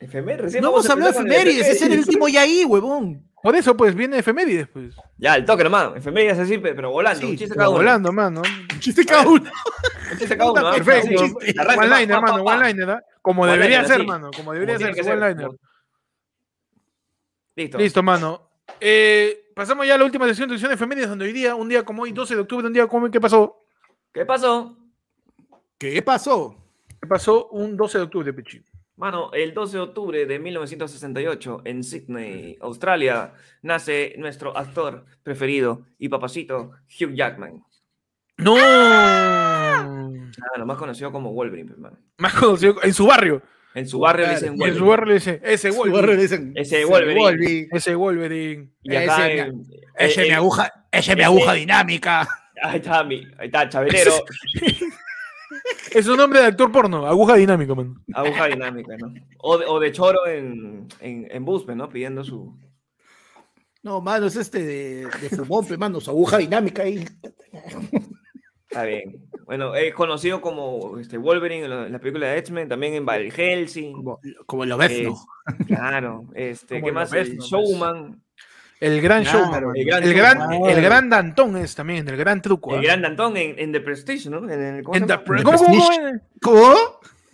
Efemérides, 0.00 0.44
recién 0.44 0.62
No 0.62 0.70
hemos 0.70 0.88
hablado 0.88 1.12
de 1.12 1.18
efemérides, 1.18 1.68
ese 1.68 1.84
era 1.84 1.94
el 1.94 2.00
último 2.00 2.26
ya 2.28 2.40
ahí, 2.40 2.64
huevón. 2.64 3.29
Por 3.42 3.56
eso, 3.56 3.74
pues, 3.76 3.94
viene 3.94 4.18
efemérides, 4.18 4.68
pues. 4.68 4.94
Ya, 5.16 5.34
el 5.36 5.44
toque 5.46 5.64
nomás. 5.64 5.96
Efemérides 5.96 6.38
así, 6.38 6.58
pe- 6.58 6.74
pero 6.74 6.90
volando. 6.90 7.20
Sí, 7.20 7.26
un 7.26 7.36
chiste 7.38 7.54
cada 7.54 7.68
uno. 7.70 7.78
volando, 7.78 8.12
mano. 8.12 8.42
Chiste 8.80 9.04
cada 9.06 9.26
uno. 9.28 9.50
Un 10.12 10.18
chiste 10.18 10.36
cada 10.36 10.50
uno. 10.52 10.70
Perfecto. 10.72 11.22
One 11.24 11.88
liner, 12.00 12.16
pa, 12.16 12.20
mano. 12.20 12.44
pa, 12.44 12.44
pa. 12.44 12.56
One 12.56 12.68
liner, 12.68 12.90
¿ah? 12.90 13.02
Como 13.22 13.42
One 13.42 13.52
debería 13.52 13.78
liner, 13.82 13.86
ser, 13.92 14.00
sí. 14.02 14.06
mano. 14.06 14.26
Como 14.30 14.36
Como 14.36 14.52
debería 14.52 14.76
tiene 14.76 14.94
ser 14.94 15.02
one 15.04 15.20
ser, 15.20 15.28
liner. 15.30 15.46
como- 15.46 15.58
Listo. 17.56 17.78
Listo, 17.78 18.02
mano. 18.02 18.50
Eh, 18.80 19.50
pasamos 19.54 19.86
ya 19.86 19.94
a 19.94 19.98
la 19.98 20.04
última 20.04 20.26
sección 20.26 20.48
de 20.48 20.56
de 20.56 20.74
efemérides, 20.74 21.08
donde 21.08 21.24
hoy 21.24 21.32
día, 21.32 21.54
un 21.54 21.68
día 21.68 21.82
como 21.82 22.02
hoy, 22.02 22.12
12 22.12 22.34
de 22.34 22.40
octubre, 22.42 22.66
un 22.66 22.72
día 22.72 22.86
como 22.86 23.06
hoy, 23.06 23.10
¿qué 23.10 23.20
pasó? 23.20 23.64
¿Qué 24.12 24.24
pasó? 24.24 24.76
¿Qué 25.78 26.02
pasó? 26.02 26.56
¿Qué 27.00 27.06
pasó 27.06 27.48
un 27.48 27.76
12 27.76 27.98
de 27.98 28.04
octubre, 28.04 28.32
Pichi? 28.32 28.62
Mano, 29.00 29.30
el 29.32 29.54
12 29.54 29.78
de 29.78 29.82
octubre 29.82 30.26
de 30.26 30.38
1968, 30.38 31.62
en 31.64 31.82
Sydney, 31.82 32.58
Australia, 32.60 33.32
nace 33.62 34.14
nuestro 34.18 34.54
actor 34.56 35.06
preferido 35.22 35.86
y 35.98 36.10
papacito, 36.10 36.72
Hugh 37.00 37.14
Jackman. 37.14 37.64
¡No! 38.36 38.56
Ah, 38.58 39.88
lo 40.58 40.66
más 40.66 40.76
conocido 40.76 41.10
como 41.12 41.32
Wolverine, 41.32 41.72
hermano. 41.72 41.96
Más 42.18 42.34
conocido 42.34 42.76
en 42.82 42.92
su 42.92 43.06
barrio. 43.06 43.42
En 43.74 43.88
su 43.88 44.00
barrio 44.00 44.26
le 44.26 44.32
Claro, 44.34 44.40
dicen 44.40 44.52
Y 44.52 44.52
en 44.52 44.58
Wolverine. 44.58 44.78
su 44.78 44.86
barrio 44.86 45.06
le 45.06 45.14
dice, 45.14 45.40
ese 45.44 45.70
le 45.70 45.76
Wolverine. 45.76 46.22
dicen, 46.22 46.52
Ese 46.56 46.84
Wolverine. 46.84 47.68
Ese 47.72 47.94
Wolverine. 47.94 48.68
Y 48.82 48.96
acá 48.96 49.28
Ese, 49.30 49.38
en- 49.40 49.62
Ese 49.96 50.22
eh, 50.22 50.26
mi 50.26 50.32
aguja, 50.32 50.86
ese 50.92 51.14
mi 51.14 51.20
ese- 51.22 51.24
aguja 51.24 51.52
dinámica. 51.54 52.28
Ahí 52.62 52.76
está, 52.76 53.02
mi, 53.04 53.16
ahí 53.38 53.46
está, 53.46 53.66
Chabelero, 53.68 54.12
Es 55.92 56.06
un 56.06 56.16
nombre 56.16 56.40
de 56.40 56.46
actor 56.46 56.70
porno, 56.70 57.06
aguja 57.06 57.34
dinámica, 57.36 57.74
mano. 57.74 57.94
aguja 58.14 58.46
dinámica, 58.46 58.96
¿no? 58.98 59.12
O 59.38 59.58
de, 59.58 59.66
o 59.66 59.80
de 59.80 59.92
choro 59.92 60.26
en, 60.26 60.86
en, 61.00 61.26
en 61.30 61.44
Buspe, 61.44 61.74
¿no? 61.74 61.88
Pidiendo 61.88 62.22
su... 62.24 62.56
No, 63.82 64.00
mano, 64.00 64.26
es 64.26 64.36
este 64.36 64.62
de, 64.62 65.06
de 65.06 65.28
fumón, 65.30 65.66
pe, 65.66 65.76
mano, 65.78 66.00
su 66.00 66.10
aguja 66.10 66.36
dinámica 66.38 66.82
ahí. 66.82 67.04
Está 68.68 68.84
bien. 68.84 69.26
Bueno, 69.46 69.74
es 69.74 69.92
conocido 69.94 70.40
como 70.40 70.98
este, 70.98 71.18
Wolverine 71.18 71.64
en 71.64 71.70
la, 71.70 71.86
en 71.86 71.92
la 71.92 71.98
película 71.98 72.28
de 72.28 72.38
X-Men, 72.38 72.68
también 72.68 72.94
en 72.94 73.04
Van 73.06 73.28
Helsing. 73.30 73.92
Como, 73.94 74.20
como 74.46 74.64
lo 74.64 74.76
ves, 74.76 75.02
¿no? 75.02 75.12
Es- 75.14 75.66
Claro, 75.66 76.26
este, 76.34 76.76
Como 76.76 76.86
¿qué 76.86 76.92
más? 76.92 77.10
ves, 77.10 77.28
el 77.30 77.36
no, 77.36 77.40
pues. 77.40 77.50
Showman, 77.50 78.22
El 78.80 79.00
gran 79.02 79.22
Claro, 79.24 79.38
show. 79.46 79.72
el 79.74 79.84
gran 79.84 80.02
El 80.02 80.14
gran, 80.14 80.52
el 80.64 80.82
gran 80.82 81.10
Dantón 81.10 81.56
es 81.58 81.74
también, 81.74 82.08
el 82.08 82.16
gran 82.16 82.40
truco. 82.40 82.72
el 82.74 82.80
¿ah? 82.80 82.82
gran 82.82 83.02
Dantón 83.02 83.36
en, 83.36 83.58
en 83.58 83.72
The 83.72 83.80
Prestige, 83.80 84.30
¿no? 84.30 84.48
En 84.50 84.60
el, 84.62 84.82
¿cómo 84.82 84.96
En 84.96 85.02
The 85.06 85.12
llama? 85.12 85.24
Pre- 85.24 85.42
¿Cómo, 85.42 85.58
cómo, 85.58 85.88
cómo? 85.88 86.20
¿Cómo? 86.40 86.76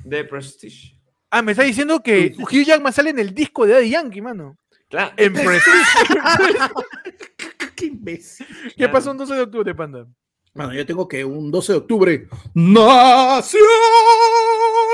The 0.08 0.24
Prestige. 0.24 0.96
Ah, 1.30 1.42
me 1.42 1.52
está 1.52 1.62
diciendo 1.64 2.02
que 2.02 2.34
Hugh 2.38 2.64
Jackman 2.64 2.92
sale 2.92 3.10
en 3.10 3.18
el 3.20 3.32
disco 3.34 3.64
de 3.66 3.74
Daddy 3.74 3.90
Yankee, 3.90 4.20
mano. 4.20 4.58
Claro. 4.88 5.12
En 5.16 5.32
Prestige. 5.32 5.84
Qué 7.76 7.86
imbécil. 7.86 8.46
¿Qué 8.76 8.88
pasó 8.88 9.10
un 9.10 9.18
12 9.18 9.34
de 9.34 9.40
octubre, 9.42 9.74
panda? 9.74 10.06
Bueno, 10.54 10.72
yo 10.72 10.86
tengo 10.86 11.06
que 11.06 11.24
un 11.24 11.50
12 11.50 11.72
de 11.74 11.78
octubre 11.78 12.28
nació 12.54 13.60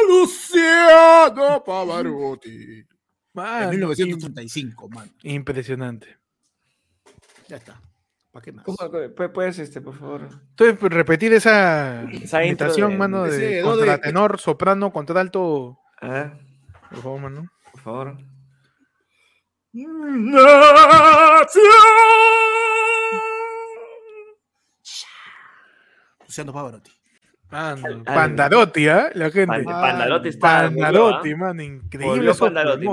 Luciano 0.08 1.62
Pavarotti. 1.64 2.84
En 3.34 3.70
1935, 3.70 4.88
mano. 4.88 5.10
Impresionante. 5.22 6.18
Ya 7.52 7.58
está. 7.58 7.78
¿Para 8.30 8.42
qué 8.42 8.50
más? 8.50 8.64
¿Cómo- 8.64 8.78
pu- 8.78 9.30
Puedes, 9.30 9.58
este, 9.58 9.82
por 9.82 9.94
favor. 9.94 10.22
Entonces, 10.22 10.78
pues, 10.80 10.90
repetir 10.90 11.34
esa, 11.34 12.04
Esa 12.04 12.42
intro 12.46 12.68
imitación, 12.68 12.92
de- 12.92 12.96
mano, 12.96 13.24
de- 13.24 13.36
de 13.36 13.58
sí, 13.60 13.62
¿no? 13.62 13.72
de- 13.76 13.78
contratenor, 13.86 14.40
soprano, 14.40 14.90
contralto. 14.90 15.78
Ah, 16.00 16.32
Por 16.88 17.02
favor, 17.02 17.20
mano. 17.20 17.52
por 17.72 17.80
favor. 17.82 18.16
Luciano 26.20 26.52
Pavarotti. 26.52 26.90
Mano, 27.50 28.02
Pandarotti, 28.04 28.88
¿ah? 28.88 29.10
La 29.14 29.30
gente. 29.30 29.62
Pan- 29.62 29.64
Pandarotti 29.64 30.28
está. 30.30 30.62
Pandarotti, 30.62 31.34
volvió, 31.34 31.36
mano, 31.36 31.62
increíble. 31.62 32.06
Volvió 32.16 32.30
esos 32.30 32.40
Pandarotti. 32.48 32.86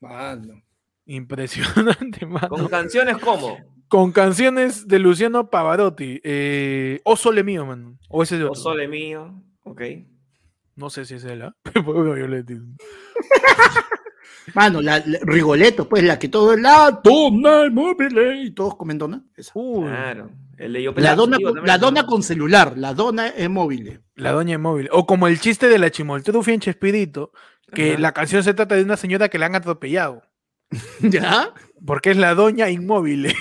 Mano. 0.00 0.62
Impresionante, 1.06 2.20
¿ah? 2.24 2.26
mano. 2.26 2.48
Con 2.48 2.68
canciones 2.68 3.18
como 3.18 3.58
Con 3.94 4.10
canciones 4.10 4.88
de 4.88 4.98
Luciano 4.98 5.50
Pavarotti. 5.50 6.20
Eh, 6.24 7.00
o 7.04 7.14
Sole 7.14 7.44
Mío, 7.44 7.64
mano. 7.64 7.96
O 8.08 8.24
ese 8.24 8.36
de 8.38 8.42
O 8.42 8.48
otro. 8.48 8.60
Sole 8.60 8.88
Mío, 8.88 9.40
ok. 9.62 9.82
No 10.74 10.90
sé 10.90 11.04
si 11.04 11.14
es 11.14 11.22
él, 11.22 11.42
¿ah? 11.42 11.54
Bueno, 11.84 12.16
yo 12.16 12.26
le 12.26 12.42
digo. 12.42 12.64
Mano, 14.54 14.82
la, 14.82 14.98
la- 15.06 15.20
Rigoletto, 15.22 15.88
pues 15.88 16.02
la 16.02 16.18
que 16.18 16.28
todo 16.28 16.54
es 16.54 16.60
la 16.60 17.00
dona 17.04 17.70
móvil 17.70 18.18
y 18.42 18.50
todos 18.50 18.74
comen 18.74 18.98
dona. 18.98 19.22
Uy, 19.54 19.86
Claro. 19.86 20.28
El 20.58 20.72
La 20.96 21.14
dona, 21.14 21.38
con- 21.38 21.64
la 21.64 21.74
es 21.76 21.80
dona 21.80 22.04
con 22.04 22.24
celular, 22.24 22.76
la 22.76 22.94
dona 22.94 23.28
es 23.28 23.48
móvil. 23.48 24.00
la 24.16 24.32
doña 24.32 24.58
móvil. 24.58 24.88
O 24.90 25.06
como 25.06 25.28
el 25.28 25.38
chiste 25.38 25.68
de 25.68 25.78
la 25.78 25.92
Chimoltrufi 25.92 26.50
en 26.52 26.58
Chespirito, 26.58 27.30
que 27.72 27.92
Ajá. 27.92 28.00
la 28.00 28.10
canción 28.12 28.42
se 28.42 28.54
trata 28.54 28.74
de 28.74 28.82
una 28.82 28.96
señora 28.96 29.28
que 29.28 29.38
la 29.38 29.46
han 29.46 29.54
atropellado. 29.54 30.22
¿Ya? 31.00 31.52
Porque 31.86 32.10
es 32.10 32.16
la 32.16 32.34
doña 32.34 32.70
inmóvil. 32.70 33.32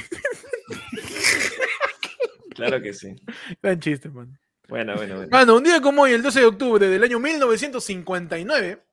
Claro 2.67 2.81
que 2.81 2.93
sí. 2.93 3.15
Gran 3.61 3.79
chiste, 3.79 4.09
man. 4.09 4.37
Bueno, 4.67 4.95
bueno, 4.95 5.15
bueno. 5.15 5.29
Mano, 5.31 5.57
un 5.57 5.63
día 5.63 5.81
como 5.81 6.03
hoy, 6.03 6.11
el 6.13 6.21
12 6.21 6.39
de 6.39 6.45
octubre 6.45 6.87
del 6.87 7.03
año 7.03 7.19
1959, 7.19 8.83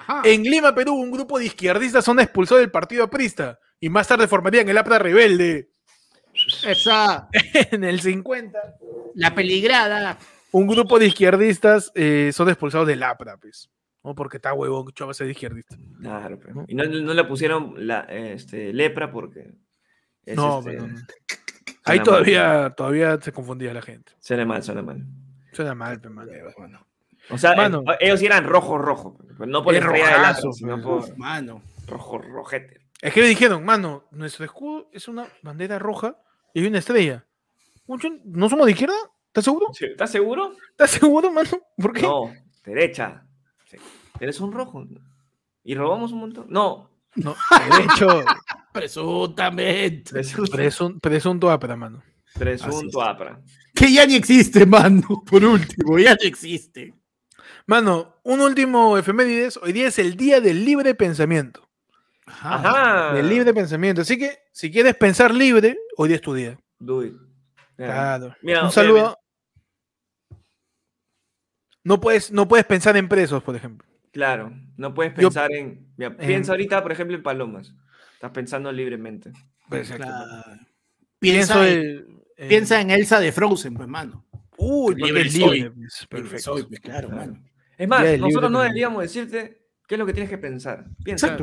Ajá. 0.00 0.22
en 0.24 0.42
Lima, 0.44 0.74
Perú, 0.74 0.94
un 0.94 1.10
grupo 1.10 1.38
de 1.38 1.46
izquierdistas 1.46 2.04
son 2.04 2.20
expulsados 2.20 2.60
del 2.62 2.70
partido 2.70 3.04
aprista 3.04 3.58
y 3.80 3.88
más 3.88 4.06
tarde 4.08 4.28
formarían 4.28 4.68
el 4.68 4.78
APRA 4.78 4.98
rebelde. 4.98 5.70
Esa, 6.64 7.28
En 7.72 7.82
el 7.84 8.00
50, 8.00 8.58
la 9.14 9.34
peligrada. 9.34 10.18
un 10.52 10.66
grupo 10.68 10.98
de 10.98 11.06
izquierdistas 11.06 11.90
eh, 11.96 12.30
son 12.32 12.48
expulsados 12.48 12.86
del 12.86 13.02
APRA, 13.02 13.36
pues. 13.38 13.70
¿no? 14.04 14.14
Porque 14.14 14.36
está 14.36 14.52
huevón, 14.54 14.92
chaval, 14.94 15.14
ser 15.16 15.28
izquierdista. 15.28 15.76
Claro, 16.00 16.38
pero- 16.38 16.54
¿No? 16.54 16.64
Y 16.68 16.74
no, 16.76 16.84
no 16.84 17.12
le 17.12 17.24
pusieron 17.24 17.74
la, 17.86 18.02
este, 18.02 18.72
lepra 18.72 19.10
porque. 19.10 19.50
es, 20.24 20.36
No, 20.36 20.60
este, 20.60 20.70
pero 20.70 20.86
no. 20.86 20.94
Ahí 21.88 21.98
mal. 21.98 22.04
todavía, 22.06 22.70
todavía 22.76 23.20
se 23.20 23.32
confundía 23.32 23.72
la 23.74 23.82
gente. 23.82 24.12
Suena 24.20 24.44
mal, 24.44 24.62
suena 24.62 24.82
mal. 24.82 25.04
Suena 25.52 25.74
mal, 25.74 26.00
pe, 26.00 26.08
mano. 26.08 26.30
Mano, 26.58 26.86
O 27.30 27.38
sea, 27.38 27.54
Mano. 27.56 27.82
eh, 27.92 27.96
ellos 28.00 28.20
sí 28.20 28.26
eran 28.26 28.44
rojo, 28.44 28.78
rojo. 28.78 29.16
pero 29.38 29.46
No 29.46 29.62
por 29.62 29.74
del 29.74 29.82
rojazo, 29.84 30.52
sino 30.52 30.80
pues. 30.82 31.06
por 31.10 31.18
mano. 31.18 31.62
rojo, 31.86 32.18
rojete. 32.18 32.80
Es 33.00 33.12
que 33.14 33.20
le 33.20 33.28
dijeron, 33.28 33.64
mano, 33.64 34.04
nuestro 34.10 34.44
escudo 34.44 34.88
es 34.92 35.08
una 35.08 35.26
bandera 35.42 35.78
roja 35.78 36.16
y 36.54 36.60
hay 36.60 36.66
una 36.66 36.78
estrella. 36.78 37.24
¿No 38.24 38.48
somos 38.48 38.66
de 38.66 38.72
izquierda? 38.72 38.94
¿Estás 39.28 39.44
seguro? 39.44 39.66
Sí, 39.72 39.86
¿Estás 39.86 40.10
seguro? 40.10 40.52
¿Estás 40.70 40.90
seguro, 40.90 41.30
mano? 41.30 41.48
¿Por 41.76 41.92
qué? 41.92 42.02
No, 42.02 42.32
derecha. 42.64 43.24
Sí. 43.66 43.76
Eres 44.20 44.40
un 44.40 44.52
rojo. 44.52 44.84
¿Y 45.64 45.74
robamos 45.74 46.12
un 46.12 46.20
montón? 46.20 46.46
No. 46.48 46.90
No, 47.14 47.34
derecho. 47.70 48.24
Presuntamente. 48.80 50.12
Presunto, 50.12 50.52
Presun- 50.56 51.00
presunto 51.00 51.50
APRA, 51.50 51.76
mano. 51.76 52.02
presunto 52.34 53.02
APRA. 53.02 53.40
Que 53.74 53.92
ya 53.92 54.06
ni 54.06 54.14
existe, 54.16 54.64
mano. 54.66 55.22
Por 55.28 55.44
último, 55.44 55.98
ya 55.98 56.14
ni 56.20 56.26
existe. 56.28 56.94
Mano, 57.66 58.16
un 58.24 58.40
último 58.40 58.96
efemérides. 58.96 59.56
Hoy 59.58 59.72
día 59.72 59.88
es 59.88 59.98
el 59.98 60.16
día 60.16 60.40
del 60.40 60.64
libre 60.64 60.94
pensamiento. 60.94 61.68
Ajá. 62.26 63.12
Del 63.14 63.28
libre 63.28 63.52
pensamiento. 63.54 64.02
Así 64.02 64.18
que, 64.18 64.38
si 64.52 64.70
quieres 64.70 64.94
pensar 64.96 65.34
libre, 65.34 65.78
hoy 65.96 66.08
día 66.08 66.16
es 66.16 66.22
tu 66.22 66.34
día. 66.34 66.58
Do 66.78 67.04
it. 67.04 67.14
Claro. 67.76 68.34
Mira, 68.42 68.64
un 68.64 68.72
saludo. 68.72 69.16
No 71.84 72.00
puedes, 72.00 72.32
no 72.32 72.46
puedes 72.48 72.66
pensar 72.66 72.96
en 72.96 73.08
presos, 73.08 73.42
por 73.42 73.56
ejemplo. 73.56 73.86
Claro, 74.12 74.52
no 74.76 74.94
puedes 74.94 75.12
Yo- 75.14 75.28
pensar 75.28 75.52
en. 75.52 75.86
mira, 75.96 76.10
en- 76.18 76.26
Piensa 76.26 76.52
ahorita, 76.52 76.82
por 76.82 76.92
ejemplo, 76.92 77.16
en 77.16 77.22
palomas. 77.22 77.74
Estás 78.18 78.32
pensando 78.32 78.72
libremente. 78.72 79.30
Claro. 79.70 80.42
Pienso 81.20 81.54
Piensa, 81.54 81.70
en, 81.70 81.78
en, 81.78 82.22
en- 82.36 82.48
piensa 82.48 82.80
en 82.80 82.90
Elsa 82.90 83.20
de 83.20 83.30
Frozen, 83.30 83.74
pues, 83.74 83.86
mano. 83.86 84.26
Uy, 84.56 84.96
Libre 84.96 85.30
soy. 85.30 85.58
libre, 85.60 85.70
pues, 85.70 86.06
Perfecto. 86.10 86.42
Soy, 86.54 86.64
pues, 86.64 86.80
claro, 86.80 87.10
mano. 87.10 87.40
Es 87.76 87.86
más, 87.86 88.18
nosotros 88.18 88.50
no 88.50 88.60
deberíamos 88.60 89.02
decirte 89.02 89.66
qué 89.86 89.94
es 89.94 89.98
lo 90.00 90.04
que 90.04 90.12
tienes 90.12 90.28
que 90.28 90.38
pensar. 90.38 90.84
Piensa. 91.04 91.36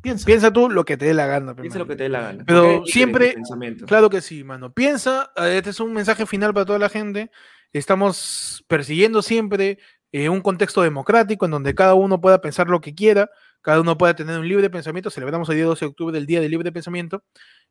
Piensa. 0.00 0.24
Piensa 0.24 0.50
tú 0.50 0.70
lo 0.70 0.86
que 0.86 0.96
te 0.96 1.04
dé 1.04 1.12
la 1.12 1.26
gana. 1.26 1.54
Piensa 1.54 1.74
mano. 1.78 1.84
lo 1.84 1.88
que 1.90 1.96
te 1.96 2.04
dé 2.04 2.08
la 2.08 2.20
gana. 2.22 2.44
Pero 2.46 2.86
siempre-. 2.86 3.34
Claro 3.86 4.08
que 4.08 4.22
sí, 4.22 4.44
mano. 4.44 4.72
Piensa, 4.72 5.30
eh, 5.36 5.58
este 5.58 5.70
es 5.70 5.80
un 5.80 5.92
mensaje 5.92 6.24
final 6.24 6.54
para 6.54 6.64
toda 6.64 6.78
la 6.78 6.88
gente. 6.88 7.30
Estamos 7.74 8.64
persiguiendo 8.66 9.20
siempre 9.20 9.78
eh, 10.12 10.30
un 10.30 10.40
contexto 10.40 10.80
democrático 10.80 11.44
en 11.44 11.50
donde 11.50 11.74
cada 11.74 11.92
uno 11.92 12.18
pueda 12.18 12.40
pensar 12.40 12.68
lo 12.68 12.80
que 12.80 12.94
quiera, 12.94 13.28
cada 13.68 13.82
uno 13.82 13.98
pueda 13.98 14.14
tener 14.16 14.38
un 14.38 14.48
libre 14.48 14.70
pensamiento. 14.70 15.10
Celebramos 15.10 15.46
el 15.50 15.56
día 15.56 15.66
12 15.66 15.84
de 15.84 15.90
octubre 15.90 16.16
el 16.16 16.24
Día 16.24 16.40
del 16.40 16.50
Libre 16.50 16.72
Pensamiento. 16.72 17.22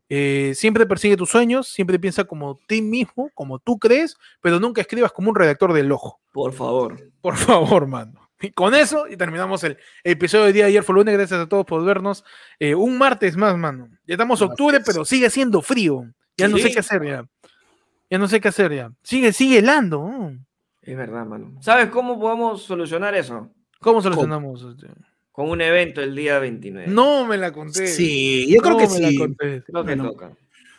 Eh, 0.09 0.53
siempre 0.53 0.85
persigue 0.85 1.17
tus 1.17 1.31
sueños, 1.31 1.69
siempre 1.69 1.97
piensa 1.97 2.25
como 2.25 2.59
ti 2.67 2.83
mismo, 2.83 3.31
como 3.33 3.57
tú 3.57 3.79
crees, 3.79 4.15
pero 4.39 4.59
nunca 4.59 4.79
escribas 4.79 5.11
como 5.11 5.31
un 5.31 5.35
redactor 5.35 5.73
del 5.73 5.91
ojo. 5.91 6.21
Por 6.31 6.53
favor. 6.53 7.11
Por 7.19 7.35
favor, 7.35 7.87
mano. 7.87 8.29
Y 8.39 8.51
con 8.51 8.75
eso, 8.75 9.07
y 9.07 9.17
terminamos 9.17 9.63
el 9.63 9.79
episodio 10.03 10.43
del 10.43 10.53
día 10.53 10.65
de 10.65 10.69
ayer 10.69 10.83
fue 10.83 10.93
lunes. 10.93 11.15
Gracias 11.15 11.39
a 11.39 11.49
todos 11.49 11.65
por 11.65 11.83
vernos. 11.83 12.23
Eh, 12.59 12.75
un 12.75 12.95
martes 12.99 13.35
más, 13.35 13.57
mano. 13.57 13.89
Ya 14.05 14.13
estamos 14.13 14.39
octubre, 14.43 14.79
pero 14.85 15.03
sigue 15.03 15.31
siendo 15.31 15.63
frío. 15.63 16.05
Ya 16.37 16.47
no 16.47 16.59
sé 16.59 16.71
qué 16.71 16.77
hacer 16.77 17.03
ya. 17.03 17.25
Ya 18.07 18.19
no 18.19 18.27
sé 18.27 18.39
qué 18.39 18.49
hacer 18.49 18.71
ya. 18.71 18.91
Sigue, 19.01 19.33
sigue 19.33 19.57
helando. 19.57 19.97
¿no? 19.97 20.45
Es 20.79 20.95
verdad, 20.95 21.25
mano. 21.25 21.57
¿Sabes 21.59 21.89
cómo 21.89 22.19
podemos 22.19 22.61
solucionar 22.61 23.15
eso? 23.15 23.49
¿Cómo 23.79 23.99
solucionamos? 23.99 24.61
este? 24.61 24.89
Con 25.37 25.51
un 25.51 25.61
evento 25.61 26.01
el 26.01 26.15
día 26.15 26.39
29. 26.39 26.87
No 26.91 27.23
me 27.23 27.37
la 27.37 27.51
conté. 27.53 27.85
Sí, 27.85 28.47
yo 28.51 28.59
creo 28.59 28.73
No 28.73 28.79
que 28.79 28.87
me 28.87 28.99
la 29.01 29.09
sí. 29.09 29.17
conté. 29.19 29.61
Creo 29.61 29.85
que 29.85 29.95
Bueno. 29.95 30.09
toca. 30.09 30.31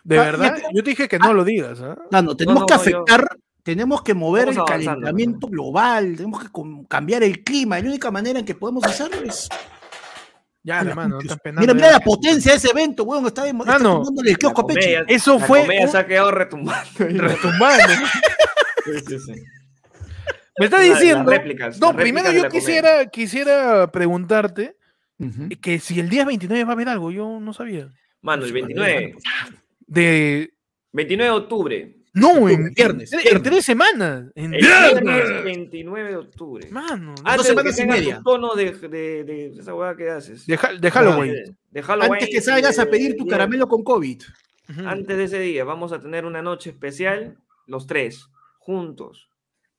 De 0.03 0.19
Ah, 0.19 0.25
verdad, 0.25 0.57
ya- 0.61 0.69
yo 0.75 0.83
te 0.83 0.91
dije 0.91 1.07
que 1.07 1.17
no 1.21 1.33
lo 1.33 1.45
digas. 1.45 1.81
¿ah? 1.81 1.97
Tenemos 2.11 2.35
no, 2.35 2.37
que 2.37 2.45
no, 2.45 2.67
yo- 2.67 2.75
afectar, 2.75 3.29
tenemos 3.63 4.03
que 4.03 4.15
mover 4.15 4.49
Estamos 4.49 4.69
el 4.73 4.85
calentamiento 4.85 5.47
global, 5.47 6.17
tenemos 6.17 6.43
que 6.43 6.49
cambiar 6.89 7.23
el 7.23 7.45
clima. 7.45 7.79
y 7.79 7.83
La 7.85 7.89
única 7.91 8.11
manera 8.11 8.41
en 8.41 8.45
que 8.45 8.57
podemos 8.57 8.83
hacerlo 8.83 9.23
es. 9.25 9.49
Ya, 10.65 10.81
hermano, 10.81 11.15
no 11.15 11.21
estás 11.21 11.39
penando. 11.39 11.61
mira, 11.61 11.75
mira 11.75 11.87
ya. 11.87 11.93
la 11.93 12.01
potencia 12.01 12.51
de 12.51 12.59
ese 12.59 12.71
evento, 12.73 13.05
weón. 13.05 13.25
Está, 13.29 13.45
tomándole 13.49 14.31
el 14.33 14.39
kiosco 14.39 14.67
La 14.69 15.05
Eso 15.07 15.39
la 15.39 15.47
fue 15.47 15.61
un- 15.61 15.89
se 15.89 15.99
ha 15.99 16.05
quedado 16.05 16.33
retumbando. 16.33 16.91
Retumbando. 16.99 17.85
Sí, 18.85 18.93
sí, 19.07 19.19
sí. 19.21 19.33
Me 20.59 20.65
está 20.67 20.79
las 20.79 20.99
diciendo. 21.01 21.31
réplicas, 21.31 21.81
no, 21.81 21.89
las 21.93 21.97
primero 22.03 22.33
yo 22.33 22.49
quisiera, 22.49 23.07
quisiera 23.07 23.91
preguntarte 23.91 24.77
que 25.61 25.79
si 25.81 25.99
el 26.01 26.09
día 26.09 26.25
29 26.25 26.65
va 26.65 26.71
a 26.71 26.73
haber 26.75 26.89
algo, 26.89 27.11
yo 27.11 27.39
no 27.41 27.53
sabía. 27.53 27.89
Mano, 28.23 28.45
el 28.45 28.53
29. 28.53 29.15
De. 29.87 30.53
29 30.93 31.31
de 31.33 31.37
octubre. 31.39 31.95
No, 32.15 32.31
Octubre, 32.31 32.55
en, 32.55 32.75
viernes, 32.75 33.13
en, 33.13 33.21
viernes. 33.21 33.43
tres 33.43 33.65
semanas. 33.65 34.25
En 34.35 34.55
El 34.55 34.61
viernes. 34.61 35.03
viernes 35.05 35.45
29 35.45 36.09
de 36.11 36.17
octubre. 36.17 36.69
Mano, 36.71 37.15
Antes 37.23 37.47
semanas 37.47 37.77
de 37.77 37.83
y 37.83 37.87
media. 37.87 38.21
tono 38.25 38.55
de, 38.55 38.73
de, 38.73 39.25
de 39.25 39.47
esa 39.59 39.75
hueá 39.75 39.95
que 39.97 40.11
haces. 40.11 40.47
de, 40.47 40.55
Ha- 40.61 40.73
de 40.81 40.91
Halloween. 40.91 41.33
De, 41.33 41.55
de 41.71 41.83
Halloween. 41.83 42.13
Antes 42.15 42.29
que 42.31 42.41
salgas 42.41 42.79
a 42.79 42.87
pedir 42.87 43.17
tu 43.17 43.27
caramelo 43.27 43.69
con 43.69 43.85
COVID. 43.85 44.23
Antes 44.85 45.17
de 45.17 45.25
ese 45.25 45.39
día 45.41 45.65
vamos 45.65 45.93
a 45.93 46.01
tener 46.01 46.25
una 46.25 46.43
noche 46.43 46.71
especial, 46.71 47.37
los 47.67 47.87
tres, 47.87 48.27
juntos. 48.59 49.28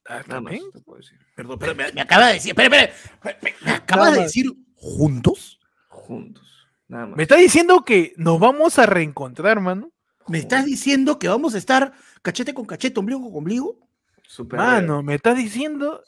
Ah. 0.10 0.24
¿también? 0.28 0.64
te 0.74 0.80
puedo 0.82 0.98
decir. 1.00 1.18
Perdón, 1.36 1.60
pero 1.60 1.76
me, 1.76 1.92
me 1.92 2.02
acaba 2.02 2.28
de 2.28 2.34
decir. 2.34 2.52
Espera, 2.58 2.84
espera. 3.24 3.38
Me, 3.42 3.54
Nada 3.96 4.12
de 4.12 4.22
decir 4.24 4.52
juntos. 4.76 5.60
Juntos. 5.88 6.68
Nada 6.88 7.06
más. 7.08 7.16
Me 7.18 7.24
está 7.24 7.36
diciendo 7.36 7.86
que 7.86 8.14
nos 8.18 8.40
vamos 8.40 8.80
a 8.80 8.86
reencontrar, 8.88 9.60
mano. 9.60 9.92
¿Me 10.28 10.40
estás 10.40 10.66
diciendo 10.66 11.20
que 11.20 11.28
vamos 11.28 11.54
a 11.56 11.58
estar 11.60 11.94
cachete 12.22 12.54
con 12.54 12.66
cachete, 12.66 13.00
ombligo 13.00 13.22
con 13.22 13.36
ombligo? 13.38 13.88
Super 14.24 14.60
Mano, 14.60 15.02
me 15.02 15.16
está 15.16 15.34
diciendo 15.34 16.04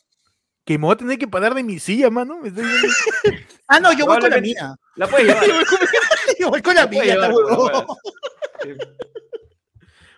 que 0.64 0.78
me 0.78 0.86
voy 0.86 0.94
a 0.94 0.98
tener 0.98 1.18
que 1.18 1.28
parar 1.28 1.54
de 1.56 1.64
mi 1.64 1.80
silla, 1.80 2.10
mano. 2.12 2.40
Me 2.40 2.50
está 2.50 2.62
diciendo- 2.62 2.90
Ah, 3.68 3.80
no, 3.80 3.94
yo 3.94 4.06
voy 4.06 4.20
con 4.20 4.30
la 4.30 4.42
mía. 4.42 4.76
La 4.96 5.08
puedes 5.08 5.28
llevar. 5.28 5.44
Yo 6.40 6.50
voy 6.50 6.62
con 6.62 6.76
la 6.76 6.88
mía. 6.88 7.16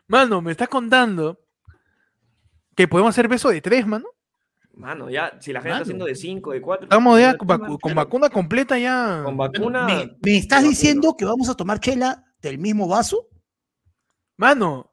Mano, 0.07 0.41
me 0.41 0.51
está 0.51 0.68
contando 0.68 1.39
que 2.76 2.88
podemos 2.88 3.12
hacer 3.12 3.28
beso 3.28 3.50
de 3.50 3.62
tres, 3.62 3.86
mano. 3.86 4.08
Mano, 4.76 5.10
ya, 5.10 5.38
si 5.40 5.54
la 5.54 5.60
gente 5.60 5.70
Mano. 5.70 5.82
está 5.82 5.84
haciendo 5.84 6.06
de 6.06 6.16
5, 6.16 6.52
de 6.52 6.62
4. 6.62 6.86
Estamos 6.86 7.20
ya 7.20 7.38
con, 7.38 7.48
vacu- 7.48 7.80
con 7.80 7.94
vacuna 7.94 8.30
completa 8.30 8.78
ya. 8.80 9.22
Con 9.24 9.38
vacuna. 9.38 9.86
¿Me, 9.86 10.18
me 10.20 10.38
estás 10.38 10.60
vacuna. 10.60 10.70
diciendo 10.70 11.16
que 11.16 11.26
vamos 11.26 11.48
a 11.48 11.56
tomar 11.56 11.80
chela 11.80 12.24
del 12.41 12.58
mismo 12.58 12.88
vaso? 12.88 13.28
Mano, 14.36 14.91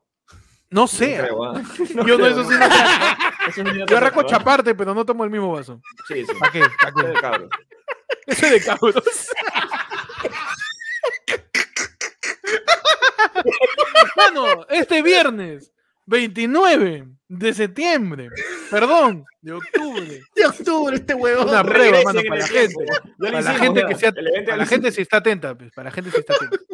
no 0.68 0.82
No 0.82 0.86
sé. 0.86 1.16
creo, 1.18 1.44
ah. 1.44 1.62
Yo 2.06 2.18
no, 2.18 2.26
eso 2.26 2.44
sí 2.44 2.54
no 2.58 2.66
sé. 2.70 2.70
Eso 3.48 3.52
sí 3.54 3.62
no 3.62 3.74
Yo 3.74 3.86
te 3.86 3.96
arranco 3.96 4.22
chaparte, 4.24 4.74
pero 4.74 4.94
no 4.94 5.06
tomo 5.06 5.24
el 5.24 5.30
mismo 5.30 5.50
vaso. 5.52 5.80
Sí, 6.06 6.26
sí. 6.26 6.32
¿Para 6.38 6.52
qué? 6.52 6.60
¿Para 6.60 6.90
Eso 6.90 7.00
qué? 7.00 7.06
de 7.08 7.14
cabros. 7.20 7.50
Ese 8.26 8.50
de 8.50 8.60
cabros. 8.60 8.94
Mano, 14.16 14.66
este 14.68 15.02
viernes 15.02 15.72
29 16.06 17.08
de 17.30 17.54
septiembre, 17.54 18.28
perdón, 18.70 19.24
de 19.40 19.52
octubre. 19.52 20.20
De 20.34 20.46
octubre, 20.46 20.96
este 20.96 21.14
huevón. 21.14 21.48
Una 21.48 21.62
prueba, 21.62 22.02
mano, 22.02 22.20
para 22.28 22.40
la 22.40 22.48
gente. 22.48 22.74
Para 23.18 23.40
la 23.40 23.54
gente 23.54 23.86
que 23.86 23.94
sea, 23.94 24.12
para 24.12 24.56
la 24.56 24.66
gente 24.66 24.90
si 24.90 25.02
está 25.02 25.18
atenta, 25.18 25.56
pues, 25.56 25.70
para 25.72 25.90
la 25.90 25.94
gente 25.94 26.10
si 26.10 26.16
está 26.18 26.34
atenta. 26.34 26.58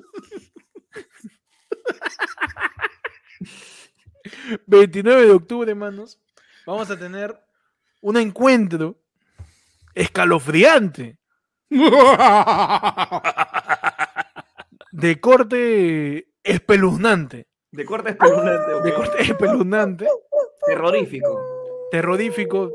29 4.67 5.27
de 5.27 5.33
octubre, 5.33 5.75
manos, 5.75 6.19
vamos 6.65 6.91
a 6.91 6.99
tener 6.99 7.39
un 8.01 8.17
encuentro 8.17 8.99
escalofriante 9.95 11.19
de 14.91 15.21
corte 15.21 16.29
espeluznante. 16.43 17.47
De 17.77 17.85
corte 17.85 18.11
espeluznante. 18.11 18.75
ok. 18.75 18.85
De 18.85 18.95
corte 18.95 19.23
espeluznante, 19.23 20.07
Terrorífico. 20.67 21.89
terrorífico. 21.91 22.73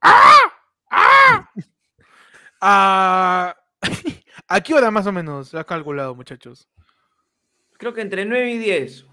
¡Ah! 0.00 1.44
¿A... 2.60 3.56
¿A 4.50 4.60
qué 4.62 4.72
hora 4.74 4.90
más 4.90 5.06
o 5.06 5.12
menos 5.12 5.54
has 5.54 5.64
calculado, 5.66 6.14
muchachos? 6.14 6.68
Creo 7.78 7.92
que 7.92 8.00
entre 8.00 8.24
9 8.24 8.50
y 8.52 8.58
10. 8.58 9.04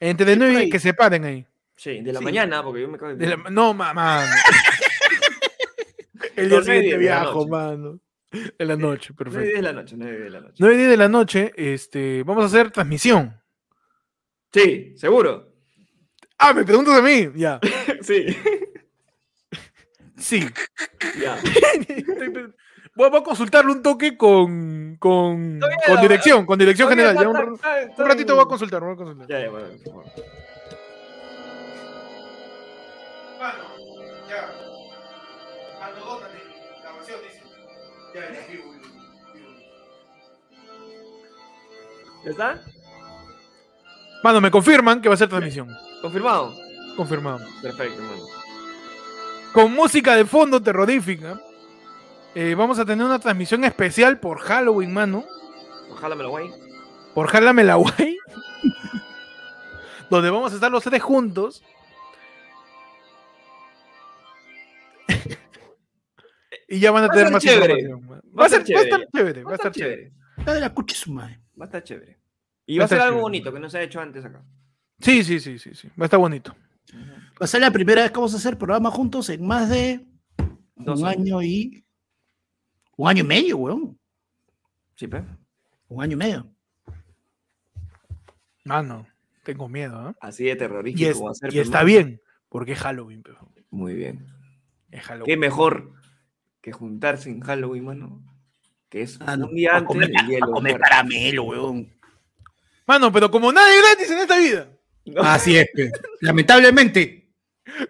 Entre 0.00 0.26
por 0.26 0.38
9 0.38 0.52
y 0.52 0.56
ahí. 0.56 0.70
que 0.70 0.78
se 0.78 0.94
paren 0.94 1.24
ahí. 1.24 1.46
Sí, 1.74 2.00
de 2.00 2.12
la 2.12 2.20
Sí. 2.20 2.24
mañana, 2.24 2.62
porque 2.62 2.82
yo 2.82 2.88
me 2.88 2.96
cago 2.96 3.14
De 3.14 3.26
la- 3.26 3.36
no, 3.50 3.74
mamá. 3.74 4.24
El 6.36 6.50
día 6.50 6.62
siguiente 6.62 6.90
de 6.90 6.98
viajo, 6.98 7.48
mano. 7.48 7.98
En 8.30 8.68
la 8.68 8.76
noche, 8.76 9.12
9 9.18 9.30
y 9.30 9.46
10 9.46 9.54
perfecto. 9.54 9.56
de 9.56 9.62
la 9.62 9.72
noche, 9.72 9.94
9 9.98 10.12
y 10.12 10.16
10 10.18 10.24
de 10.24 10.30
la 10.30 10.40
noche. 10.40 10.54
9 10.58 10.74
y 10.74 10.78
10 10.78 10.90
de 10.90 10.96
la 10.96 11.08
noche, 11.08 11.52
este, 11.56 12.22
vamos 12.22 12.44
a 12.44 12.46
hacer 12.46 12.70
transmisión. 12.70 13.40
Sí, 14.62 14.94
seguro. 14.96 15.52
Ah, 16.38 16.52
me 16.54 16.64
preguntas 16.64 16.94
a 16.98 17.02
mí. 17.02 17.28
Ya. 17.34 17.60
Sí. 18.02 18.26
Sí. 20.16 20.46
Ya. 21.20 21.36
Voy 22.94 23.10
voy 23.10 23.20
a 23.20 23.22
consultarle 23.22 23.72
un 23.72 23.82
toque 23.82 24.16
con, 24.16 24.96
con, 24.98 25.58
Todavía 25.58 25.76
con 25.84 25.94
la- 25.96 26.00
dirección, 26.00 26.46
con 26.46 26.58
dirección 26.58 26.88
general. 26.88 27.14
Ya 27.16 27.28
un, 27.28 27.36
un 27.36 28.06
ratito 28.08 28.34
voy 28.34 28.44
a 28.44 28.48
consultar, 28.48 28.82
voy 28.82 28.94
a 28.94 28.96
consultar. 28.96 29.28
Ya, 29.28 29.40
ya, 29.40 29.50
bueno, 29.50 29.66
por 29.84 29.92
favor. 29.92 30.04
Mano, 33.38 33.64
ya. 34.30 34.54
Mano, 35.80 36.04
dónate. 36.06 36.38
Grabación, 36.82 37.20
dice. 37.22 37.42
Ya, 38.14 38.20
ya, 38.32 38.46
vivo, 38.48 38.72
vivo, 38.72 38.86
vivo. 39.34 39.50
¿Ya 42.24 42.30
está? 42.30 42.62
Mano, 44.22 44.40
me 44.40 44.50
confirman 44.50 45.00
que 45.00 45.08
va 45.08 45.14
a 45.14 45.18
ser 45.18 45.28
transmisión. 45.28 45.68
Confirmado. 46.02 46.54
confirmado. 46.96 47.40
Perfecto, 47.62 48.00
mano. 48.02 48.22
Con 49.52 49.72
música 49.72 50.16
de 50.16 50.24
fondo 50.24 50.62
terrorífica. 50.62 51.40
eh, 52.34 52.54
vamos 52.54 52.78
a 52.78 52.84
tener 52.84 53.04
una 53.06 53.18
transmisión 53.18 53.64
especial 53.64 54.18
por 54.20 54.38
Halloween, 54.40 54.92
mano. 54.92 55.24
Me 56.02 56.22
lo 56.22 56.30
guay. 56.30 56.50
Por 57.14 57.32
la 57.42 57.74
Guay. 57.76 58.18
donde 60.10 60.30
vamos 60.30 60.52
a 60.52 60.54
estar 60.56 60.70
los 60.70 60.84
tres 60.84 61.02
juntos. 61.02 61.62
y 66.68 66.78
ya 66.80 66.90
van 66.90 67.04
a 67.04 67.06
Va 67.06 67.12
a 67.12 67.16
tener 67.16 67.32
más 67.32 67.42
chévere. 67.42 67.88
Va 68.38 68.46
a 68.46 68.48
ser 68.48 68.60
va 68.74 68.80
a 68.80 68.82
estar 68.82 69.06
chévere. 69.14 69.42
Va 69.42 69.48
Va 69.50 69.52
a 69.52 69.56
estar 69.56 69.72
chévere. 69.72 69.96
chévere. 69.96 70.12
La 70.44 70.54
de 70.54 70.60
la 70.60 70.74
cucha 70.74 70.94
su 70.96 71.12
madre. 71.12 71.40
Va 71.58 71.64
a 71.64 71.66
estar 71.66 71.82
chévere. 71.82 72.18
Y 72.66 72.78
Va 72.78 72.82
va 72.82 72.84
a 72.86 72.88
ser 72.88 73.00
algo 73.00 73.20
bonito 73.20 73.52
que 73.52 73.60
no 73.60 73.70
se 73.70 73.78
ha 73.78 73.82
hecho 73.82 74.00
antes 74.00 74.24
acá. 74.24 74.42
Sí, 75.00 75.22
sí, 75.22 75.38
sí, 75.40 75.58
sí, 75.58 75.74
sí. 75.74 75.88
Va 75.88 76.02
a 76.02 76.06
estar 76.06 76.18
bonito. 76.18 76.54
Va 76.94 77.44
a 77.44 77.46
ser 77.46 77.60
la 77.60 77.70
primera 77.70 78.02
vez 78.02 78.10
que 78.10 78.16
vamos 78.16 78.34
a 78.34 78.38
hacer 78.38 78.56
programa 78.58 78.90
juntos 78.90 79.28
en 79.28 79.46
más 79.46 79.68
de 79.68 80.04
Dos 80.74 81.00
un 81.00 81.06
años. 81.06 81.20
año 81.20 81.42
y. 81.42 81.84
Un 82.96 83.08
año 83.08 83.20
y 83.24 83.26
medio, 83.26 83.56
weón. 83.58 83.98
Sí, 84.94 85.06
pe. 85.06 85.22
Un 85.88 86.02
año 86.02 86.14
y 86.14 86.16
medio. 86.16 86.46
Mano, 88.64 89.06
tengo 89.44 89.68
miedo, 89.68 90.10
¿eh? 90.10 90.14
Así 90.20 90.44
de 90.44 90.56
terrorífico 90.56 91.04
Y, 91.04 91.06
es- 91.10 91.22
va 91.22 91.30
a 91.30 91.34
ser. 91.34 91.50
y 91.52 91.56
pe, 91.56 91.60
está 91.62 91.84
bien, 91.84 92.20
porque 92.48 92.72
es 92.72 92.78
Halloween, 92.80 93.22
pero 93.22 93.38
Muy 93.70 93.94
bien. 93.94 94.26
es 94.90 95.02
Halloween. 95.02 95.26
Qué 95.26 95.36
mejor 95.36 95.92
que 96.60 96.72
juntarse 96.72 97.30
en 97.30 97.40
Halloween, 97.40 97.84
mano. 97.84 98.22
Que 98.88 99.02
es 99.02 99.18
Ah, 99.20 99.36
no, 99.36 99.46
un 99.46 99.54
día 99.54 99.70
antes 99.76 99.86
comer- 99.88 100.10
del 100.10 100.26
día 100.26 100.40
comer 100.40 100.78
caramelo, 100.78 101.44
weón. 101.44 101.92
Mano, 102.86 103.10
pero 103.12 103.30
como 103.30 103.52
nada 103.52 103.68
es 103.74 103.82
gratis 103.82 104.10
en 104.10 104.18
esta 104.18 104.38
vida, 104.38 104.68
Así 105.22 105.56
es, 105.56 105.66
pe. 105.74 105.90
lamentablemente. 106.20 107.32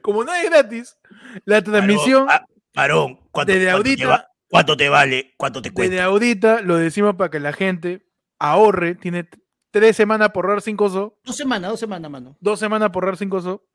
como 0.03 0.25
nada 0.25 0.43
es 0.43 0.51
gratis, 0.51 0.97
la 1.45 1.63
transmisión 1.63 2.27
Varón, 2.75 3.19
ah, 3.21 3.27
¿cuánto, 3.31 3.53
desde 3.53 3.67
cuánto 3.71 3.83
te 3.85 3.89
ahorita- 3.91 4.09
va- 4.09 4.29
¿cuánto 4.49 4.77
te 4.77 4.89
vale? 4.89 5.35
¿Cuánto 5.37 5.63
te 5.63 5.71
cuesta? 5.71 5.91
desde 5.91 6.03
ahorita 6.03 6.61
lo 6.63 6.77
decimos 6.77 7.15
para 7.17 7.31
que 7.31 7.41
la 7.41 7.53
gente 7.53 8.07
ahorre. 8.39 8.95
Tiene 8.95 9.29
tres 9.71 9.97
semanas 9.97 10.31
por 10.31 10.45
ahorrar 10.47 10.63
cinco 10.63 10.89
so, 10.89 11.19
Dos 11.25 11.37
semanas, 11.37 11.71
dos 11.71 11.81
semanas, 11.81 12.11
mano. 12.11 12.37
dos 12.41 12.59
semanas 12.59 12.91
por 12.91 13.05
ahorrar 13.05 13.17
cinco 13.19 13.41
so. 13.41 13.67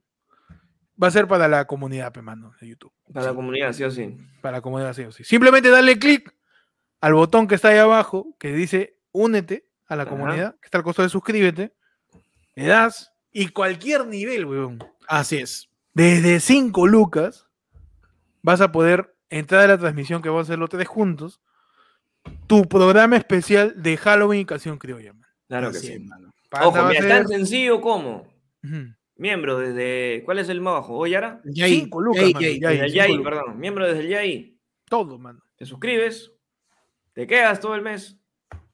Va 1.01 1.07
a 1.07 1.11
ser 1.11 1.27
para 1.27 1.47
la 1.47 1.65
comunidad, 1.65 2.11
pe, 2.13 2.21
mano, 2.21 2.53
de 2.61 2.67
YouTube. 2.67 2.93
Para 3.11 3.27
la 3.27 3.33
comunidad, 3.33 3.73
sí 3.73 3.83
o 3.83 3.89
sí. 3.89 4.15
Para 4.41 4.57
la 4.57 4.61
comunidad, 4.61 4.93
sí 4.93 5.01
o 5.03 5.11
sí. 5.11 5.23
Simplemente 5.23 5.69
dale 5.69 5.97
clic 5.97 6.31
al 6.99 7.13
botón 7.15 7.47
que 7.47 7.55
está 7.55 7.69
ahí 7.69 7.79
abajo, 7.79 8.35
que 8.39 8.53
dice 8.53 8.99
únete 9.11 9.67
a 9.93 9.95
la 9.97 10.03
Ajá. 10.03 10.09
comunidad, 10.11 10.55
que 10.59 10.65
está 10.65 10.77
al 10.77 10.83
costo 10.83 11.01
de 11.03 11.09
suscríbete. 11.09 11.73
Le 12.55 12.65
das 12.67 13.11
y 13.31 13.47
cualquier 13.49 14.05
nivel, 14.07 14.45
weón. 14.45 14.79
Así 15.07 15.37
es. 15.37 15.69
Desde 15.93 16.39
5 16.39 16.87
lucas 16.87 17.47
vas 18.41 18.61
a 18.61 18.71
poder 18.71 19.15
entrar 19.29 19.61
a 19.65 19.67
la 19.67 19.77
transmisión 19.77 20.21
que 20.21 20.29
vamos 20.29 20.45
a 20.45 20.47
hacer 20.51 20.59
los 20.59 20.69
tres 20.69 20.87
juntos. 20.87 21.41
Tu 22.47 22.63
programa 22.67 23.17
especial 23.17 23.73
de 23.81 23.97
Halloween 23.97 24.41
y 24.41 24.45
Canción 24.45 24.77
Criolla. 24.77 25.13
man. 25.13 25.29
Claro 25.47 25.71
que 25.71 25.79
sí. 25.79 25.99
mano. 25.99 26.31
Ojo, 26.61 26.83
mira, 26.85 27.01
ser- 27.01 27.09
tan 27.09 27.27
sencillo 27.27 27.81
como 27.81 28.27
miembro 29.15 29.57
desde. 29.59 30.21
¿Cuál 30.25 30.39
es 30.39 30.49
el 30.49 30.61
más 30.61 30.73
bajo? 30.75 30.97
¿Oyara? 30.97 31.41
Yay, 31.45 31.79
Cinco 31.81 32.01
lucas, 32.01 32.23
yay, 32.23 32.33
mano, 32.33 32.41
yay. 32.45 32.59
yay. 32.59 32.71
Desde 32.73 32.85
el 32.85 32.91
cinco 32.91 33.05
Yay, 33.07 33.23
perdón. 33.23 33.59
Miembro 33.59 33.87
desde 33.87 33.99
el 34.01 34.07
Yay. 34.09 34.57
Todo, 34.89 35.17
mano. 35.17 35.39
Te 35.55 35.65
suscribes, 35.65 36.31
te 37.13 37.25
quedas 37.27 37.59
todo 37.59 37.75
el 37.75 37.81
mes, 37.81 38.17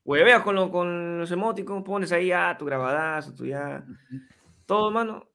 hueveas 0.08 0.42
con, 0.42 0.56
lo- 0.56 0.72
con 0.72 1.20
los 1.20 1.30
emoticons, 1.30 1.84
pones 1.84 2.12
ahí 2.12 2.32
ah, 2.32 2.56
tu 2.58 2.66
grabadazo, 2.66 3.36
tu 3.36 3.46
ya, 3.46 3.86
todo, 4.66 4.90
mano. 4.90 5.30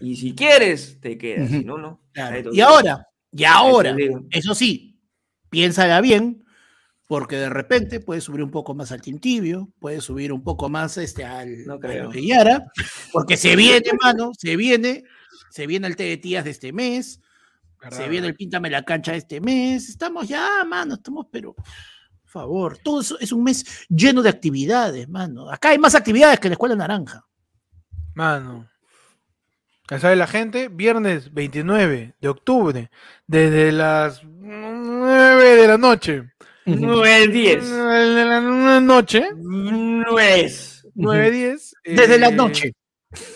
Y 0.00 0.14
si 0.16 0.34
quieres, 0.34 1.00
te 1.00 1.18
quedas, 1.18 1.50
si 1.50 1.58
Ujú. 1.58 1.66
no, 1.66 1.78
no. 1.78 2.00
Claro. 2.12 2.50
Y 2.52 2.60
ahora, 2.60 3.06
y 3.32 3.44
ahora, 3.44 3.96
eso 4.30 4.54
sí, 4.54 4.98
piénsala 5.50 6.00
bien, 6.00 6.44
porque 7.08 7.36
de 7.36 7.48
repente 7.50 8.00
puedes 8.00 8.24
subir 8.24 8.42
un 8.42 8.50
poco 8.50 8.74
más 8.74 8.92
al 8.92 9.00
Tintibio, 9.02 9.68
puedes 9.80 10.04
subir 10.04 10.32
un 10.32 10.42
poco 10.42 10.68
más 10.68 10.96
este, 10.98 11.24
al, 11.24 11.64
No 11.66 11.74
a 11.74 11.80
creo. 11.80 12.08
de 12.10 12.24
Yara, 12.26 12.64
porque 13.12 13.36
se 13.36 13.56
viene, 13.56 13.90
mano, 14.00 14.30
se 14.38 14.56
viene, 14.56 15.02
se 15.50 15.66
viene 15.66 15.86
el 15.88 15.96
té 15.96 16.04
de 16.04 16.16
tías 16.16 16.44
de 16.44 16.50
este 16.50 16.72
mes, 16.72 17.20
se 17.90 18.08
viene 18.08 18.26
el 18.28 18.34
Píntame 18.34 18.68
la 18.70 18.82
cancha 18.82 19.12
de 19.12 19.18
este 19.18 19.40
mes, 19.40 19.88
estamos 19.88 20.28
ya, 20.28 20.64
mano, 20.64 20.94
estamos, 20.94 21.26
pero, 21.30 21.54
favor, 22.40 22.78
todo 22.78 23.00
eso 23.00 23.18
es 23.18 23.32
un 23.32 23.44
mes 23.44 23.86
lleno 23.88 24.22
de 24.22 24.28
actividades, 24.28 25.08
mano. 25.08 25.50
Acá 25.50 25.70
hay 25.70 25.78
más 25.78 25.94
actividades 25.94 26.38
que 26.38 26.48
en 26.48 26.50
la 26.50 26.54
Escuela 26.54 26.76
Naranja. 26.76 27.24
Mano. 28.14 28.68
Ya 29.88 30.00
sabe 30.00 30.16
la 30.16 30.26
gente, 30.26 30.68
viernes 30.68 31.32
29 31.32 32.16
de 32.20 32.28
octubre, 32.28 32.90
desde 33.26 33.72
las 33.72 34.22
9 34.24 35.56
de 35.56 35.68
la 35.68 35.78
noche. 35.78 36.32
Nueve, 36.66 37.28
diez. 37.28 37.70
De 37.70 38.24
la 38.24 38.80
noche, 38.80 39.30
Nuez. 39.36 40.84
9, 40.94 41.30
10. 41.30 41.74
Desde 41.84 42.18
la 42.18 42.28
eh, 42.28 42.32
noche. 42.32 42.72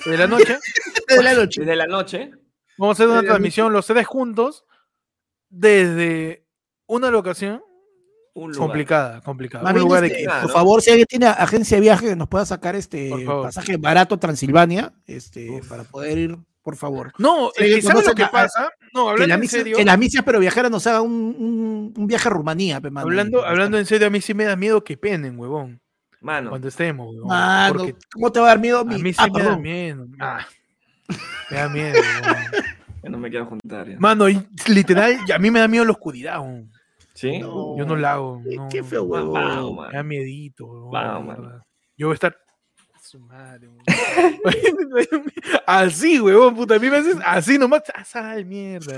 Desde 0.05 0.19
la 0.19 0.27
noche. 0.27 0.59
Desde 1.09 1.23
la 1.23 1.35
noche. 1.35 1.61
Desde 1.61 1.77
la 1.77 1.87
noche. 1.87 2.31
Vamos 2.77 2.95
a 2.95 2.97
hacer 2.97 3.07
una 3.07 3.17
Desde 3.17 3.27
la 3.27 3.33
transmisión 3.33 3.73
los 3.73 3.87
tres 3.87 4.07
juntos 4.07 4.65
desde 5.51 6.47
una 6.87 7.11
locación 7.11 7.63
Un 8.33 8.53
lugar. 8.53 8.59
complicada, 8.69 9.21
complicada. 9.23 9.65
Más 9.65 9.73
un 9.73 9.75
bien, 9.75 9.85
lugar 9.89 10.05
este, 10.05 10.25
Claro. 10.25 10.43
por 10.43 10.51
favor, 10.53 10.83
si 10.83 10.91
alguien 10.91 11.07
tiene 11.09 11.27
agencia 11.27 11.77
de 11.77 11.81
viaje 11.81 12.07
que 12.11 12.17
nos 12.17 12.29
pueda 12.29 12.47
sacar 12.47 12.77
este 12.77 13.11
pasaje 13.27 13.77
barato 13.77 14.15
a 14.15 14.21
Transilvania, 14.21 14.93
este, 15.07 15.51
Uf. 15.51 15.69
para 15.69 15.83
poder 15.85 16.17
ir, 16.19 16.39
por 16.63 16.77
favor. 16.77 17.13
No, 17.19 17.51
que 17.57 17.83
¿sabes 17.83 18.07
lo 18.07 18.15
que 18.15 18.23
a- 18.23 18.31
pasa? 18.31 18.71
No, 18.95 19.15
Que 19.15 19.25
en 19.25 19.49
serio. 19.49 19.77
que 19.77 19.85
la 19.85 19.97
misia 19.97 20.23
pero 20.23 20.39
viajera 20.39 20.69
nos 20.69 20.87
haga 20.87 21.01
un, 21.01 21.13
un- 21.13 21.95
un 21.97 22.07
viaje 22.07 22.29
a 22.29 22.31
Rumanía, 22.31 22.81
pe, 22.81 22.91
mano, 22.91 23.07
Hablando, 23.07 23.41
y- 23.41 23.45
hablando 23.49 23.79
en 23.79 23.87
serio, 23.87 24.07
a 24.07 24.11
mí 24.11 24.21
sí 24.21 24.33
me 24.35 24.45
da 24.45 24.55
miedo 24.57 24.83
que 24.85 24.97
penen, 24.97 25.39
huevón. 25.39 25.81
Mano, 26.21 26.51
Cuando 26.51 26.69
estemos, 26.69 27.09
huevón. 27.13 27.29
Mano, 27.29 27.75
porque 27.75 27.95
¿cómo 28.13 28.31
te 28.31 28.41
va 28.41 28.47
a 28.47 28.49
dar 28.51 28.61
miedo 28.61 28.79
a 28.79 28.81
a 28.83 28.85
mí? 28.85 29.03
mí 29.03 29.13
sí 29.13 29.19
Ah, 29.21 29.29
me 29.33 29.43
da 29.43 29.57
miedo. 29.57 30.07
Ah, 30.21 30.47
me 31.51 31.57
da 31.57 31.69
miedo, 31.69 31.99
huevón. 31.99 32.37
no 33.11 33.19
me 33.19 33.31
quiero 33.31 33.47
juntar. 33.47 33.89
ya. 33.89 33.97
Mano, 33.99 34.29
y 34.29 34.47
literal, 34.69 35.19
a 35.35 35.39
mí 35.39 35.51
me 35.51 35.59
da 35.61 35.67
miedo 35.69 35.85
la 35.85 35.93
oscuridad, 35.93 36.39
huevón. 36.41 36.71
¿Sí? 37.21 37.39
No. 37.39 37.77
Yo 37.77 37.85
no 37.85 37.97
la 37.97 38.13
hago. 38.13 38.41
Qué- 38.49 38.57
no. 38.57 38.69
qué 38.71 38.83
feo, 38.83 39.07
vamos, 39.07 39.89
Me 39.91 39.97
da 39.97 40.03
miedito, 40.03 40.89
mano. 40.91 41.27
verdad. 41.27 41.63
Yo 41.97 42.07
voy 42.07 42.13
a 42.13 42.15
estar. 42.15 42.37
Su 43.03 43.19
madre, 43.19 43.69
así, 45.67 46.21
huevón, 46.21 46.55
puta. 46.55 46.77
A 46.77 46.79
mí 46.79 46.89
me 46.89 46.99
haces 46.99 47.17
así 47.25 47.59
nomás. 47.59 47.83
Ah, 47.95 48.05
sal, 48.05 48.45
mierda. 48.45 48.95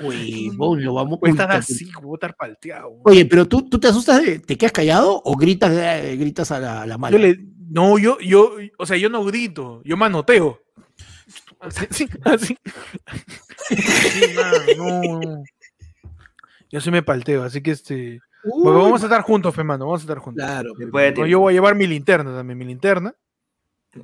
Huevón, 0.00 0.82
lo 0.82 0.94
vamos 0.94 1.20
Voy 1.20 1.28
a 1.30 1.32
estar 1.32 1.52
así, 1.52 1.90
voy 2.00 2.14
a 2.14 2.16
estar 2.16 2.34
palteado. 2.36 3.00
Oye, 3.04 3.26
pero 3.26 3.46
tú, 3.46 3.68
tú 3.68 3.78
te 3.78 3.88
asustas, 3.88 4.22
de- 4.24 4.38
te 4.38 4.56
quedas 4.56 4.72
callado 4.72 5.20
o 5.24 5.36
gritas, 5.36 5.72
eh, 5.72 6.16
gritas 6.16 6.50
a 6.52 6.58
la, 6.60 6.82
a 6.82 6.86
la 6.86 6.96
mala. 6.96 7.16
Yo 7.16 7.22
le, 7.22 7.38
no, 7.68 7.98
yo, 7.98 8.18
yo, 8.20 8.54
o 8.78 8.86
sea, 8.86 8.96
yo 8.96 9.08
no 9.10 9.24
grito, 9.24 9.82
yo 9.84 9.96
manoteo. 9.96 10.60
Así, 11.60 12.08
así. 12.24 12.56
Sí, 13.68 14.34
mano, 14.34 14.58
no, 14.78 15.20
no. 15.20 15.42
Yo 16.70 16.80
sí 16.80 16.90
me 16.90 17.02
palteo, 17.02 17.42
así 17.42 17.62
que 17.62 17.72
este. 17.72 18.20
Uy, 18.44 18.62
bueno, 18.62 18.82
vamos 18.82 19.02
a 19.02 19.06
estar 19.06 19.22
juntos, 19.22 19.54
fe, 19.54 19.62
mano, 19.64 19.84
vamos 19.86 20.00
a 20.00 20.04
estar 20.04 20.18
juntos. 20.18 20.44
Claro. 20.44 20.72
Después 20.78 21.04
de 21.04 21.10
No, 21.10 21.14
tiempo. 21.14 21.26
yo 21.26 21.40
voy 21.40 21.52
a 21.52 21.54
llevar 21.54 21.74
mi 21.74 21.86
linterna 21.86 22.34
también, 22.34 22.56
mi 22.58 22.64
linterna. 22.64 23.14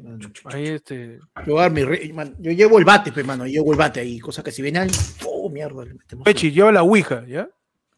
mano. 0.01 0.19
Ahí 0.47 0.67
este. 0.69 1.21
Yo, 1.47 1.71
mi 1.71 1.85
re- 1.85 2.13
man, 2.13 2.35
yo 2.39 2.51
llevo 2.53 2.79
el 2.79 2.85
bate, 2.85 3.13
pe, 3.13 3.23
mano, 3.25 3.47
yo 3.47 3.53
llevo 3.53 3.73
el 3.73 3.79
bate 3.79 4.01
ahí, 4.01 4.19
cosa 4.21 4.43
que 4.43 4.51
si 4.53 4.61
viene 4.63 4.81
alguien, 4.81 4.99
¡oh, 5.27 5.49
mierda! 5.49 5.85
le 5.85 5.95
metemos 5.95 6.25
Pechi, 6.25 6.51
lleva 6.51 6.71
la 6.73 6.83
Ouija, 6.83 7.25
¿ya? 7.27 7.49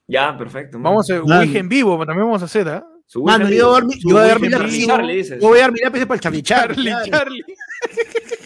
Ya, 0.06 0.36
perfecto. 0.38 0.78
mano. 0.78 0.90
Vamos 0.90 1.10
a 1.10 1.22
Mano. 1.22 1.40
Ouija 1.40 1.58
en 1.58 1.68
vivo, 1.68 1.98
también 2.06 2.26
vamos 2.26 2.42
a 2.42 2.44
hacer, 2.44 2.68
¿ah? 2.68 2.86
Su 3.06 3.24
Mano, 3.24 3.48
yo 3.48 3.68
voy 3.68 3.70
a 3.70 3.80
dar 3.80 3.84
mi, 3.86 3.94
yo 4.00 4.14
voy 4.14 4.18
a 4.22 4.26
dar 4.26 4.40
mi 4.40 4.48
lápiz. 4.50 4.86
Yo 5.40 5.48
voy 5.48 5.58
a 5.58 5.62
dar 5.62 5.72
mi 5.72 5.80
lápiz 5.80 6.00
para 6.06 6.14
el 6.16 6.20
Charlie 6.20 6.42
Charlie. 6.44 6.90
Charlie, 6.90 7.10
claro, 7.10 7.30
Charlie. 7.30 7.44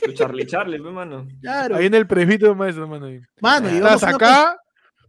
Tu 0.05 0.13
Charlie 0.13 0.47
Charlie, 0.47 0.79
pe, 0.79 0.91
mano. 0.91 1.27
claro. 1.41 1.77
Ahí 1.77 1.87
en 1.87 1.95
el 1.95 2.07
presbítero, 2.07 2.55
maestro, 2.55 2.87
mano. 2.87 3.07
ahí. 3.07 3.21
Mano, 3.41 3.69
llevamos 3.69 3.95
Estás 4.03 4.15
acá 4.15 4.57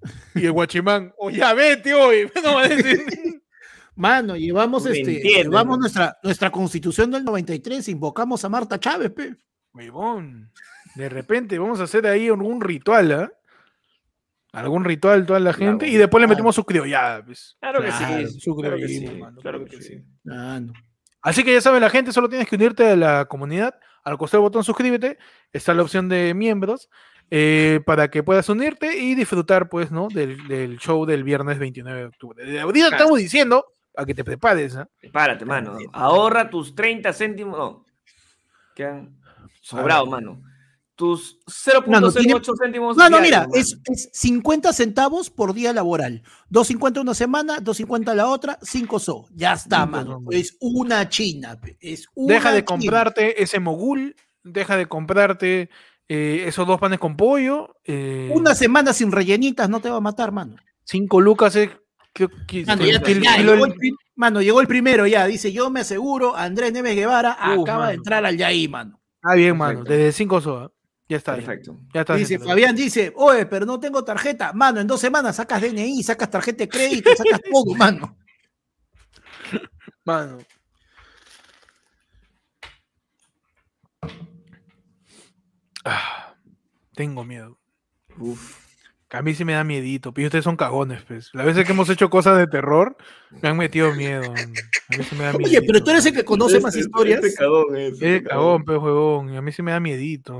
y 0.35 0.45
el 0.45 0.51
guachimán, 0.51 1.13
oye, 1.17 1.37
ya 1.37 1.53
vete 1.53 1.93
hoy. 1.93 2.29
No 2.43 2.55
va 2.55 2.63
a 2.63 2.67
decir. 2.67 3.03
Mano, 3.95 4.35
llevamos 4.35 4.85
Me 4.85 4.97
este, 4.99 5.21
llevamos 5.21 5.77
¿no? 5.77 5.81
nuestra, 5.81 6.17
nuestra 6.23 6.49
constitución 6.49 7.11
del 7.11 7.23
93, 7.23 7.87
invocamos 7.89 8.43
a 8.43 8.49
Marta 8.49 8.79
Chávez, 8.79 9.11
pe. 9.11 9.35
Huevón, 9.71 10.51
de 10.95 11.09
repente 11.09 11.59
vamos 11.59 11.79
a 11.79 11.83
hacer 11.83 12.07
ahí 12.07 12.27
algún 12.27 12.59
ritual, 12.61 13.11
¿ah? 13.11 13.31
Algún 14.51 14.83
ritual 14.83 15.25
toda 15.25 15.39
la 15.39 15.53
gente 15.53 15.85
y 15.87 15.91
Claro. 15.91 15.99
después 16.01 16.21
le 16.21 16.27
metemos 16.27 16.55
su 16.55 16.63
criollada, 16.63 17.23
pues. 17.25 17.55
Claro 17.59 17.81
que 17.81 17.87
Claro, 17.89 18.27
sí. 18.27 18.39
su 18.39 18.55
Claro 18.55 18.77
que 18.77 18.87
sí. 18.87 18.97
criollismo, 18.99 19.25
mano, 19.25 19.41
Claro 19.41 19.65
que 19.65 19.81
sí. 19.81 20.03
Así 21.21 21.43
que 21.43 21.53
ya 21.53 21.61
saben 21.61 21.81
la 21.81 21.89
gente, 21.89 22.11
solo 22.11 22.29
tienes 22.29 22.47
que 22.47 22.55
unirte 22.55 22.87
a 22.89 22.95
la 22.95 23.25
comunidad, 23.25 23.75
al 24.03 24.17
costado 24.17 24.41
del 24.41 24.49
botón 24.49 24.63
suscríbete, 24.63 25.17
está 25.51 25.73
la 25.73 25.83
opción 25.83 26.09
de 26.09 26.33
miembros 26.33 26.89
eh, 27.35 27.79
para 27.83 28.11
que 28.11 28.21
puedas 28.21 28.47
unirte 28.49 28.95
y 28.97 29.15
disfrutar, 29.15 29.67
pues, 29.67 29.89
¿no? 29.91 30.07
Del, 30.07 30.47
del 30.47 30.77
show 30.77 31.03
del 31.05 31.23
viernes 31.23 31.57
29 31.57 31.99
de 32.01 32.05
octubre. 32.05 32.45
Desde 32.45 32.59
ahorita 32.61 32.89
Claro. 32.89 33.03
estamos 33.03 33.19
diciendo 33.19 33.65
a 33.97 34.05
que 34.05 34.13
te 34.13 34.23
prepares, 34.23 34.75
¿ah? 34.75 34.87
Párate, 35.11 35.43
mano. 35.43 35.77
Ahorra 35.93 36.49
tus 36.51 36.75
30 36.75 37.11
céntimos. 37.13 37.57
No. 37.57 37.85
Que 38.75 38.85
han 38.85 39.17
sobrado, 39.61 40.05
mano. 40.05 40.41
¿Qué 40.43 40.53
tus 40.95 41.39
Mano, 41.87 42.11
0.08 42.11 42.13
tiene- 42.21 42.39
céntimos. 42.63 42.95
No, 42.97 43.09
no, 43.09 43.19
diarios, 43.19 43.47
mira, 43.47 43.59
es, 43.59 43.79
es 43.91 44.09
50 44.13 44.71
centavos 44.73 45.31
por 45.31 45.55
día 45.55 45.73
laboral. 45.73 46.21
2.50 46.51 47.01
una 47.01 47.15
semana, 47.15 47.57
2.50 47.59 48.13
la 48.13 48.27
otra, 48.27 48.59
5 48.61 48.99
so. 48.99 49.25
Ya 49.33 49.53
está, 49.53 49.87
mano. 49.87 50.21
Es 50.29 50.55
una 50.59 51.09
china. 51.09 51.59
Es 51.79 52.05
una 52.13 52.35
Deja 52.35 52.51
de 52.51 52.59
china. 52.59 52.65
comprarte 52.67 53.41
ese 53.41 53.59
mogul, 53.59 54.15
deja 54.43 54.77
de 54.77 54.85
comprarte 54.85 55.71
eh, 56.15 56.43
esos 56.47 56.67
dos 56.67 56.79
panes 56.79 56.99
con 56.99 57.15
pollo. 57.17 57.75
eh, 57.83 58.29
Una 58.33 58.53
semana 58.53 58.93
sin 58.93 59.11
rellenitas 59.11 59.67
no 59.69 59.79
te 59.79 59.89
va 59.89 59.97
a 59.97 60.01
matar, 60.01 60.31
mano. 60.31 60.55
cinco 60.83 61.19
lucas 61.21 61.55
es. 61.55 61.69
que- 62.13 62.27
que- 62.47 62.63
Mano, 62.67 62.83
que- 62.83 62.91
ya, 62.93 63.01
que 63.01 63.11
el 63.13 63.21
ya, 63.23 63.37
kilo 63.37 63.53
llegó, 63.53 63.65
el, 63.65 63.73
pri- 63.73 63.95
mano, 64.15 64.41
llegó 64.43 64.61
el 64.61 64.67
primero 64.67 65.07
ya. 65.07 65.25
Dice, 65.25 65.51
yo 65.51 65.71
me 65.71 65.79
aseguro, 65.79 66.35
Andrés 66.35 66.71
Neves 66.71 66.95
Guevara 66.95 67.35
acaba 67.39 67.87
de 67.87 67.95
entrar 67.95 68.23
al 68.23 68.37
Yaí, 68.37 68.67
mano. 68.67 69.01
Ah, 69.23 69.33
bien, 69.33 69.57
mano. 69.57 69.79
Perfecto. 69.79 69.93
Desde 69.93 70.11
5 70.11 70.39
soa. 70.41 70.71
Ya 71.09 71.17
está. 71.17 71.33
Perfecto. 71.35 71.79
Ya 71.93 72.01
está. 72.01 72.15
Dice. 72.15 72.37
Fabián 72.37 72.75
dice, 72.75 73.11
oye, 73.15 73.47
pero 73.47 73.65
no 73.65 73.79
tengo 73.79 74.03
tarjeta. 74.03 74.53
Mano, 74.53 74.79
en 74.79 74.85
dos 74.87 75.01
semanas 75.01 75.35
sacas 75.37 75.61
DNI, 75.61 76.03
sacas 76.03 76.29
tarjeta 76.29 76.63
de 76.65 76.69
crédito, 76.69 77.09
sacas 77.15 77.41
todo, 77.51 77.73
mano. 77.75 78.15
Mano. 80.05 80.37
Ah, 85.85 86.35
tengo 86.95 87.23
miedo. 87.23 87.57
Uf. 88.17 88.63
Que 89.09 89.17
A 89.17 89.21
mí 89.21 89.33
sí 89.35 89.45
me 89.45 89.53
da 89.53 89.63
miedito, 89.63 90.11
pero 90.13 90.27
ustedes 90.27 90.43
son 90.43 90.55
cagones, 90.57 91.03
pues. 91.03 91.29
Las 91.33 91.45
veces 91.45 91.65
que 91.65 91.71
hemos 91.73 91.89
hecho 91.89 92.09
cosas 92.09 92.37
de 92.37 92.47
terror, 92.47 92.97
me 93.41 93.49
han 93.49 93.57
metido 93.57 93.93
miedo. 93.93 94.23
A 94.31 94.97
mí 94.97 95.03
sí 95.03 95.15
me 95.15 95.25
da 95.25 95.33
miedo. 95.33 95.49
Oye, 95.49 95.61
pero 95.61 95.83
tú 95.83 95.91
eres 95.91 96.05
el 96.07 96.13
que 96.13 96.25
conoce 96.25 96.59
más 96.59 96.75
historias. 96.75 97.23
Este 97.23 97.37
cagón 97.37 97.75
es. 97.77 98.01
Eh, 98.01 98.23
cagón, 98.23 98.63
pues, 98.65 98.79
huevón. 98.79 99.33
Y 99.33 99.37
a 99.37 99.41
mí 99.41 99.51
sí 99.51 99.61
me 99.61 99.71
da 99.71 99.79
miedito. 99.79 100.33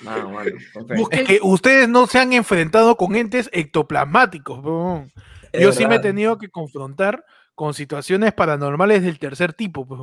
No, 0.00 0.30
mano, 0.30 0.50
perfecto. 0.74 0.94
Busca- 0.94 1.16
Es 1.16 1.26
que 1.26 1.38
ustedes 1.42 1.88
no 1.88 2.06
se 2.06 2.18
han 2.18 2.32
enfrentado 2.32 2.96
con 2.96 3.16
entes 3.16 3.50
ectoplasmáticos, 3.52 4.58
huevón. 4.64 5.12
Yo 5.52 5.72
sí 5.72 5.86
me 5.86 5.96
he 5.96 5.98
tenido 6.00 6.36
que 6.38 6.48
confrontar 6.48 7.24
con 7.54 7.72
situaciones 7.74 8.32
paranormales 8.34 9.02
del 9.02 9.18
tercer 9.18 9.52
tipo, 9.54 9.86
pues. 9.86 10.00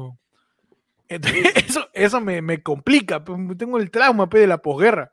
Entonces, 1.16 1.54
eso, 1.68 1.88
eso 1.94 2.22
me, 2.22 2.42
me 2.42 2.62
complica, 2.62 3.24
pues, 3.24 3.40
tengo 3.58 3.78
el 3.78 3.92
trauma 3.92 4.30
pues, 4.30 4.42
de 4.42 4.48
la 4.48 4.58
posguerra. 4.60 5.12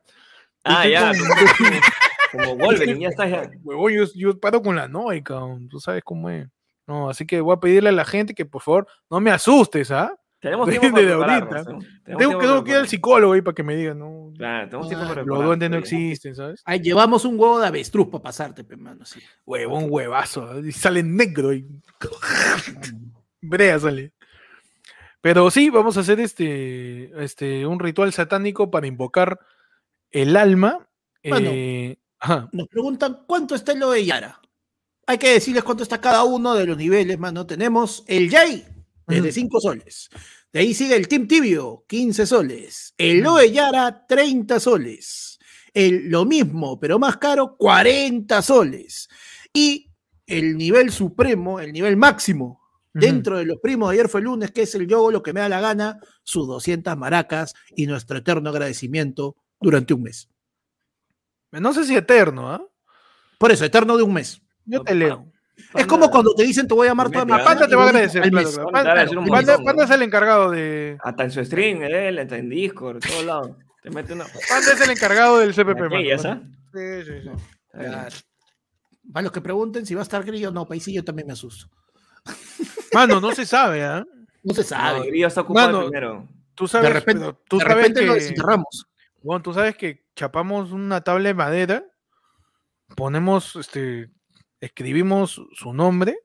Ah, 0.63 0.87
ya. 0.87 1.11
con- 1.11 1.17
Como 2.31 2.55
Wolverine, 2.55 3.01
ya 3.01 3.09
está 3.09 3.27
ya. 3.27 3.51
Huevón, 3.61 3.91
yo, 3.91 4.05
yo 4.15 4.39
paro 4.39 4.61
con 4.61 4.75
la 4.75 4.87
noica, 4.87 5.39
tú 5.69 5.79
sabes 5.81 6.01
cómo 6.03 6.29
es. 6.29 6.47
No, 6.87 7.09
así 7.09 7.25
que 7.25 7.41
voy 7.41 7.53
a 7.55 7.59
pedirle 7.59 7.89
a 7.89 7.93
la 7.93 8.05
gente 8.05 8.33
que 8.33 8.45
por 8.45 8.61
favor 8.61 8.87
no 9.09 9.19
me 9.19 9.31
asustes, 9.31 9.91
¿ah? 9.91 10.15
Tenemos 10.39 10.65
Desde 10.65 10.79
tiempo 10.91 10.97
para 10.97 11.35
ahorita. 11.35 11.63
Tengo 12.05 12.17
tiempo 12.17 12.39
que 12.39 12.47
tengo 12.47 12.63
que 12.63 12.71
ir 12.71 12.77
al 12.77 12.87
psicólogo 12.87 13.33
ahí 13.33 13.41
para 13.41 13.53
que 13.53 13.63
me 13.63 13.75
diga, 13.75 13.93
no. 13.93 14.31
Claro, 14.37 14.65
tenemos 14.69 14.87
tiempo 14.87 15.05
para 15.07 15.15
Los 15.21 15.25
prepararnos, 15.25 15.45
duendes 15.45 15.69
no 15.69 15.77
existen, 15.77 16.35
¿sabes? 16.35 16.61
Ahí 16.65 16.79
llevamos 16.79 17.25
un 17.25 17.37
huevo 17.39 17.59
de 17.59 17.67
avestruz 17.67 18.07
para 18.07 18.23
pasarte, 18.23 18.63
pe, 18.63 18.77
mano. 18.77 19.03
así. 19.03 19.19
Huevón, 19.45 19.87
huevazo. 19.89 20.59
Y 20.61 20.71
sale 20.71 21.03
negro 21.03 21.53
y. 21.53 21.67
Brea 23.41 23.79
sale. 23.79 24.13
Pero 25.21 25.51
sí, 25.51 25.69
vamos 25.69 25.97
a 25.97 26.01
hacer 26.01 26.19
este, 26.19 27.11
este 27.23 27.65
un 27.65 27.79
ritual 27.79 28.11
satánico 28.11 28.71
para 28.71 28.87
invocar 28.87 29.39
el 30.09 30.35
alma. 30.35 30.89
Mano. 31.23 31.49
eh, 31.53 31.99
ajá. 32.19 32.49
Nos 32.51 32.67
preguntan 32.67 33.23
cuánto 33.27 33.53
está 33.55 33.73
lo 33.75 33.91
de 33.91 34.05
Yara. 34.05 34.41
Hay 35.05 35.17
que 35.17 35.33
decirles 35.33 35.63
cuánto 35.63 35.83
está 35.83 36.01
cada 36.01 36.23
uno 36.23 36.55
de 36.55 36.65
los 36.65 36.77
niveles, 36.77 37.19
mano. 37.19 37.45
Tenemos 37.45 38.03
el 38.07 38.29
Yay, 38.29 38.65
desde 39.07 39.29
Ujú. 39.29 39.31
5 39.33 39.61
soles. 39.61 40.09
De 40.51 40.59
ahí 40.59 40.73
sigue 40.73 40.95
el 40.95 41.07
Team 41.07 41.27
Tibio, 41.27 41.85
15 41.87 42.25
soles. 42.25 42.93
El 42.97 43.19
Lo 43.21 43.35
de 43.35 43.51
Yara, 43.51 44.05
30 44.07 44.59
soles. 44.59 45.39
El 45.73 46.09
lo 46.09 46.25
mismo, 46.25 46.79
pero 46.79 46.99
más 46.99 47.17
caro, 47.17 47.55
40 47.57 48.41
soles. 48.41 49.07
Y 49.53 49.89
el 50.25 50.57
nivel 50.57 50.91
supremo, 50.91 51.59
el 51.59 51.71
nivel 51.71 51.95
máximo, 51.95 52.60
Dentro 52.93 53.37
de 53.37 53.45
los 53.45 53.57
primos 53.59 53.89
de 53.89 53.95
ayer 53.95 54.09
fue 54.09 54.19
el 54.19 54.25
lunes, 54.25 54.51
que 54.51 54.63
es 54.63 54.75
el 54.75 54.87
yogo, 54.87 55.11
lo 55.11 55.23
que 55.23 55.33
me 55.33 55.39
da 55.39 55.49
la 55.49 55.61
gana, 55.61 55.99
sus 56.23 56.47
200 56.47 56.97
maracas 56.97 57.53
y 57.75 57.87
nuestro 57.87 58.17
eterno 58.17 58.49
agradecimiento 58.49 59.35
durante 59.59 59.93
un 59.93 60.03
mes. 60.03 60.29
No 61.51 61.73
sé 61.73 61.85
si 61.85 61.95
eterno, 61.95 62.51
¿ah? 62.51 62.61
Por 63.37 63.51
eso, 63.51 63.65
eterno 63.65 63.97
de 63.97 64.03
un 64.03 64.13
mes. 64.13 64.41
Yo 64.65 64.83
te 64.83 64.95
leo. 64.95 65.31
Es 65.75 65.85
como 65.85 66.09
cuando 66.09 66.33
te 66.33 66.43
dicen 66.43 66.67
te 66.67 66.73
voy 66.73 66.87
a 66.87 66.91
amar 66.91 67.09
toda 67.11 67.25
mi 67.25 67.31
Mete, 67.31 67.43
A 67.43 67.45
Panda 67.45 67.67
te 67.67 67.75
va 67.75 67.83
a 67.83 67.87
agradecer, 67.87 68.29
claro. 68.29 68.49
claro. 68.51 69.25
Panda, 69.63 69.83
es 69.83 69.89
el 69.91 70.01
encargado 70.01 70.51
de. 70.51 70.97
Hasta 71.03 71.23
en 71.23 71.31
su 71.31 71.43
stream, 71.45 71.83
en 71.83 71.93
él, 71.93 72.19
hasta 72.19 72.37
en 72.37 72.49
Discord, 72.49 72.95
en 72.95 73.01
todos 73.01 73.25
lados. 73.25 73.51
Te 73.83 73.89
mete 73.89 74.13
una. 74.13 74.25
Panda 74.49 74.73
es 74.73 74.81
el 74.81 74.91
encargado 74.91 75.39
del 75.39 75.53
CPP, 75.53 75.81
¿ah? 76.25 76.41
Sí, 76.73 77.03
sí, 77.05 77.11
sí. 77.23 77.29
Para 79.11 79.23
los 79.23 79.31
que 79.31 79.41
pregunten 79.41 79.85
si 79.85 79.93
va 79.93 80.01
a 80.01 80.03
estar 80.03 80.23
grillo, 80.23 80.51
no, 80.51 80.67
país 80.67 80.83
sí, 80.83 80.93
yo 80.93 81.03
también 81.03 81.27
me 81.27 81.33
asusto. 81.33 81.67
Mano, 82.93 83.19
no 83.19 83.31
se 83.31 83.45
sabe, 83.45 83.83
¿ah? 83.83 84.05
No 84.43 84.53
se 84.53 84.61
No, 84.61 84.67
sabe. 84.67 85.07
Grillo 85.07 85.27
está 85.27 85.41
ocupado 85.41 85.71
Mano, 85.71 85.89
primero. 85.89 86.27
Tú 86.55 86.67
sabes, 86.67 86.89
de 86.89 86.93
repente, 86.93 87.19
pero 87.21 87.41
tú 87.47 87.57
de 87.57 87.63
sabes 87.63 87.77
repente 87.77 88.05
lo 88.05 88.13
que, 88.13 88.19
desenterramos. 88.19 88.87
bueno, 89.23 89.41
tú 89.41 89.53
sabes 89.53 89.75
que 89.75 90.03
chapamos 90.15 90.71
una 90.71 91.01
tabla 91.01 91.29
de 91.29 91.33
madera, 91.33 91.85
ponemos, 92.95 93.55
este, 93.55 94.09
escribimos 94.59 95.41
su 95.53 95.73
nombre 95.73 96.19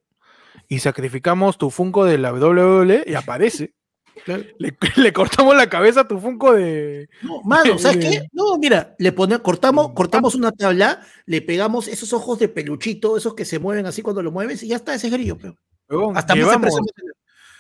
y 0.69 0.81
sacrificamos 0.81 1.59
tu 1.59 1.71
Funko 1.71 2.05
de 2.05 2.19
la 2.19 2.33
WWE 2.33 3.05
y 3.07 3.15
aparece. 3.15 3.75
Le, 4.59 4.77
le 4.97 5.13
cortamos 5.13 5.55
la 5.57 5.69
cabeza 5.69 6.01
a 6.01 6.09
tu 6.09 6.19
Funko 6.19 6.55
de. 6.55 7.09
No, 7.23 7.43
mano, 7.43 7.79
¿sabes 7.79 7.99
qué? 7.99 8.27
No, 8.33 8.57
mira, 8.59 8.95
le 8.99 9.13
pone, 9.13 9.39
cortamos, 9.39 9.93
cortamos 9.93 10.35
una 10.35 10.53
tabla, 10.53 11.07
le 11.27 11.43
pegamos 11.43 11.87
esos 11.87 12.13
ojos 12.13 12.39
de 12.39 12.49
peluchito, 12.49 13.17
esos 13.17 13.35
que 13.35 13.45
se 13.45 13.59
mueven 13.59 13.87
así 13.87 14.03
cuando 14.03 14.23
lo 14.23 14.33
mueves, 14.33 14.63
y 14.63 14.69
ya 14.69 14.77
está 14.77 14.95
ese 14.95 15.11
grillo, 15.11 15.37
pero. 15.39 15.57
Huevón, 15.89 16.17
Hasta 16.17 16.35
llevamos 16.35 16.75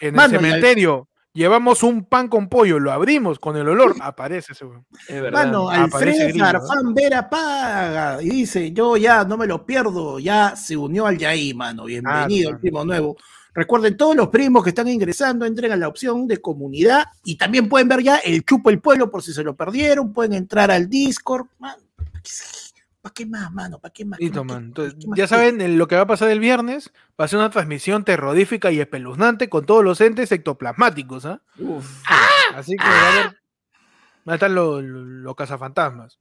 en 0.01 0.15
Mano, 0.15 0.39
el 0.39 0.45
al- 0.45 0.45
cementerio, 0.51 1.09
llevamos 1.33 1.83
un 1.83 2.05
pan 2.05 2.29
con 2.29 2.49
pollo, 2.49 2.79
lo 2.79 2.93
abrimos 2.93 3.39
con 3.39 3.57
el 3.57 3.69
olor, 3.69 3.95
aparece 4.01 4.53
ese 4.53 4.65
huevón. 4.65 4.87
Es 5.09 5.23
verdad. 5.23 5.45
Mano, 5.45 5.69
Alfredo. 5.71 6.39
Farfán 6.39 6.95
Vera 6.95 7.29
paga 7.31 8.23
y 8.23 8.29
dice, 8.29 8.73
yo 8.73 8.97
ya 8.97 9.25
no 9.25 9.37
me 9.37 9.47
lo 9.47 9.65
pierdo, 9.65 10.19
ya 10.19 10.55
se 10.57 10.77
unió 10.77 11.07
al 11.07 11.17
Yaí, 11.19 11.55
mano, 11.55 11.85
bienvenido, 11.85 12.51
el 12.51 12.59
primo 12.59 12.85
nuevo. 12.85 13.17
Recuerden, 13.55 13.97
todos 13.97 14.15
los 14.15 14.29
primos 14.29 14.63
que 14.63 14.69
están 14.69 14.87
ingresando, 14.87 15.47
entren 15.47 15.73
a 15.73 15.77
la 15.77 15.89
opción 15.89 16.27
de 16.27 16.43
comunidad 16.43 17.07
y 17.25 17.37
también 17.37 17.71
pueden 17.71 17.89
ver 17.89 18.03
ya 18.03 18.17
el 18.19 18.45
Chupo 18.45 18.69
el 18.69 18.81
Pueblo 18.81 19.11
por 19.11 19.23
si 19.23 19.33
se 19.33 19.43
lo 19.43 19.57
perdieron, 19.57 20.13
pueden 20.13 20.35
entrar 20.35 20.71
al 20.71 20.91
Discord, 20.91 21.47
mano. 21.59 21.83
¿Para 23.07 23.15
qué 23.15 23.25
más, 23.27 23.53
mano? 23.53 23.79
¿Para 23.79 23.93
qué 23.93 24.05
más? 24.05 24.19
¿Qué 24.19 24.25
Listo, 24.25 24.43
más? 24.43 24.57
man. 24.57 24.63
¿Qué- 24.65 24.67
Entonces, 24.83 24.97
qué 25.01 25.07
más 25.07 25.17
ya 25.17 25.29
saben 25.29 25.79
lo 25.79 25.87
que 25.87 25.95
va 25.95 26.03
a 26.03 26.07
pasar 26.09 26.29
el 26.29 26.41
viernes. 26.41 26.91
Va 27.21 27.27
a 27.27 27.29
ser 27.29 27.39
una 27.39 27.51
transmisión 27.51 28.03
terrorífica 28.05 28.73
y 28.73 28.81
espeluznante 28.81 29.49
con 29.49 29.65
todos 29.65 29.85
los 29.85 30.01
entes 30.01 30.33
ectoplasmáticos. 30.33 31.25
¿ah? 31.25 31.41
Uf. 31.57 32.03
Así 32.57 32.73
que 32.77 32.85
va 32.85 32.91
a 32.91 33.13
haber. 33.13 33.27
Va 34.29 34.33
a 34.33 34.35
estar 34.35 34.51
los 34.51 34.83
los 34.83 35.37
cazafantasmas. 35.37 36.19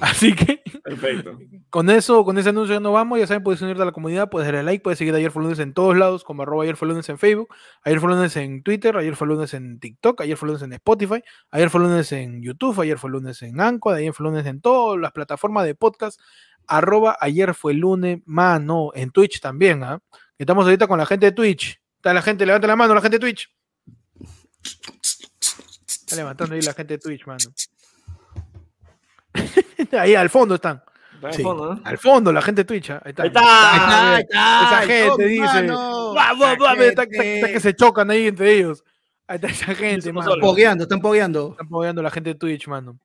Así 0.00 0.34
que 0.34 0.63
Perfecto. 0.82 1.38
con 1.70 1.90
eso, 1.90 2.24
con 2.24 2.38
ese 2.38 2.48
anuncio 2.48 2.74
ya 2.74 2.80
no 2.80 2.92
vamos. 2.92 3.18
Ya 3.18 3.26
saben, 3.26 3.42
puedes 3.42 3.62
unirte 3.62 3.82
a 3.82 3.86
la 3.86 3.92
comunidad, 3.92 4.30
puedes 4.30 4.46
darle 4.46 4.62
like, 4.62 4.82
puedes 4.82 4.98
seguir 4.98 5.14
Ayer 5.14 5.30
fue 5.30 5.42
lunes 5.42 5.58
en 5.58 5.74
todos 5.74 5.96
lados, 5.96 6.24
como 6.24 6.42
arroba 6.42 6.64
ayer 6.64 6.76
fue 6.76 6.88
lunes 6.88 7.08
en 7.08 7.18
Facebook, 7.18 7.48
ayer 7.82 8.00
fue 8.00 8.10
lunes 8.10 8.36
en 8.36 8.62
Twitter, 8.62 8.96
ayer 8.96 9.14
fue 9.14 9.26
lunes 9.26 9.54
en 9.54 9.78
TikTok, 9.78 10.20
ayer 10.22 10.36
fue 10.36 10.48
lunes 10.48 10.62
en 10.62 10.72
Spotify, 10.72 11.22
ayer 11.50 11.70
fue 11.70 11.80
lunes 11.80 12.10
en 12.12 12.42
YouTube, 12.42 12.80
ayer 12.80 12.98
fue 12.98 13.10
lunes 13.10 13.42
en 13.42 13.60
Anchor, 13.60 13.94
ayer 13.94 14.12
fue 14.12 14.24
lunes 14.24 14.46
en 14.46 14.60
todas 14.60 15.00
las 15.00 15.12
plataformas 15.12 15.64
de 15.64 15.74
podcast, 15.74 16.20
arroba 16.66 17.16
ayer 17.20 17.54
fue 17.54 17.74
lunes, 17.74 18.20
mano, 18.24 18.90
en 18.94 19.10
Twitch 19.10 19.40
también, 19.40 19.84
¿ah? 19.84 20.00
Estamos 20.36 20.64
ahorita 20.64 20.88
con 20.88 20.98
la 20.98 21.06
gente 21.06 21.26
de 21.26 21.32
Twitch. 21.32 21.80
Está 21.96 22.12
la 22.12 22.22
gente, 22.22 22.44
levanta 22.44 22.66
la 22.66 22.76
mano, 22.76 22.94
la 22.94 23.00
gente 23.00 23.18
de 23.18 23.20
Twitch. 23.20 23.50
Está 25.86 26.16
levantando 26.16 26.54
ahí 26.54 26.60
la 26.60 26.74
gente 26.74 26.94
de 26.94 26.98
Twitch, 26.98 27.24
mano. 27.26 27.44
ahí 29.98 30.14
al 30.14 30.30
fondo 30.30 30.54
están. 30.56 30.82
Sí. 31.32 31.42
fondo, 31.42 31.74
¿no? 31.74 31.80
Al 31.84 31.96
fondo, 31.96 32.32
la 32.32 32.42
gente 32.42 32.62
de 32.62 32.64
Twitch. 32.66 32.90
¿ah? 32.90 33.00
Ahí 33.04 33.10
está. 33.10 33.22
Ahí 33.22 33.28
está. 33.28 33.40
Ahí 33.40 33.80
está, 33.80 34.14
ahí 34.16 34.20
está, 34.22 34.62
esa 34.64 34.78
ahí 34.78 34.88
gente 34.88 35.24
dice. 35.26 35.66
"Vamos, 35.68 36.14
vamos", 36.14 36.48
está- 36.58 36.84
está- 36.84 37.02
gente. 37.04 37.34
está 37.36 37.52
que 37.52 37.60
se 37.60 37.74
chocan 37.74 38.10
ahí 38.10 38.26
entre 38.26 38.52
ellos. 38.58 38.84
Ahí 39.26 39.36
está 39.36 39.46
esa 39.48 39.74
gente, 39.74 40.12
mano. 40.12 40.30
solos. 40.30 40.46
Pogueando, 40.46 40.84
están 40.84 41.00
pogueando. 41.00 41.52
Están 41.52 41.66
apoyando 41.66 42.02
la 42.02 42.10
gente 42.10 42.30
de 42.30 42.34
Twitch, 42.34 42.68
mano. 42.68 42.98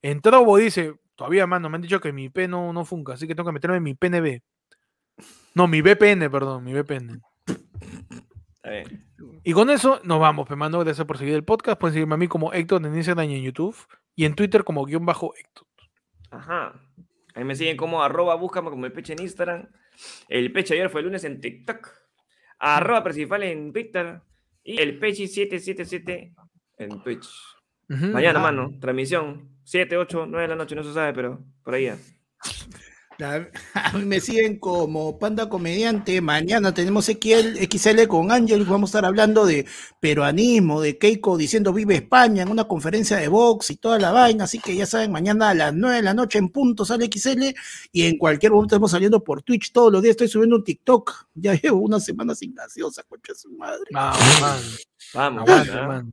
En 0.00 0.22
Trovo 0.22 0.56
dice, 0.56 0.94
todavía, 1.16 1.46
mano, 1.46 1.68
me 1.68 1.76
han 1.76 1.82
dicho 1.82 2.00
que 2.00 2.12
mi 2.12 2.30
P 2.30 2.48
no, 2.48 2.72
no 2.72 2.84
funca, 2.86 3.12
así 3.14 3.26
que 3.26 3.34
tengo 3.34 3.48
que 3.48 3.52
meterme 3.52 3.76
en 3.76 3.82
mi 3.82 3.94
PNB. 3.94 4.40
No, 5.54 5.66
mi 5.66 5.82
VPN, 5.82 6.30
perdón, 6.30 6.64
mi 6.64 6.72
VPN. 6.72 7.20
Está 8.56 8.70
bien. 8.70 9.04
Y 9.44 9.52
con 9.52 9.70
eso 9.70 10.00
nos 10.02 10.18
vamos, 10.20 10.48
pe, 10.48 10.56
mano. 10.56 10.80
Gracias 10.80 11.06
por 11.06 11.18
seguir 11.18 11.34
el 11.34 11.44
podcast. 11.44 11.78
Pueden 11.78 11.94
seguirme 11.94 12.14
a 12.14 12.18
mí 12.18 12.26
como 12.28 12.52
Héctor 12.52 12.84
en 12.86 12.94
Instagram 12.96 13.28
y 13.30 13.36
en 13.36 13.42
YouTube. 13.42 13.76
Y 14.14 14.24
en 14.24 14.34
Twitter 14.34 14.64
como 14.64 14.84
guion 14.84 15.04
bajo 15.06 15.34
Héctor. 15.36 15.65
Ajá. 16.30 16.80
Ahí 17.34 17.44
me 17.44 17.54
siguen 17.54 17.76
como 17.76 18.02
arroba, 18.02 18.34
búscame 18.34 18.70
como 18.70 18.86
el 18.86 18.92
peche 18.92 19.12
en 19.12 19.22
Instagram. 19.22 19.68
El 20.28 20.52
peche 20.52 20.74
ayer 20.74 20.90
fue 20.90 21.00
el 21.00 21.06
lunes 21.06 21.24
en 21.24 21.40
TikTok. 21.40 21.88
Arroba 22.58 23.04
principal 23.04 23.42
en 23.42 23.72
Twitter. 23.72 24.20
Y 24.64 24.80
el 24.80 24.98
peche 24.98 25.28
777 25.28 26.34
en 26.78 27.02
Twitch. 27.02 27.28
Mañana, 27.88 28.38
mano, 28.40 28.72
transmisión. 28.80 29.50
7, 29.64 29.96
8, 29.96 30.26
9 30.26 30.42
de 30.42 30.48
la 30.48 30.56
noche, 30.56 30.74
no 30.74 30.82
se 30.82 30.92
sabe, 30.92 31.12
pero 31.12 31.44
por 31.62 31.74
ahí 31.74 31.84
ya. 31.84 31.98
A 33.18 33.92
mí 33.94 34.04
me 34.04 34.20
siguen 34.20 34.58
como 34.58 35.18
Panda 35.18 35.48
Comediante. 35.48 36.20
Mañana 36.20 36.74
tenemos 36.74 37.06
XL, 37.06 37.56
XL 37.70 38.06
con 38.08 38.30
Ángel. 38.30 38.64
Vamos 38.64 38.88
a 38.88 38.98
estar 38.98 39.04
hablando 39.06 39.46
de 39.46 39.66
peruanismo, 40.00 40.80
de 40.80 40.98
Keiko 40.98 41.36
diciendo 41.38 41.72
Vive 41.72 41.96
España 41.96 42.42
en 42.42 42.50
una 42.50 42.64
conferencia 42.64 43.16
de 43.16 43.28
box 43.28 43.70
y 43.70 43.76
toda 43.76 43.98
la 43.98 44.12
vaina. 44.12 44.44
Así 44.44 44.58
que 44.58 44.76
ya 44.76 44.84
saben, 44.84 45.12
mañana 45.12 45.50
a 45.50 45.54
las 45.54 45.74
9 45.74 45.96
de 45.96 46.02
la 46.02 46.14
noche 46.14 46.38
en 46.38 46.50
punto 46.50 46.84
sale 46.84 47.06
XL. 47.06 47.54
Y 47.92 48.04
en 48.04 48.18
cualquier 48.18 48.52
momento 48.52 48.74
estamos 48.74 48.90
saliendo 48.90 49.24
por 49.24 49.42
Twitch 49.42 49.72
todos 49.72 49.90
los 49.90 50.02
días. 50.02 50.12
Estoy 50.12 50.28
subiendo 50.28 50.56
un 50.56 50.64
TikTok. 50.64 51.28
Ya 51.34 51.54
llevo 51.54 51.80
una 51.80 52.00
semana 52.00 52.34
sin 52.34 52.54
graciosa, 52.54 53.02
concha 53.04 53.32
de 53.32 53.38
su 53.38 53.50
madre. 53.52 53.86
Vamos, 53.92 54.40
mano. 54.40 54.62
Vamos, 55.14 55.48
Aguanta, 55.48 56.06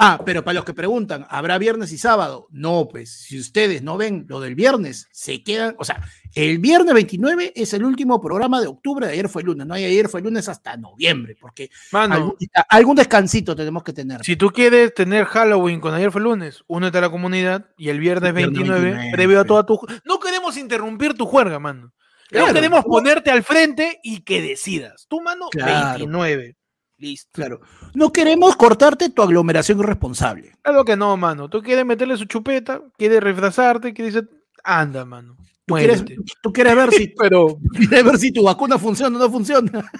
¿ah? 0.00 0.20
pero 0.24 0.42
para 0.42 0.54
los 0.54 0.64
que 0.64 0.74
preguntan, 0.74 1.26
¿habrá 1.28 1.58
viernes 1.58 1.92
y 1.92 1.98
sábado? 1.98 2.48
No, 2.50 2.88
pues 2.88 3.10
si 3.10 3.38
ustedes 3.38 3.82
no 3.82 3.96
ven 3.96 4.26
lo 4.28 4.40
del 4.40 4.54
viernes, 4.54 5.08
se 5.12 5.42
quedan, 5.42 5.76
o 5.78 5.84
sea, 5.84 6.02
el 6.34 6.58
viernes 6.58 6.94
29 6.94 7.52
es 7.54 7.72
el 7.74 7.84
último 7.84 8.20
programa 8.20 8.60
de 8.60 8.66
octubre, 8.66 9.06
de 9.06 9.12
ayer 9.12 9.28
fue 9.28 9.42
lunes, 9.42 9.66
no 9.66 9.74
hay 9.74 9.84
ayer 9.84 10.08
fue 10.08 10.22
lunes 10.22 10.48
hasta 10.48 10.76
noviembre, 10.76 11.36
porque 11.40 11.70
Mano, 11.92 12.14
algún, 12.14 12.36
algún 12.68 12.96
descansito 12.96 13.54
tenemos 13.54 13.82
que 13.82 13.92
tener. 13.92 14.24
si 14.24 14.36
tú 14.36 14.50
quieres 14.50 14.94
tener 14.94 15.26
Halloween 15.26 15.80
con 15.80 15.94
ayer 15.94 16.10
fue 16.10 16.20
lunes, 16.20 16.64
únete 16.66 16.98
a 16.98 17.02
la 17.02 17.10
comunidad 17.10 17.66
y 17.76 17.90
el 17.90 18.00
viernes 18.00 18.30
El 18.30 18.34
viernes 18.34 18.58
29, 18.58 18.90
29, 18.90 19.12
previo 19.12 19.40
a 19.40 19.44
toda 19.44 19.66
tu... 19.66 19.78
No 20.04 20.18
queremos 20.18 20.56
interrumpir 20.56 21.14
tu 21.14 21.26
juerga, 21.26 21.58
mano. 21.58 21.92
Claro. 22.28 22.48
No 22.48 22.54
queremos 22.54 22.84
ponerte 22.84 23.30
al 23.30 23.42
frente 23.42 23.98
y 24.04 24.20
que 24.20 24.40
decidas. 24.40 25.06
Tú, 25.08 25.20
mano, 25.20 25.48
Claro. 25.50 25.98
29. 25.98 26.56
Listo. 27.00 27.30
Claro. 27.32 27.60
No 27.94 28.12
queremos 28.12 28.54
cortarte 28.56 29.08
tu 29.08 29.22
aglomeración 29.22 29.78
irresponsable. 29.80 30.52
Claro 30.62 30.84
que 30.84 30.96
no, 30.96 31.16
mano. 31.16 31.48
Tú 31.48 31.62
quieres 31.62 31.86
meterle 31.86 32.16
su 32.16 32.26
chupeta, 32.26 32.82
quieres 32.98 33.22
refrazarte, 33.22 33.92
quieres... 33.94 34.22
anda, 34.62 35.04
mano. 35.04 35.36
Tú 35.66 35.74
quieres, 35.76 36.02
Muévete. 36.02 36.22
tú 36.42 36.52
quieres 36.52 36.76
ver 36.76 36.90
si 36.92 37.08
Pero... 37.18 37.58
quieres 37.76 38.04
ver 38.04 38.18
si 38.18 38.32
tu 38.32 38.44
vacuna 38.44 38.78
funciona 38.78 39.16
o 39.16 39.20
no 39.20 39.30
funciona. 39.30 39.90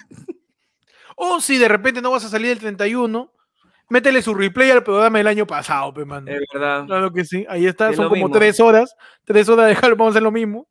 O 1.17 1.41
si 1.41 1.59
de 1.59 1.69
repente 1.69 2.01
no 2.03 2.11
vas 2.11 2.25
a 2.25 2.29
salir 2.29 2.51
el 2.51 2.59
31, 2.59 3.33
métele 3.91 4.23
su 4.23 4.35
replay 4.35 4.71
al 4.71 4.83
programa 4.85 5.19
del 5.19 5.27
año 5.27 5.47
pasado, 5.47 5.93
pe, 5.93 6.05
mano. 6.05 6.31
Es 6.31 6.41
verdad. 6.53 6.87
Claro 6.87 7.13
que 7.13 7.25
sí, 7.25 7.45
ahí 7.49 7.67
está, 7.67 7.91
Es 7.91 7.97
son 7.97 8.07
como 8.07 8.17
mismo. 8.17 8.31
tres 8.31 8.59
horas, 8.61 8.95
tres 9.25 9.49
horas 9.49 9.69
de 9.69 9.75
Halloween, 9.75 9.99
vamos 9.99 10.13
a 10.13 10.15
hacer 10.15 10.23
lo 10.23 10.33
mismo. 10.33 10.69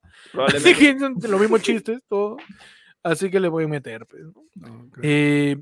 Así 0.47 0.73
que 0.76 0.97
son 0.99 1.15
los 1.27 1.41
mismos 1.41 1.61
chistes, 1.61 2.01
todo. 2.07 2.38
Así 3.03 3.30
que 3.30 3.39
le 3.39 3.47
voy 3.47 3.64
a 3.65 3.68
meter. 3.68 4.06
pues, 4.06 4.23
¿no? 4.56 4.89
Eh, 5.01 5.56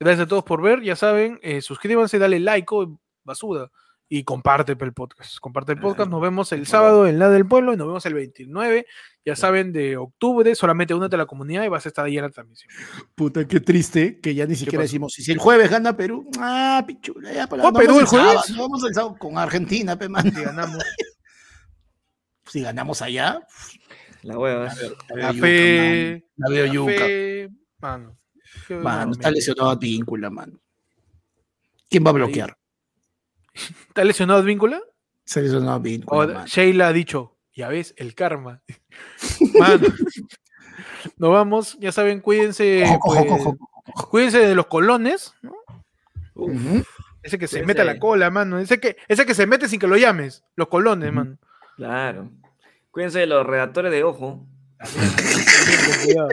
gracias 0.00 0.24
a 0.24 0.28
todos 0.28 0.44
por 0.44 0.62
ver, 0.62 0.82
ya 0.82 0.96
saben, 0.96 1.38
eh, 1.42 1.60
suscríbanse, 1.60 2.18
dale 2.18 2.40
like, 2.40 2.66
oh, 2.70 2.98
basura, 3.22 3.70
y 4.08 4.24
comparte 4.24 4.72
el 4.72 4.92
podcast. 4.92 5.38
Comparte 5.38 5.72
el 5.72 5.78
podcast, 5.78 6.10
nos 6.10 6.20
vemos 6.20 6.50
el 6.50 6.66
sábado 6.66 7.06
en 7.06 7.20
la 7.20 7.28
del 7.28 7.46
pueblo 7.46 7.74
y 7.74 7.76
nos 7.76 7.86
vemos 7.86 8.04
el 8.06 8.14
29, 8.14 8.86
ya 9.24 9.36
saben, 9.36 9.72
de 9.72 9.96
octubre, 9.98 10.52
solamente 10.56 10.94
únete 10.94 11.14
a 11.14 11.18
la 11.18 11.26
comunidad 11.26 11.62
y 11.62 11.68
vas 11.68 11.86
a 11.86 11.90
estar 11.90 12.04
ahí 12.04 12.16
en 12.16 12.24
la 12.24 12.30
transmisión. 12.30 12.72
Puta, 13.14 13.46
qué 13.46 13.60
triste 13.60 14.18
que 14.18 14.34
ya 14.34 14.46
ni 14.46 14.56
siquiera 14.56 14.82
decimos, 14.82 15.16
y 15.18 15.22
si 15.22 15.30
el 15.30 15.38
jueves 15.38 15.70
gana 15.70 15.96
Perú, 15.96 16.28
ah, 16.40 16.82
pichula, 16.86 17.32
ya 17.32 17.46
para 17.46 17.62
¿Juega 17.62 17.78
Perú 17.78 18.00
el 18.00 18.06
jueves? 18.06 18.50
No 18.50 18.62
vamos 18.62 18.82
el 18.84 18.94
sábado 18.94 19.16
con 19.16 19.38
Argentina, 19.38 19.96
pe, 19.96 20.08
man. 20.08 20.24
Si 20.24 20.42
ganamos. 20.42 20.82
Si 22.46 22.62
ganamos 22.62 23.00
allá, 23.00 23.46
La 24.22 24.36
hueva. 24.36 24.74
La 25.10 25.30
yuca, 25.30 25.46
fe, 25.46 26.26
la 26.34 26.50
veo 26.50 26.66
yuca. 26.66 26.92
fe, 26.92 27.48
mano. 27.78 28.19
Mano, 28.68 29.12
está 29.12 29.30
lesionado 29.30 29.70
Advíncula, 29.70 30.30
mano. 30.30 30.58
¿Quién 31.88 32.04
va 32.04 32.10
a 32.10 32.14
bloquear? 32.14 32.56
¿Está 33.88 34.04
lesionado 34.04 34.40
Advíncula? 34.40 34.80
Se 35.24 35.42
lesionó 35.42 35.72
Advíncula. 35.72 36.44
Sheila 36.46 36.88
ha 36.88 36.92
dicho, 36.92 37.36
ya 37.54 37.68
ves, 37.68 37.94
el 37.96 38.14
karma. 38.14 38.62
Mano, 39.58 39.88
nos 41.16 41.30
vamos, 41.32 41.76
ya 41.80 41.92
saben, 41.92 42.20
cuídense, 42.20 42.82
Ojo, 42.84 42.98
ojo, 43.10 43.26
pues, 43.26 43.40
ojo, 43.40 43.58
ojo. 43.94 44.08
cuídense 44.10 44.38
de 44.38 44.54
los 44.54 44.66
colones, 44.66 45.34
ese 47.22 47.38
que 47.38 47.46
se 47.46 47.56
Cuídense. 47.56 47.66
mete 47.66 47.80
a 47.82 47.84
la 47.84 47.98
cola, 47.98 48.30
mano, 48.30 48.58
ese 48.58 48.80
que, 48.80 48.96
ese 49.08 49.26
que 49.26 49.34
se 49.34 49.46
mete 49.46 49.68
sin 49.68 49.78
que 49.80 49.86
lo 49.86 49.96
llames, 49.96 50.42
los 50.56 50.68
colones, 50.68 51.12
mano. 51.12 51.38
Claro. 51.76 52.30
Cuídense 52.90 53.20
de 53.20 53.26
los 53.26 53.46
redactores 53.46 53.92
de 53.92 54.02
ojo. 54.04 54.46
Con 54.80 56.04
cuidado, 56.04 56.28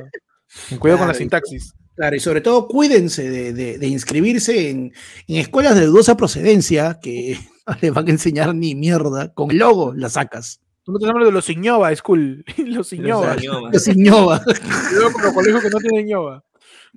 Con 0.69 0.77
cuidado 0.79 0.99
con 0.99 1.07
la 1.09 1.13
sintaxis. 1.13 1.73
Claro, 1.97 2.15
y 2.15 2.19
sobre 2.19 2.39
todo 2.41 2.67
cuídense 2.67 3.29
de, 3.29 3.51
de- 3.53 3.77
de 3.79 3.87
inscribirse 3.87 4.69
en, 4.69 4.93
en 5.27 5.35
escuelas 5.37 5.75
de 5.75 5.87
dudosa 5.87 6.15
procedencia 6.15 6.99
que 7.01 7.37
no 7.67 7.75
les 7.81 7.91
van 7.93 8.07
a 8.07 8.11
enseñar 8.11 8.55
ni 8.55 8.73
mierda. 8.75 9.33
Con 9.33 9.51
el 9.51 9.57
logo 9.57 9.93
la 9.93 10.07
sacas. 10.09 10.61
Tú 10.83 10.93
no 10.93 10.99
te 10.99 11.07
hablas 11.09 11.25
de 11.25 11.31
los 11.33 11.49
Iñoba, 11.49 11.93
school, 11.95 12.45
los 12.65 12.93
Iñoba. 12.93 13.35
Los 13.73 13.87
Iñoba. 13.89 14.41
Con 14.43 15.21
los 15.23 15.33
colegios 15.33 15.61
que 15.63 15.69
no 15.69 15.79
tienen 15.79 16.07
Iñoba. 16.07 16.45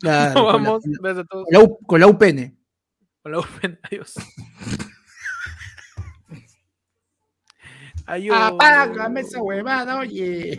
Claro, 0.00 0.34
Nos 0.34 0.34
con, 0.34 0.62
la, 0.62 0.68
vamos, 0.70 0.82
gracias 1.02 1.24
a 1.24 1.28
todos. 1.28 1.44
con 1.46 1.52
la 1.52 1.60
U- 1.64 1.78
con 1.86 2.00
la 2.00 2.06
UPN. 2.06 2.56
Con 3.22 3.32
la 3.32 3.38
UPN, 3.40 3.78
adiós. 3.82 4.14
Adiós. 8.06 8.36
Apágame 8.40 9.20
esa 9.20 9.40
huevada, 9.40 9.98
oye. 10.00 10.58